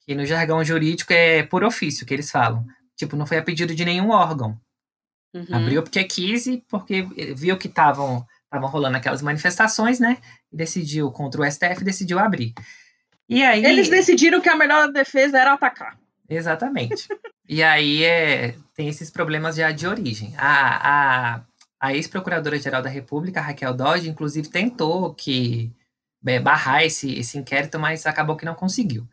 Que 0.00 0.14
no 0.14 0.26
jargão 0.26 0.62
jurídico 0.62 1.12
é 1.12 1.42
por 1.42 1.64
ofício 1.64 2.06
que 2.06 2.12
eles 2.12 2.30
falam. 2.30 2.64
Tipo, 2.94 3.16
não 3.16 3.26
foi 3.26 3.38
a 3.38 3.42
pedido 3.42 3.74
de 3.74 3.84
nenhum 3.84 4.10
órgão. 4.10 4.58
Uhum. 5.34 5.46
Abriu 5.50 5.82
porque 5.82 6.04
quis 6.04 6.46
e 6.46 6.64
porque 6.68 7.02
viu 7.34 7.56
que 7.56 7.68
estavam 7.68 8.26
estavam 8.44 8.68
rolando 8.68 8.96
aquelas 8.96 9.22
manifestações, 9.22 9.98
né? 9.98 10.18
E 10.52 10.56
decidiu 10.56 11.10
contra 11.10 11.40
o 11.40 11.50
STF, 11.50 11.82
decidiu 11.82 12.18
abrir. 12.18 12.54
E 13.28 13.42
aí 13.42 13.64
eles 13.64 13.88
decidiram 13.88 14.40
que 14.40 14.48
a 14.48 14.56
melhor 14.56 14.90
defesa 14.92 15.38
era 15.38 15.52
atacar. 15.52 15.98
Exatamente. 16.28 17.08
e 17.48 17.62
aí 17.62 18.04
é, 18.04 18.54
tem 18.74 18.88
esses 18.88 19.10
problemas 19.10 19.56
já 19.56 19.72
de 19.72 19.86
origem. 19.86 20.34
A, 20.38 21.34
a 21.34 21.40
a 21.80 21.94
ex-procuradora-geral 21.94 22.82
da 22.82 22.88
República, 22.88 23.40
Raquel 23.40 23.74
Dodge, 23.74 24.08
inclusive 24.08 24.48
tentou 24.48 25.14
que 25.14 25.72
é, 26.26 26.40
barrar 26.40 26.82
esse, 26.84 27.14
esse 27.18 27.38
inquérito, 27.38 27.78
mas 27.78 28.06
acabou 28.06 28.36
que 28.36 28.44
não 28.44 28.54
conseguiu. 28.54 29.06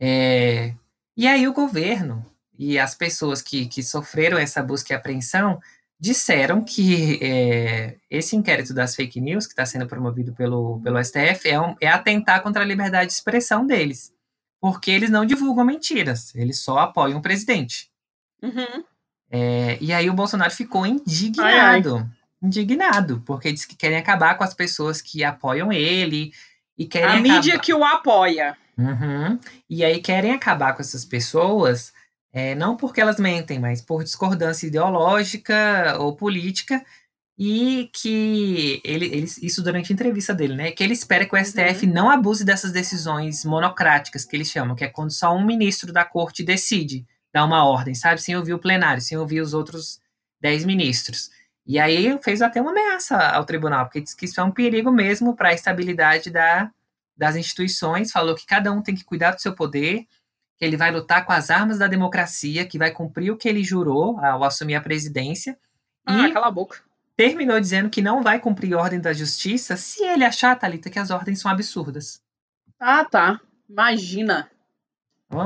É, 0.00 0.74
e 1.16 1.26
aí 1.26 1.46
o 1.46 1.52
governo 1.52 2.24
e 2.58 2.78
as 2.78 2.94
pessoas 2.94 3.40
que, 3.40 3.66
que 3.66 3.82
sofreram 3.82 4.38
essa 4.38 4.62
busca 4.62 4.92
e 4.92 4.96
apreensão 4.96 5.60
disseram 5.98 6.64
que 6.64 7.18
é, 7.22 7.96
esse 8.10 8.34
inquérito 8.34 8.74
das 8.74 8.94
fake 8.96 9.20
news, 9.20 9.46
que 9.46 9.52
está 9.52 9.64
sendo 9.64 9.86
promovido 9.86 10.32
pelo, 10.32 10.80
pelo 10.80 11.02
STF, 11.02 11.48
é, 11.48 11.60
um, 11.60 11.76
é 11.80 11.86
atentar 11.86 12.42
contra 12.42 12.62
a 12.62 12.66
liberdade 12.66 13.06
de 13.06 13.12
expressão 13.12 13.64
deles. 13.64 14.12
Porque 14.60 14.90
eles 14.90 15.10
não 15.10 15.24
divulgam 15.24 15.64
mentiras, 15.64 16.34
eles 16.34 16.58
só 16.58 16.78
apoiam 16.78 17.18
o 17.18 17.22
presidente. 17.22 17.88
Uhum. 18.42 18.84
É, 19.34 19.78
e 19.80 19.94
aí 19.94 20.10
o 20.10 20.12
Bolsonaro 20.12 20.50
ficou 20.50 20.86
indignado. 20.86 21.96
Ai, 21.96 22.02
ai. 22.02 22.06
Indignado, 22.42 23.22
porque 23.24 23.50
diz 23.50 23.64
que 23.64 23.74
querem 23.74 23.96
acabar 23.96 24.36
com 24.36 24.44
as 24.44 24.52
pessoas 24.52 25.00
que 25.00 25.24
apoiam 25.24 25.72
ele. 25.72 26.32
E 26.76 26.84
querem 26.84 27.16
A 27.16 27.20
mídia 27.20 27.58
que 27.58 27.72
o 27.72 27.82
apoia. 27.82 28.54
Uhum. 28.76 29.38
E 29.70 29.82
aí 29.82 30.02
querem 30.02 30.32
acabar 30.32 30.74
com 30.74 30.82
essas 30.82 31.04
pessoas, 31.04 31.92
é, 32.32 32.54
não 32.54 32.76
porque 32.76 33.00
elas 33.00 33.18
mentem, 33.18 33.58
mas 33.58 33.80
por 33.80 34.04
discordância 34.04 34.66
ideológica 34.66 35.96
ou 35.98 36.14
política. 36.14 36.84
E 37.38 37.88
que 37.94 38.82
ele, 38.84 39.06
ele, 39.06 39.26
isso 39.40 39.62
durante 39.62 39.90
a 39.90 39.94
entrevista 39.94 40.34
dele, 40.34 40.54
né? 40.54 40.70
Que 40.72 40.84
ele 40.84 40.92
espera 40.92 41.24
que 41.24 41.34
o 41.34 41.42
STF 41.42 41.86
uhum. 41.86 41.92
não 41.92 42.10
abuse 42.10 42.44
dessas 42.44 42.70
decisões 42.70 43.46
monocráticas 43.46 44.26
que 44.26 44.36
eles 44.36 44.50
chamam, 44.50 44.76
que 44.76 44.84
é 44.84 44.88
quando 44.88 45.10
só 45.10 45.34
um 45.34 45.44
ministro 45.44 45.90
da 45.90 46.04
corte 46.04 46.44
decide 46.44 47.06
dar 47.32 47.44
uma 47.44 47.64
ordem, 47.64 47.94
sabe? 47.94 48.20
Sem 48.20 48.36
ouvir 48.36 48.54
o 48.54 48.58
plenário, 48.58 49.00
sem 49.02 49.16
ouvir 49.16 49.40
os 49.40 49.54
outros 49.54 50.00
dez 50.40 50.64
ministros. 50.64 51.30
E 51.64 51.78
aí 51.78 52.18
fez 52.22 52.42
até 52.42 52.60
uma 52.60 52.72
ameaça 52.72 53.16
ao 53.16 53.44
tribunal, 53.44 53.84
porque 53.84 54.00
disse 54.00 54.16
que 54.16 54.24
isso 54.24 54.40
é 54.40 54.44
um 54.44 54.50
perigo 54.50 54.90
mesmo 54.90 55.34
para 55.34 55.50
a 55.50 55.54
estabilidade 55.54 56.30
da, 56.30 56.70
das 57.16 57.36
instituições, 57.36 58.10
falou 58.10 58.34
que 58.34 58.44
cada 58.44 58.72
um 58.72 58.82
tem 58.82 58.94
que 58.94 59.04
cuidar 59.04 59.32
do 59.32 59.40
seu 59.40 59.54
poder, 59.54 60.06
que 60.58 60.64
ele 60.64 60.76
vai 60.76 60.90
lutar 60.90 61.24
com 61.24 61.32
as 61.32 61.50
armas 61.50 61.78
da 61.78 61.86
democracia, 61.86 62.66
que 62.66 62.78
vai 62.78 62.90
cumprir 62.90 63.30
o 63.30 63.36
que 63.36 63.48
ele 63.48 63.62
jurou 63.62 64.18
ao 64.18 64.42
assumir 64.42 64.74
a 64.74 64.80
presidência. 64.80 65.56
Ah, 66.04 66.28
e 66.28 66.32
cala 66.32 66.48
a 66.48 66.50
boca. 66.50 66.80
Terminou 67.16 67.60
dizendo 67.60 67.88
que 67.88 68.02
não 68.02 68.22
vai 68.22 68.40
cumprir 68.40 68.74
ordem 68.74 69.00
da 69.00 69.12
justiça 69.12 69.76
se 69.76 70.02
ele 70.02 70.24
achar, 70.24 70.58
Thalita, 70.58 70.90
que 70.90 70.98
as 70.98 71.10
ordens 71.10 71.40
são 71.40 71.50
absurdas. 71.50 72.20
Ah, 72.80 73.04
tá. 73.04 73.40
Imagina. 73.68 74.50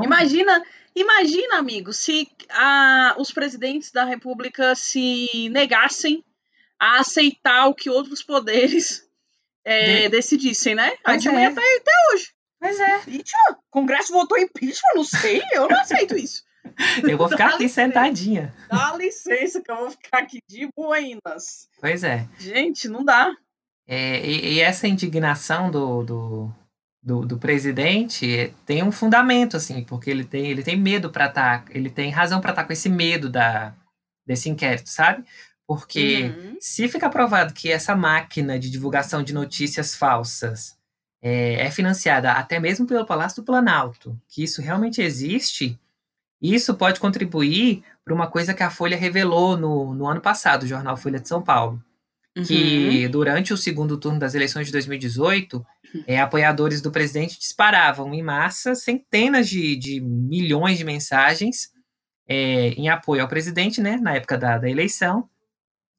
Imagina 0.03 0.63
Imagina, 0.97 1.59
amigo, 1.59 1.93
se 1.93 2.27
a, 2.49 3.15
os 3.19 3.31
presidentes 3.31 3.91
da 3.91 4.03
República 4.03 4.73
se 4.73 5.47
negassem 5.49 6.25
a 6.79 6.99
aceitar 6.99 7.67
o 7.67 7.75
que 7.75 7.87
outros 7.87 8.23
poderes 8.23 9.07
é, 9.63 10.03
de... 10.03 10.09
decidissem, 10.09 10.73
né? 10.73 10.97
A 11.05 11.13
gente 11.13 11.27
é. 11.27 11.45
até, 11.45 11.61
até 11.61 11.91
hoje. 12.11 12.29
Pois 12.59 12.79
é. 12.79 12.95
Impeachment? 12.95 13.51
O 13.51 13.57
Congresso 13.69 14.11
votou 14.11 14.39
impeachment? 14.39 14.95
Não 14.95 15.03
sei, 15.03 15.43
eu 15.53 15.67
não 15.67 15.79
aceito 15.79 16.17
isso. 16.17 16.43
Eu 17.07 17.17
vou 17.17 17.29
ficar 17.29 17.51
aqui 17.51 17.63
licença. 17.63 17.87
sentadinha. 17.87 18.53
Dá 18.69 18.93
licença 18.97 19.61
que 19.61 19.71
eu 19.71 19.77
vou 19.77 19.89
ficar 19.89 20.19
aqui 20.19 20.39
de 20.49 20.67
boinas. 20.75 21.69
Pois 21.79 22.03
é. 22.03 22.27
Gente, 22.37 22.89
não 22.89 23.05
dá. 23.05 23.33
É, 23.87 24.19
e, 24.19 24.55
e, 24.55 24.59
essa 24.59 24.85
indignação 24.85 25.71
do, 25.71 26.03
do, 26.03 26.55
do, 27.07 27.25
do 27.25 27.37
presidente 27.37 28.53
tem 28.65 28.83
um 28.83 28.91
fundamento, 28.91 29.55
assim, 29.55 29.81
porque 29.85 30.09
ele 30.09 30.25
tem, 30.25 30.47
ele 30.47 30.61
tem 30.61 30.75
medo 30.75 31.09
para 31.09 31.27
estar, 31.27 31.63
tá, 31.63 31.71
ele 31.73 31.89
tem 31.89 32.11
razão 32.11 32.41
para 32.41 32.49
estar 32.49 32.63
tá 32.63 32.67
com 32.67 32.73
esse 32.73 32.89
medo 32.89 33.29
da, 33.29 33.73
desse 34.25 34.49
inquérito, 34.49 34.89
sabe? 34.89 35.23
Porque 35.65 36.23
uhum. 36.23 36.57
se 36.59 36.85
ficar 36.89 37.09
provado 37.09 37.53
que 37.53 37.71
essa 37.71 37.95
máquina 37.95 38.59
de 38.59 38.69
divulgação 38.69 39.23
de 39.23 39.33
notícias 39.33 39.95
falsas 39.95 40.77
é, 41.21 41.65
é, 41.65 41.71
financiada 41.71 42.33
até 42.33 42.59
mesmo 42.59 42.85
pelo 42.85 43.05
Palácio 43.05 43.41
do 43.41 43.45
Planalto, 43.45 44.19
que 44.27 44.43
isso 44.43 44.61
realmente 44.61 45.01
existe, 45.01 45.79
isso 46.41 46.75
pode 46.75 46.99
contribuir 46.99 47.85
para 48.03 48.13
uma 48.13 48.27
coisa 48.27 48.53
que 48.53 48.63
a 48.63 48.69
Folha 48.69 48.97
revelou 48.97 49.55
no, 49.55 49.93
no 49.93 50.07
ano 50.07 50.19
passado, 50.19 50.63
o 50.63 50.67
jornal 50.67 50.97
Folha 50.97 51.21
de 51.21 51.27
São 51.29 51.41
Paulo, 51.41 51.81
que 52.45 53.05
uhum. 53.05 53.11
durante 53.11 53.53
o 53.53 53.57
segundo 53.57 53.97
turno 53.97 54.19
das 54.19 54.35
eleições 54.35 54.67
de 54.67 54.71
2018, 54.73 55.65
é, 56.05 56.19
apoiadores 56.19 56.81
do 56.81 56.91
presidente 56.91 57.39
disparavam 57.39 58.13
em 58.13 58.21
massa 58.21 58.75
centenas 58.75 59.47
de, 59.47 59.75
de 59.75 60.01
milhões 60.01 60.77
de 60.77 60.83
mensagens 60.83 61.71
é, 62.27 62.69
em 62.69 62.89
apoio 62.89 63.21
ao 63.21 63.27
presidente, 63.27 63.81
né, 63.81 63.97
na 63.97 64.15
época 64.15 64.37
da, 64.37 64.57
da, 64.57 64.69
eleição, 64.69 65.29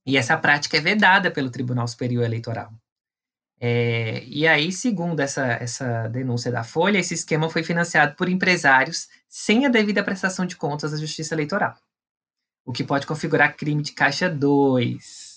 e 0.07 0.17
essa 0.17 0.37
prática 0.37 0.77
é 0.77 0.81
vedada 0.81 1.31
pelo 1.31 1.51
Tribunal 1.51 1.89
Superior 1.89 2.25
Eleitoral. 2.25 2.71
É, 3.61 4.23
e 4.25 4.47
aí, 4.47 4.71
segundo 4.71 5.21
essa, 5.21 5.45
essa 5.45 6.07
denúncia 6.09 6.53
da 6.53 6.63
Folha, 6.63 6.99
esse 6.99 7.15
esquema 7.15 7.51
foi 7.51 7.65
financiado 7.65 8.15
por 8.15 8.29
empresários 8.29 9.09
sem 9.29 9.67
a 9.67 9.69
devida 9.69 10.05
prestação 10.05 10.47
de 10.47 10.55
contas 10.55 10.93
à 10.93 10.97
Justiça 10.97 11.35
Eleitoral, 11.35 11.75
o 12.65 12.73
que 12.73 12.85
pode 12.85 13.07
configurar 13.07 13.57
crime 13.57 13.83
de 13.83 13.93
caixa 13.93 14.29
2. 14.29 15.28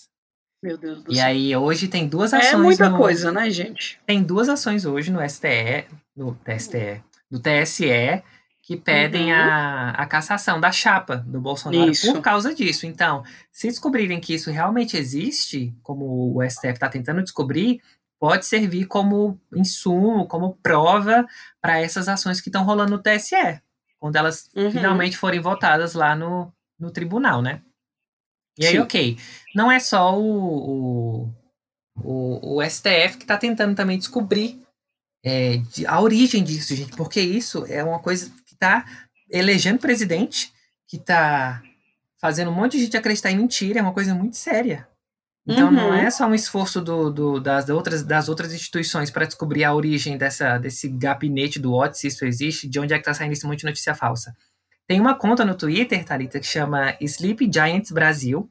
Meu 0.62 0.78
Deus 0.78 1.02
do 1.02 1.12
e 1.12 1.16
céu. 1.16 1.26
aí, 1.26 1.56
hoje 1.56 1.88
tem 1.88 2.06
duas 2.06 2.32
é 2.32 2.36
ações. 2.36 2.52
É 2.52 2.56
muita 2.56 2.88
no... 2.88 2.96
coisa, 2.96 3.32
né, 3.32 3.50
gente? 3.50 4.00
Tem 4.06 4.22
duas 4.22 4.48
ações 4.48 4.84
hoje 4.84 5.10
no 5.10 5.18
STE, 5.28 5.86
no 6.14 6.34
TSE, 6.36 7.02
no 7.28 7.40
TSE, 7.40 8.22
que 8.62 8.76
pedem 8.76 9.32
uhum. 9.32 9.40
a, 9.40 9.90
a 9.90 10.06
cassação 10.06 10.60
da 10.60 10.70
chapa 10.70 11.16
do 11.16 11.40
Bolsonaro 11.40 11.90
isso. 11.90 12.12
por 12.12 12.22
causa 12.22 12.54
disso. 12.54 12.86
Então, 12.86 13.24
se 13.50 13.66
descobrirem 13.66 14.20
que 14.20 14.34
isso 14.34 14.52
realmente 14.52 14.96
existe, 14.96 15.74
como 15.82 16.32
o 16.36 16.48
STF 16.48 16.74
está 16.74 16.88
tentando 16.88 17.22
descobrir, 17.22 17.82
pode 18.20 18.46
servir 18.46 18.86
como 18.86 19.40
insumo, 19.52 20.28
como 20.28 20.56
prova 20.62 21.26
para 21.60 21.80
essas 21.80 22.08
ações 22.08 22.40
que 22.40 22.50
estão 22.50 22.62
rolando 22.62 22.92
no 22.92 23.02
TSE, 23.02 23.60
quando 23.98 24.14
elas 24.14 24.48
uhum. 24.54 24.70
finalmente 24.70 25.16
forem 25.16 25.40
votadas 25.40 25.94
lá 25.94 26.14
no, 26.14 26.52
no 26.78 26.92
tribunal, 26.92 27.42
né? 27.42 27.62
E 28.58 28.66
aí, 28.66 28.72
Sim. 28.72 28.78
ok. 28.80 29.18
Não 29.54 29.70
é 29.70 29.78
só 29.78 30.18
o, 30.18 31.26
o, 31.26 31.34
o, 31.96 32.56
o 32.56 32.62
STF 32.62 33.16
que 33.18 33.24
está 33.24 33.36
tentando 33.36 33.74
também 33.74 33.98
descobrir 33.98 34.60
é, 35.24 35.58
de, 35.72 35.86
a 35.86 36.00
origem 36.00 36.42
disso, 36.42 36.74
gente, 36.74 36.96
porque 36.96 37.20
isso 37.20 37.64
é 37.66 37.82
uma 37.82 38.00
coisa 38.00 38.30
que 38.46 38.54
está 38.54 38.84
elegendo 39.30 39.78
presidente, 39.78 40.52
que 40.88 40.96
está 40.96 41.62
fazendo 42.20 42.50
um 42.50 42.54
monte 42.54 42.76
de 42.76 42.84
gente 42.84 42.96
acreditar 42.96 43.30
em 43.30 43.36
mentira, 43.36 43.78
é 43.78 43.82
uma 43.82 43.94
coisa 43.94 44.14
muito 44.14 44.36
séria. 44.36 44.86
Então 45.46 45.66
uhum. 45.66 45.72
não 45.72 45.94
é 45.94 46.08
só 46.10 46.26
um 46.26 46.34
esforço 46.34 46.80
do, 46.80 47.10
do, 47.10 47.40
das, 47.40 47.68
outras, 47.68 48.04
das 48.04 48.28
outras 48.28 48.52
instituições 48.52 49.10
para 49.10 49.26
descobrir 49.26 49.64
a 49.64 49.74
origem 49.74 50.16
dessa, 50.16 50.56
desse 50.56 50.88
gabinete 50.88 51.58
do 51.58 51.72
ódio, 51.72 51.98
se 51.98 52.06
isso 52.06 52.24
existe, 52.24 52.68
de 52.68 52.78
onde 52.78 52.94
é 52.94 52.96
que 52.96 53.02
está 53.02 53.12
saindo 53.12 53.32
esse 53.32 53.44
monte 53.44 53.60
de 53.60 53.66
notícia 53.66 53.94
falsa. 53.94 54.36
Tem 54.86 55.00
uma 55.00 55.14
conta 55.14 55.44
no 55.44 55.54
Twitter, 55.54 56.04
Thalita, 56.04 56.40
que 56.40 56.46
chama 56.46 56.96
Sleep 57.00 57.50
Giants 57.52 57.90
Brasil. 57.90 58.50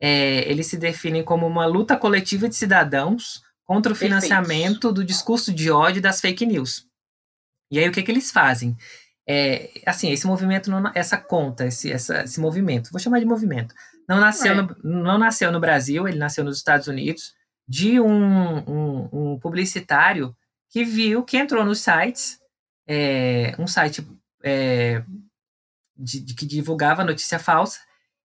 É, 0.00 0.48
eles 0.50 0.66
se 0.66 0.76
definem 0.76 1.24
como 1.24 1.46
uma 1.46 1.66
luta 1.66 1.96
coletiva 1.96 2.48
de 2.48 2.54
cidadãos 2.54 3.42
contra 3.64 3.92
o 3.92 3.94
Perfeito. 3.94 4.20
financiamento 4.20 4.92
do 4.92 5.04
discurso 5.04 5.52
de 5.52 5.70
ódio 5.70 6.00
das 6.00 6.20
fake 6.20 6.46
news. 6.46 6.86
E 7.70 7.78
aí, 7.78 7.88
o 7.88 7.92
que, 7.92 8.02
que 8.02 8.10
eles 8.10 8.30
fazem? 8.30 8.76
É, 9.28 9.70
assim, 9.84 10.10
esse 10.10 10.26
movimento, 10.26 10.70
não, 10.70 10.90
essa 10.94 11.18
conta, 11.18 11.66
esse, 11.66 11.92
essa, 11.92 12.22
esse 12.22 12.40
movimento, 12.40 12.90
vou 12.90 12.98
chamar 12.98 13.18
de 13.18 13.26
movimento, 13.26 13.74
não 14.08 14.18
nasceu, 14.18 14.52
é. 14.52 14.54
no, 14.54 14.76
não 14.82 15.18
nasceu 15.18 15.52
no 15.52 15.60
Brasil, 15.60 16.08
ele 16.08 16.16
nasceu 16.16 16.42
nos 16.42 16.56
Estados 16.56 16.86
Unidos, 16.86 17.34
de 17.68 18.00
um, 18.00 18.58
um, 18.58 19.08
um 19.12 19.38
publicitário 19.38 20.34
que 20.70 20.82
viu, 20.82 21.22
que 21.22 21.36
entrou 21.36 21.62
nos 21.62 21.80
sites, 21.80 22.38
é, 22.86 23.54
um 23.58 23.66
site 23.66 24.06
é, 24.42 25.04
de, 25.98 26.20
de, 26.20 26.34
que 26.34 26.46
divulgava 26.46 27.04
notícia 27.04 27.38
falsa, 27.38 27.80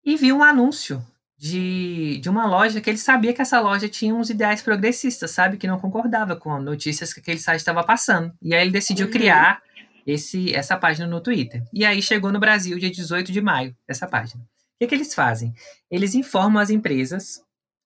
e 0.06 0.16
viu 0.16 0.38
um 0.38 0.44
anúncio 0.44 1.06
de, 1.38 2.20
de 2.20 2.30
uma 2.30 2.45
loja 2.45 2.80
que 2.80 2.90
ele 2.90 2.98
sabia 2.98 3.34
que 3.34 3.41
essa 3.41 3.60
loja 3.60 3.90
tinha 3.90 4.14
uns 4.14 4.30
ideais 4.30 4.62
progressistas, 4.62 5.32
sabe? 5.32 5.58
Que 5.58 5.68
não 5.68 5.80
concordava 5.80 6.36
com 6.36 6.60
notícias 6.60 7.14
que 7.14 7.20
aquele 7.20 7.40
site 7.40 7.60
estava 7.60 7.84
passando. 7.84 8.34
E 8.41 8.54
aí 8.54 8.62
ele 8.62 8.72
decidiu 8.72 9.08
uhum. 9.08 9.12
criar 9.12 9.62
esse, 10.06 10.54
essa 10.54 10.78
página 10.78 11.08
no 11.08 11.22
Twitter. 11.22 11.64
E 11.74 11.86
aí 11.86 12.02
chegou 12.02 12.32
no 12.32 12.40
Brasil 12.40 12.78
dia 12.78 12.91
18 12.91 13.32
de 13.32 13.41
maio, 13.41 13.76
essa 13.88 14.08
página. 14.08 14.41
O 14.41 14.48
que, 14.80 14.88
que 14.88 14.95
eles 14.95 15.14
fazem? 15.14 15.54
Eles 15.90 16.16
informam 16.16 16.62
as 16.62 16.70
empresas, 16.70 17.41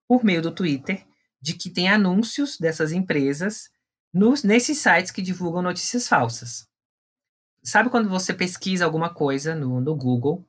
por 0.08 0.24
meio 0.24 0.42
do 0.42 0.52
Twitter, 0.52 1.06
de 1.42 1.54
que 1.54 1.70
tem 1.70 1.90
anúncios 1.90 2.58
dessas 2.58 2.92
empresas 2.92 3.70
nos, 4.14 4.44
nesses 4.44 4.78
sites 4.80 5.12
que 5.12 5.22
divulgam 5.22 5.62
notícias 5.62 6.08
falsas. 6.08 6.68
Sabe 7.68 7.90
quando 7.90 8.08
você 8.08 8.34
pesquisa 8.34 8.86
alguma 8.86 9.10
coisa 9.10 9.54
no, 9.54 9.82
no 9.82 9.94
Google, 9.94 10.42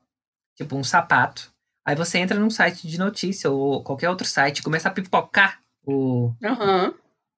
tipo 0.54 0.76
um 0.76 0.84
sapato, 0.84 1.52
aí 1.84 1.96
você 1.96 2.16
entra 2.16 2.38
num 2.38 2.48
site 2.48 2.86
de 2.86 2.96
notícia 2.96 3.50
ou 3.50 3.82
qualquer 3.82 4.08
outro 4.08 4.24
site 4.24 4.58
e 4.58 4.62
começa 4.62 4.88
a 4.88 4.92
pipocar 4.92 5.60
o, 5.84 6.32
uhum. 6.40 6.94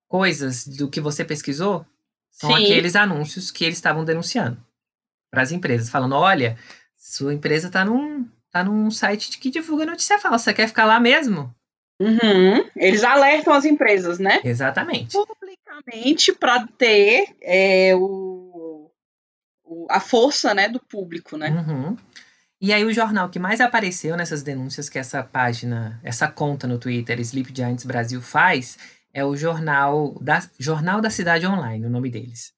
coisas 0.07 0.67
do 0.67 0.87
que 0.87 1.01
você 1.01 1.25
pesquisou? 1.25 1.83
São 2.29 2.55
Sim. 2.55 2.63
aqueles 2.63 2.95
anúncios 2.95 3.49
que 3.49 3.65
eles 3.65 3.79
estavam 3.79 4.05
denunciando 4.05 4.63
para 5.31 5.41
as 5.41 5.51
empresas, 5.51 5.89
falando: 5.89 6.13
olha, 6.13 6.59
sua 6.95 7.33
empresa 7.33 7.65
está 7.65 7.83
num, 7.83 8.29
tá 8.51 8.63
num 8.63 8.91
site 8.91 9.39
que 9.39 9.49
divulga 9.49 9.87
notícia 9.87 10.19
falsa, 10.19 10.43
você 10.43 10.53
quer 10.53 10.67
ficar 10.67 10.85
lá 10.85 10.99
mesmo? 10.99 11.51
Uhum. 11.99 12.69
Eles 12.75 13.03
alertam 13.03 13.51
as 13.51 13.65
empresas, 13.65 14.19
né? 14.19 14.41
Exatamente. 14.43 15.17
Publicamente 15.17 16.33
para 16.33 16.67
ter 16.77 17.35
é, 17.41 17.95
o 17.95 18.41
a 19.89 19.99
força 19.99 20.53
né, 20.53 20.67
do 20.69 20.79
público, 20.79 21.37
né? 21.37 21.49
Uhum. 21.49 21.97
E 22.61 22.71
aí 22.71 22.83
o 22.85 22.93
jornal 22.93 23.29
que 23.29 23.39
mais 23.39 23.59
apareceu 23.59 24.15
nessas 24.15 24.43
denúncias 24.43 24.87
que 24.87 24.99
essa 24.99 25.23
página, 25.23 25.99
essa 26.03 26.27
conta 26.27 26.67
no 26.67 26.77
Twitter, 26.77 27.19
Sleep 27.19 27.51
Giants 27.55 27.85
Brasil 27.85 28.21
faz, 28.21 28.77
é 29.13 29.25
o 29.25 29.35
jornal 29.35 30.17
da, 30.21 30.43
jornal 30.59 31.01
da 31.01 31.09
Cidade 31.09 31.47
Online, 31.47 31.85
o 31.85 31.89
nome 31.89 32.09
deles. 32.09 32.53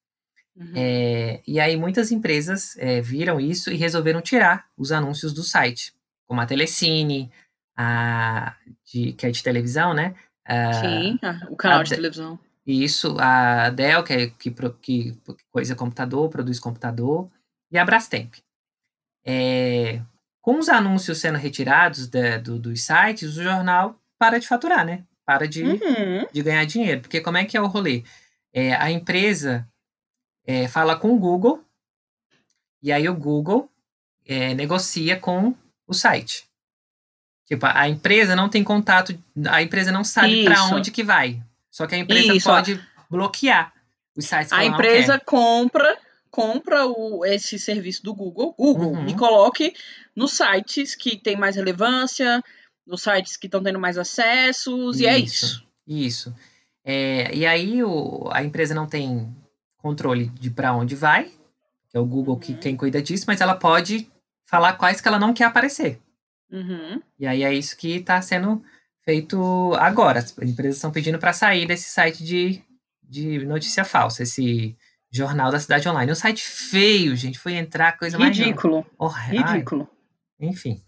Uhum. 0.56 0.74
É, 0.76 1.42
e 1.48 1.60
aí 1.60 1.76
muitas 1.78 2.12
empresas 2.12 2.76
é, 2.78 3.02
viram 3.02 3.40
isso 3.40 3.72
e 3.72 3.78
resolveram 3.78 4.22
tirar 4.22 4.66
os 4.78 4.92
anúncios 4.92 5.34
do 5.34 5.42
site, 5.42 5.94
como 6.28 6.42
a 6.42 6.46
Telecine, 6.46 7.32
a, 7.76 8.56
de, 8.86 9.14
que 9.14 9.26
é 9.26 9.32
de 9.32 9.42
televisão, 9.42 9.94
né? 9.94 10.14
A, 10.46 10.74
Sim, 10.74 11.20
o 11.50 11.56
canal 11.56 11.80
a, 11.80 11.84
de 11.84 11.90
televisão. 11.92 12.38
Isso, 12.66 13.18
a 13.20 13.70
Dell, 13.70 14.04
que, 14.04 14.14
é, 14.14 14.28
que, 14.28 14.52
que 14.82 15.18
coisa 15.52 15.76
computador, 15.76 16.30
produz 16.30 16.60
computador, 16.60 17.30
e 17.70 17.78
a 17.78 17.84
Brastemp. 17.84 18.36
É, 19.26 20.02
com 20.42 20.60
os 20.60 20.70
anúncios 20.70 21.20
sendo 21.20 21.38
retirados 21.38 22.08
do, 22.08 22.60
dos 22.60 22.82
sites, 22.82 23.38
o 23.38 23.44
jornal 23.44 24.00
para 24.18 24.40
de 24.40 24.48
faturar, 24.48 24.86
né? 24.86 25.04
Para 25.26 25.48
de, 25.48 25.64
uhum. 25.64 26.28
de 26.32 26.42
ganhar 26.42 26.66
dinheiro. 26.66 27.02
Porque 27.02 27.22
como 27.22 27.38
é 27.38 27.46
que 27.46 27.58
é 27.58 27.62
o 27.62 27.68
rolê? 27.68 28.04
É, 28.54 28.74
a 28.76 28.92
empresa 28.92 29.68
é, 30.46 30.68
fala 30.68 30.96
com 30.96 31.14
o 31.14 31.20
Google, 31.20 31.64
e 32.82 32.92
aí 32.92 33.08
o 33.08 33.16
Google 33.16 33.70
é, 34.26 34.54
negocia 34.54 35.18
com 35.18 35.56
o 35.88 35.94
site. 35.94 36.46
Tipo, 37.46 37.66
a 37.66 37.90
empresa 37.90 38.36
não 38.36 38.50
tem 38.50 38.64
contato, 38.64 39.18
a 39.50 39.62
empresa 39.62 39.92
não 39.92 40.04
sabe 40.04 40.46
para 40.46 40.66
onde 40.66 40.92
que 40.92 41.04
vai. 41.04 41.42
Só 41.74 41.88
que 41.88 41.96
a 41.96 41.98
empresa 41.98 42.36
Isso. 42.36 42.48
pode 42.48 42.80
bloquear 43.10 43.74
os 44.16 44.26
sites 44.26 44.50
que 44.50 44.56
A 44.56 44.64
empresa 44.64 45.20
compra 45.20 45.98
compra 46.30 46.88
o, 46.88 47.24
esse 47.26 47.60
serviço 47.60 48.04
do 48.04 48.14
Google, 48.14 48.56
Google 48.58 48.94
uhum. 48.94 49.08
e 49.08 49.16
coloque 49.16 49.72
nos 50.16 50.32
sites 50.32 50.96
que 50.96 51.16
tem 51.16 51.36
mais 51.36 51.56
relevância, 51.56 52.44
nos 52.88 53.04
sites 53.04 53.38
que 53.38 53.46
estão 53.46 53.62
tendo 53.62 53.80
mais 53.80 54.00
acessos, 54.00 54.96
isso, 54.96 55.04
e 55.04 55.06
é 55.06 55.18
isso. 55.20 55.68
Isso. 55.86 56.36
É, 56.84 57.34
e 57.36 57.46
aí 57.46 57.84
o, 57.84 58.28
a 58.32 58.44
empresa 58.44 58.74
não 58.74 58.88
tem 58.88 59.32
controle 59.78 60.26
de 60.30 60.50
para 60.50 60.74
onde 60.74 60.96
vai, 60.96 61.26
que 61.90 61.98
é 61.98 62.00
o 62.00 62.06
Google 62.06 62.34
uhum. 62.34 62.40
que 62.40 62.56
quem 62.56 62.76
cuida 62.76 63.00
disso, 63.00 63.26
mas 63.28 63.40
ela 63.40 63.54
pode 63.54 64.08
falar 64.44 64.74
quais 64.74 65.00
que 65.00 65.08
ela 65.08 65.20
não 65.20 65.36
quer 65.36 65.46
aparecer. 65.46 66.00
Uhum. 66.52 67.00
E 67.20 67.28
aí 67.28 67.44
é 67.44 67.54
isso 67.54 67.78
que 67.78 67.98
está 67.98 68.20
sendo 68.24 68.64
feito 69.06 69.74
agora. 69.76 70.20
As 70.20 70.32
empresas 70.38 70.76
estão 70.76 70.92
pedindo 70.92 71.20
para 71.20 71.34
sair 71.34 71.66
desse 71.66 71.90
site 71.90 72.24
de, 72.24 72.62
de 73.02 73.46
notícia 73.46 73.84
falsa, 73.84 74.24
esse 74.24 74.76
jornal 75.12 75.52
da 75.52 75.60
cidade 75.60 75.88
online. 75.88 76.12
Um 76.12 76.16
site 76.16 76.44
feio, 76.44 77.16
gente. 77.16 77.38
Foi 77.38 77.54
entrar 77.54 77.98
coisa 77.98 78.18
Ridículo. 78.18 78.86
mais. 79.00 79.28
Ridículo. 79.28 79.90
Ai, 80.42 80.48
enfim. 80.48 80.82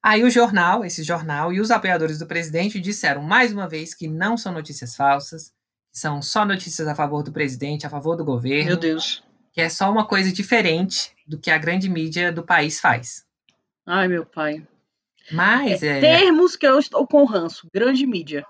Aí 0.00 0.22
o 0.22 0.30
jornal, 0.30 0.84
esse 0.84 1.02
jornal 1.02 1.52
e 1.52 1.60
os 1.60 1.70
apoiadores 1.70 2.18
do 2.18 2.26
presidente 2.26 2.80
disseram 2.80 3.20
mais 3.20 3.52
uma 3.52 3.68
vez 3.68 3.94
que 3.94 4.06
não 4.06 4.36
são 4.36 4.52
notícias 4.52 4.94
falsas, 4.94 5.52
que 5.92 5.98
são 5.98 6.22
só 6.22 6.44
notícias 6.44 6.86
a 6.86 6.94
favor 6.94 7.22
do 7.22 7.32
presidente, 7.32 7.84
a 7.84 7.90
favor 7.90 8.16
do 8.16 8.24
governo. 8.24 8.70
Meu 8.70 8.76
Deus. 8.76 9.24
Que 9.52 9.60
é 9.60 9.68
só 9.68 9.90
uma 9.90 10.06
coisa 10.06 10.32
diferente 10.32 11.10
do 11.26 11.36
que 11.36 11.50
a 11.50 11.58
grande 11.58 11.88
mídia 11.88 12.30
do 12.30 12.44
país 12.44 12.78
faz. 12.78 13.26
Ai, 13.84 14.06
meu 14.06 14.24
pai. 14.24 14.64
Mas 15.30 15.82
é, 15.82 15.98
é... 15.98 16.00
Termos 16.00 16.56
que 16.56 16.66
eu 16.66 16.78
estou 16.78 17.06
com 17.06 17.24
ranço. 17.24 17.68
Grande 17.72 18.06
mídia. 18.06 18.44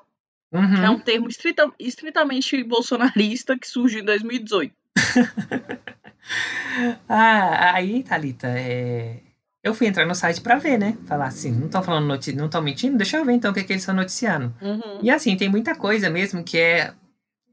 Uhum. 0.52 0.84
É 0.84 0.90
um 0.90 0.98
termo 0.98 1.28
estrita, 1.28 1.70
estritamente 1.78 2.62
bolsonarista 2.64 3.58
que 3.58 3.68
surgiu 3.68 4.00
em 4.00 4.04
2018. 4.04 4.74
ah, 7.08 7.74
aí, 7.74 8.02
Thalita, 8.02 8.48
é... 8.48 9.20
eu 9.62 9.74
fui 9.74 9.86
entrar 9.86 10.06
no 10.06 10.14
site 10.14 10.40
para 10.40 10.56
ver, 10.56 10.78
né? 10.78 10.96
Falar 11.06 11.26
assim, 11.26 11.52
não 11.52 11.66
estão 11.66 11.82
falando 11.82 12.06
noti 12.06 12.32
não 12.32 12.46
estão 12.46 12.62
mentindo? 12.62 12.96
Deixa 12.96 13.18
eu 13.18 13.24
ver 13.24 13.32
então 13.32 13.50
o 13.50 13.54
que, 13.54 13.60
é 13.60 13.64
que 13.64 13.72
eles 13.72 13.82
estão 13.82 13.94
noticiando. 13.94 14.54
Uhum. 14.60 15.00
E 15.02 15.10
assim, 15.10 15.36
tem 15.36 15.48
muita 15.48 15.74
coisa 15.74 16.08
mesmo 16.08 16.42
que 16.42 16.58
é 16.58 16.92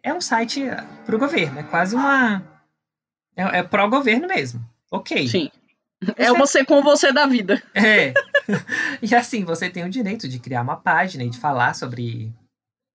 é 0.01 0.13
um 0.13 0.21
site 0.21 0.63
pro 1.05 1.17
governo, 1.17 1.59
é 1.59 1.63
quase 1.63 1.95
uma 1.95 2.41
é, 3.35 3.59
é 3.59 3.63
pró-governo 3.63 4.27
mesmo. 4.27 4.63
OK. 4.91 5.27
Sim. 5.27 5.51
É 6.15 6.31
você 6.33 6.63
com 6.63 6.81
você 6.81 7.11
da 7.11 7.25
vida. 7.25 7.61
É. 7.73 8.13
e 9.01 9.13
assim, 9.15 9.43
você 9.43 9.69
tem 9.69 9.83
o 9.83 9.89
direito 9.89 10.27
de 10.27 10.39
criar 10.39 10.61
uma 10.61 10.75
página 10.75 11.23
e 11.23 11.29
de 11.29 11.39
falar 11.39 11.73
sobre 11.73 12.33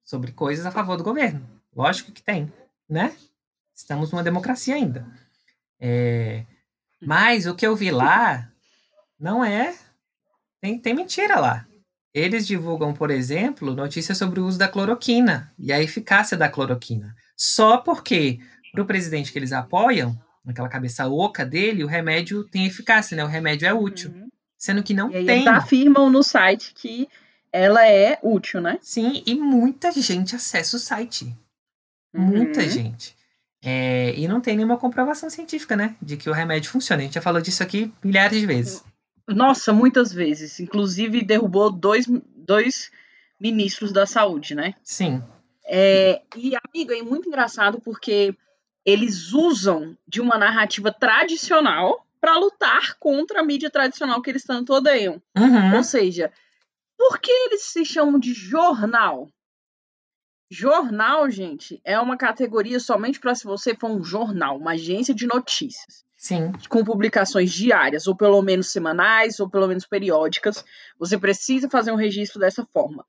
sobre 0.04 0.32
coisas 0.32 0.66
a 0.66 0.72
favor 0.72 0.96
do 0.96 1.04
governo. 1.04 1.48
Lógico 1.74 2.10
que 2.10 2.22
tem, 2.22 2.52
né? 2.88 3.14
Estamos 3.74 4.10
numa 4.10 4.24
democracia 4.24 4.74
ainda. 4.74 5.06
É... 5.78 6.44
Mas 7.00 7.46
o 7.46 7.54
que 7.54 7.66
eu 7.66 7.76
vi 7.76 7.90
lá 7.90 8.50
não 9.18 9.44
é. 9.44 9.76
Tem, 10.60 10.78
tem 10.78 10.94
mentira 10.94 11.38
lá. 11.38 11.66
Eles 12.12 12.46
divulgam, 12.46 12.92
por 12.92 13.10
exemplo, 13.10 13.74
notícias 13.74 14.18
sobre 14.18 14.40
o 14.40 14.46
uso 14.46 14.58
da 14.58 14.68
cloroquina 14.68 15.52
e 15.58 15.72
a 15.72 15.80
eficácia 15.80 16.36
da 16.36 16.48
cloroquina. 16.48 17.14
Só 17.36 17.78
porque, 17.78 18.40
para 18.72 18.82
o 18.82 18.86
presidente 18.86 19.32
que 19.32 19.38
eles 19.38 19.52
apoiam, 19.52 20.20
naquela 20.44 20.68
cabeça 20.68 21.08
oca 21.08 21.46
dele, 21.46 21.84
o 21.84 21.86
remédio 21.86 22.44
tem 22.44 22.66
eficácia, 22.66 23.16
né? 23.16 23.24
O 23.24 23.28
remédio 23.28 23.68
é 23.68 23.72
útil. 23.72 24.10
Uhum. 24.10 24.29
Sendo 24.60 24.82
que 24.82 24.92
não 24.92 25.08
e 25.08 25.24
tem. 25.24 25.40
Eles 25.40 25.46
afirmam 25.46 26.10
no 26.10 26.22
site 26.22 26.74
que 26.74 27.08
ela 27.50 27.84
é 27.88 28.18
útil, 28.22 28.60
né? 28.60 28.78
Sim, 28.82 29.22
e 29.26 29.34
muita 29.34 29.90
gente 29.90 30.36
acessa 30.36 30.76
o 30.76 30.78
site. 30.78 31.34
Uhum. 32.14 32.26
Muita 32.26 32.68
gente. 32.68 33.16
É, 33.62 34.14
e 34.14 34.28
não 34.28 34.38
tem 34.38 34.56
nenhuma 34.56 34.76
comprovação 34.76 35.30
científica, 35.30 35.74
né? 35.74 35.96
De 36.00 36.18
que 36.18 36.28
o 36.28 36.32
remédio 36.32 36.70
funciona. 36.70 37.00
A 37.00 37.04
gente 37.06 37.14
já 37.14 37.22
falou 37.22 37.40
disso 37.40 37.62
aqui 37.62 37.90
milhares 38.04 38.38
de 38.38 38.46
vezes. 38.46 38.84
Nossa, 39.26 39.72
muitas 39.72 40.12
vezes. 40.12 40.60
Inclusive, 40.60 41.24
derrubou 41.24 41.70
dois, 41.70 42.06
dois 42.36 42.90
ministros 43.40 43.92
da 43.92 44.06
saúde, 44.06 44.54
né? 44.54 44.74
Sim. 44.82 45.22
É, 45.64 46.20
e, 46.36 46.52
amigo, 46.54 46.92
é 46.92 47.02
muito 47.02 47.28
engraçado 47.28 47.80
porque 47.80 48.36
eles 48.84 49.32
usam 49.32 49.96
de 50.06 50.20
uma 50.20 50.36
narrativa 50.36 50.92
tradicional 50.92 52.06
para 52.20 52.36
lutar 52.36 52.96
contra 52.98 53.40
a 53.40 53.44
mídia 53.44 53.70
tradicional 53.70 54.20
que 54.20 54.30
eles 54.30 54.44
tanto 54.44 54.72
odeiam. 54.72 55.22
Uhum. 55.36 55.76
Ou 55.76 55.82
seja, 55.82 56.32
por 56.96 57.18
que 57.18 57.30
eles 57.30 57.62
se 57.62 57.84
chamam 57.84 58.20
de 58.20 58.34
jornal? 58.34 59.28
Jornal, 60.50 61.30
gente, 61.30 61.80
é 61.84 61.98
uma 61.98 62.16
categoria 62.16 62.80
somente 62.80 63.20
para 63.20 63.34
se 63.34 63.44
você 63.44 63.74
for 63.74 63.90
um 63.90 64.02
jornal, 64.02 64.58
uma 64.58 64.72
agência 64.72 65.14
de 65.14 65.26
notícias. 65.26 66.04
Sim. 66.16 66.52
Com 66.68 66.84
publicações 66.84 67.52
diárias, 67.52 68.06
ou 68.06 68.14
pelo 68.14 68.42
menos 68.42 68.70
semanais, 68.70 69.40
ou 69.40 69.48
pelo 69.48 69.68
menos 69.68 69.86
periódicas. 69.86 70.62
Você 70.98 71.16
precisa 71.16 71.70
fazer 71.70 71.92
um 71.92 71.96
registro 71.96 72.38
dessa 72.38 72.66
forma. 72.66 73.06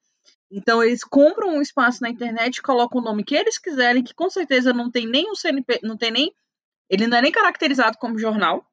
Então, 0.50 0.84
eles 0.84 1.04
compram 1.04 1.56
um 1.56 1.62
espaço 1.62 2.02
na 2.02 2.10
internet 2.10 2.62
colocam 2.62 3.02
o 3.02 3.04
nome 3.04 3.24
que 3.24 3.36
eles 3.36 3.58
quiserem, 3.58 4.04
que 4.04 4.14
com 4.14 4.30
certeza 4.30 4.72
não 4.72 4.92
tem 4.92 5.08
nem 5.08 5.30
um 5.30 5.36
CNP, 5.36 5.80
não 5.82 5.98
tem 5.98 6.12
nem. 6.12 6.34
Ele 6.90 7.08
não 7.08 7.18
é 7.18 7.22
nem 7.22 7.32
caracterizado 7.32 7.98
como 7.98 8.20
jornal, 8.20 8.66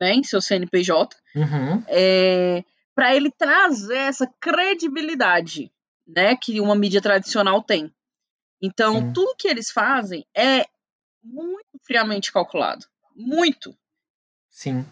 né, 0.00 0.12
em 0.12 0.22
seu 0.22 0.40
CNPJ. 0.40 1.16
Uhum. 1.34 1.82
É, 1.88 2.64
para 2.94 3.14
ele 3.14 3.30
trazer 3.30 3.96
essa 3.96 4.26
credibilidade 4.40 5.70
né, 6.06 6.36
que 6.36 6.60
uma 6.60 6.74
mídia 6.74 7.00
tradicional 7.00 7.62
tem. 7.62 7.92
Então, 8.60 8.94
Sim. 8.94 9.12
tudo 9.12 9.36
que 9.36 9.46
eles 9.46 9.70
fazem 9.70 10.26
é 10.34 10.66
muito 11.22 11.78
friamente 11.86 12.32
calculado. 12.32 12.86
Muito. 13.14 13.76
Sim. 14.50 14.84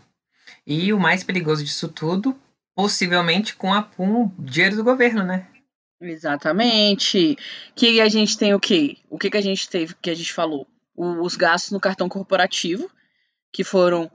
E 0.66 0.92
o 0.92 1.00
mais 1.00 1.24
perigoso 1.24 1.64
disso 1.64 1.88
tudo, 1.88 2.38
possivelmente 2.74 3.56
com, 3.56 3.72
a, 3.72 3.82
com 3.82 4.24
o 4.24 4.32
dinheiro 4.38 4.76
do 4.76 4.84
governo, 4.84 5.24
né? 5.24 5.48
Exatamente. 6.00 7.36
Que 7.74 8.00
a 8.00 8.08
gente 8.08 8.36
tem 8.36 8.54
o 8.54 8.60
quê? 8.60 8.98
O 9.08 9.18
que, 9.18 9.30
que 9.30 9.36
a 9.36 9.42
gente 9.42 9.68
teve 9.68 9.94
que 9.94 10.10
a 10.10 10.14
gente 10.14 10.32
falou? 10.32 10.66
O, 10.94 11.24
os 11.24 11.36
gastos 11.36 11.72
no 11.72 11.80
cartão 11.80 12.08
corporativo, 12.08 12.90
que 13.52 13.64
foram 13.64 14.10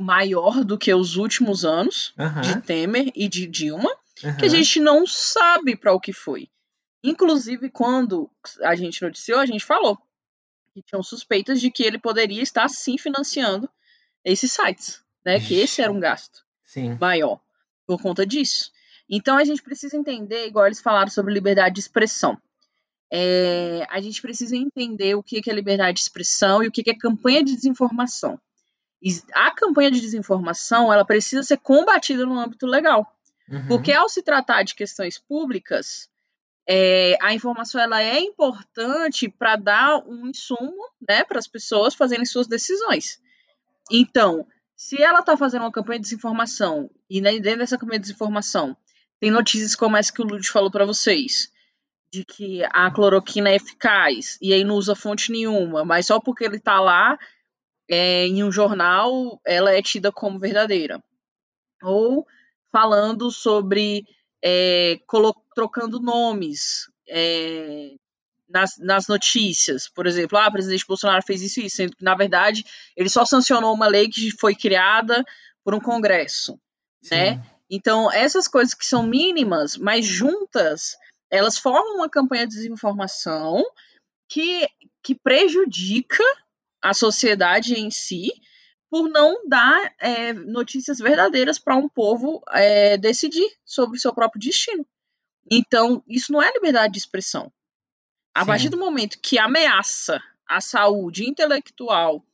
maior 0.00 0.64
do 0.64 0.78
que 0.78 0.92
os 0.92 1.16
últimos 1.16 1.64
anos 1.64 2.14
uhum. 2.18 2.40
de 2.40 2.60
Temer 2.62 3.12
e 3.14 3.28
de 3.28 3.46
Dilma 3.46 3.90
uhum. 4.24 4.36
que 4.36 4.44
a 4.44 4.48
gente 4.48 4.80
não 4.80 5.06
sabe 5.06 5.76
para 5.76 5.92
o 5.92 6.00
que 6.00 6.12
foi. 6.12 6.48
Inclusive, 7.02 7.70
quando 7.70 8.30
a 8.62 8.74
gente 8.74 9.02
noticiou, 9.02 9.38
a 9.38 9.46
gente 9.46 9.64
falou 9.64 9.98
que 10.72 10.82
tinham 10.82 11.02
suspeitas 11.02 11.60
de 11.60 11.70
que 11.70 11.82
ele 11.82 11.98
poderia 11.98 12.42
estar 12.42 12.68
sim 12.68 12.98
financiando 12.98 13.68
esses 14.24 14.52
sites, 14.52 15.02
né? 15.24 15.40
Que 15.40 15.54
esse 15.54 15.80
era 15.80 15.92
um 15.92 16.00
gasto 16.00 16.44
sim. 16.64 16.96
maior 17.00 17.40
por 17.86 18.00
conta 18.00 18.26
disso. 18.26 18.70
Então 19.08 19.36
a 19.36 19.44
gente 19.44 19.62
precisa 19.62 19.96
entender, 19.96 20.46
igual 20.46 20.66
eles 20.66 20.80
falaram 20.80 21.10
sobre 21.10 21.32
liberdade 21.32 21.76
de 21.76 21.80
expressão. 21.80 22.36
É, 23.10 23.86
a 23.88 24.00
gente 24.00 24.20
precisa 24.20 24.54
entender 24.54 25.14
o 25.14 25.22
que 25.22 25.40
é 25.48 25.52
liberdade 25.52 25.96
de 25.96 26.02
expressão 26.02 26.62
e 26.62 26.68
o 26.68 26.70
que 26.70 26.88
é 26.90 26.94
campanha 26.94 27.42
de 27.42 27.54
desinformação. 27.54 28.38
A 29.32 29.50
campanha 29.50 29.90
de 29.90 30.00
desinformação 30.00 30.92
ela 30.92 31.04
precisa 31.04 31.42
ser 31.42 31.58
combatida 31.58 32.26
no 32.26 32.38
âmbito 32.38 32.66
legal. 32.66 33.06
Uhum. 33.48 33.66
Porque 33.68 33.92
ao 33.92 34.08
se 34.08 34.22
tratar 34.22 34.62
de 34.62 34.74
questões 34.74 35.18
públicas, 35.18 36.08
é, 36.68 37.16
a 37.22 37.32
informação 37.32 37.80
ela 37.80 38.02
é 38.02 38.20
importante 38.20 39.28
para 39.28 39.56
dar 39.56 39.98
um 40.06 40.26
insumo 40.28 40.76
né, 41.08 41.24
para 41.24 41.38
as 41.38 41.46
pessoas 41.46 41.94
fazerem 41.94 42.26
suas 42.26 42.46
decisões. 42.46 43.20
Então, 43.90 44.46
se 44.76 45.02
ela 45.02 45.20
está 45.20 45.36
fazendo 45.36 45.62
uma 45.62 45.72
campanha 45.72 45.98
de 45.98 46.04
desinformação 46.04 46.90
e 47.08 47.20
né, 47.20 47.38
dentro 47.40 47.60
dessa 47.60 47.78
campanha 47.78 47.98
de 47.98 48.06
desinformação 48.06 48.76
tem 49.18 49.30
notícias 49.30 49.74
como 49.74 49.96
essa 49.96 50.12
que 50.12 50.22
o 50.22 50.26
Lud 50.26 50.46
falou 50.48 50.70
para 50.70 50.84
vocês, 50.84 51.50
de 52.12 52.24
que 52.24 52.62
a 52.64 52.90
cloroquina 52.90 53.50
é 53.50 53.56
eficaz 53.56 54.38
e 54.40 54.52
aí 54.52 54.62
não 54.62 54.76
usa 54.76 54.94
fonte 54.94 55.32
nenhuma, 55.32 55.84
mas 55.84 56.06
só 56.06 56.20
porque 56.20 56.44
ele 56.44 56.56
está 56.56 56.78
lá 56.80 57.18
é, 57.88 58.26
em 58.26 58.44
um 58.44 58.52
jornal, 58.52 59.40
ela 59.44 59.72
é 59.72 59.80
tida 59.80 60.12
como 60.12 60.38
verdadeira. 60.38 61.02
Ou 61.82 62.26
falando 62.70 63.30
sobre 63.30 64.04
é, 64.44 65.00
trocando 65.54 66.00
nomes 66.00 66.90
é, 67.08 67.92
nas, 68.48 68.76
nas, 68.78 69.08
notícias. 69.08 69.88
Por 69.88 70.06
exemplo, 70.06 70.38
ah, 70.38 70.48
o 70.48 70.52
presidente 70.52 70.86
Bolsonaro 70.86 71.24
fez 71.24 71.42
isso 71.42 71.60
e 71.60 71.66
isso, 71.66 71.76
sendo 71.76 71.96
que, 71.96 72.04
na 72.04 72.14
verdade, 72.14 72.64
ele 72.96 73.08
só 73.08 73.24
sancionou 73.24 73.74
uma 73.74 73.88
lei 73.88 74.08
que 74.08 74.30
foi 74.30 74.54
criada 74.54 75.24
por 75.64 75.74
um 75.74 75.80
Congresso, 75.80 76.58
né? 77.10 77.42
Então, 77.70 78.10
essas 78.10 78.48
coisas 78.48 78.72
que 78.72 78.86
são 78.86 79.02
mínimas, 79.02 79.76
mas 79.76 80.06
juntas, 80.06 80.96
elas 81.30 81.58
formam 81.58 81.96
uma 81.96 82.08
campanha 82.08 82.46
de 82.46 82.54
desinformação 82.54 83.62
que, 84.26 84.66
que 85.02 85.14
prejudica 85.14 86.24
a 86.82 86.94
sociedade 86.94 87.74
em 87.74 87.90
si 87.90 88.30
por 88.90 89.08
não 89.08 89.46
dar 89.46 89.94
é, 90.00 90.32
notícias 90.32 90.98
verdadeiras 90.98 91.58
para 91.58 91.76
um 91.76 91.88
povo 91.88 92.42
é, 92.50 92.96
decidir 92.96 93.50
sobre 93.64 93.98
o 93.98 94.00
seu 94.00 94.14
próprio 94.14 94.40
destino. 94.40 94.86
Então, 95.50 96.02
isso 96.06 96.32
não 96.32 96.42
é 96.42 96.50
liberdade 96.52 96.92
de 96.92 96.98
expressão. 96.98 97.52
A 98.34 98.40
Sim. 98.40 98.46
partir 98.46 98.68
do 98.68 98.78
momento 98.78 99.18
que 99.20 99.38
ameaça 99.38 100.22
a 100.46 100.60
saúde 100.60 101.28
intelectual 101.28 102.24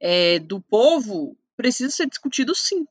é, 0.00 0.38
do 0.38 0.60
povo, 0.60 1.36
precisa 1.56 1.90
ser 1.90 2.06
discutido 2.06 2.54
sim. 2.54 2.86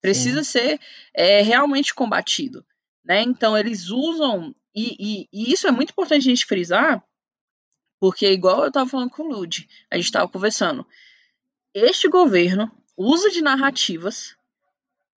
Precisa 0.00 0.42
sim. 0.42 0.50
ser 0.50 0.80
é, 1.14 1.42
realmente 1.42 1.94
combatido. 1.94 2.64
Né? 3.04 3.22
Então, 3.22 3.56
eles 3.56 3.90
usam, 3.90 4.54
e, 4.74 4.96
e, 4.98 5.28
e, 5.32 5.52
isso 5.52 5.68
é 5.68 5.70
muito 5.70 5.90
importante 5.90 6.22
a 6.26 6.30
gente 6.30 6.46
frisar, 6.46 7.02
porque, 7.98 8.30
igual 8.30 8.62
eu 8.62 8.68
estava 8.68 8.88
falando 8.88 9.10
com 9.10 9.22
o 9.24 9.28
Lud, 9.28 9.68
a 9.90 9.96
gente 9.96 10.04
estava 10.04 10.28
conversando, 10.28 10.86
este 11.74 12.08
governo 12.08 12.70
usa 12.96 13.30
de 13.30 13.42
narrativas 13.42 14.36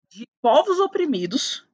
de 0.09 0.27
povos 0.41 0.79
oprimidos 0.79 1.65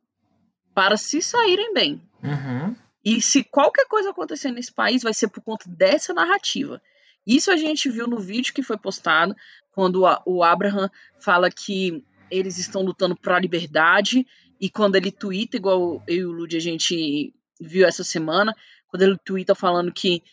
para 0.73 0.97
se 0.97 1.21
saírem 1.21 1.73
bem. 1.73 2.01
Uhum. 2.21 2.75
E 3.03 3.21
se 3.21 3.43
qualquer 3.43 3.85
coisa 3.87 4.09
acontecer 4.09 4.51
nesse 4.51 4.73
país, 4.73 5.03
vai 5.03 5.13
ser 5.13 5.27
por 5.29 5.41
conta 5.41 5.69
dessa 5.69 6.13
narrativa. 6.13 6.81
Isso 7.25 7.51
a 7.51 7.55
gente 7.55 7.89
viu 7.89 8.07
no 8.07 8.19
vídeo 8.19 8.53
que 8.53 8.61
foi 8.61 8.77
postado, 8.77 9.35
quando 9.71 10.03
o 10.25 10.43
Abraham 10.43 10.89
fala 11.19 11.49
que 11.49 12.03
eles 12.29 12.57
estão 12.57 12.81
lutando 12.81 13.15
para 13.15 13.37
a 13.37 13.39
liberdade, 13.39 14.25
e 14.59 14.69
quando 14.69 14.95
ele 14.95 15.11
twitta, 15.11 15.57
igual 15.57 16.03
eu 16.07 16.15
e 16.15 16.25
o 16.25 16.31
Lud 16.31 16.55
a 16.55 16.59
gente 16.59 17.33
viu 17.59 17.87
essa 17.87 18.03
semana, 18.03 18.55
quando 18.87 19.03
ele 19.03 19.17
twitta 19.23 19.53
falando 19.53 19.91
que 19.91 20.23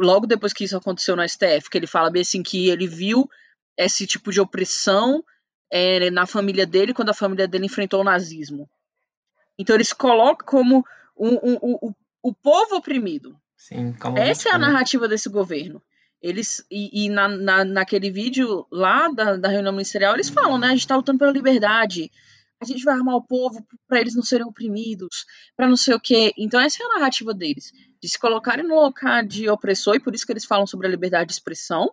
logo 0.00 0.26
depois 0.26 0.52
que 0.52 0.64
isso 0.64 0.76
aconteceu 0.76 1.14
no 1.14 1.28
STF, 1.28 1.68
que 1.70 1.78
ele 1.78 1.86
fala 1.86 2.10
bem 2.10 2.22
assim 2.22 2.42
que 2.42 2.68
ele 2.68 2.86
viu 2.86 3.28
esse 3.76 4.06
tipo 4.06 4.32
de 4.32 4.40
opressão 4.40 5.22
é, 5.70 6.10
na 6.10 6.26
família 6.26 6.66
dele 6.66 6.94
quando 6.94 7.10
a 7.10 7.14
família 7.14 7.46
dele 7.46 7.66
enfrentou 7.66 8.00
o 8.00 8.04
nazismo. 8.04 8.68
Então 9.58 9.76
eles 9.76 9.92
colocam 9.92 10.46
como 10.46 10.84
um, 11.16 11.34
um, 11.34 11.58
um, 11.62 11.78
o, 11.82 11.94
o 12.22 12.34
povo 12.34 12.76
oprimido. 12.76 13.36
Sim, 13.56 13.92
como 13.92 14.18
Essa 14.18 14.48
é 14.48 14.52
a 14.52 14.58
narrativa 14.58 15.06
desse 15.06 15.28
governo. 15.28 15.82
Eles, 16.22 16.64
e, 16.70 17.04
e 17.04 17.08
na, 17.08 17.28
na, 17.28 17.64
naquele 17.64 18.10
vídeo 18.10 18.66
lá 18.70 19.08
da, 19.08 19.36
da 19.36 19.48
reunião 19.48 19.72
ministerial, 19.72 20.14
eles 20.14 20.28
falam, 20.28 20.58
né? 20.58 20.68
A 20.68 20.70
gente 20.70 20.80
está 20.80 20.96
lutando 20.96 21.18
pela 21.18 21.32
liberdade. 21.32 22.10
A 22.60 22.64
gente 22.64 22.84
vai 22.84 22.94
armar 22.94 23.16
o 23.16 23.22
povo 23.22 23.66
para 23.88 24.00
eles 24.00 24.14
não 24.14 24.22
serem 24.22 24.46
oprimidos, 24.46 25.24
para 25.56 25.66
não 25.66 25.76
sei 25.76 25.94
o 25.94 26.00
quê. 26.00 26.32
Então 26.36 26.60
essa 26.60 26.82
é 26.82 26.86
a 26.86 26.98
narrativa 26.98 27.32
deles, 27.32 27.72
de 28.00 28.08
se 28.08 28.18
colocarem 28.18 28.66
no 28.66 28.74
local 28.74 29.24
de 29.24 29.48
opressor 29.48 29.96
e 29.96 30.00
por 30.00 30.14
isso 30.14 30.26
que 30.26 30.32
eles 30.32 30.44
falam 30.44 30.66
sobre 30.66 30.86
a 30.86 30.90
liberdade 30.90 31.28
de 31.28 31.32
expressão, 31.32 31.90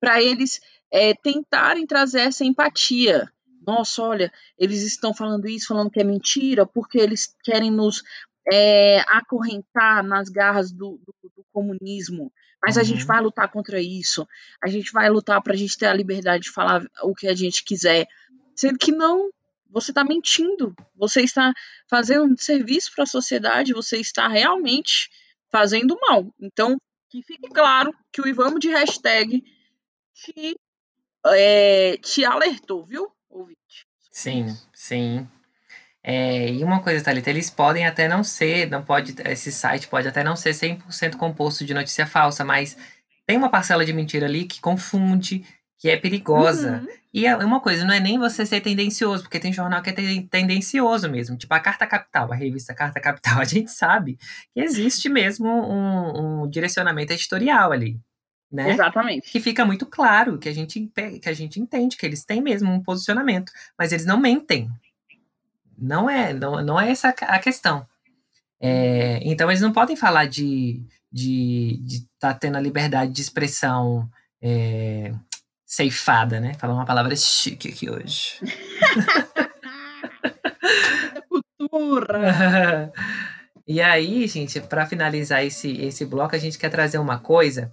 para 0.00 0.20
eles 0.20 0.60
é, 0.90 1.14
tentarem 1.14 1.86
trazer 1.86 2.20
essa 2.20 2.44
empatia. 2.44 3.30
Nossa, 3.64 4.02
olha, 4.02 4.32
eles 4.58 4.82
estão 4.82 5.14
falando 5.14 5.46
isso, 5.46 5.68
falando 5.68 5.90
que 5.90 6.00
é 6.00 6.04
mentira, 6.04 6.66
porque 6.66 6.98
eles 6.98 7.36
querem 7.44 7.70
nos 7.70 8.02
é, 8.50 9.00
acorrentar 9.06 10.02
nas 10.02 10.28
garras 10.28 10.72
do, 10.72 10.98
do, 10.98 11.30
do 11.36 11.44
comunismo. 11.52 12.32
Mas 12.64 12.76
uhum. 12.76 12.82
a 12.82 12.84
gente 12.84 13.02
uhum. 13.02 13.06
vai 13.06 13.20
lutar 13.20 13.48
contra 13.50 13.80
isso. 13.80 14.26
A 14.62 14.68
gente 14.68 14.90
vai 14.92 15.08
lutar 15.08 15.40
para 15.42 15.52
a 15.52 15.56
gente 15.56 15.78
ter 15.78 15.86
a 15.86 15.94
liberdade 15.94 16.44
de 16.44 16.50
falar 16.50 16.82
o 17.02 17.14
que 17.14 17.28
a 17.28 17.34
gente 17.34 17.62
quiser. 17.64 18.08
Sendo 18.56 18.78
que 18.78 18.92
não, 18.92 19.30
você 19.70 19.90
está 19.90 20.04
mentindo. 20.04 20.74
Você 20.96 21.22
está 21.22 21.52
fazendo 21.88 22.24
um 22.24 22.36
serviço 22.36 22.92
para 22.94 23.04
a 23.04 23.06
sociedade. 23.06 23.72
Você 23.72 23.98
está 23.98 24.28
realmente 24.28 25.10
fazendo 25.50 25.98
mal. 26.00 26.32
Então, 26.40 26.76
que 27.08 27.22
fique 27.22 27.48
claro 27.48 27.92
que 28.12 28.20
o 28.20 28.28
Ivamo 28.28 28.58
de 28.58 28.68
hashtag 28.68 29.42
te, 30.14 30.56
é, 31.26 31.96
te 31.96 32.24
alertou, 32.24 32.84
viu, 32.84 33.10
ouvinte? 33.28 33.86
Sim, 34.10 34.56
sim. 34.72 35.28
É, 36.02 36.50
e 36.50 36.64
uma 36.64 36.82
coisa, 36.82 37.04
Thalita, 37.04 37.28
eles 37.28 37.50
podem 37.50 37.86
até 37.86 38.08
não 38.08 38.24
ser, 38.24 38.70
não 38.70 38.82
pode, 38.82 39.14
esse 39.26 39.52
site 39.52 39.86
pode 39.86 40.08
até 40.08 40.24
não 40.24 40.34
ser 40.34 40.50
100% 40.50 41.16
composto 41.16 41.64
de 41.64 41.74
notícia 41.74 42.06
falsa, 42.06 42.44
mas 42.44 42.76
tem 43.26 43.36
uma 43.36 43.50
parcela 43.50 43.84
de 43.84 43.92
mentira 43.92 44.26
ali 44.26 44.46
que 44.46 44.60
confunde, 44.60 45.44
que 45.80 45.88
é 45.88 45.96
perigosa. 45.96 46.82
Uhum. 46.82 46.88
E 47.12 47.26
é 47.26 47.34
uma 47.38 47.58
coisa, 47.58 47.84
não 47.84 47.94
é 47.94 47.98
nem 47.98 48.18
você 48.18 48.44
ser 48.44 48.60
tendencioso, 48.60 49.22
porque 49.24 49.40
tem 49.40 49.52
jornal 49.52 49.82
que 49.82 49.88
é 49.88 49.94
tendencioso 50.30 51.10
mesmo, 51.10 51.36
tipo 51.36 51.52
a 51.54 51.58
Carta 51.58 51.86
Capital, 51.86 52.30
a 52.30 52.36
revista 52.36 52.74
Carta 52.74 53.00
Capital, 53.00 53.40
a 53.40 53.44
gente 53.44 53.70
sabe 53.72 54.18
que 54.54 54.60
existe 54.60 55.08
mesmo 55.08 55.48
um, 55.48 56.42
um 56.42 56.50
direcionamento 56.50 57.14
editorial 57.14 57.72
ali. 57.72 57.98
Né? 58.52 58.72
Exatamente. 58.72 59.30
Que 59.30 59.40
fica 59.40 59.64
muito 59.64 59.86
claro 59.86 60.36
que 60.36 60.48
a 60.48 60.52
gente 60.52 60.90
que 61.22 61.28
a 61.28 61.32
gente 61.32 61.58
entende 61.58 61.96
que 61.96 62.04
eles 62.04 62.24
têm 62.24 62.42
mesmo 62.42 62.70
um 62.70 62.82
posicionamento, 62.82 63.50
mas 63.78 63.92
eles 63.92 64.04
não 64.04 64.20
mentem. 64.20 64.68
Não 65.78 66.10
é, 66.10 66.34
não, 66.34 66.62
não 66.62 66.78
é 66.78 66.90
essa 66.90 67.08
a 67.08 67.38
questão. 67.38 67.86
É, 68.60 69.20
então 69.22 69.48
eles 69.48 69.62
não 69.62 69.72
podem 69.72 69.96
falar 69.96 70.26
de 70.26 70.82
de 71.12 71.80
estar 71.86 72.34
tá 72.34 72.34
tendo 72.34 72.56
a 72.56 72.60
liberdade 72.60 73.12
de 73.12 73.20
expressão 73.20 74.08
é, 74.42 75.12
ceifada, 75.70 76.40
né? 76.40 76.54
Falar 76.54 76.74
uma 76.74 76.84
palavra 76.84 77.14
chique 77.14 77.68
aqui 77.68 77.88
hoje. 77.88 78.40
Cultura. 81.28 82.92
e 83.66 83.80
aí, 83.80 84.26
gente, 84.26 84.60
para 84.60 84.86
finalizar 84.86 85.44
esse, 85.44 85.80
esse 85.80 86.04
bloco, 86.04 86.34
a 86.34 86.38
gente 86.38 86.58
quer 86.58 86.70
trazer 86.70 86.98
uma 86.98 87.20
coisa, 87.20 87.72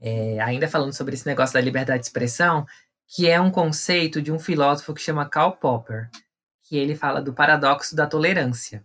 é, 0.00 0.38
ainda 0.40 0.68
falando 0.68 0.92
sobre 0.92 1.14
esse 1.14 1.26
negócio 1.26 1.54
da 1.54 1.60
liberdade 1.60 2.00
de 2.00 2.06
expressão, 2.06 2.66
que 3.08 3.26
é 3.26 3.40
um 3.40 3.50
conceito 3.50 4.20
de 4.20 4.30
um 4.30 4.38
filósofo 4.38 4.92
que 4.92 5.00
chama 5.00 5.28
Karl 5.28 5.52
Popper 5.52 6.10
que 6.68 6.76
ele 6.76 6.94
fala 6.94 7.22
do 7.22 7.32
paradoxo 7.32 7.94
da 7.94 8.06
tolerância. 8.06 8.84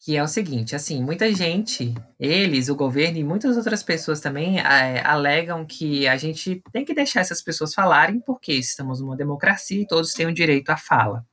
Que 0.00 0.16
é 0.16 0.22
o 0.22 0.28
seguinte, 0.28 0.76
assim, 0.76 1.02
muita 1.02 1.32
gente, 1.34 1.92
eles, 2.20 2.68
o 2.68 2.76
governo 2.76 3.18
e 3.18 3.24
muitas 3.24 3.56
outras 3.56 3.82
pessoas 3.82 4.20
também 4.20 4.60
é, 4.60 5.04
alegam 5.04 5.66
que 5.66 6.06
a 6.06 6.16
gente 6.16 6.62
tem 6.72 6.84
que 6.84 6.94
deixar 6.94 7.20
essas 7.20 7.42
pessoas 7.42 7.74
falarem 7.74 8.20
porque 8.20 8.52
estamos 8.52 9.00
numa 9.00 9.16
democracia 9.16 9.82
e 9.82 9.86
todos 9.86 10.14
têm 10.14 10.26
o 10.26 10.34
direito 10.34 10.70
à 10.70 10.76
fala. 10.76 11.26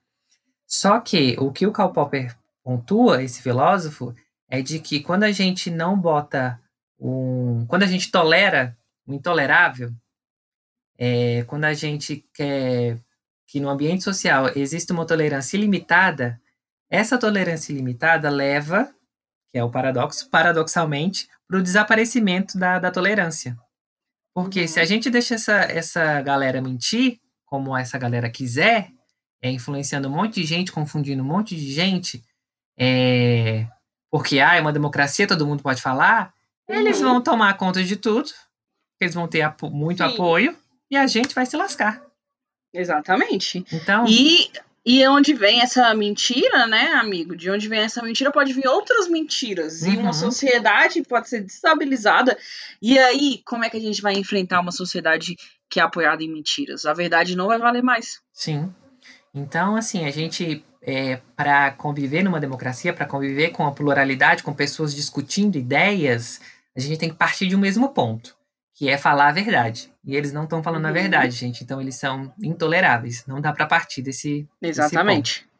Só 0.65 0.99
que 0.99 1.35
o 1.39 1.51
que 1.51 1.67
o 1.67 1.71
Karl 1.71 1.93
Popper 1.93 2.35
pontua, 2.63 3.21
esse 3.21 3.41
filósofo, 3.41 4.15
é 4.49 4.61
de 4.61 4.79
que 4.79 4.99
quando 4.99 5.23
a 5.23 5.31
gente 5.31 5.69
não 5.69 5.99
bota 5.99 6.59
um. 6.99 7.65
Quando 7.67 7.83
a 7.83 7.87
gente 7.87 8.09
tolera 8.09 8.75
o 9.05 9.13
intolerável, 9.13 9.91
é, 10.97 11.43
quando 11.43 11.65
a 11.65 11.73
gente 11.73 12.25
quer 12.33 12.99
que 13.47 13.59
no 13.59 13.69
ambiente 13.69 14.03
social 14.03 14.49
existe 14.55 14.91
uma 14.91 15.05
tolerância 15.05 15.55
ilimitada, 15.55 16.41
essa 16.89 17.17
tolerância 17.17 17.71
ilimitada 17.71 18.29
leva, 18.29 18.93
que 19.51 19.59
é 19.59 19.63
o 19.63 19.71
paradoxo, 19.71 20.29
paradoxalmente, 20.29 21.27
para 21.47 21.57
o 21.57 21.63
desaparecimento 21.63 22.57
da, 22.57 22.79
da 22.79 22.91
tolerância. 22.91 23.57
Porque 24.33 24.61
uhum. 24.61 24.67
se 24.67 24.79
a 24.79 24.83
uhum. 24.83 24.87
gente 24.87 25.09
deixa 25.09 25.35
essa, 25.35 25.53
essa 25.53 26.21
galera 26.21 26.61
mentir, 26.61 27.19
como 27.45 27.75
essa 27.75 27.97
galera 27.97 28.29
quiser, 28.29 28.91
é, 29.41 29.49
influenciando 29.49 30.07
um 30.07 30.11
monte 30.11 30.41
de 30.41 30.45
gente, 30.45 30.71
confundindo 30.71 31.23
um 31.23 31.25
monte 31.25 31.55
de 31.55 31.71
gente, 31.71 32.23
é, 32.77 33.67
porque 34.11 34.39
ah, 34.39 34.55
é 34.55 34.61
uma 34.61 34.73
democracia, 34.73 35.27
todo 35.27 35.45
mundo 35.45 35.63
pode 35.63 35.81
falar, 35.81 36.33
uhum. 36.67 36.75
eles 36.75 36.99
vão 36.99 37.21
tomar 37.21 37.55
conta 37.55 37.83
de 37.83 37.95
tudo, 37.95 38.29
eles 38.99 39.13
vão 39.13 39.27
ter 39.27 39.41
apo 39.41 39.69
muito 39.69 40.03
Sim. 40.03 40.13
apoio, 40.13 40.57
e 40.89 40.97
a 40.97 41.07
gente 41.07 41.33
vai 41.33 41.45
se 41.45 41.55
lascar. 41.55 42.01
Exatamente. 42.73 43.65
Então. 43.71 44.05
E, 44.07 44.51
e 44.85 45.05
onde 45.07 45.33
vem 45.33 45.61
essa 45.61 45.93
mentira, 45.95 46.67
né, 46.67 46.91
amigo? 46.93 47.35
De 47.35 47.49
onde 47.49 47.67
vem 47.67 47.79
essa 47.79 48.03
mentira, 48.03 48.31
pode 48.31 48.53
vir 48.53 48.67
outras 48.67 49.07
mentiras. 49.07 49.81
Uhum. 49.81 49.93
E 49.93 49.97
uma 49.97 50.07
uhum. 50.07 50.13
sociedade 50.13 51.01
pode 51.01 51.27
ser 51.27 51.41
destabilizada. 51.41 52.37
E 52.79 52.99
aí, 52.99 53.41
como 53.43 53.65
é 53.65 53.69
que 53.69 53.77
a 53.77 53.81
gente 53.81 53.99
vai 53.99 54.13
enfrentar 54.13 54.59
uma 54.59 54.71
sociedade 54.71 55.35
que 55.67 55.79
é 55.79 55.83
apoiada 55.83 56.21
em 56.23 56.31
mentiras? 56.31 56.85
A 56.85 56.93
verdade 56.93 57.35
não 57.35 57.47
vai 57.47 57.57
valer 57.57 57.81
mais. 57.81 58.19
Sim. 58.31 58.71
Então, 59.33 59.75
assim, 59.75 60.05
a 60.05 60.11
gente, 60.11 60.63
é, 60.83 61.19
para 61.35 61.71
conviver 61.71 62.23
numa 62.23 62.39
democracia, 62.39 62.93
para 62.93 63.07
conviver 63.07 63.49
com 63.49 63.65
a 63.65 63.71
pluralidade, 63.71 64.43
com 64.43 64.53
pessoas 64.53 64.93
discutindo 64.93 65.57
ideias, 65.57 66.39
a 66.77 66.79
gente 66.79 66.99
tem 66.99 67.09
que 67.09 67.15
partir 67.15 67.47
de 67.47 67.55
um 67.55 67.59
mesmo 67.59 67.89
ponto 67.89 68.35
que 68.75 68.89
é 68.89 68.97
falar 68.97 69.29
a 69.29 69.31
verdade. 69.31 69.91
E 70.05 70.15
eles 70.15 70.31
não 70.31 70.43
estão 70.43 70.61
falando 70.61 70.83
uhum. 70.83 70.91
a 70.91 70.93
verdade, 70.93 71.35
gente. 71.35 71.63
Então 71.63 71.81
eles 71.81 71.95
são 71.95 72.31
intoleráveis. 72.39 73.25
Não 73.25 73.41
dá 73.41 73.51
para 73.51 73.65
partir 73.65 74.03
desse. 74.03 74.47
Exatamente. 74.61 75.41
Desse 75.41 75.55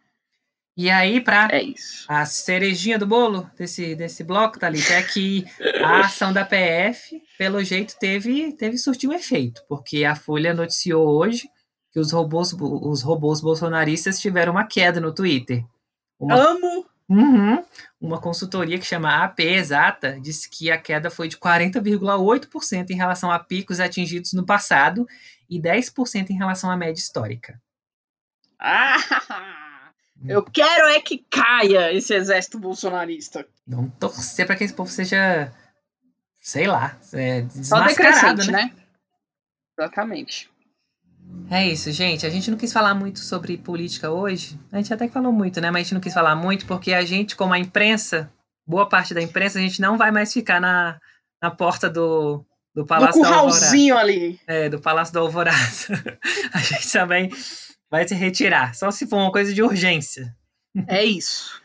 e 0.78 0.90
aí, 0.90 1.22
para 1.22 1.48
é 1.56 1.64
a 2.06 2.26
cerejinha 2.26 3.00
do 3.00 3.08
bolo 3.08 3.50
desse, 3.58 3.96
desse 3.96 4.26
bloco, 4.26 4.60
tá 4.60 4.68
ali, 4.68 4.82
é 4.92 5.02
que 5.02 5.46
a 5.82 6.02
ação 6.02 6.34
da 6.34 6.44
PF, 6.44 7.24
pelo 7.38 7.64
jeito, 7.64 7.96
teve, 7.98 8.52
teve 8.52 8.78
surtir 8.78 9.10
um 9.10 9.14
efeito, 9.14 9.64
porque 9.70 10.04
a 10.04 10.18
Folha 10.18 10.54
noticiou 10.54 11.08
hoje 11.08 11.48
que 11.94 12.00
os 12.00 12.12
robôs, 12.12 12.52
os 12.52 13.02
robôs 13.02 13.40
bolsonaristas 13.40 14.20
tiveram 14.20 14.52
uma 14.52 14.68
queda 14.68 15.00
no 15.00 15.14
Twitter. 15.14 15.64
Uma, 16.20 16.36
Amo! 16.36 16.86
Uhum, 17.08 17.64
uma 18.02 18.20
consultoria 18.20 18.80
que 18.80 18.86
chama 18.86 19.24
AP 19.24 19.40
Exata 19.40 20.20
disse 20.20 20.50
que 20.50 20.72
a 20.72 20.78
queda 20.78 21.12
foi 21.12 21.28
de 21.28 21.38
40,8% 21.38 22.90
em 22.90 22.96
relação 22.96 23.32
a 23.32 23.38
picos 23.38 23.80
atingidos 23.80 24.34
no 24.34 24.44
passado 24.44 25.08
e 25.48 25.62
10% 25.62 26.32
em 26.32 26.38
relação 26.38 26.72
à 26.72 26.76
média 26.76 27.00
histórica. 27.00 27.62
Ah, 28.60 28.96
eu 30.26 30.44
quero 30.44 30.88
é 30.88 31.00
que 31.00 31.20
caia 31.30 31.94
esse 31.94 32.14
exército 32.14 32.58
bolsonarista. 32.58 33.46
Vamos 33.68 33.94
torcer 34.00 34.48
para 34.48 34.56
que 34.56 34.64
esse 34.64 34.74
povo 34.74 34.90
seja, 34.90 35.54
sei 36.40 36.68
lá, 36.68 36.98
é, 37.14 37.42
desmascarado, 37.42 38.46
né? 38.46 38.52
né? 38.52 38.74
Exatamente. 39.78 40.50
É 41.50 41.68
isso, 41.68 41.92
gente. 41.92 42.26
A 42.26 42.30
gente 42.30 42.50
não 42.50 42.58
quis 42.58 42.74
falar 42.74 42.96
muito 42.96 43.20
sobre 43.20 43.58
política 43.58 44.10
hoje. 44.10 44.60
A 44.72 44.78
gente 44.78 44.94
até 44.94 45.08
que 45.08 45.14
falou 45.14 45.32
muito, 45.32 45.62
né? 45.62 45.70
Mas 45.70 45.82
a 45.82 45.84
gente 45.84 45.94
não 45.94 46.02
quis 46.02 46.14
falar 46.14 46.36
muito 46.36 46.66
porque 46.66 46.94
a 46.94 47.06
gente, 47.06 47.36
como 47.36 47.54
a 47.54 47.60
imprensa, 47.60 48.32
boa 48.68 48.90
parte 48.90 49.14
da 49.14 49.22
imprensa, 49.22 49.60
a 49.60 49.62
gente 49.62 49.80
não 49.80 49.98
vai 49.98 50.12
mais 50.12 50.34
ficar 50.34 50.60
na, 50.60 51.00
na 51.42 51.52
porta 51.52 51.90
do, 51.90 52.44
do 52.74 52.86
Palácio 52.86 53.22
do 53.22 53.28
Alvorada. 53.28 54.00
ali. 54.00 54.40
É, 54.48 54.70
do 54.70 54.80
Palácio 54.80 55.14
do 55.14 55.20
Alvorada. 55.20 55.58
a 56.52 56.60
gente 56.60 56.92
também 56.92 57.32
vai 57.90 58.08
se 58.08 58.16
retirar. 58.16 58.74
Só 58.74 58.90
se 58.90 59.08
for 59.08 59.18
uma 59.18 59.32
coisa 59.32 59.54
de 59.54 59.62
urgência. 59.62 60.36
É 60.88 61.06
isso. 61.06 61.62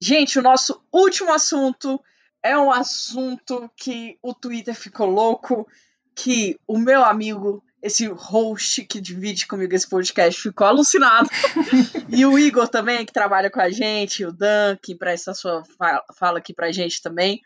Gente, 0.00 0.38
o 0.38 0.42
nosso 0.42 0.80
último 0.92 1.32
assunto 1.32 2.00
é 2.42 2.56
um 2.56 2.70
assunto 2.70 3.70
que 3.76 4.18
o 4.22 4.34
Twitter 4.34 4.74
ficou 4.74 5.06
louco, 5.06 5.66
que 6.14 6.58
o 6.66 6.78
meu 6.78 7.04
amigo, 7.04 7.62
esse 7.82 8.06
host 8.06 8.84
que 8.84 9.00
divide 9.00 9.46
comigo 9.46 9.74
esse 9.74 9.88
podcast, 9.88 10.40
ficou 10.40 10.66
alucinado. 10.66 11.28
e 12.08 12.24
o 12.24 12.38
Igor 12.38 12.68
também, 12.68 13.04
que 13.04 13.12
trabalha 13.12 13.50
com 13.50 13.60
a 13.60 13.70
gente, 13.70 14.24
o 14.24 14.32
Dan, 14.32 14.76
que 14.82 14.94
presta 14.94 15.34
sua 15.34 15.62
fala 16.16 16.38
aqui 16.38 16.54
pra 16.54 16.72
gente 16.72 17.02
também. 17.02 17.40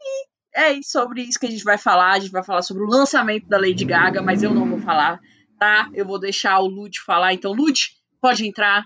E 0.00 0.26
é 0.54 0.82
sobre 0.82 1.22
isso 1.22 1.38
que 1.38 1.46
a 1.46 1.50
gente 1.50 1.64
vai 1.64 1.78
falar. 1.78 2.12
A 2.12 2.18
gente 2.18 2.32
vai 2.32 2.42
falar 2.42 2.62
sobre 2.62 2.82
o 2.82 2.88
lançamento 2.88 3.46
da 3.46 3.58
Lady 3.58 3.84
Gaga, 3.84 4.20
mas 4.20 4.42
eu 4.42 4.52
não 4.52 4.68
vou 4.68 4.80
falar, 4.80 5.20
tá? 5.58 5.88
Eu 5.94 6.04
vou 6.04 6.18
deixar 6.18 6.58
o 6.58 6.66
Lud 6.66 6.98
falar. 7.00 7.34
Então, 7.34 7.52
Lud, 7.52 7.90
pode 8.20 8.46
entrar 8.46 8.84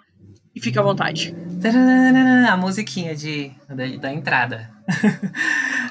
e 0.54 0.60
fica 0.60 0.80
à 0.80 0.82
vontade. 0.82 1.34
A 2.48 2.56
musiquinha 2.56 3.14
de, 3.14 3.52
da, 3.68 3.86
da 3.98 4.12
entrada. 4.12 4.70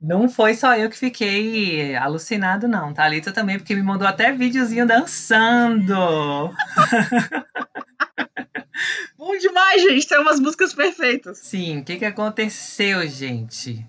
Não 0.00 0.28
foi 0.28 0.54
só 0.54 0.76
eu 0.76 0.90
que 0.90 0.96
fiquei 0.96 1.96
alucinado, 1.96 2.68
não. 2.68 2.92
Thalita 2.92 3.32
também, 3.32 3.58
porque 3.58 3.74
me 3.74 3.82
mandou 3.82 4.06
até 4.06 4.30
videozinho 4.30 4.86
dançando. 4.86 5.94
Bom 9.16 9.36
demais, 9.38 9.82
gente. 9.82 10.06
Tem 10.06 10.20
umas 10.20 10.38
músicas 10.38 10.74
perfeitas. 10.74 11.38
Sim, 11.38 11.78
o 11.78 11.84
que, 11.84 11.96
que 11.96 12.04
aconteceu, 12.04 13.08
gente? 13.08 13.84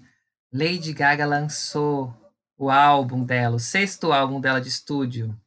Lady 0.52 0.94
Gaga 0.94 1.26
lançou 1.26 2.16
o 2.58 2.72
álbum 2.72 3.24
dela, 3.24 3.58
o 3.58 3.60
sexto 3.60 4.12
álbum 4.12 4.40
dela 4.40 4.62
de 4.62 4.70
estúdio. 4.70 5.38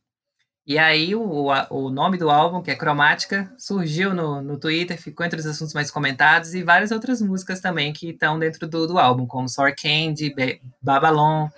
E 0.70 0.78
aí 0.78 1.16
o, 1.16 1.48
o 1.68 1.90
nome 1.90 2.16
do 2.16 2.30
álbum, 2.30 2.62
que 2.62 2.70
é 2.70 2.76
Cromática, 2.76 3.52
surgiu 3.58 4.14
no, 4.14 4.40
no 4.40 4.56
Twitter, 4.56 4.96
ficou 4.96 5.26
entre 5.26 5.40
os 5.40 5.44
assuntos 5.44 5.74
mais 5.74 5.90
comentados 5.90 6.54
e 6.54 6.62
várias 6.62 6.92
outras 6.92 7.20
músicas 7.20 7.60
também 7.60 7.92
que 7.92 8.10
estão 8.10 8.38
dentro 8.38 8.68
do, 8.68 8.86
do 8.86 8.96
álbum, 8.96 9.26
como 9.26 9.48
Sour 9.48 9.74
Candy, 9.74 10.32
Babylon, 10.80 11.48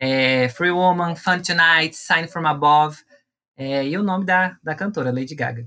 é, 0.00 0.48
Free 0.48 0.72
Woman, 0.72 1.14
Fun 1.14 1.38
Tonight, 1.38 1.94
Sign 1.94 2.26
From 2.26 2.48
Above, 2.48 2.98
é, 3.56 3.86
e 3.86 3.96
o 3.96 4.02
nome 4.02 4.26
da, 4.26 4.58
da 4.60 4.74
cantora, 4.74 5.12
Lady 5.12 5.36
Gaga. 5.36 5.64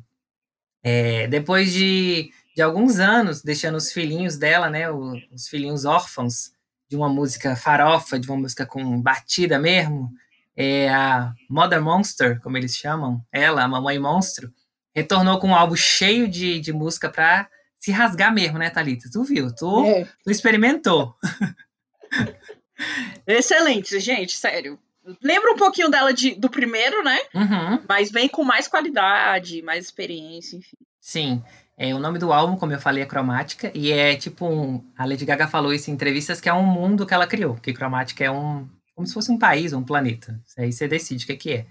É, 0.84 1.28
depois 1.28 1.72
de, 1.72 2.30
de 2.54 2.62
alguns 2.62 3.00
anos 3.00 3.42
deixando 3.42 3.78
os 3.78 3.90
filhinhos 3.90 4.36
dela, 4.36 4.70
né, 4.70 4.92
os, 4.92 5.18
os 5.32 5.48
filhinhos 5.48 5.86
órfãos, 5.86 6.52
de 6.90 6.98
uma 6.98 7.08
música 7.08 7.56
farofa, 7.56 8.20
de 8.20 8.30
uma 8.30 8.36
música 8.36 8.66
com 8.66 9.02
batida 9.02 9.58
mesmo, 9.58 10.12
é 10.56 10.90
a 10.90 11.34
Mother 11.50 11.82
Monster, 11.82 12.40
como 12.42 12.58
eles 12.58 12.76
chamam, 12.76 13.24
ela, 13.32 13.64
a 13.64 13.68
Mamãe 13.68 14.00
Monstro, 14.00 14.52
retornou 14.94 15.40
com 15.40 15.50
um 15.50 15.56
álbum 15.56 15.76
cheio 15.76 16.28
de, 16.28 16.60
de 16.60 16.74
música 16.74 17.10
para 17.10 17.48
se 17.78 17.92
rasgar 17.92 18.34
mesmo, 18.34 18.58
né, 18.58 18.70
Thalita? 18.70 19.10
Tu 19.12 19.24
viu? 19.24 19.54
Tu, 19.56 19.86
é. 19.86 20.08
tu 20.24 20.30
experimentou. 20.30 21.16
Excelente, 23.26 24.00
gente, 24.00 24.34
sério. 24.34 24.78
Lembra 25.22 25.54
um 25.54 25.58
pouquinho 25.58 25.90
dela 25.90 26.14
de, 26.14 26.36
do 26.36 26.50
primeiro, 26.50 27.04
né? 27.04 27.18
Uhum. 27.34 27.82
Mas 27.90 28.12
vem 28.12 28.28
com 28.28 28.44
mais 28.44 28.68
qualidade, 28.68 29.62
mais 29.64 29.86
experiência, 29.86 30.58
enfim. 30.58 30.78
Sim. 31.00 31.44
É, 31.76 31.96
o 31.96 32.00
nome 32.00 32.20
do 32.20 32.32
álbum, 32.32 32.56
como 32.56 32.72
eu 32.72 32.80
falei, 32.80 33.02
é 33.02 33.08
Cromática, 33.08 33.72
e 33.74 33.92
é 33.92 34.16
tipo 34.16 34.46
um. 34.46 34.86
A 34.96 35.06
Lady 35.06 35.26
Gaga 35.26 35.48
falou 35.48 35.74
isso 35.74 35.90
em 35.90 35.94
entrevistas 35.94 36.40
que 36.40 36.48
é 36.48 36.54
um 36.54 36.66
mundo 36.66 37.08
que 37.08 37.14
ela 37.14 37.26
criou, 37.26 37.56
que 37.56 37.74
Cromática 37.74 38.24
é 38.24 38.30
um. 38.30 38.70
Como 38.96 39.08
se 39.08 39.14
fosse 39.14 39.32
um 39.32 39.38
país, 39.38 39.74
um 39.74 39.84
planeta. 39.84 40.40
Aí 40.58 40.72
você 40.72 40.88
decide 40.88 41.24
o 41.24 41.28
que, 41.28 41.36
que 41.36 41.52
é. 41.52 41.66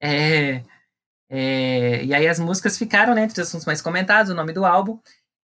é. 0.00 0.62
É, 1.34 2.04
e 2.04 2.12
aí 2.12 2.28
as 2.28 2.38
músicas 2.38 2.76
ficaram 2.76 3.14
né, 3.14 3.24
entre 3.24 3.40
os 3.40 3.48
assuntos 3.48 3.66
mais 3.66 3.80
comentados, 3.80 4.30
o 4.30 4.34
nome 4.34 4.52
do 4.52 4.66
álbum. 4.66 4.98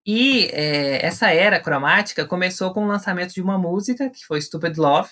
E 0.06 0.46
é, 0.54 1.06
essa 1.06 1.30
era 1.32 1.60
cromática 1.60 2.26
começou 2.26 2.74
com 2.74 2.86
o 2.86 2.88
lançamento 2.88 3.34
de 3.34 3.42
uma 3.42 3.58
música, 3.58 4.10
que 4.10 4.26
foi 4.26 4.42
Stupid 4.42 4.78
Love. 4.78 5.10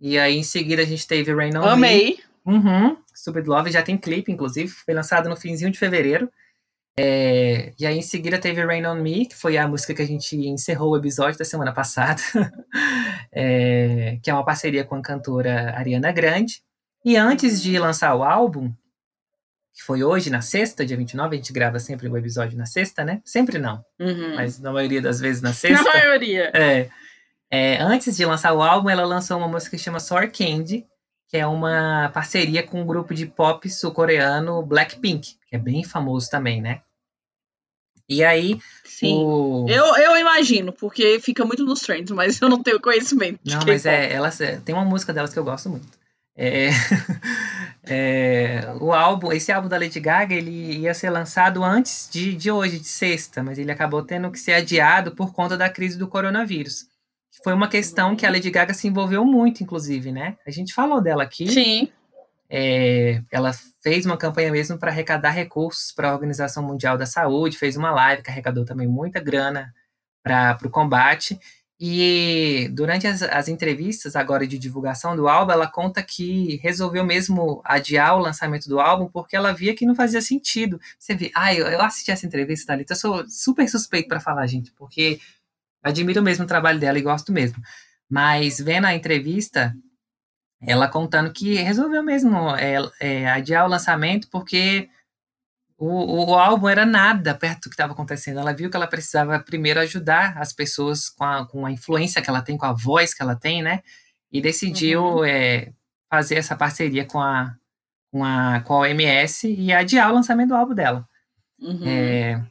E 0.00 0.18
aí 0.18 0.36
em 0.36 0.42
seguida 0.42 0.82
a 0.82 0.86
gente 0.86 1.06
teve 1.06 1.34
Rain 1.34 1.56
On 1.56 1.64
Amei. 1.64 2.18
Me. 2.44 2.54
Uhum. 2.54 2.96
Stupid 3.14 3.46
Love 3.46 3.70
já 3.70 3.82
tem 3.82 3.96
clipe, 3.96 4.30
inclusive, 4.30 4.68
foi 4.68 4.92
lançado 4.92 5.28
no 5.28 5.36
finzinho 5.36 5.70
de 5.70 5.78
fevereiro. 5.78 6.30
É, 6.96 7.72
e 7.78 7.84
aí, 7.84 7.98
em 7.98 8.02
seguida, 8.02 8.38
teve 8.38 8.64
Rain 8.64 8.86
on 8.86 8.96
Me, 8.96 9.26
que 9.26 9.34
foi 9.34 9.58
a 9.58 9.66
música 9.66 9.92
que 9.94 10.02
a 10.02 10.06
gente 10.06 10.36
encerrou 10.36 10.92
o 10.92 10.96
episódio 10.96 11.38
da 11.38 11.44
semana 11.44 11.72
passada, 11.72 12.22
é, 13.32 14.18
que 14.22 14.30
é 14.30 14.34
uma 14.34 14.44
parceria 14.44 14.84
com 14.84 14.94
a 14.94 15.02
cantora 15.02 15.76
Ariana 15.76 16.12
Grande. 16.12 16.62
E 17.04 17.16
antes 17.16 17.60
de 17.60 17.78
lançar 17.78 18.14
o 18.14 18.22
álbum, 18.22 18.72
que 19.74 19.82
foi 19.82 20.04
hoje, 20.04 20.30
na 20.30 20.40
sexta, 20.40 20.86
dia 20.86 20.96
29, 20.96 21.34
a 21.34 21.36
gente 21.36 21.52
grava 21.52 21.80
sempre 21.80 22.08
o 22.08 22.16
episódio 22.16 22.56
na 22.56 22.64
sexta, 22.64 23.04
né? 23.04 23.20
Sempre 23.24 23.58
não, 23.58 23.84
uhum. 23.98 24.36
mas 24.36 24.60
na 24.60 24.72
maioria 24.72 25.02
das 25.02 25.18
vezes 25.18 25.42
na 25.42 25.52
sexta. 25.52 25.82
Na 25.82 25.92
maioria. 25.92 26.52
É, 26.54 26.88
é, 27.50 27.82
antes 27.82 28.16
de 28.16 28.24
lançar 28.24 28.52
o 28.52 28.62
álbum, 28.62 28.88
ela 28.88 29.04
lançou 29.04 29.36
uma 29.36 29.48
música 29.48 29.76
que 29.76 29.82
chama 29.82 29.98
Sour 29.98 30.30
Candy, 30.30 30.86
que 31.28 31.36
é 31.36 31.46
uma 31.46 32.10
parceria 32.12 32.62
com 32.62 32.82
um 32.82 32.86
grupo 32.86 33.14
de 33.14 33.26
pop 33.26 33.68
sul-coreano 33.68 34.62
Blackpink, 34.62 35.36
que 35.48 35.56
é 35.56 35.58
bem 35.58 35.82
famoso 35.82 36.30
também, 36.30 36.60
né? 36.60 36.82
E 38.08 38.22
aí. 38.22 38.58
Sim. 38.84 39.14
O... 39.14 39.66
Eu, 39.68 39.96
eu 39.96 40.16
imagino, 40.16 40.72
porque 40.72 41.18
fica 41.20 41.44
muito 41.44 41.64
nos 41.64 41.80
trends, 41.80 42.10
mas 42.10 42.40
eu 42.40 42.48
não 42.48 42.62
tenho 42.62 42.80
conhecimento. 42.80 43.40
Não, 43.44 43.60
mas 43.66 43.86
é, 43.86 44.12
elas, 44.12 44.40
é, 44.40 44.60
tem 44.60 44.74
uma 44.74 44.84
música 44.84 45.12
delas 45.12 45.32
que 45.32 45.38
eu 45.38 45.44
gosto 45.44 45.70
muito. 45.70 46.04
É, 46.36 46.70
é, 47.84 48.74
o 48.80 48.92
álbum, 48.92 49.32
esse 49.32 49.52
álbum 49.52 49.68
da 49.68 49.78
Lady 49.78 50.00
Gaga, 50.00 50.34
ele 50.34 50.78
ia 50.78 50.92
ser 50.92 51.10
lançado 51.10 51.62
antes 51.62 52.08
de, 52.10 52.34
de 52.34 52.50
hoje, 52.50 52.78
de 52.78 52.88
sexta, 52.88 53.42
mas 53.42 53.58
ele 53.58 53.70
acabou 53.70 54.02
tendo 54.02 54.30
que 54.30 54.38
ser 54.38 54.52
adiado 54.52 55.12
por 55.12 55.32
conta 55.32 55.56
da 55.56 55.68
crise 55.68 55.96
do 55.96 56.08
coronavírus. 56.08 56.86
Foi 57.42 57.52
uma 57.52 57.68
questão 57.68 58.14
que 58.14 58.24
a 58.24 58.30
Lady 58.30 58.50
Gaga 58.50 58.72
se 58.72 58.86
envolveu 58.86 59.24
muito, 59.24 59.62
inclusive, 59.62 60.12
né? 60.12 60.36
A 60.46 60.50
gente 60.50 60.72
falou 60.72 61.00
dela 61.00 61.22
aqui. 61.22 61.48
Sim. 61.48 61.88
É, 62.48 63.22
ela 63.30 63.52
fez 63.82 64.06
uma 64.06 64.16
campanha 64.16 64.52
mesmo 64.52 64.78
para 64.78 64.90
arrecadar 64.90 65.30
recursos 65.30 65.90
para 65.90 66.10
a 66.10 66.12
Organização 66.12 66.62
Mundial 66.62 66.96
da 66.96 67.06
Saúde, 67.06 67.58
fez 67.58 67.76
uma 67.76 67.90
live 67.90 68.22
que 68.22 68.30
arrecadou 68.30 68.64
também 68.64 68.86
muita 68.86 69.18
grana 69.18 69.74
para 70.22 70.58
o 70.64 70.70
combate. 70.70 71.38
E 71.78 72.70
durante 72.72 73.06
as, 73.06 73.22
as, 73.22 73.48
entrevistas 73.48 74.14
agora 74.14 74.46
de 74.46 74.56
divulgação 74.56 75.16
do 75.16 75.28
álbum, 75.28 75.52
ela 75.52 75.66
conta 75.66 76.02
que 76.02 76.56
resolveu 76.62 77.04
mesmo 77.04 77.60
adiar 77.64 78.16
o 78.16 78.20
lançamento 78.20 78.68
do 78.68 78.80
álbum 78.80 79.08
porque 79.08 79.36
ela 79.36 79.52
via 79.52 79.74
que 79.74 79.84
não 79.84 79.94
fazia 79.94 80.22
sentido. 80.22 80.80
Você 80.98 81.14
vê, 81.14 81.32
ah, 81.34 81.52
eu, 81.52 81.66
eu 81.66 81.82
assisti 81.82 82.12
essa 82.12 82.24
entrevista, 82.24 82.68
Thalita, 82.68 82.92
eu 82.92 82.96
sou 82.96 83.28
super 83.28 83.68
suspeito 83.68 84.08
para 84.08 84.20
falar, 84.20 84.46
gente, 84.46 84.70
porque 84.72 85.18
admiro 85.84 86.22
mesmo 86.22 86.44
o 86.44 86.48
trabalho 86.48 86.80
dela 86.80 86.98
e 86.98 87.02
gosto 87.02 87.30
mesmo. 87.30 87.62
Mas 88.10 88.58
vendo 88.58 88.86
a 88.86 88.94
entrevista, 88.94 89.74
ela 90.60 90.88
contando 90.88 91.32
que 91.32 91.54
resolveu 91.56 92.02
mesmo 92.02 92.56
é, 92.56 92.76
é, 93.00 93.30
adiar 93.30 93.64
o 93.64 93.68
lançamento 93.68 94.28
porque 94.30 94.88
o, 95.76 96.30
o 96.30 96.34
álbum 96.34 96.68
era 96.68 96.86
nada 96.86 97.34
perto 97.34 97.64
do 97.64 97.70
que 97.70 97.74
estava 97.74 97.92
acontecendo. 97.92 98.40
Ela 98.40 98.52
viu 98.52 98.70
que 98.70 98.76
ela 98.76 98.86
precisava 98.86 99.38
primeiro 99.38 99.80
ajudar 99.80 100.38
as 100.38 100.52
pessoas 100.52 101.08
com 101.08 101.24
a, 101.24 101.46
com 101.46 101.66
a 101.66 101.72
influência 101.72 102.22
que 102.22 102.30
ela 102.30 102.42
tem, 102.42 102.56
com 102.56 102.66
a 102.66 102.72
voz 102.72 103.12
que 103.12 103.22
ela 103.22 103.36
tem, 103.36 103.62
né? 103.62 103.82
E 104.32 104.40
decidiu 104.40 105.02
uhum. 105.02 105.24
é, 105.24 105.72
fazer 106.10 106.36
essa 106.36 106.56
parceria 106.56 107.04
com 107.04 107.20
a, 107.20 107.54
com 108.10 108.24
a, 108.24 108.60
com 108.60 108.74
a 108.74 108.78
OMS 108.78 109.48
e 109.48 109.72
adiar 109.72 110.10
o 110.10 110.14
lançamento 110.14 110.48
do 110.48 110.56
álbum 110.56 110.74
dela. 110.74 111.06
Uhum. 111.60 111.86
É, 111.86 112.42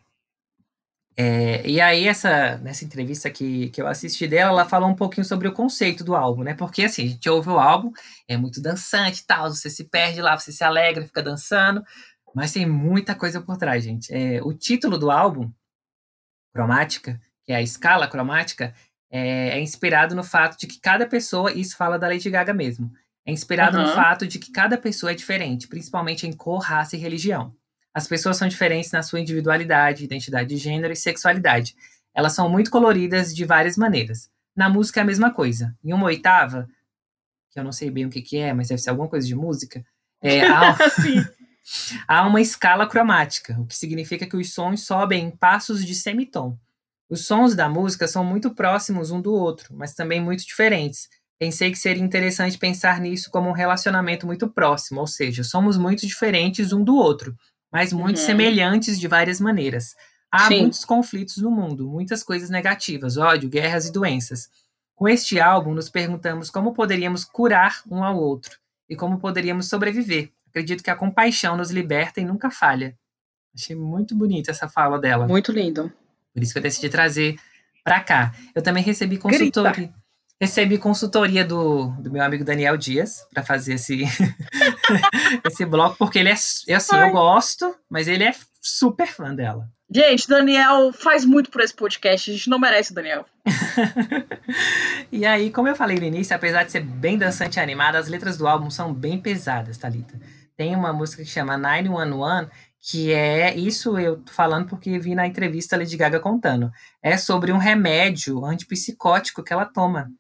é, 1.15 1.68
e 1.68 1.80
aí, 1.80 2.07
essa, 2.07 2.57
nessa 2.57 2.84
entrevista 2.84 3.30
que, 3.30 3.69
que 3.69 3.81
eu 3.81 3.88
assisti 3.88 4.27
dela, 4.27 4.49
ela 4.49 4.65
falou 4.65 4.90
um 4.90 4.95
pouquinho 4.95 5.26
sobre 5.26 5.48
o 5.48 5.53
conceito 5.53 6.03
do 6.03 6.15
álbum, 6.15 6.44
né? 6.44 6.56
Porque 6.56 6.84
assim, 6.84 7.03
a 7.06 7.07
gente 7.07 7.30
ouve 7.30 7.49
o 7.49 7.60
álbum, 7.60 7.91
é 8.27 8.35
muito 8.35 8.61
dançante 8.61 9.22
e 9.22 9.26
tal, 9.26 9.49
você 9.49 9.69
se 9.69 9.84
perde 9.84 10.22
lá, 10.22 10.38
você 10.38 10.52
se 10.52 10.64
alegra, 10.64 11.06
fica 11.06 11.22
dançando, 11.22 11.84
mas 12.34 12.52
tem 12.52 12.65
muita 12.65 13.14
coisa 13.14 13.40
por 13.41 13.57
trás, 13.57 13.84
gente. 13.84 14.11
É, 14.11 14.41
o 14.44 14.53
título 14.53 14.98
do 14.98 15.11
álbum, 15.11 15.52
Cromática, 16.53 17.19
que 17.44 17.52
é 17.52 17.56
a 17.56 17.61
escala 17.61 18.07
cromática, 18.07 18.73
é, 19.11 19.49
é, 19.49 19.60
inspirado 19.60 20.15
no 20.15 20.23
fato 20.23 20.57
de 20.57 20.65
que 20.65 20.80
cada 20.80 21.06
pessoa, 21.06 21.52
isso 21.52 21.77
fala 21.77 21.99
da 21.99 22.07
Lady 22.07 22.30
Gaga 22.30 22.53
mesmo, 22.53 22.91
é 23.26 23.31
inspirado 23.31 23.77
uhum. 23.77 23.84
no 23.84 23.90
fato 23.94 24.26
de 24.27 24.40
que 24.40 24.52
cada 24.52 24.77
pessoa 24.77 25.11
é 25.11 25.15
diferente, 25.15 25.68
principalmente 25.68 26.26
em 26.26 26.34
cor, 26.34 26.60
raça 26.60 26.95
e 26.95 26.99
religião. 26.99 27.56
As 27.93 28.07
pessoas 28.07 28.37
são 28.37 28.47
diferentes 28.47 28.91
na 28.91 29.03
sua 29.03 29.19
individualidade, 29.19 30.03
identidade 30.03 30.49
de 30.49 30.57
gênero 30.57 30.91
e 30.91 30.95
sexualidade. 30.95 31.75
Elas 32.13 32.33
são 32.33 32.49
muito 32.49 32.71
coloridas 32.71 33.33
de 33.33 33.45
várias 33.45 33.77
maneiras. 33.77 34.29
Na 34.55 34.69
música 34.69 34.99
é 34.99 35.03
a 35.03 35.05
mesma 35.05 35.31
coisa. 35.31 35.75
Em 35.83 35.93
uma 35.93 36.05
oitava, 36.05 36.67
que 37.51 37.59
eu 37.59 37.63
não 37.63 37.71
sei 37.71 37.91
bem 37.91 38.05
o 38.05 38.09
que, 38.09 38.21
que 38.21 38.37
é, 38.37 38.53
mas 38.53 38.69
deve 38.69 38.81
ser 38.81 38.89
alguma 38.89 39.07
coisa 39.07 39.27
de 39.27 39.35
música, 39.35 39.85
é, 40.21 40.41
há, 40.47 40.75
há 42.07 42.27
uma 42.27 42.41
escala 42.41 42.87
cromática, 42.87 43.59
o 43.59 43.65
que 43.65 43.75
significa 43.75 44.25
que 44.25 44.37
os 44.37 44.53
sons 44.53 44.85
sobem 44.85 45.25
em 45.25 45.31
passos 45.31 45.85
de 45.85 45.93
semitom. 45.93 46.57
Os 47.09 47.27
sons 47.27 47.55
da 47.55 47.69
música 47.69 48.07
são 48.07 48.23
muito 48.23 48.55
próximos 48.55 49.11
um 49.11 49.21
do 49.21 49.33
outro, 49.33 49.75
mas 49.75 49.93
também 49.93 50.19
muito 50.19 50.45
diferentes. 50.45 51.09
Pensei 51.37 51.71
que 51.71 51.77
seria 51.77 52.03
interessante 52.03 52.57
pensar 52.57 52.99
nisso 52.99 53.29
como 53.29 53.49
um 53.49 53.53
relacionamento 53.53 54.25
muito 54.25 54.47
próximo, 54.49 55.01
ou 55.01 55.07
seja, 55.07 55.43
somos 55.43 55.77
muito 55.77 56.07
diferentes 56.07 56.71
um 56.71 56.83
do 56.83 56.95
outro, 56.95 57.35
mas 57.73 57.91
muito 57.91 58.19
uhum. 58.19 58.25
semelhantes 58.25 58.99
de 58.99 59.07
várias 59.07 59.41
maneiras. 59.41 59.95
Há 60.31 60.47
Sim. 60.47 60.61
muitos 60.61 60.85
conflitos 60.85 61.37
no 61.37 61.49
mundo, 61.49 61.89
muitas 61.89 62.21
coisas 62.21 62.51
negativas, 62.51 63.17
ódio, 63.17 63.49
guerras 63.49 63.87
e 63.87 63.91
doenças. 63.91 64.47
Com 64.95 65.07
este 65.09 65.39
álbum, 65.39 65.73
nos 65.73 65.89
perguntamos 65.89 66.51
como 66.51 66.73
poderíamos 66.73 67.25
curar 67.25 67.81
um 67.89 68.03
ao 68.03 68.15
outro 68.15 68.59
e 68.87 68.95
como 68.95 69.19
poderíamos 69.19 69.67
sobreviver. 69.67 70.31
Acredito 70.49 70.83
que 70.83 70.91
a 70.91 70.95
compaixão 70.95 71.57
nos 71.57 71.71
liberta 71.71 72.21
e 72.21 72.25
nunca 72.25 72.51
falha. 72.51 72.95
Achei 73.55 73.75
muito 73.75 74.15
bonita 74.15 74.51
essa 74.51 74.69
fala 74.69 74.99
dela. 74.99 75.27
Muito 75.27 75.51
lindo. 75.51 75.91
Por 76.31 76.43
isso 76.43 76.53
que 76.53 76.59
eu 76.59 76.63
decidi 76.63 76.89
trazer 76.89 77.39
para 77.83 77.99
cá. 78.01 78.35
Eu 78.53 78.61
também 78.61 78.83
recebi 78.83 79.17
consultoria. 79.17 79.91
Recebi 80.41 80.77
consultoria 80.77 81.45
do, 81.45 81.88
do 81.99 82.11
meu 82.11 82.23
amigo 82.23 82.43
Daniel 82.43 82.76
Dias 82.76 83.26
para 83.34 83.43
fazer 83.43 83.76
esse, 83.76 84.03
esse 85.45 85.65
bloco, 85.65 85.95
porque 85.97 86.19
ele 86.19 86.30
é, 86.30 86.35
é 86.68 86.76
assim, 86.76 86.95
Ai. 86.95 87.10
eu 87.10 87.11
gosto, 87.14 87.76
mas 87.89 88.07
ele 88.07 88.23
é 88.23 88.35
super 88.61 89.07
fã 89.07 89.34
dela. 89.34 89.69
Gente, 89.93 90.27
Daniel 90.27 90.91
faz 90.91 91.23
muito 91.23 91.51
por 91.51 91.61
esse 91.61 91.73
podcast, 91.73 92.31
a 92.31 92.34
gente 92.34 92.49
não 92.49 92.57
merece 92.57 92.91
o 92.91 92.95
Daniel. 92.95 93.26
e 95.11 95.23
aí, 95.23 95.51
como 95.51 95.68
eu 95.68 95.76
falei 95.76 95.97
no 95.97 96.05
início, 96.05 96.35
apesar 96.35 96.64
de 96.64 96.72
ser 96.72 96.84
bem 96.84 97.18
dançante 97.18 97.60
e 97.60 97.61
animada, 97.61 97.99
as 97.99 98.07
letras 98.07 98.35
do 98.35 98.47
álbum 98.47 98.72
são 98.72 98.91
bem 98.91 99.19
pesadas, 99.19 99.77
Thalita. 99.77 100.19
Tem 100.57 100.76
uma 100.76 100.91
música 100.91 101.23
que 101.23 101.30
chama 101.30 101.57
911, 101.57 102.49
que 102.81 103.14
é 103.14 103.55
isso 103.55 103.97
eu 103.97 104.18
tô 104.18 104.31
falando 104.31 104.68
porque 104.68 104.97
vi 104.97 105.14
na 105.14 105.27
entrevista 105.27 105.77
Lady 105.77 105.95
Gaga 105.95 106.19
contando. 106.19 106.72
É 107.01 107.15
sobre 107.15 107.51
um 107.51 107.57
remédio 107.57 108.43
antipsicótico 108.43 109.43
que 109.43 109.53
ela 109.53 109.65
toma, 109.65 110.11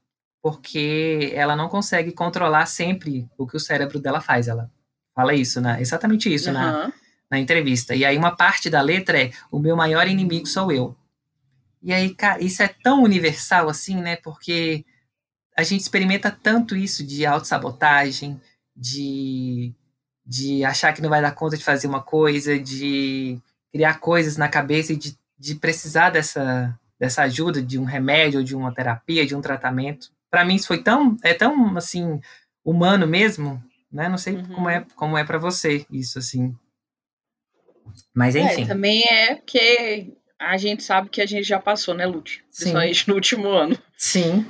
porque 0.43 1.31
ela 1.33 1.55
não 1.55 1.69
consegue 1.69 2.11
controlar 2.11 2.65
sempre 2.65 3.25
o 3.37 3.47
que 3.47 3.55
o 3.55 3.59
cérebro 3.61 3.97
dela 3.97 4.19
faz. 4.19 4.49
Ela 4.49 4.69
fala 5.15 5.33
isso, 5.33 5.61
né? 5.61 5.79
Exatamente 5.79 6.31
isso 6.31 6.49
uhum. 6.49 6.53
na, 6.53 6.93
na 7.31 7.39
entrevista. 7.39 7.95
E 7.95 8.03
aí 8.03 8.17
uma 8.17 8.35
parte 8.35 8.69
da 8.69 8.81
letra 8.81 9.23
é: 9.23 9.31
o 9.49 9.57
meu 9.57 9.77
maior 9.77 10.05
inimigo 10.05 10.45
sou 10.45 10.69
eu. 10.69 10.97
E 11.81 11.93
aí, 11.93 12.13
cara, 12.13 12.43
isso 12.43 12.61
é 12.61 12.67
tão 12.67 13.03
universal 13.03 13.69
assim, 13.69 13.95
né? 14.01 14.17
Porque 14.17 14.83
a 15.55 15.63
gente 15.63 15.79
experimenta 15.79 16.29
tanto 16.29 16.75
isso 16.75 17.05
de 17.05 17.25
autossabotagem, 17.25 18.39
de, 18.75 19.73
de 20.25 20.65
achar 20.65 20.91
que 20.91 21.01
não 21.01 21.09
vai 21.09 21.21
dar 21.21 21.31
conta 21.31 21.55
de 21.55 21.63
fazer 21.63 21.87
uma 21.87 22.01
coisa, 22.01 22.59
de 22.59 23.39
criar 23.71 23.99
coisas 23.99 24.35
na 24.35 24.49
cabeça 24.49 24.91
e 24.91 24.97
de, 24.97 25.17
de 25.39 25.55
precisar 25.55 26.09
dessa, 26.09 26.77
dessa 26.99 27.23
ajuda, 27.23 27.61
de 27.61 27.79
um 27.79 27.85
remédio, 27.85 28.43
de 28.43 28.55
uma 28.55 28.73
terapia, 28.73 29.25
de 29.25 29.35
um 29.35 29.41
tratamento. 29.41 30.11
Para 30.33 30.43
mim 30.43 30.55
isso 30.55 30.65
foi 30.65 30.81
tão, 30.81 31.15
é 31.21 31.31
tão, 31.31 31.77
assim, 31.77 32.19
humano 32.65 33.05
mesmo, 33.05 33.63
né? 33.91 34.09
Não 34.09 34.17
sei 34.17 34.33
uhum. 34.33 34.47
como 34.47 34.67
é, 34.67 34.83
como 34.95 35.15
é 35.15 35.23
para 35.23 35.37
você 35.37 35.85
isso, 35.91 36.17
assim. 36.17 36.55
Mas 38.11 38.35
é, 38.35 38.39
enfim. 38.39 38.63
É, 38.63 38.65
também 38.65 39.03
é 39.07 39.35
porque 39.35 40.11
a 40.39 40.57
gente 40.57 40.81
sabe 40.81 41.09
que 41.09 41.21
a 41.21 41.27
gente 41.27 41.47
já 41.47 41.59
passou, 41.59 41.93
né, 41.93 42.07
Lute? 42.07 42.43
Principalmente 42.49 43.07
no 43.07 43.13
último 43.13 43.47
ano. 43.47 43.77
Sim. 43.95 44.43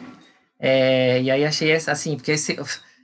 É, 0.58 1.22
e 1.22 1.30
aí 1.30 1.44
achei 1.44 1.74
assim, 1.74 2.16
porque 2.16 2.32
esse, 2.32 2.56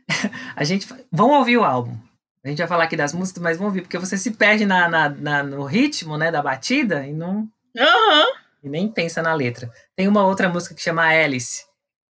a 0.56 0.64
gente. 0.64 0.88
Vamos 1.11 1.35
ouvir 1.35 1.57
o 1.57 1.65
álbum. 1.65 1.97
A 2.45 2.47
gente 2.47 2.60
vai 2.60 2.68
falar 2.68 2.85
aqui 2.85 2.95
das 2.95 3.11
músicas, 3.11 3.43
mas 3.43 3.57
vamos 3.57 3.72
ouvir, 3.72 3.81
porque 3.81 3.97
você 3.97 4.18
se 4.18 4.31
perde 4.31 4.65
na, 4.65 4.88
na, 4.88 5.10
na 5.10 5.43
no 5.43 5.65
ritmo, 5.65 6.18
né, 6.18 6.31
da 6.31 6.41
batida 6.41 7.06
e 7.06 7.11
não. 7.11 7.39
Uhum. 7.76 8.34
E 8.64 8.69
nem 8.69 8.88
pensa 8.88 9.22
na 9.22 9.34
letra. 9.34 9.69
Tem 9.97 10.07
uma 10.07 10.26
outra 10.26 10.47
música 10.47 10.73
que 10.73 10.81
chama 10.81 11.03
Alice, 11.03 11.65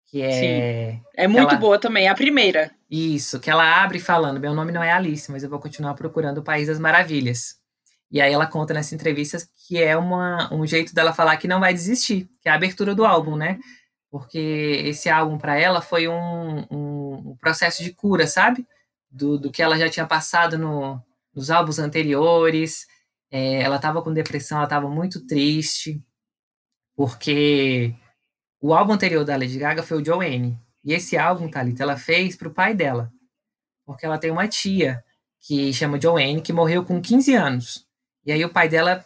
que 0.10 0.22
é. 0.22 0.32
Sim. 0.32 1.02
É 1.16 1.28
muito 1.28 1.52
ela, 1.52 1.60
boa 1.60 1.80
também, 1.80 2.08
a 2.08 2.16
primeira. 2.16 2.72
Isso, 2.90 3.40
que 3.40 3.50
ela 3.50 3.84
abre 3.84 4.00
falando: 4.00 4.40
meu 4.40 4.54
nome 4.54 4.72
não 4.72 4.84
é 4.84 4.92
Alice, 4.92 5.32
mas 5.32 5.44
eu 5.44 5.50
vou 5.50 5.60
continuar 5.60 5.94
procurando 5.94 6.40
o 6.40 6.44
País 6.44 6.68
das 6.68 6.80
Maravilhas. 6.80 7.60
E 8.12 8.20
aí 8.20 8.34
ela 8.34 8.48
conta 8.48 8.74
nessa 8.74 8.96
entrevista 8.96 9.38
que 9.68 9.78
é 9.78 9.96
uma, 9.96 10.52
um 10.52 10.66
jeito 10.66 10.96
dela 10.96 11.14
falar 11.14 11.38
que 11.38 11.48
não 11.48 11.60
vai 11.60 11.74
desistir, 11.74 12.28
que 12.42 12.50
é 12.50 12.52
a 12.52 12.56
abertura 12.56 12.96
do 12.96 13.06
álbum, 13.06 13.36
né? 13.36 13.60
Porque 14.10 14.40
esse 14.86 15.10
álbum 15.10 15.38
para 15.38 15.56
ela 15.60 15.80
foi 15.80 16.08
um, 16.08 16.66
um, 16.72 17.32
um, 17.32 17.38
processo 17.40 17.84
de 17.84 17.94
cura, 17.94 18.26
sabe? 18.26 18.66
Do, 19.12 19.38
do 19.38 19.52
que 19.52 19.62
ela 19.62 19.78
já 19.78 19.88
tinha 19.88 20.08
passado 20.08 20.58
no, 20.58 21.00
nos 21.36 21.52
álbuns 21.52 21.78
anteriores. 21.78 22.88
É, 23.30 23.62
ela 23.62 23.76
estava 23.76 24.02
com 24.02 24.12
depressão, 24.12 24.58
ela 24.58 24.66
estava 24.66 24.90
muito 24.90 25.24
triste, 25.28 26.04
porque 26.96 27.94
o 28.62 28.74
álbum 28.74 28.94
anterior 28.94 29.24
da 29.24 29.36
Lady 29.36 29.58
Gaga 29.58 29.84
foi 29.84 30.02
o 30.02 30.06
Joanne. 30.06 30.60
E 30.84 30.94
esse 30.94 31.18
álbum, 31.18 31.50
Thalita, 31.50 31.84
ela 31.84 31.98
fez 31.98 32.36
para 32.36 32.48
o 32.48 32.54
pai 32.54 32.74
dela, 32.74 33.12
porque 33.86 34.06
ela 34.06 34.18
tem 34.18 34.32
uma 34.32 34.48
tia 34.48 35.04
que 35.42 35.74
chama 35.74 36.00
Joanne, 36.00 36.42
que 36.42 36.54
morreu 36.54 36.84
com 36.84 37.02
15 37.02 37.34
anos. 37.34 37.86
E 38.26 38.32
aí 38.32 38.44
o 38.44 38.50
pai 38.50 38.68
dela 38.68 39.06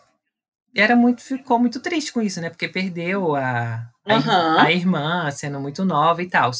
era 0.75 0.95
muito 0.95 1.21
ficou 1.21 1.59
muito 1.59 1.79
triste 1.79 2.11
com 2.11 2.21
isso, 2.21 2.41
né? 2.41 2.49
Porque 2.49 2.67
perdeu 2.67 3.35
a, 3.35 3.87
a, 4.05 4.15
uhum. 4.15 4.59
a 4.59 4.71
irmã 4.71 5.29
sendo 5.31 5.59
muito 5.59 5.85
nova 5.85 6.21
e 6.23 6.29
tal. 6.29 6.51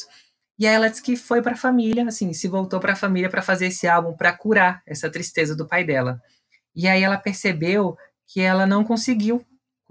E 0.57 0.67
aí 0.67 0.75
ela 0.75 0.89
disse 0.89 1.01
que 1.01 1.15
foi 1.17 1.41
para 1.41 1.53
a 1.53 1.57
família, 1.57 2.07
assim, 2.07 2.31
se 2.31 2.47
voltou 2.47 2.79
para 2.79 2.93
a 2.93 2.95
família 2.95 3.29
para 3.29 3.41
fazer 3.41 3.67
esse 3.67 3.87
álbum 3.87 4.15
para 4.15 4.31
curar 4.33 4.83
essa 4.85 5.09
tristeza 5.09 5.55
do 5.55 5.67
pai 5.67 5.83
dela. 5.83 6.21
E 6.75 6.87
aí 6.87 7.01
ela 7.01 7.17
percebeu 7.17 7.97
que 8.27 8.39
ela 8.39 8.65
não 8.65 8.83
conseguiu 8.83 9.43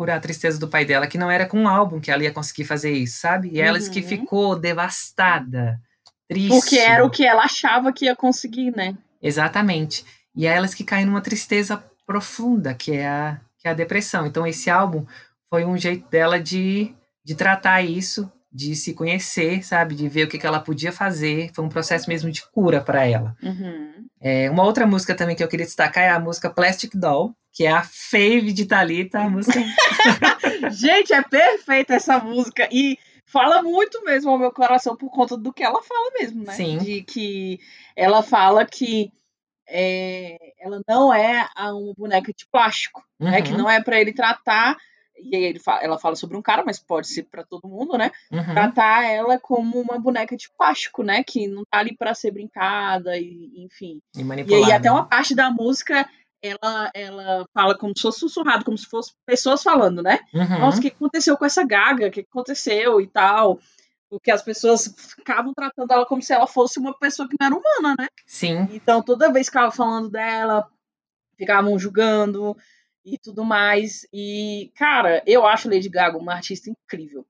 curar 0.03 0.17
a 0.17 0.21
tristeza 0.21 0.59
do 0.59 0.67
pai 0.67 0.85
dela, 0.85 1.07
que 1.07 1.17
não 1.17 1.31
era 1.31 1.47
com 1.47 1.61
um 1.61 1.69
álbum 1.69 2.01
que 2.01 2.11
ela 2.11 2.25
ia 2.25 2.33
conseguir 2.33 2.65
fazer 2.65 2.91
isso, 2.91 3.21
sabe? 3.21 3.51
E 3.53 3.61
uhum. 3.61 3.67
ela 3.67 3.79
disse 3.79 3.91
que 3.91 4.01
uhum. 4.01 4.09
ficou 4.09 4.59
devastada, 4.59 5.81
triste. 6.29 6.49
Porque 6.49 6.77
era 6.77 7.05
o 7.05 7.11
que 7.11 7.25
ela 7.25 7.45
achava 7.45 7.93
que 7.93 8.07
ia 8.07 8.17
conseguir, 8.17 8.75
né? 8.75 8.99
Exatamente. 9.23 10.05
E 10.35 10.49
aí 10.49 10.57
elas 10.57 10.75
que 10.75 10.83
caem 10.83 11.07
numa 11.07 11.21
tristeza 11.21 11.81
profunda, 12.05 12.75
que 12.75 12.91
é 12.91 13.07
a, 13.07 13.41
que 13.59 13.69
é 13.69 13.71
a 13.71 13.75
depressão. 13.75 14.27
Então, 14.27 14.45
esse 14.45 14.69
álbum 14.69 15.07
foi 15.49 15.65
um 15.65 15.79
jeito 15.79 16.09
dela 16.11 16.41
de, 16.41 16.93
de 17.25 17.37
tratar 17.37 17.81
isso, 17.83 18.29
de 18.51 18.75
se 18.75 18.93
conhecer, 18.93 19.65
sabe? 19.65 19.95
De 19.95 20.09
ver 20.09 20.25
o 20.25 20.29
que, 20.29 20.37
que 20.37 20.47
ela 20.47 20.59
podia 20.59 20.91
fazer. 20.91 21.53
Foi 21.55 21.65
um 21.65 21.69
processo 21.69 22.09
mesmo 22.09 22.29
de 22.29 22.43
cura 22.51 22.81
para 22.81 23.07
ela. 23.07 23.37
Uhum. 23.41 24.09
É, 24.21 24.51
uma 24.51 24.65
outra 24.65 24.85
música 24.85 25.15
também 25.15 25.37
que 25.37 25.45
eu 25.45 25.49
queria 25.49 25.67
destacar 25.67 26.03
é 26.03 26.11
a 26.11 26.19
música 26.19 26.51
Plastic 26.51 26.97
Doll, 26.97 27.37
que 27.53 27.65
é 27.65 27.71
a 27.71 27.83
fave 27.83 28.53
de 28.53 28.65
Thalita, 28.65 29.21
a 29.21 29.29
música... 29.29 29.61
Gente, 30.71 31.13
é 31.13 31.23
perfeita 31.23 31.95
essa 31.95 32.19
música. 32.19 32.69
E 32.73 32.99
fala 33.27 33.63
muito 33.63 34.03
mesmo 34.05 34.31
ao 34.31 34.39
meu 34.39 34.51
coração 34.51 34.97
por 34.97 35.11
conta 35.11 35.37
do 35.37 35.53
que 35.53 35.63
ela 35.63 35.83
fala 35.83 36.11
mesmo, 36.19 36.45
né? 36.45 36.53
Sim. 36.53 36.79
De 36.79 37.03
que 37.03 37.61
ela 37.97 38.23
fala 38.23 38.65
que 38.65 39.13
é, 39.69 40.37
ela 40.61 40.81
não 40.87 41.13
é 41.13 41.49
uma 41.57 41.95
boneca 41.97 42.33
de 42.33 42.47
plástico, 42.47 43.03
uhum. 43.21 43.31
né? 43.31 43.43
Que 43.43 43.53
uhum. 43.53 43.59
não 43.59 43.71
é 43.71 43.83
para 43.83 44.01
ele 44.01 44.13
tratar. 44.13 44.77
E 45.19 45.37
aí 45.37 45.45
ele 45.45 45.59
fala, 45.59 45.83
ela 45.83 45.99
fala 45.99 46.17
sobre 46.17 46.37
um 46.37 46.43
cara, 46.43 46.65
mas 46.65 46.79
pode 46.79 47.07
ser 47.07 47.25
para 47.25 47.45
todo 47.45 47.69
mundo, 47.69 47.97
né? 47.97 48.11
Uhum. 48.31 48.45
Tratar 48.45 49.05
ela 49.05 49.39
como 49.39 49.81
uma 49.81 49.99
boneca 49.99 50.37
de 50.37 50.51
plástico, 50.57 51.03
né? 51.03 51.23
Que 51.23 51.47
não 51.47 51.65
tá 51.65 51.79
ali 51.79 51.97
para 51.97 52.15
ser 52.15 52.33
brincada, 52.33 53.17
e, 53.17 53.53
enfim. 53.65 54.01
E, 54.17 54.23
e 54.23 54.55
aí 54.55 54.73
até 54.73 54.91
uma 54.91 55.07
parte 55.07 55.35
da 55.35 55.51
música 55.51 56.09
ela, 56.43 56.91
ela 56.93 57.47
fala 57.55 57.79
como 57.79 57.97
se 57.97 58.03
fosse 58.03 58.21
sussurrado, 58.21 58.65
como 58.65 58.77
se 58.77 58.87
fosse 58.87 59.13
pessoas 59.25 59.63
falando, 59.63 60.03
né? 60.03 60.19
Uhum. 60.35 60.59
Nossa, 60.59 60.79
o 60.79 60.83
que 60.83 60.89
aconteceu 60.89 61.37
com 61.37 61.47
essa 61.47 61.65
gaga? 61.65 62.09
O 62.09 62.11
que 62.11 62.21
aconteceu 62.21 63.01
e 63.01 63.07
tal? 63.07 63.61
Porque 64.11 64.31
as 64.31 64.43
pessoas 64.43 64.93
ficavam 65.17 65.55
tratando 65.55 65.93
ela 65.93 66.05
como 66.05 66.21
se 66.21 66.33
ela 66.33 66.47
fosse 66.47 66.79
uma 66.79 66.93
pessoa 66.99 67.29
que 67.29 67.37
não 67.41 67.47
era 67.47 67.57
humana, 67.57 67.95
né? 67.99 68.09
Sim. 68.27 68.69
Então, 68.73 69.03
toda 69.03 69.33
vez 69.33 69.49
que 69.49 69.53
ficava 69.53 69.71
falando 69.71 70.11
dela, 70.11 70.69
ficavam 71.39 71.79
julgando 71.79 72.57
e 73.05 73.17
tudo 73.17 73.45
mais. 73.45 74.07
E, 74.13 74.71
cara, 74.77 75.23
eu 75.27 75.47
acho 75.47 75.71
Lady 75.71 75.89
Gaga 75.89 76.19
uma 76.19 76.35
artista 76.35 76.69
incrível. 76.69 77.25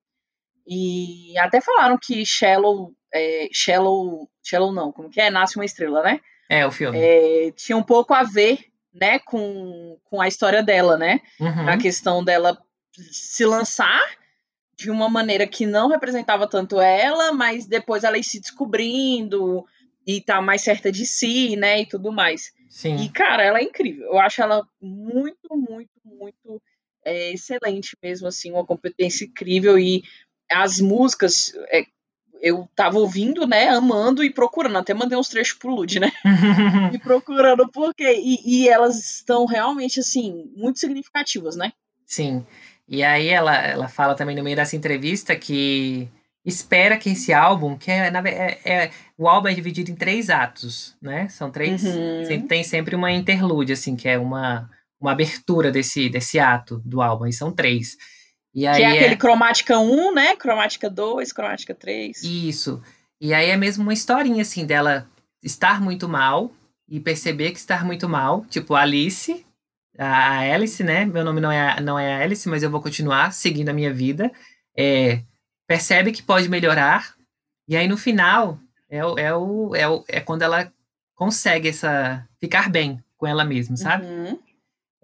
E 0.67 1.37
até 1.39 1.61
falaram 1.61 1.99
que 2.01 2.25
Shallow, 2.25 2.95
é, 3.13 3.49
Shallow, 3.53 4.29
Shallow 4.43 4.73
não, 4.73 4.91
como 4.91 5.11
que 5.11 5.21
é? 5.21 5.31
Nasce 5.31 5.57
uma 5.57 5.65
Estrela, 5.65 6.03
né? 6.03 6.21
É, 6.49 6.67
o 6.67 6.71
filme. 6.71 6.99
É, 6.99 7.51
tinha 7.53 7.77
um 7.77 7.83
pouco 7.83 8.13
a 8.15 8.23
ver, 8.23 8.72
né, 8.93 9.19
com, 9.21 9.99
com 10.05 10.21
a 10.21 10.29
história 10.29 10.63
dela, 10.63 10.97
né? 10.97 11.21
Uhum. 11.41 11.69
A 11.69 11.77
questão 11.77 12.23
dela 12.23 12.59
se 12.93 13.45
lançar 13.45 14.03
de 14.77 14.91
uma 14.91 15.09
maneira 15.09 15.47
que 15.47 15.65
não 15.65 15.89
representava 15.89 16.47
tanto 16.47 16.81
ela, 16.81 17.33
mas 17.33 17.67
depois 17.67 18.05
ela 18.05 18.19
ir 18.19 18.25
se 18.25 18.41
descobrindo 18.41 19.65
e 20.07 20.21
tá 20.21 20.43
mais 20.43 20.63
certa 20.63 20.91
de 20.91 21.07
si, 21.07 21.57
né, 21.57 21.83
e 21.83 21.87
tudo 21.87 22.11
mais. 22.11 22.53
Sim. 22.69 22.97
E, 22.97 23.09
cara, 23.09 23.43
ela 23.45 23.59
é 23.59 23.63
incrível. 23.63 24.07
Eu 24.07 24.19
acho 24.19 24.43
ela 24.43 24.67
muito, 24.81 25.49
muito, 25.57 25.91
muito 26.05 26.63
é, 27.05 27.33
excelente 27.33 27.97
mesmo, 28.03 28.27
assim, 28.27 28.51
uma 28.51 28.67
competência 28.67 29.25
incrível 29.25 29.79
e 29.79 30.03
as 30.51 30.81
músicas, 30.81 31.53
é, 31.69 31.85
eu 32.43 32.69
tava 32.75 32.99
ouvindo, 32.99 33.47
né, 33.47 33.69
amando 33.69 34.25
e 34.25 34.31
procurando, 34.31 34.77
até 34.77 34.93
mandei 34.93 35.17
uns 35.17 35.29
trechos 35.29 35.57
pro 35.57 35.75
Lud, 35.75 36.01
né, 36.01 36.11
e 36.93 36.99
procurando 36.99 37.69
porque, 37.71 38.05
e, 38.05 38.41
e 38.45 38.69
elas 38.69 38.99
estão 38.99 39.47
realmente, 39.47 40.01
assim, 40.01 40.51
muito 40.57 40.81
significativas, 40.81 41.55
né. 41.55 41.73
Sim, 42.05 42.45
e 42.89 43.03
aí 43.05 43.29
ela, 43.29 43.57
ela 43.57 43.89
fala 43.89 44.15
também 44.17 44.35
no 44.35 44.43
meio 44.43 44.57
dessa 44.57 44.75
entrevista 44.75 45.37
que 45.37 46.09
espera 46.45 46.97
que 46.97 47.11
esse 47.11 47.33
álbum, 47.33 47.77
que 47.77 47.91
é, 47.91 48.09
é, 48.09 48.59
é 48.65 48.91
o 49.17 49.29
álbum 49.29 49.49
é 49.49 49.55
dividido 49.55 49.91
em 49.91 49.95
três 49.95 50.29
atos, 50.29 50.97
né? 51.01 51.29
São 51.29 51.51
três, 51.51 51.85
uhum. 51.85 52.47
tem 52.49 52.65
sempre 52.65 52.97
uma 52.97 53.13
interlude, 53.13 53.73
assim, 53.73 53.95
que 53.95 54.09
é 54.09 54.19
uma, 54.19 54.69
uma 55.01 55.13
abertura 55.13 55.71
desse, 55.71 56.09
desse 56.09 56.41
ato 56.41 56.83
do 56.85 57.01
álbum, 57.01 57.27
e 57.27 57.33
são 57.33 57.53
três. 57.53 57.97
E 58.55 58.67
aí 58.67 58.77
que 58.77 58.83
é 58.83 58.91
aquele 58.91 59.15
é... 59.15 59.17
cromática 59.17 59.79
1, 59.79 60.15
né? 60.15 60.37
Cromática 60.37 60.91
2, 60.91 61.33
cromática 61.33 61.75
3. 61.75 62.23
Isso. 62.23 62.83
E 63.21 63.33
aí 63.33 63.51
é 63.51 63.57
mesmo 63.57 63.83
uma 63.83 63.93
historinha, 63.93 64.43
assim, 64.43 64.67
dela 64.67 65.09
estar 65.43 65.81
muito 65.81 66.09
mal 66.09 66.53
e 66.89 67.01
perceber 67.01 67.53
que 67.53 67.59
estar 67.59 67.85
muito 67.85 68.09
mal, 68.09 68.45
tipo 68.51 68.75
Alice, 68.75 69.45
a 69.99 70.41
Alice, 70.41 70.83
né? 70.83 71.05
Meu 71.05 71.25
nome 71.25 71.41
não 71.41 71.51
é, 71.51 71.81
não 71.81 71.99
é 71.99 72.23
Alice, 72.23 72.49
mas 72.49 72.63
eu 72.63 72.71
vou 72.71 72.83
continuar 72.83 73.33
seguindo 73.33 73.69
a 73.69 73.73
minha 73.73 73.93
vida. 73.93 74.31
É, 74.77 75.23
percebe 75.67 76.13
que 76.13 76.23
pode 76.23 76.49
melhorar, 76.49 77.15
e 77.69 77.77
aí 77.77 77.87
no 77.87 77.97
final 77.97 78.59
é, 78.89 79.05
o, 79.05 79.19
é, 79.19 79.35
o, 79.35 79.75
é, 79.75 79.89
o, 79.89 80.05
é 80.09 80.21
quando 80.21 80.43
ela 80.43 80.71
consegue 81.15 81.69
essa 81.69 82.27
ficar 82.39 82.69
bem 82.69 83.03
com 83.17 83.27
ela 83.27 83.45
mesma, 83.45 83.77
sabe? 83.77 84.05
Uhum. 84.05 84.39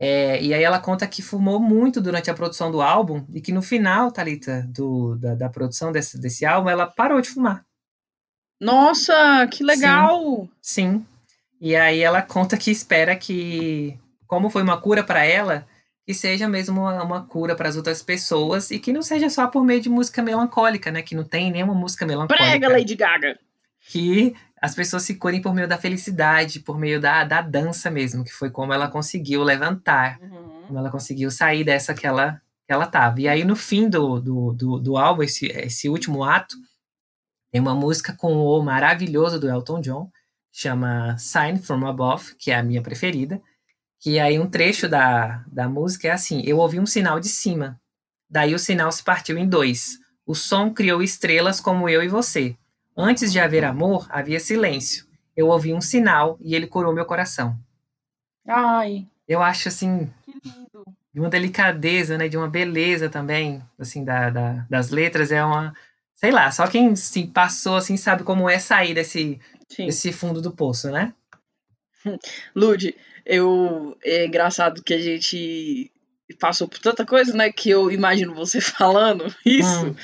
É, 0.00 0.40
e 0.40 0.54
aí 0.54 0.62
ela 0.62 0.78
conta 0.78 1.06
que 1.08 1.20
fumou 1.20 1.58
muito 1.58 2.00
durante 2.00 2.30
a 2.30 2.34
produção 2.34 2.70
do 2.70 2.80
álbum 2.80 3.26
e 3.34 3.40
que 3.40 3.50
no 3.50 3.60
final, 3.60 4.12
Thalita, 4.12 4.64
do, 4.68 5.16
da, 5.16 5.34
da 5.34 5.48
produção 5.48 5.90
desse, 5.90 6.16
desse 6.18 6.46
álbum, 6.46 6.70
ela 6.70 6.86
parou 6.86 7.20
de 7.20 7.28
fumar. 7.28 7.64
Nossa, 8.60 9.46
que 9.50 9.64
legal! 9.64 10.48
Sim. 10.62 10.98
sim. 11.00 11.06
E 11.60 11.74
aí 11.74 12.00
ela 12.00 12.22
conta 12.22 12.56
que 12.56 12.70
espera 12.70 13.16
que, 13.16 13.98
como 14.26 14.50
foi 14.50 14.62
uma 14.62 14.80
cura 14.80 15.02
para 15.02 15.24
ela, 15.24 15.66
que 16.06 16.14
seja 16.14 16.48
mesmo 16.48 16.80
uma, 16.80 17.02
uma 17.02 17.26
cura 17.26 17.56
para 17.56 17.68
as 17.68 17.76
outras 17.76 18.00
pessoas 18.00 18.70
e 18.70 18.78
que 18.78 18.92
não 18.92 19.02
seja 19.02 19.28
só 19.28 19.48
por 19.48 19.64
meio 19.64 19.80
de 19.80 19.88
música 19.88 20.22
melancólica, 20.22 20.92
né? 20.92 21.02
Que 21.02 21.14
não 21.14 21.24
tem 21.24 21.50
nenhuma 21.50 21.74
música 21.74 22.06
melancólica. 22.06 22.44
Prega, 22.44 22.68
Lady 22.68 22.94
Gaga! 22.94 23.38
Que 23.88 24.34
as 24.60 24.74
pessoas 24.74 25.02
se 25.02 25.14
curem 25.14 25.40
por 25.40 25.54
meio 25.54 25.68
da 25.68 25.78
felicidade, 25.78 26.60
por 26.60 26.78
meio 26.78 27.00
da, 27.00 27.24
da 27.24 27.40
dança 27.40 27.90
mesmo, 27.90 28.24
que 28.24 28.32
foi 28.32 28.50
como 28.50 28.72
ela 28.72 28.88
conseguiu 28.88 29.42
levantar, 29.42 30.18
uhum. 30.20 30.62
como 30.66 30.78
ela 30.78 30.90
conseguiu 30.90 31.30
sair 31.30 31.64
dessa 31.64 31.94
que 31.94 32.06
ela, 32.06 32.40
que 32.66 32.72
ela 32.72 32.86
tava. 32.86 33.20
E 33.20 33.28
aí, 33.28 33.44
no 33.44 33.56
fim 33.56 33.88
do, 33.88 34.20
do, 34.20 34.52
do, 34.52 34.78
do 34.78 34.96
álbum, 34.96 35.22
esse, 35.22 35.46
esse 35.46 35.88
último 35.88 36.24
ato, 36.24 36.56
tem 37.50 37.60
uma 37.60 37.74
música 37.74 38.12
com 38.12 38.36
o 38.36 38.62
maravilhoso 38.62 39.38
do 39.40 39.48
Elton 39.48 39.80
John, 39.80 40.10
chama 40.52 41.16
Sign 41.18 41.58
From 41.58 41.86
Above, 41.86 42.34
que 42.36 42.50
é 42.50 42.56
a 42.56 42.62
minha 42.62 42.82
preferida, 42.82 43.40
que 44.00 44.18
aí 44.18 44.38
um 44.38 44.48
trecho 44.48 44.88
da, 44.88 45.44
da 45.46 45.68
música 45.68 46.08
é 46.08 46.10
assim, 46.10 46.42
eu 46.44 46.58
ouvi 46.58 46.78
um 46.78 46.86
sinal 46.86 47.18
de 47.18 47.28
cima, 47.28 47.80
daí 48.28 48.54
o 48.54 48.58
sinal 48.58 48.90
se 48.92 49.02
partiu 49.02 49.38
em 49.38 49.48
dois, 49.48 49.98
o 50.26 50.34
som 50.34 50.72
criou 50.72 51.02
estrelas 51.02 51.60
como 51.60 51.88
eu 51.88 52.02
e 52.02 52.08
você, 52.08 52.56
Antes 53.00 53.30
de 53.30 53.38
haver 53.38 53.64
amor, 53.64 54.08
havia 54.10 54.40
silêncio. 54.40 55.06
Eu 55.36 55.46
ouvi 55.46 55.72
um 55.72 55.80
sinal 55.80 56.36
e 56.40 56.56
ele 56.56 56.66
curou 56.66 56.92
meu 56.92 57.04
coração. 57.04 57.56
Ai. 58.44 59.06
Eu 59.28 59.40
acho 59.40 59.68
assim. 59.68 60.12
De 61.14 61.20
uma 61.20 61.28
delicadeza, 61.28 62.18
né? 62.18 62.28
De 62.28 62.36
uma 62.36 62.48
beleza 62.48 63.08
também, 63.08 63.62
assim, 63.78 64.04
da, 64.04 64.30
da, 64.30 64.66
das 64.68 64.90
letras. 64.90 65.30
É 65.30 65.44
uma. 65.44 65.72
Sei 66.12 66.32
lá, 66.32 66.50
só 66.50 66.66
quem 66.66 66.96
se 66.96 67.28
passou 67.28 67.76
assim 67.76 67.96
sabe 67.96 68.24
como 68.24 68.50
é 68.50 68.58
sair 68.58 68.94
desse, 68.94 69.38
desse 69.78 70.12
fundo 70.12 70.42
do 70.42 70.50
poço, 70.50 70.90
né? 70.90 71.14
Lude, 72.52 72.96
eu. 73.24 73.96
É 74.02 74.26
engraçado 74.26 74.82
que 74.82 74.92
a 74.92 74.98
gente 74.98 75.92
passou 76.40 76.66
por 76.66 76.80
tanta 76.80 77.06
coisa, 77.06 77.32
né? 77.32 77.52
Que 77.52 77.70
eu 77.70 77.92
imagino 77.92 78.34
você 78.34 78.58
falando 78.60 79.32
isso. 79.46 79.86
Hum. 79.86 79.94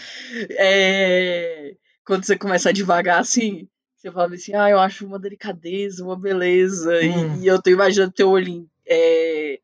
É 0.53 1.75
quando 2.05 2.25
você 2.25 2.37
começa 2.37 2.69
a 2.69 2.73
devagar 2.73 3.21
assim, 3.21 3.69
você 3.97 4.11
fala 4.11 4.35
assim, 4.35 4.55
ah, 4.55 4.69
eu 4.69 4.79
acho 4.79 5.07
uma 5.07 5.19
delicadeza, 5.19 6.05
uma 6.05 6.19
beleza. 6.19 6.93
Hum. 7.03 7.37
E, 7.37 7.45
e, 7.45 7.47
eu 7.47 7.61
tô 7.61 7.71
imaginando 7.71 8.13
teu 8.13 8.29
olhinho 8.29 8.69
é, 8.87 9.61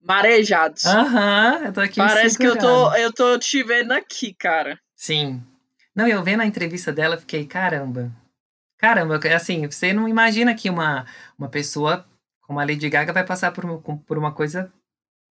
marejado. 0.00 0.74
Aham, 0.86 1.62
eu 1.64 1.72
tô 1.72 1.80
aqui 1.80 1.96
Parece 1.96 2.36
que 2.36 2.46
eu 2.46 2.58
tô, 2.58 2.94
eu 2.94 3.12
tô 3.12 3.38
te 3.38 3.62
vendo 3.62 3.92
aqui, 3.92 4.34
cara. 4.34 4.78
Sim. 4.94 5.42
Não, 5.94 6.06
eu 6.06 6.22
vendo 6.22 6.40
a 6.40 6.46
entrevista 6.46 6.92
dela, 6.92 7.16
fiquei, 7.16 7.46
caramba. 7.46 8.12
Caramba, 8.78 9.20
assim, 9.34 9.66
você 9.66 9.92
não 9.92 10.08
imagina 10.08 10.54
que 10.54 10.68
uma, 10.68 11.06
uma 11.38 11.48
pessoa 11.48 12.04
como 12.40 12.60
a 12.60 12.64
Lady 12.64 12.90
Gaga 12.90 13.12
vai 13.12 13.24
passar 13.24 13.52
por, 13.52 13.80
por 13.80 14.18
uma 14.18 14.32
coisa 14.32 14.70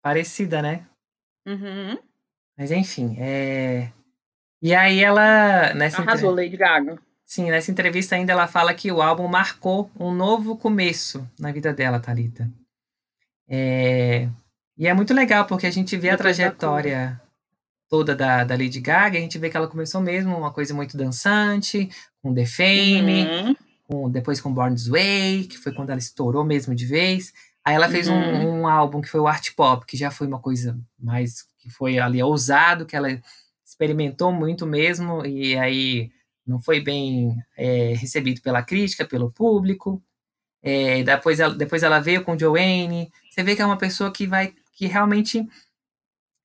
parecida, 0.01 0.61
né? 0.61 0.87
Uhum. 1.45 1.97
Mas 2.57 2.71
enfim, 2.71 3.17
é... 3.19 3.91
E 4.61 4.75
aí 4.75 5.03
ela. 5.03 5.73
Nessa 5.73 6.01
Arrasou, 6.01 6.31
entre... 6.31 6.45
Lady 6.45 6.57
Gaga. 6.57 6.99
Sim, 7.25 7.51
nessa 7.51 7.69
entrevista 7.69 8.15
ainda 8.15 8.31
ela 8.31 8.47
fala 8.47 8.73
que 8.73 8.91
o 8.91 9.01
álbum 9.01 9.27
marcou 9.27 9.91
um 9.99 10.11
novo 10.11 10.57
começo 10.57 11.27
na 11.39 11.51
vida 11.51 11.71
dela, 11.71 11.99
Thalita. 11.99 12.49
É... 13.47 14.27
E 14.77 14.87
é 14.87 14.93
muito 14.93 15.13
legal, 15.13 15.45
porque 15.45 15.67
a 15.67 15.71
gente 15.71 15.95
vê 15.95 16.09
a 16.09 16.17
trajetória 16.17 17.21
toda 17.89 18.15
da, 18.15 18.43
da 18.43 18.55
Lady 18.55 18.79
Gaga, 18.79 19.17
a 19.17 19.21
gente 19.21 19.37
vê 19.37 19.49
que 19.49 19.57
ela 19.57 19.67
começou 19.67 19.99
mesmo 19.99 20.37
uma 20.37 20.51
coisa 20.51 20.73
muito 20.73 20.95
dançante, 20.95 21.89
com 22.21 22.33
The 22.33 22.45
Fame, 22.45 23.25
uhum. 23.25 23.55
com, 23.87 24.09
depois 24.09 24.39
com 24.39 24.53
Born 24.53 24.75
This 24.75 24.87
Way, 24.87 25.45
que 25.45 25.57
foi 25.57 25.73
quando 25.73 25.89
ela 25.89 25.99
estourou 25.99 26.45
mesmo 26.45 26.75
de 26.75 26.85
vez. 26.85 27.33
Aí 27.65 27.75
ela 27.75 27.89
fez 27.89 28.07
uhum. 28.07 28.15
um, 28.15 28.61
um, 28.61 28.67
álbum 28.67 29.01
que 29.01 29.09
foi 29.09 29.19
o 29.19 29.27
Art 29.27 29.49
Pop, 29.55 29.85
que 29.85 29.97
já 29.97 30.09
foi 30.09 30.27
uma 30.27 30.39
coisa 30.39 30.79
mais, 30.97 31.43
que 31.59 31.69
foi 31.69 31.99
ali 31.99 32.21
ousado, 32.21 32.85
que 32.85 32.95
ela 32.95 33.09
experimentou 33.79 34.33
muito 34.33 34.67
mesmo, 34.67 35.25
e 35.25 35.57
aí 35.57 36.11
não 36.45 36.59
foi 36.59 36.81
bem 36.81 37.37
é, 37.57 37.93
recebido 37.95 38.41
pela 38.41 38.61
crítica, 38.61 39.05
pelo 39.05 39.31
público. 39.31 40.03
É, 40.61 41.01
depois, 41.03 41.39
ela, 41.39 41.55
depois 41.55 41.81
ela 41.81 41.99
veio 41.99 42.23
com 42.23 42.37
Joanne. 42.37 43.09
Você 43.29 43.41
vê 43.41 43.55
que 43.55 43.61
é 43.61 43.65
uma 43.65 43.77
pessoa 43.77 44.11
que 44.11 44.27
vai, 44.27 44.53
que 44.73 44.85
realmente 44.85 45.47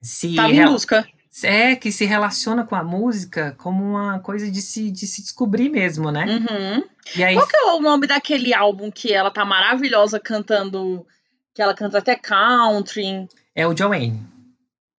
se. 0.01 0.36
Tá 0.36 0.48
em 0.48 0.65
busca. 0.65 1.05
É, 1.43 1.74
que 1.74 1.90
se 1.90 2.05
relaciona 2.05 2.65
com 2.65 2.77
a 2.77 2.85
música 2.85 3.56
como 3.59 3.82
uma 3.82 4.20
coisa 4.20 4.48
de 4.48 4.62
se, 4.62 4.89
de 4.89 5.05
se 5.05 5.20
descobrir 5.20 5.69
mesmo, 5.69 6.12
né? 6.12 6.24
Uhum. 6.27 6.85
E 7.16 7.24
aí... 7.24 7.35
Qual 7.35 7.48
que 7.48 7.56
é 7.56 7.73
o 7.73 7.81
nome 7.81 8.06
daquele 8.06 8.55
álbum 8.55 8.89
que 8.89 9.12
ela 9.12 9.32
tá 9.32 9.44
maravilhosa 9.44 10.20
cantando, 10.20 11.05
que 11.52 11.61
ela 11.61 11.74
canta 11.74 11.98
até 11.98 12.15
country? 12.15 13.27
É 13.52 13.66
o 13.66 13.77
Joanne. 13.77 14.24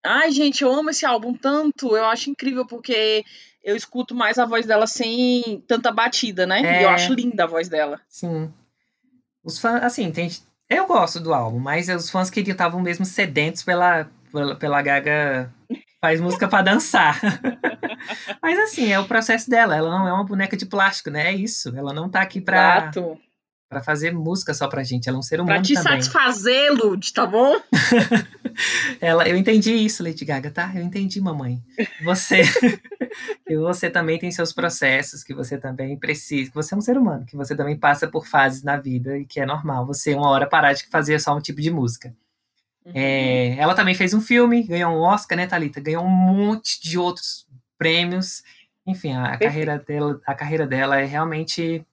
Ai, 0.06 0.30
gente, 0.30 0.62
eu 0.62 0.72
amo 0.72 0.90
esse 0.90 1.04
álbum 1.04 1.34
tanto. 1.34 1.96
Eu 1.96 2.04
acho 2.06 2.30
incrível 2.30 2.66
porque 2.66 3.24
eu 3.62 3.76
escuto 3.76 4.14
mais 4.14 4.38
a 4.38 4.46
voz 4.46 4.66
dela 4.66 4.86
sem 4.86 5.62
tanta 5.66 5.90
batida, 5.92 6.46
né? 6.46 6.60
É... 6.62 6.80
E 6.80 6.84
eu 6.84 6.90
é. 6.90 6.94
acho 6.94 7.12
linda 7.12 7.44
a 7.44 7.46
voz 7.46 7.68
dela. 7.68 8.00
Sim. 8.08 8.52
Os 9.44 9.58
fãs, 9.58 9.82
assim, 9.82 10.10
tem, 10.10 10.30
eu 10.68 10.86
gosto 10.86 11.20
do 11.20 11.32
álbum, 11.32 11.58
mas 11.58 11.88
os 11.88 12.10
fãs 12.10 12.30
que 12.30 12.40
estavam 12.40 12.80
mesmo 12.80 13.04
sedentos 13.04 13.62
pela, 13.62 14.08
pela, 14.32 14.56
pela 14.56 14.82
Gaga 14.82 15.52
faz 16.00 16.20
música 16.20 16.48
para 16.48 16.62
dançar. 16.62 17.20
mas 18.42 18.58
assim, 18.58 18.92
é 18.92 18.98
o 18.98 19.06
processo 19.06 19.48
dela. 19.48 19.76
Ela 19.76 19.90
não 19.90 20.08
é 20.08 20.12
uma 20.12 20.24
boneca 20.24 20.56
de 20.56 20.66
plástico, 20.66 21.10
né? 21.10 21.28
É 21.28 21.34
isso. 21.34 21.76
Ela 21.76 21.92
não 21.92 22.08
tá 22.08 22.20
aqui 22.20 22.40
pra. 22.40 22.78
Exato 22.78 23.18
para 23.76 23.82
fazer 23.82 24.10
música 24.10 24.54
só 24.54 24.68
pra 24.68 24.82
gente. 24.82 25.06
Ela 25.06 25.18
é 25.18 25.20
um 25.20 25.22
ser 25.22 25.38
humano. 25.38 25.58
Pra 25.58 25.62
te 25.62 25.74
também. 25.74 25.92
satisfazer, 25.92 26.72
Lud, 26.72 27.12
tá 27.12 27.26
bom? 27.26 27.56
ela, 29.00 29.28
eu 29.28 29.36
entendi 29.36 29.74
isso, 29.74 30.02
Lady 30.02 30.24
Gaga, 30.24 30.50
tá? 30.50 30.72
Eu 30.74 30.82
entendi, 30.82 31.20
mamãe. 31.20 31.62
Você, 32.02 32.40
que 33.46 33.56
você 33.58 33.90
também 33.90 34.18
tem 34.18 34.30
seus 34.30 34.50
processos, 34.50 35.22
que 35.22 35.34
você 35.34 35.58
também 35.58 35.94
precisa, 35.98 36.48
que 36.48 36.54
você 36.54 36.74
é 36.74 36.78
um 36.78 36.80
ser 36.80 36.96
humano, 36.96 37.26
que 37.26 37.36
você 37.36 37.54
também 37.54 37.76
passa 37.76 38.08
por 38.08 38.26
fases 38.26 38.62
na 38.62 38.78
vida 38.78 39.18
e 39.18 39.26
que 39.26 39.40
é 39.40 39.44
normal 39.44 39.84
você 39.84 40.14
uma 40.14 40.30
hora 40.30 40.46
parar 40.46 40.72
de 40.72 40.86
fazer 40.86 41.20
só 41.20 41.36
um 41.36 41.40
tipo 41.40 41.60
de 41.60 41.70
música. 41.70 42.14
Uhum. 42.86 42.92
É, 42.94 43.56
ela 43.58 43.74
também 43.74 43.94
fez 43.94 44.14
um 44.14 44.22
filme, 44.22 44.62
ganhou 44.62 44.90
um 44.90 45.00
Oscar, 45.00 45.36
né, 45.36 45.46
Thalita? 45.46 45.80
Ganhou 45.80 46.02
um 46.02 46.08
monte 46.08 46.80
de 46.80 46.98
outros 46.98 47.46
prêmios. 47.76 48.42
Enfim, 48.86 49.12
a, 49.12 49.34
a 49.34 49.38
carreira 49.38 49.78
dela, 49.78 50.18
a 50.24 50.34
carreira 50.34 50.66
dela 50.66 50.98
é 50.98 51.04
realmente 51.04 51.84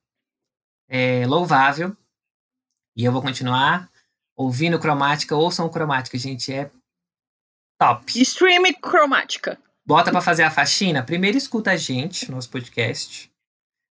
é, 0.93 1.25
louvável. 1.25 1.97
E 2.95 3.03
eu 3.03 3.11
vou 3.11 3.23
continuar 3.23 3.89
ouvindo 4.35 4.77
cromática. 4.77 5.35
Ouçam 5.35 5.67
cromática, 5.67 6.15
gente. 6.19 6.53
É 6.53 6.69
top. 7.79 8.21
Stream 8.21 8.71
cromática. 8.79 9.57
Bota 9.83 10.11
para 10.11 10.21
fazer 10.21 10.43
a 10.43 10.51
faxina. 10.51 11.01
Primeiro 11.01 11.35
escuta 11.35 11.71
a 11.71 11.75
gente, 11.75 12.29
nosso 12.29 12.51
podcast. 12.51 13.31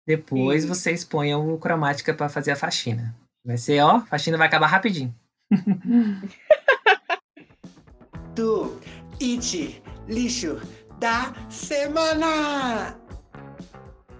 Depois 0.06 0.62
Sim. 0.62 0.68
vocês 0.68 1.04
ponham 1.04 1.52
o 1.52 1.58
cromática 1.58 2.14
para 2.14 2.30
fazer 2.30 2.52
a 2.52 2.56
faxina. 2.56 3.16
Vai 3.44 3.58
ser, 3.58 3.82
ó, 3.82 3.96
a 3.96 4.06
faxina 4.06 4.38
vai 4.38 4.48
acabar 4.48 4.68
rapidinho. 4.68 5.12
Do 8.36 8.80
It 9.20 9.82
Lixo 10.08 10.62
da 11.00 11.34
Semana! 11.50 12.96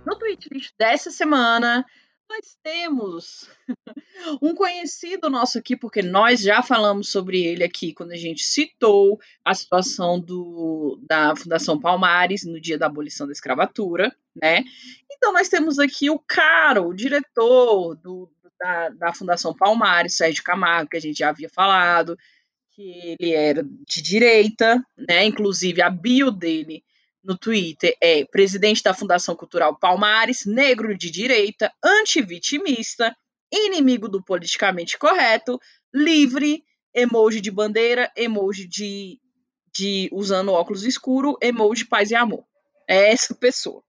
No 0.04 0.18
Tweet 0.18 0.50
Lixo 0.52 0.74
dessa 0.80 1.12
semana, 1.12 1.86
nós 2.32 2.58
temos 2.64 3.50
um 4.42 4.56
conhecido 4.56 5.30
nosso 5.30 5.58
aqui, 5.58 5.76
porque 5.76 6.02
nós 6.02 6.40
já 6.40 6.64
falamos 6.64 7.10
sobre 7.10 7.44
ele 7.44 7.64
aqui 7.64 7.94
quando 7.94 8.12
a 8.14 8.18
gente 8.18 8.44
citou 8.44 9.20
a 9.44 9.54
situação 9.54 10.18
do, 10.18 10.98
da 11.04 11.36
Fundação 11.36 11.78
Palmares 11.78 12.46
no 12.46 12.60
dia 12.60 12.78
da 12.78 12.86
abolição 12.86 13.28
da 13.28 13.34
escravatura, 13.34 14.16
né? 14.34 14.64
Então 15.12 15.34
nós 15.34 15.50
temos 15.50 15.78
aqui 15.78 16.10
o 16.10 16.18
Caro, 16.18 16.88
o 16.88 16.94
diretor 16.94 17.96
do, 17.96 18.32
da, 18.58 18.90
da 18.90 19.14
Fundação 19.14 19.54
Palmares, 19.54 20.16
Sérgio 20.16 20.44
Camargo, 20.44 20.92
que 20.92 20.98
a 20.98 21.02
gente 21.02 21.20
já 21.20 21.30
havia 21.30 21.50
falado, 21.50 22.18
que 22.72 23.18
ele 23.20 23.34
era 23.34 23.64
de 23.64 24.02
direita, 24.02 24.82
né? 24.98 25.26
Inclusive 25.26 25.82
a 25.82 25.90
bio 25.90 26.32
dele 26.32 26.82
no 27.24 27.38
Twitter 27.38 27.96
é 28.02 28.26
presidente 28.26 28.82
da 28.84 28.94
Fundação 28.94 29.36
Cultural 29.36 29.78
Palmares, 29.78 30.46
negro 30.46 30.98
de 30.98 31.12
direita, 31.12 31.72
antivitimista, 31.84 33.16
inimigo 33.52 34.08
do 34.08 34.24
politicamente 34.24 34.98
correto, 34.98 35.60
livre, 35.94 36.64
emoji 36.94 37.42
de 37.42 37.52
bandeira, 37.52 38.12
emoji 38.16 38.68
de, 38.68 39.20
de 39.74 40.10
usando 40.12 40.52
óculos 40.52 40.84
escuro, 40.84 41.38
emoji 41.42 41.86
paz 41.86 42.12
e 42.12 42.16
amor. 42.16 42.46
É 42.88 43.12
essa 43.12 43.36
pessoa. 43.36 43.84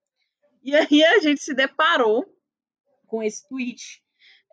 E 0.63 0.75
aí 0.75 1.03
a 1.03 1.19
gente 1.19 1.41
se 1.41 1.53
deparou 1.53 2.25
com 3.07 3.21
esse 3.21 3.47
tweet. 3.47 4.01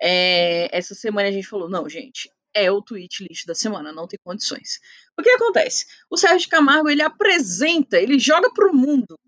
É, 0.03 0.69
essa 0.77 0.95
semana 0.95 1.29
a 1.29 1.33
gente 1.33 1.47
falou, 1.47 1.69
não, 1.69 1.89
gente, 1.89 2.31
é 2.55 2.71
o 2.71 2.83
tweet 2.83 3.25
lixo 3.25 3.47
da 3.47 3.55
semana, 3.55 3.93
não 3.93 4.07
tem 4.07 4.19
condições. 4.23 4.81
O 5.19 5.23
que 5.23 5.31
acontece? 5.31 5.87
O 6.11 6.17
Sérgio 6.17 6.49
Camargo 6.49 6.89
ele 6.89 7.03
apresenta, 7.03 7.99
ele 7.99 8.19
joga 8.19 8.53
pro 8.53 8.75
mundo 8.75 9.19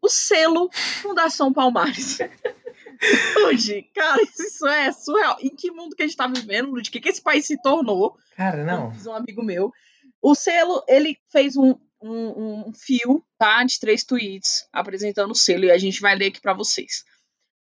o 0.00 0.08
selo 0.08 0.70
Fundação 1.02 1.52
Palmares. 1.52 2.18
Hoje, 3.46 3.88
cara, 3.94 4.22
isso 4.22 4.66
é 4.66 4.92
surreal. 4.92 5.36
Em 5.40 5.48
que 5.48 5.70
mundo 5.70 5.96
que 5.96 6.02
a 6.02 6.06
gente 6.06 6.16
tá 6.16 6.26
vivendo, 6.26 6.70
Lud? 6.70 6.88
O 6.88 6.92
que, 6.92 7.00
que 7.00 7.08
esse 7.08 7.22
país 7.22 7.46
se 7.46 7.60
tornou? 7.60 8.16
Cara, 8.36 8.64
não. 8.64 8.90
Diz 8.90 9.06
um 9.06 9.14
amigo 9.14 9.42
meu. 9.42 9.72
O 10.20 10.34
selo, 10.34 10.82
ele 10.88 11.18
fez 11.30 11.56
um, 11.56 11.74
um, 12.02 12.68
um 12.68 12.72
fio, 12.74 13.24
tá? 13.38 13.64
De 13.64 13.78
três 13.80 14.04
tweets 14.04 14.66
apresentando 14.72 15.30
o 15.32 15.34
selo 15.34 15.64
e 15.64 15.70
a 15.70 15.78
gente 15.78 16.00
vai 16.00 16.14
ler 16.14 16.26
aqui 16.26 16.40
para 16.40 16.54
vocês. 16.54 17.04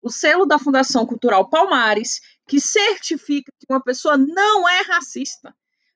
O 0.01 0.09
selo 0.09 0.45
da 0.45 0.59
Fundação 0.59 1.05
Cultural 1.05 1.49
Palmares, 1.49 2.19
que 2.47 2.59
certifica 2.59 3.51
que 3.59 3.65
uma 3.69 3.81
pessoa 3.81 4.17
não 4.17 4.67
é 4.67 4.81
racista, 4.81 5.55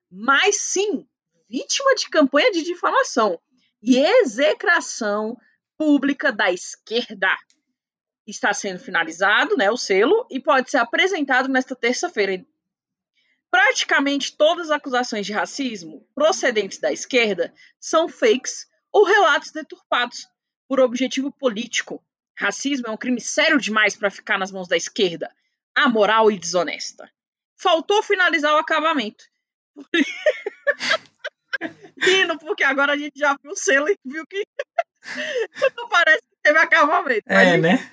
mas 0.10 0.61
sim 0.61 1.07
vítima 1.49 1.95
de 1.95 2.10
campanha 2.10 2.52
de 2.52 2.64
difamação 2.64 3.40
e 3.82 3.98
execração 3.98 5.38
pública 5.78 6.32
da 6.32 6.52
esquerda. 6.52 7.36
Está 8.26 8.53
sendo 8.53 8.80
finalizado, 8.80 9.56
né, 9.56 9.72
o 9.72 9.78
selo, 9.78 10.28
e 10.30 10.40
pode 10.40 10.69
ser 10.69 10.78
apresentado 10.78 11.48
nesta 11.48 11.76
terça-feira. 11.76 12.45
Praticamente 13.49 14.36
todas 14.36 14.69
as 14.69 14.78
acusações 14.78 15.26
de 15.26 15.32
racismo 15.32 16.06
procedentes 16.14 16.80
da 16.80 16.91
esquerda 16.91 17.53
são 17.80 18.10
fakes 18.10 18.68
ou 18.91 19.06
relatos 19.06 19.52
deturpados 19.52 20.28
por 20.68 20.82
objetivo 20.82 21.32
político. 21.32 22.03
Racismo 22.38 22.88
é 22.88 22.91
um 22.91 22.98
crime 22.98 23.22
sério 23.22 23.57
demais 23.57 23.95
para 23.95 24.11
ficar 24.11 24.38
nas 24.38 24.52
mãos 24.52 24.68
da 24.68 24.76
esquerda, 24.76 25.34
amoral 25.78 26.32
e 26.32 26.40
desonesta. 26.40 27.10
Faltou 27.56 28.04
finalizar 28.04 28.54
o 28.54 28.58
acabamento. 28.58 29.24
Rindo, 32.02 32.38
porque 32.40 32.64
agora 32.64 32.94
a 32.94 32.98
gente 32.98 33.18
já 33.18 33.36
viu 33.41 33.52
o 33.52 33.56
selo 33.56 33.90
e 33.90 33.98
viu 34.06 34.26
que 34.28 34.45
não 35.76 35.90
parece 35.90 36.22
que 36.22 36.36
teve 36.44 36.60
acabamento. 36.60 37.24
É, 37.28 37.58
né? 37.58 37.91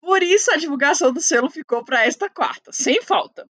Por 0.00 0.22
isso 0.22 0.50
a 0.50 0.56
divulgação 0.56 1.12
do 1.12 1.20
selo 1.20 1.48
ficou 1.48 1.84
para 1.84 2.04
esta 2.04 2.28
quarta, 2.28 2.72
sem 2.72 3.00
falta. 3.02 3.48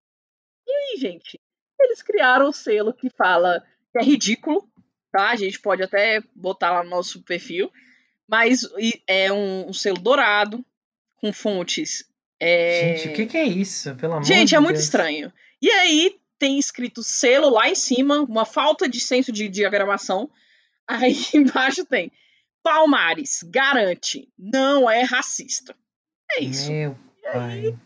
E 0.67 0.73
aí, 0.73 1.01
gente? 1.01 1.41
Eles 1.81 2.03
criaram 2.03 2.49
o 2.49 2.53
selo 2.53 2.95
que 2.95 3.11
fala 3.11 3.65
que 3.93 3.99
é 3.99 4.03
ridículo, 4.03 4.69
tá? 5.11 5.31
A 5.31 5.37
gente 5.37 5.61
pode 5.61 5.83
até 5.83 6.23
botar 6.35 6.71
lá 6.71 6.85
no 6.85 6.91
nosso 6.91 7.23
perfil, 7.23 7.73
mas 8.29 8.61
é 9.07 9.33
um, 9.33 9.69
um 9.69 9.73
selo 9.73 9.99
dourado 9.99 10.65
com 11.17 11.33
fontes. 11.33 12.09
É... 12.41 12.97
Gente, 12.97 13.09
o 13.09 13.13
que, 13.15 13.27
que, 13.27 13.37
é 13.37 13.45
isso? 13.45 13.95
Pelo 13.97 14.15
amor 14.15 14.25
Gente, 14.25 14.51
de 14.51 14.55
é 14.57 14.61
muito 14.61 14.75
Deus. 14.75 14.85
estranho. 14.85 15.33
E 15.61 15.71
aí 15.71 16.17
tem 16.39 16.59
escrito 16.59 17.03
selo 17.03 17.49
lá 17.49 17.69
em 17.69 17.75
cima, 17.75 18.21
uma 18.21 18.45
falta 18.45 18.89
de 18.89 19.01
senso 19.01 19.33
de 19.33 19.49
diagramação. 19.49 20.31
Aí 20.87 21.17
embaixo 21.35 21.85
tem 21.85 22.13
Palmares 22.63 23.43
garante, 23.45 24.29
não 24.39 24.91
é 24.91 25.03
racista. 25.03 25.75
É 26.33 26.43
isso. 26.43 26.71
Meu 26.71 26.97
e 27.23 27.27
aí, 27.29 27.73
pai. 27.73 27.79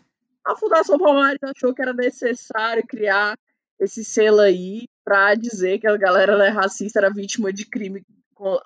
a 0.45 0.55
Fundação 0.55 0.97
Palmares 0.97 1.39
achou 1.43 1.73
que 1.73 1.81
era 1.81 1.93
necessário 1.93 2.85
criar 2.85 3.37
esse 3.79 4.03
selo 4.03 4.39
aí 4.39 4.87
para 5.03 5.35
dizer 5.35 5.79
que 5.79 5.87
a 5.87 5.97
galera 5.97 6.37
não 6.37 6.45
é 6.45 6.49
racista, 6.49 6.99
era 6.99 7.13
vítima 7.13 7.51
de 7.51 7.65
crime 7.65 8.03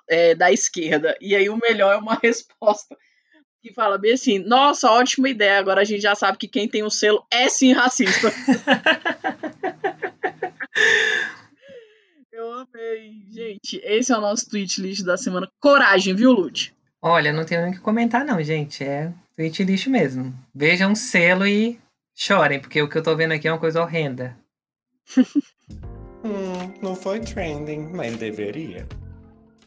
é, 0.08 0.34
da 0.34 0.50
esquerda. 0.52 1.16
E 1.20 1.34
aí 1.34 1.48
o 1.48 1.58
melhor 1.58 1.94
é 1.94 1.98
uma 1.98 2.14
resposta 2.22 2.96
que 3.66 3.74
fala 3.74 3.98
bem 3.98 4.12
assim: 4.12 4.38
nossa, 4.38 4.90
ótima 4.90 5.28
ideia, 5.28 5.58
agora 5.58 5.80
a 5.80 5.84
gente 5.84 6.00
já 6.00 6.14
sabe 6.14 6.38
que 6.38 6.46
quem 6.46 6.68
tem 6.68 6.84
o 6.84 6.90
selo 6.90 7.26
é 7.30 7.48
sim 7.48 7.72
racista. 7.72 8.32
Eu 12.30 12.52
amei. 12.52 13.24
Gente, 13.30 13.80
esse 13.82 14.12
é 14.12 14.16
o 14.16 14.20
nosso 14.20 14.48
tweet 14.48 14.80
list 14.80 15.02
da 15.02 15.16
semana. 15.16 15.48
Coragem, 15.58 16.14
viu, 16.14 16.30
Lute? 16.30 16.72
Olha, 17.00 17.32
não 17.32 17.44
tenho 17.44 17.62
nem 17.62 17.70
o 17.70 17.74
que 17.74 17.80
comentar, 17.80 18.24
não, 18.24 18.42
gente. 18.42 18.84
É 18.84 19.10
tweet 19.34 19.64
lixo 19.64 19.90
mesmo. 19.90 20.34
Vejam 20.54 20.92
um 20.92 20.94
selo 20.94 21.46
e 21.46 21.80
chorem, 22.14 22.60
porque 22.60 22.80
o 22.82 22.88
que 22.88 22.98
eu 22.98 23.02
tô 23.02 23.16
vendo 23.16 23.32
aqui 23.32 23.48
é 23.48 23.52
uma 23.52 23.58
coisa 23.58 23.80
horrenda. 23.82 24.36
hum, 26.22 26.72
não 26.82 26.94
foi 26.94 27.20
trending, 27.20 27.90
mas 27.92 28.16
deveria. 28.16 28.86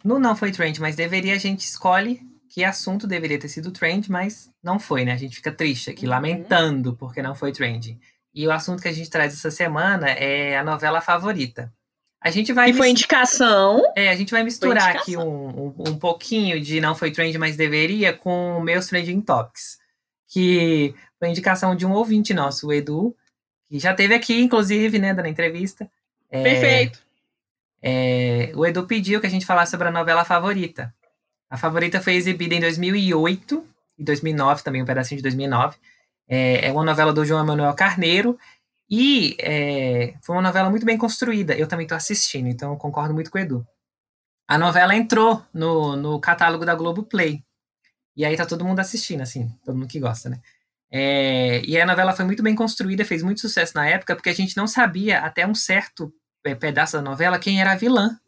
No 0.03 0.19
não 0.19 0.35
foi 0.35 0.51
trend, 0.51 0.79
mas 0.79 0.95
deveria, 0.95 1.33
a 1.33 1.39
gente 1.39 1.61
escolhe 1.61 2.21
que 2.49 2.65
assunto 2.65 3.05
deveria 3.05 3.39
ter 3.39 3.47
sido 3.47 3.71
trend, 3.71 4.11
mas 4.11 4.49
não 4.61 4.79
foi, 4.79 5.05
né? 5.05 5.13
A 5.13 5.17
gente 5.17 5.35
fica 5.35 5.51
triste 5.51 5.91
aqui, 5.91 6.05
uhum. 6.05 6.11
lamentando 6.11 6.95
porque 6.95 7.21
não 7.21 7.35
foi 7.35 7.51
trend. 7.51 7.97
E 8.33 8.47
o 8.47 8.51
assunto 8.51 8.81
que 8.81 8.87
a 8.87 8.91
gente 8.91 9.09
traz 9.09 9.33
essa 9.33 9.51
semana 9.51 10.09
é 10.09 10.57
a 10.57 10.63
novela 10.63 10.99
favorita. 10.99 11.71
A 12.21 12.31
gente 12.31 12.51
vai. 12.51 12.71
E 12.71 12.73
foi 12.73 12.89
indicação. 12.89 13.81
É, 13.95 14.09
a 14.09 14.15
gente 14.15 14.31
vai 14.31 14.43
misturar 14.43 14.95
aqui 14.95 15.15
um, 15.15 15.21
um, 15.21 15.73
um, 15.87 15.97
pouquinho 15.97 16.59
de 16.59 16.81
não 16.81 16.95
foi 16.95 17.11
trend, 17.11 17.37
mas 17.37 17.55
deveria, 17.55 18.11
com 18.11 18.59
meus 18.61 18.87
trending 18.87 19.21
topics. 19.21 19.77
Que 20.27 20.93
foi 21.17 21.29
indicação 21.29 21.75
de 21.75 21.85
um 21.85 21.91
ouvinte 21.91 22.33
nosso, 22.33 22.67
o 22.67 22.73
Edu, 22.73 23.15
que 23.69 23.79
já 23.79 23.93
teve 23.93 24.13
aqui, 24.13 24.41
inclusive, 24.41 24.99
né, 24.99 25.13
dando 25.13 25.27
entrevista. 25.27 25.89
É, 26.29 26.43
Perfeito. 26.43 26.99
É, 27.81 28.51
o 28.55 28.65
Edu 28.65 28.85
pediu 28.85 29.21
que 29.21 29.27
a 29.27 29.29
gente 29.29 29.45
falasse 29.45 29.71
sobre 29.71 29.87
a 29.87 29.91
novela 29.91 30.25
favorita. 30.25 30.93
A 31.49 31.57
favorita 31.57 31.99
foi 31.99 32.13
exibida 32.13 32.53
em 32.53 32.59
2008 32.59 33.65
e 33.97 34.03
2009, 34.03 34.63
também 34.63 34.81
um 34.81 34.85
pedacinho 34.85 35.17
de 35.17 35.23
2009. 35.23 35.77
É, 36.27 36.67
é 36.67 36.71
uma 36.71 36.83
novela 36.83 37.11
do 37.11 37.25
João 37.25 37.41
Emanuel 37.41 37.73
Carneiro 37.73 38.37
e 38.89 39.35
é, 39.39 40.13
foi 40.21 40.35
uma 40.35 40.41
novela 40.41 40.69
muito 40.69 40.85
bem 40.85 40.97
construída. 40.97 41.55
Eu 41.55 41.67
também 41.67 41.85
estou 41.85 41.95
assistindo, 41.95 42.47
então 42.47 42.75
concordo 42.77 43.13
muito 43.13 43.31
com 43.31 43.37
o 43.37 43.41
Edu. 43.41 43.67
A 44.47 44.57
novela 44.57 44.95
entrou 44.95 45.43
no, 45.53 45.95
no 45.95 46.19
catálogo 46.19 46.65
da 46.65 46.75
Globoplay. 46.75 47.43
E 48.15 48.25
aí 48.25 48.35
tá 48.35 48.45
todo 48.45 48.65
mundo 48.65 48.79
assistindo, 48.79 49.21
assim, 49.21 49.47
todo 49.63 49.75
mundo 49.75 49.87
que 49.87 49.99
gosta, 49.99 50.29
né? 50.29 50.39
É, 50.91 51.61
e 51.65 51.79
a 51.79 51.85
novela 51.85 52.13
foi 52.13 52.25
muito 52.25 52.41
bem 52.41 52.55
construída, 52.55 53.05
fez 53.05 53.21
muito 53.21 53.41
sucesso 53.41 53.73
na 53.75 53.87
época, 53.87 54.15
porque 54.15 54.29
a 54.29 54.33
gente 54.33 54.57
não 54.57 54.67
sabia, 54.67 55.19
até 55.19 55.45
um 55.45 55.53
certo 55.53 56.11
pedaço 56.59 56.97
da 56.97 57.01
novela, 57.01 57.37
quem 57.37 57.61
era 57.61 57.73
a 57.73 57.75
vilã. 57.75 58.19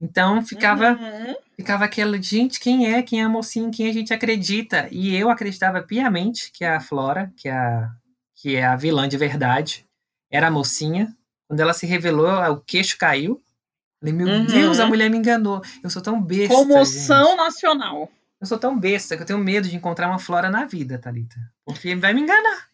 Então 0.00 0.44
ficava, 0.44 0.92
uhum. 0.92 1.34
ficava 1.56 1.84
aquela, 1.84 2.20
gente, 2.22 2.60
quem 2.60 2.92
é? 2.92 3.02
Quem 3.02 3.20
é 3.20 3.24
a 3.24 3.28
mocinha? 3.28 3.70
Quem 3.70 3.88
a 3.88 3.92
gente 3.92 4.14
acredita? 4.14 4.88
E 4.92 5.14
eu 5.16 5.28
acreditava 5.28 5.82
piamente 5.82 6.52
que 6.52 6.64
a 6.64 6.78
Flora, 6.78 7.32
que, 7.36 7.48
é 7.48 7.52
a, 7.52 7.90
que 8.36 8.56
é 8.56 8.64
a 8.64 8.76
vilã 8.76 9.08
de 9.08 9.16
verdade, 9.16 9.84
era 10.30 10.48
a 10.48 10.50
mocinha. 10.50 11.14
Quando 11.48 11.60
ela 11.60 11.72
se 11.72 11.86
revelou, 11.86 12.28
o 12.52 12.60
queixo 12.60 12.96
caiu. 12.96 13.42
Falei, 14.00 14.14
meu 14.14 14.28
uhum. 14.28 14.46
Deus, 14.46 14.78
a 14.78 14.86
mulher 14.86 15.10
me 15.10 15.16
enganou. 15.16 15.60
Eu 15.82 15.90
sou 15.90 16.00
tão 16.00 16.20
besta. 16.22 16.54
Comoção 16.54 17.30
gente. 17.30 17.36
nacional. 17.36 18.12
Eu 18.40 18.46
sou 18.46 18.58
tão 18.58 18.78
besta 18.78 19.16
que 19.16 19.22
eu 19.22 19.26
tenho 19.26 19.38
medo 19.40 19.68
de 19.68 19.74
encontrar 19.74 20.06
uma 20.06 20.18
flora 20.18 20.48
na 20.48 20.64
vida, 20.64 20.98
Thalita. 20.98 21.36
Porque 21.64 21.96
vai 21.96 22.14
me 22.14 22.20
enganar. 22.20 22.68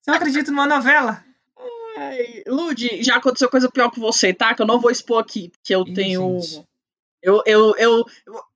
Você 0.00 0.10
não 0.10 0.14
acredita 0.14 0.52
numa 0.52 0.66
novela? 0.66 1.24
Ai, 1.96 2.44
Lud, 2.46 3.02
já 3.02 3.16
aconteceu 3.16 3.50
coisa 3.50 3.68
pior 3.68 3.90
com 3.90 4.00
você, 4.00 4.32
tá? 4.32 4.54
Que 4.54 4.62
eu 4.62 4.66
não 4.66 4.80
vou 4.80 4.90
expor 4.90 5.20
aqui, 5.20 5.50
porque 5.50 5.74
eu 5.74 5.82
Ih, 5.82 5.94
tenho. 5.94 6.40
Gente. 6.40 6.67
Eu, 7.22 7.42
eu, 7.46 7.74
eu, 7.76 8.04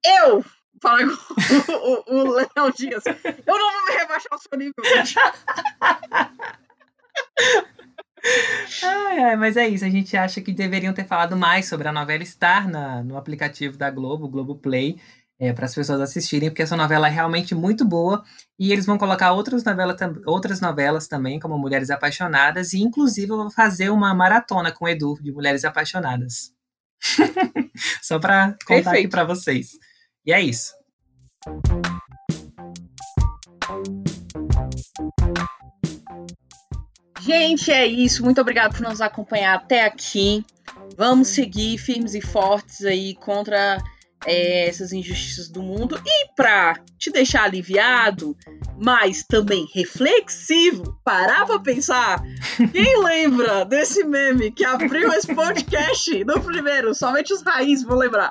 eu, 0.04 0.44
fala 0.80 1.00
o, 1.06 2.14
o 2.14 2.30
Léo 2.32 2.72
Dias, 2.76 3.04
eu 3.06 3.58
não 3.58 3.72
vou 3.72 3.86
me 3.86 3.92
rebaixar 3.98 4.32
ao 4.32 4.38
seu 4.38 4.58
nível, 4.58 4.74
ai, 8.84 9.36
mas 9.36 9.56
é 9.56 9.68
isso, 9.68 9.84
a 9.84 9.90
gente 9.90 10.16
acha 10.16 10.40
que 10.40 10.52
deveriam 10.52 10.94
ter 10.94 11.04
falado 11.04 11.36
mais 11.36 11.66
sobre 11.66 11.88
a 11.88 11.92
novela 11.92 12.22
estar 12.22 12.68
na, 12.68 13.02
no 13.02 13.16
aplicativo 13.16 13.76
da 13.76 13.90
Globo, 13.90 14.28
Globo 14.28 14.54
Play, 14.56 15.00
é, 15.42 15.52
para 15.52 15.64
as 15.64 15.74
pessoas 15.74 16.00
assistirem, 16.00 16.48
porque 16.48 16.62
essa 16.62 16.76
novela 16.76 17.08
é 17.08 17.10
realmente 17.10 17.52
muito 17.52 17.84
boa. 17.84 18.22
E 18.56 18.70
eles 18.72 18.86
vão 18.86 18.96
colocar 18.96 19.32
outras, 19.32 19.64
novela, 19.64 19.96
outras 20.24 20.60
novelas 20.60 21.08
também, 21.08 21.40
como 21.40 21.58
Mulheres 21.58 21.90
Apaixonadas, 21.90 22.72
e 22.72 22.80
inclusive 22.80 23.32
eu 23.32 23.36
vou 23.36 23.50
fazer 23.50 23.90
uma 23.90 24.14
maratona 24.14 24.70
com 24.70 24.84
o 24.84 24.88
Edu 24.88 25.18
de 25.20 25.32
Mulheres 25.32 25.64
Apaixonadas. 25.64 26.52
Só 28.02 28.18
para 28.18 28.52
contar 28.66 28.66
Perfeito. 28.66 28.88
aqui 28.88 29.08
para 29.08 29.24
vocês. 29.24 29.70
E 30.24 30.32
é 30.32 30.40
isso. 30.40 30.72
Gente, 37.20 37.70
é 37.70 37.86
isso. 37.86 38.24
Muito 38.24 38.40
obrigado 38.40 38.72
por 38.76 38.82
nos 38.82 39.00
acompanhar 39.00 39.54
até 39.54 39.84
aqui. 39.84 40.44
Vamos 40.96 41.28
seguir 41.28 41.78
firmes 41.78 42.14
e 42.14 42.20
fortes 42.20 42.84
aí 42.84 43.14
contra 43.14 43.78
é, 44.24 44.68
essas 44.68 44.92
injustiças 44.92 45.48
do 45.48 45.62
mundo. 45.62 46.00
E 46.04 46.28
para 46.34 46.74
te 46.98 47.10
deixar 47.10 47.44
aliviado, 47.44 48.36
mas 48.82 49.22
também 49.22 49.66
reflexivo, 49.74 50.98
parar 51.04 51.46
pra 51.46 51.58
pensar. 51.58 52.22
Quem 52.72 52.98
lembra 53.02 53.64
desse 53.64 54.04
meme 54.04 54.50
que 54.50 54.64
abriu 54.64 55.12
esse 55.12 55.34
podcast 55.34 56.24
no 56.24 56.40
primeiro? 56.40 56.94
Somente 56.94 57.32
os 57.32 57.42
raízes 57.42 57.84
vão 57.84 57.96
lembrar. 57.96 58.30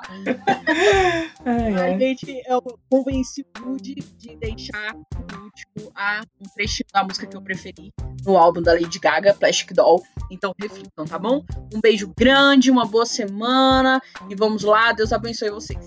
Ai. 1.44 1.94
A 1.94 1.98
gente 1.98 2.30
é 2.30 2.58
convencido 2.90 3.76
de 3.80 3.94
deixar 4.36 4.94
o 4.94 5.22
idêntico 5.22 5.92
a 5.94 6.22
um 6.40 6.48
trechinho 6.54 6.88
da 6.92 7.04
música 7.04 7.26
que 7.26 7.36
eu 7.36 7.42
preferi 7.42 7.92
no 8.24 8.36
álbum 8.36 8.62
da 8.62 8.72
Lady 8.72 8.98
Gaga, 8.98 9.34
Plastic 9.34 9.72
Doll. 9.72 10.02
Então 10.30 10.54
reflitam, 10.60 11.04
tá 11.04 11.18
bom? 11.18 11.44
Um 11.74 11.80
beijo 11.80 12.12
grande, 12.16 12.70
uma 12.70 12.86
boa 12.86 13.06
semana 13.06 14.00
e 14.28 14.34
vamos 14.34 14.62
lá. 14.62 14.92
Deus 14.92 15.12
abençoe 15.12 15.50
vocês. 15.50 15.81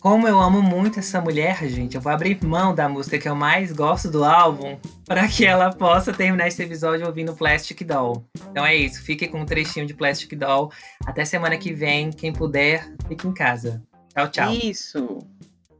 Como 0.00 0.26
eu 0.26 0.40
amo 0.40 0.62
muito 0.62 0.98
essa 0.98 1.20
mulher, 1.20 1.62
gente, 1.68 1.94
eu 1.94 2.00
vou 2.00 2.10
abrir 2.10 2.42
mão 2.42 2.74
da 2.74 2.88
música 2.88 3.18
que 3.18 3.28
eu 3.28 3.34
mais 3.34 3.70
gosto 3.70 4.10
do 4.10 4.24
álbum 4.24 4.78
para 5.04 5.28
que 5.28 5.44
ela 5.44 5.70
possa 5.70 6.10
terminar 6.10 6.48
esse 6.48 6.62
episódio 6.62 7.06
ouvindo 7.06 7.34
Plastic 7.34 7.82
Doll. 7.82 8.24
Então 8.50 8.64
é 8.64 8.74
isso, 8.74 9.02
fique 9.02 9.28
com 9.28 9.42
um 9.42 9.44
trechinho 9.44 9.84
de 9.86 9.92
Plastic 9.92 10.32
Doll. 10.38 10.72
Até 11.04 11.26
semana 11.26 11.58
que 11.58 11.74
vem, 11.74 12.10
quem 12.10 12.32
puder, 12.32 12.90
fique 13.08 13.28
em 13.28 13.34
casa. 13.34 13.82
Tchau, 14.14 14.28
tchau. 14.28 14.54
Isso. 14.54 15.18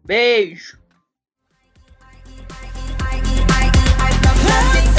Beijo. 0.04 0.78
Plastic 4.42 4.89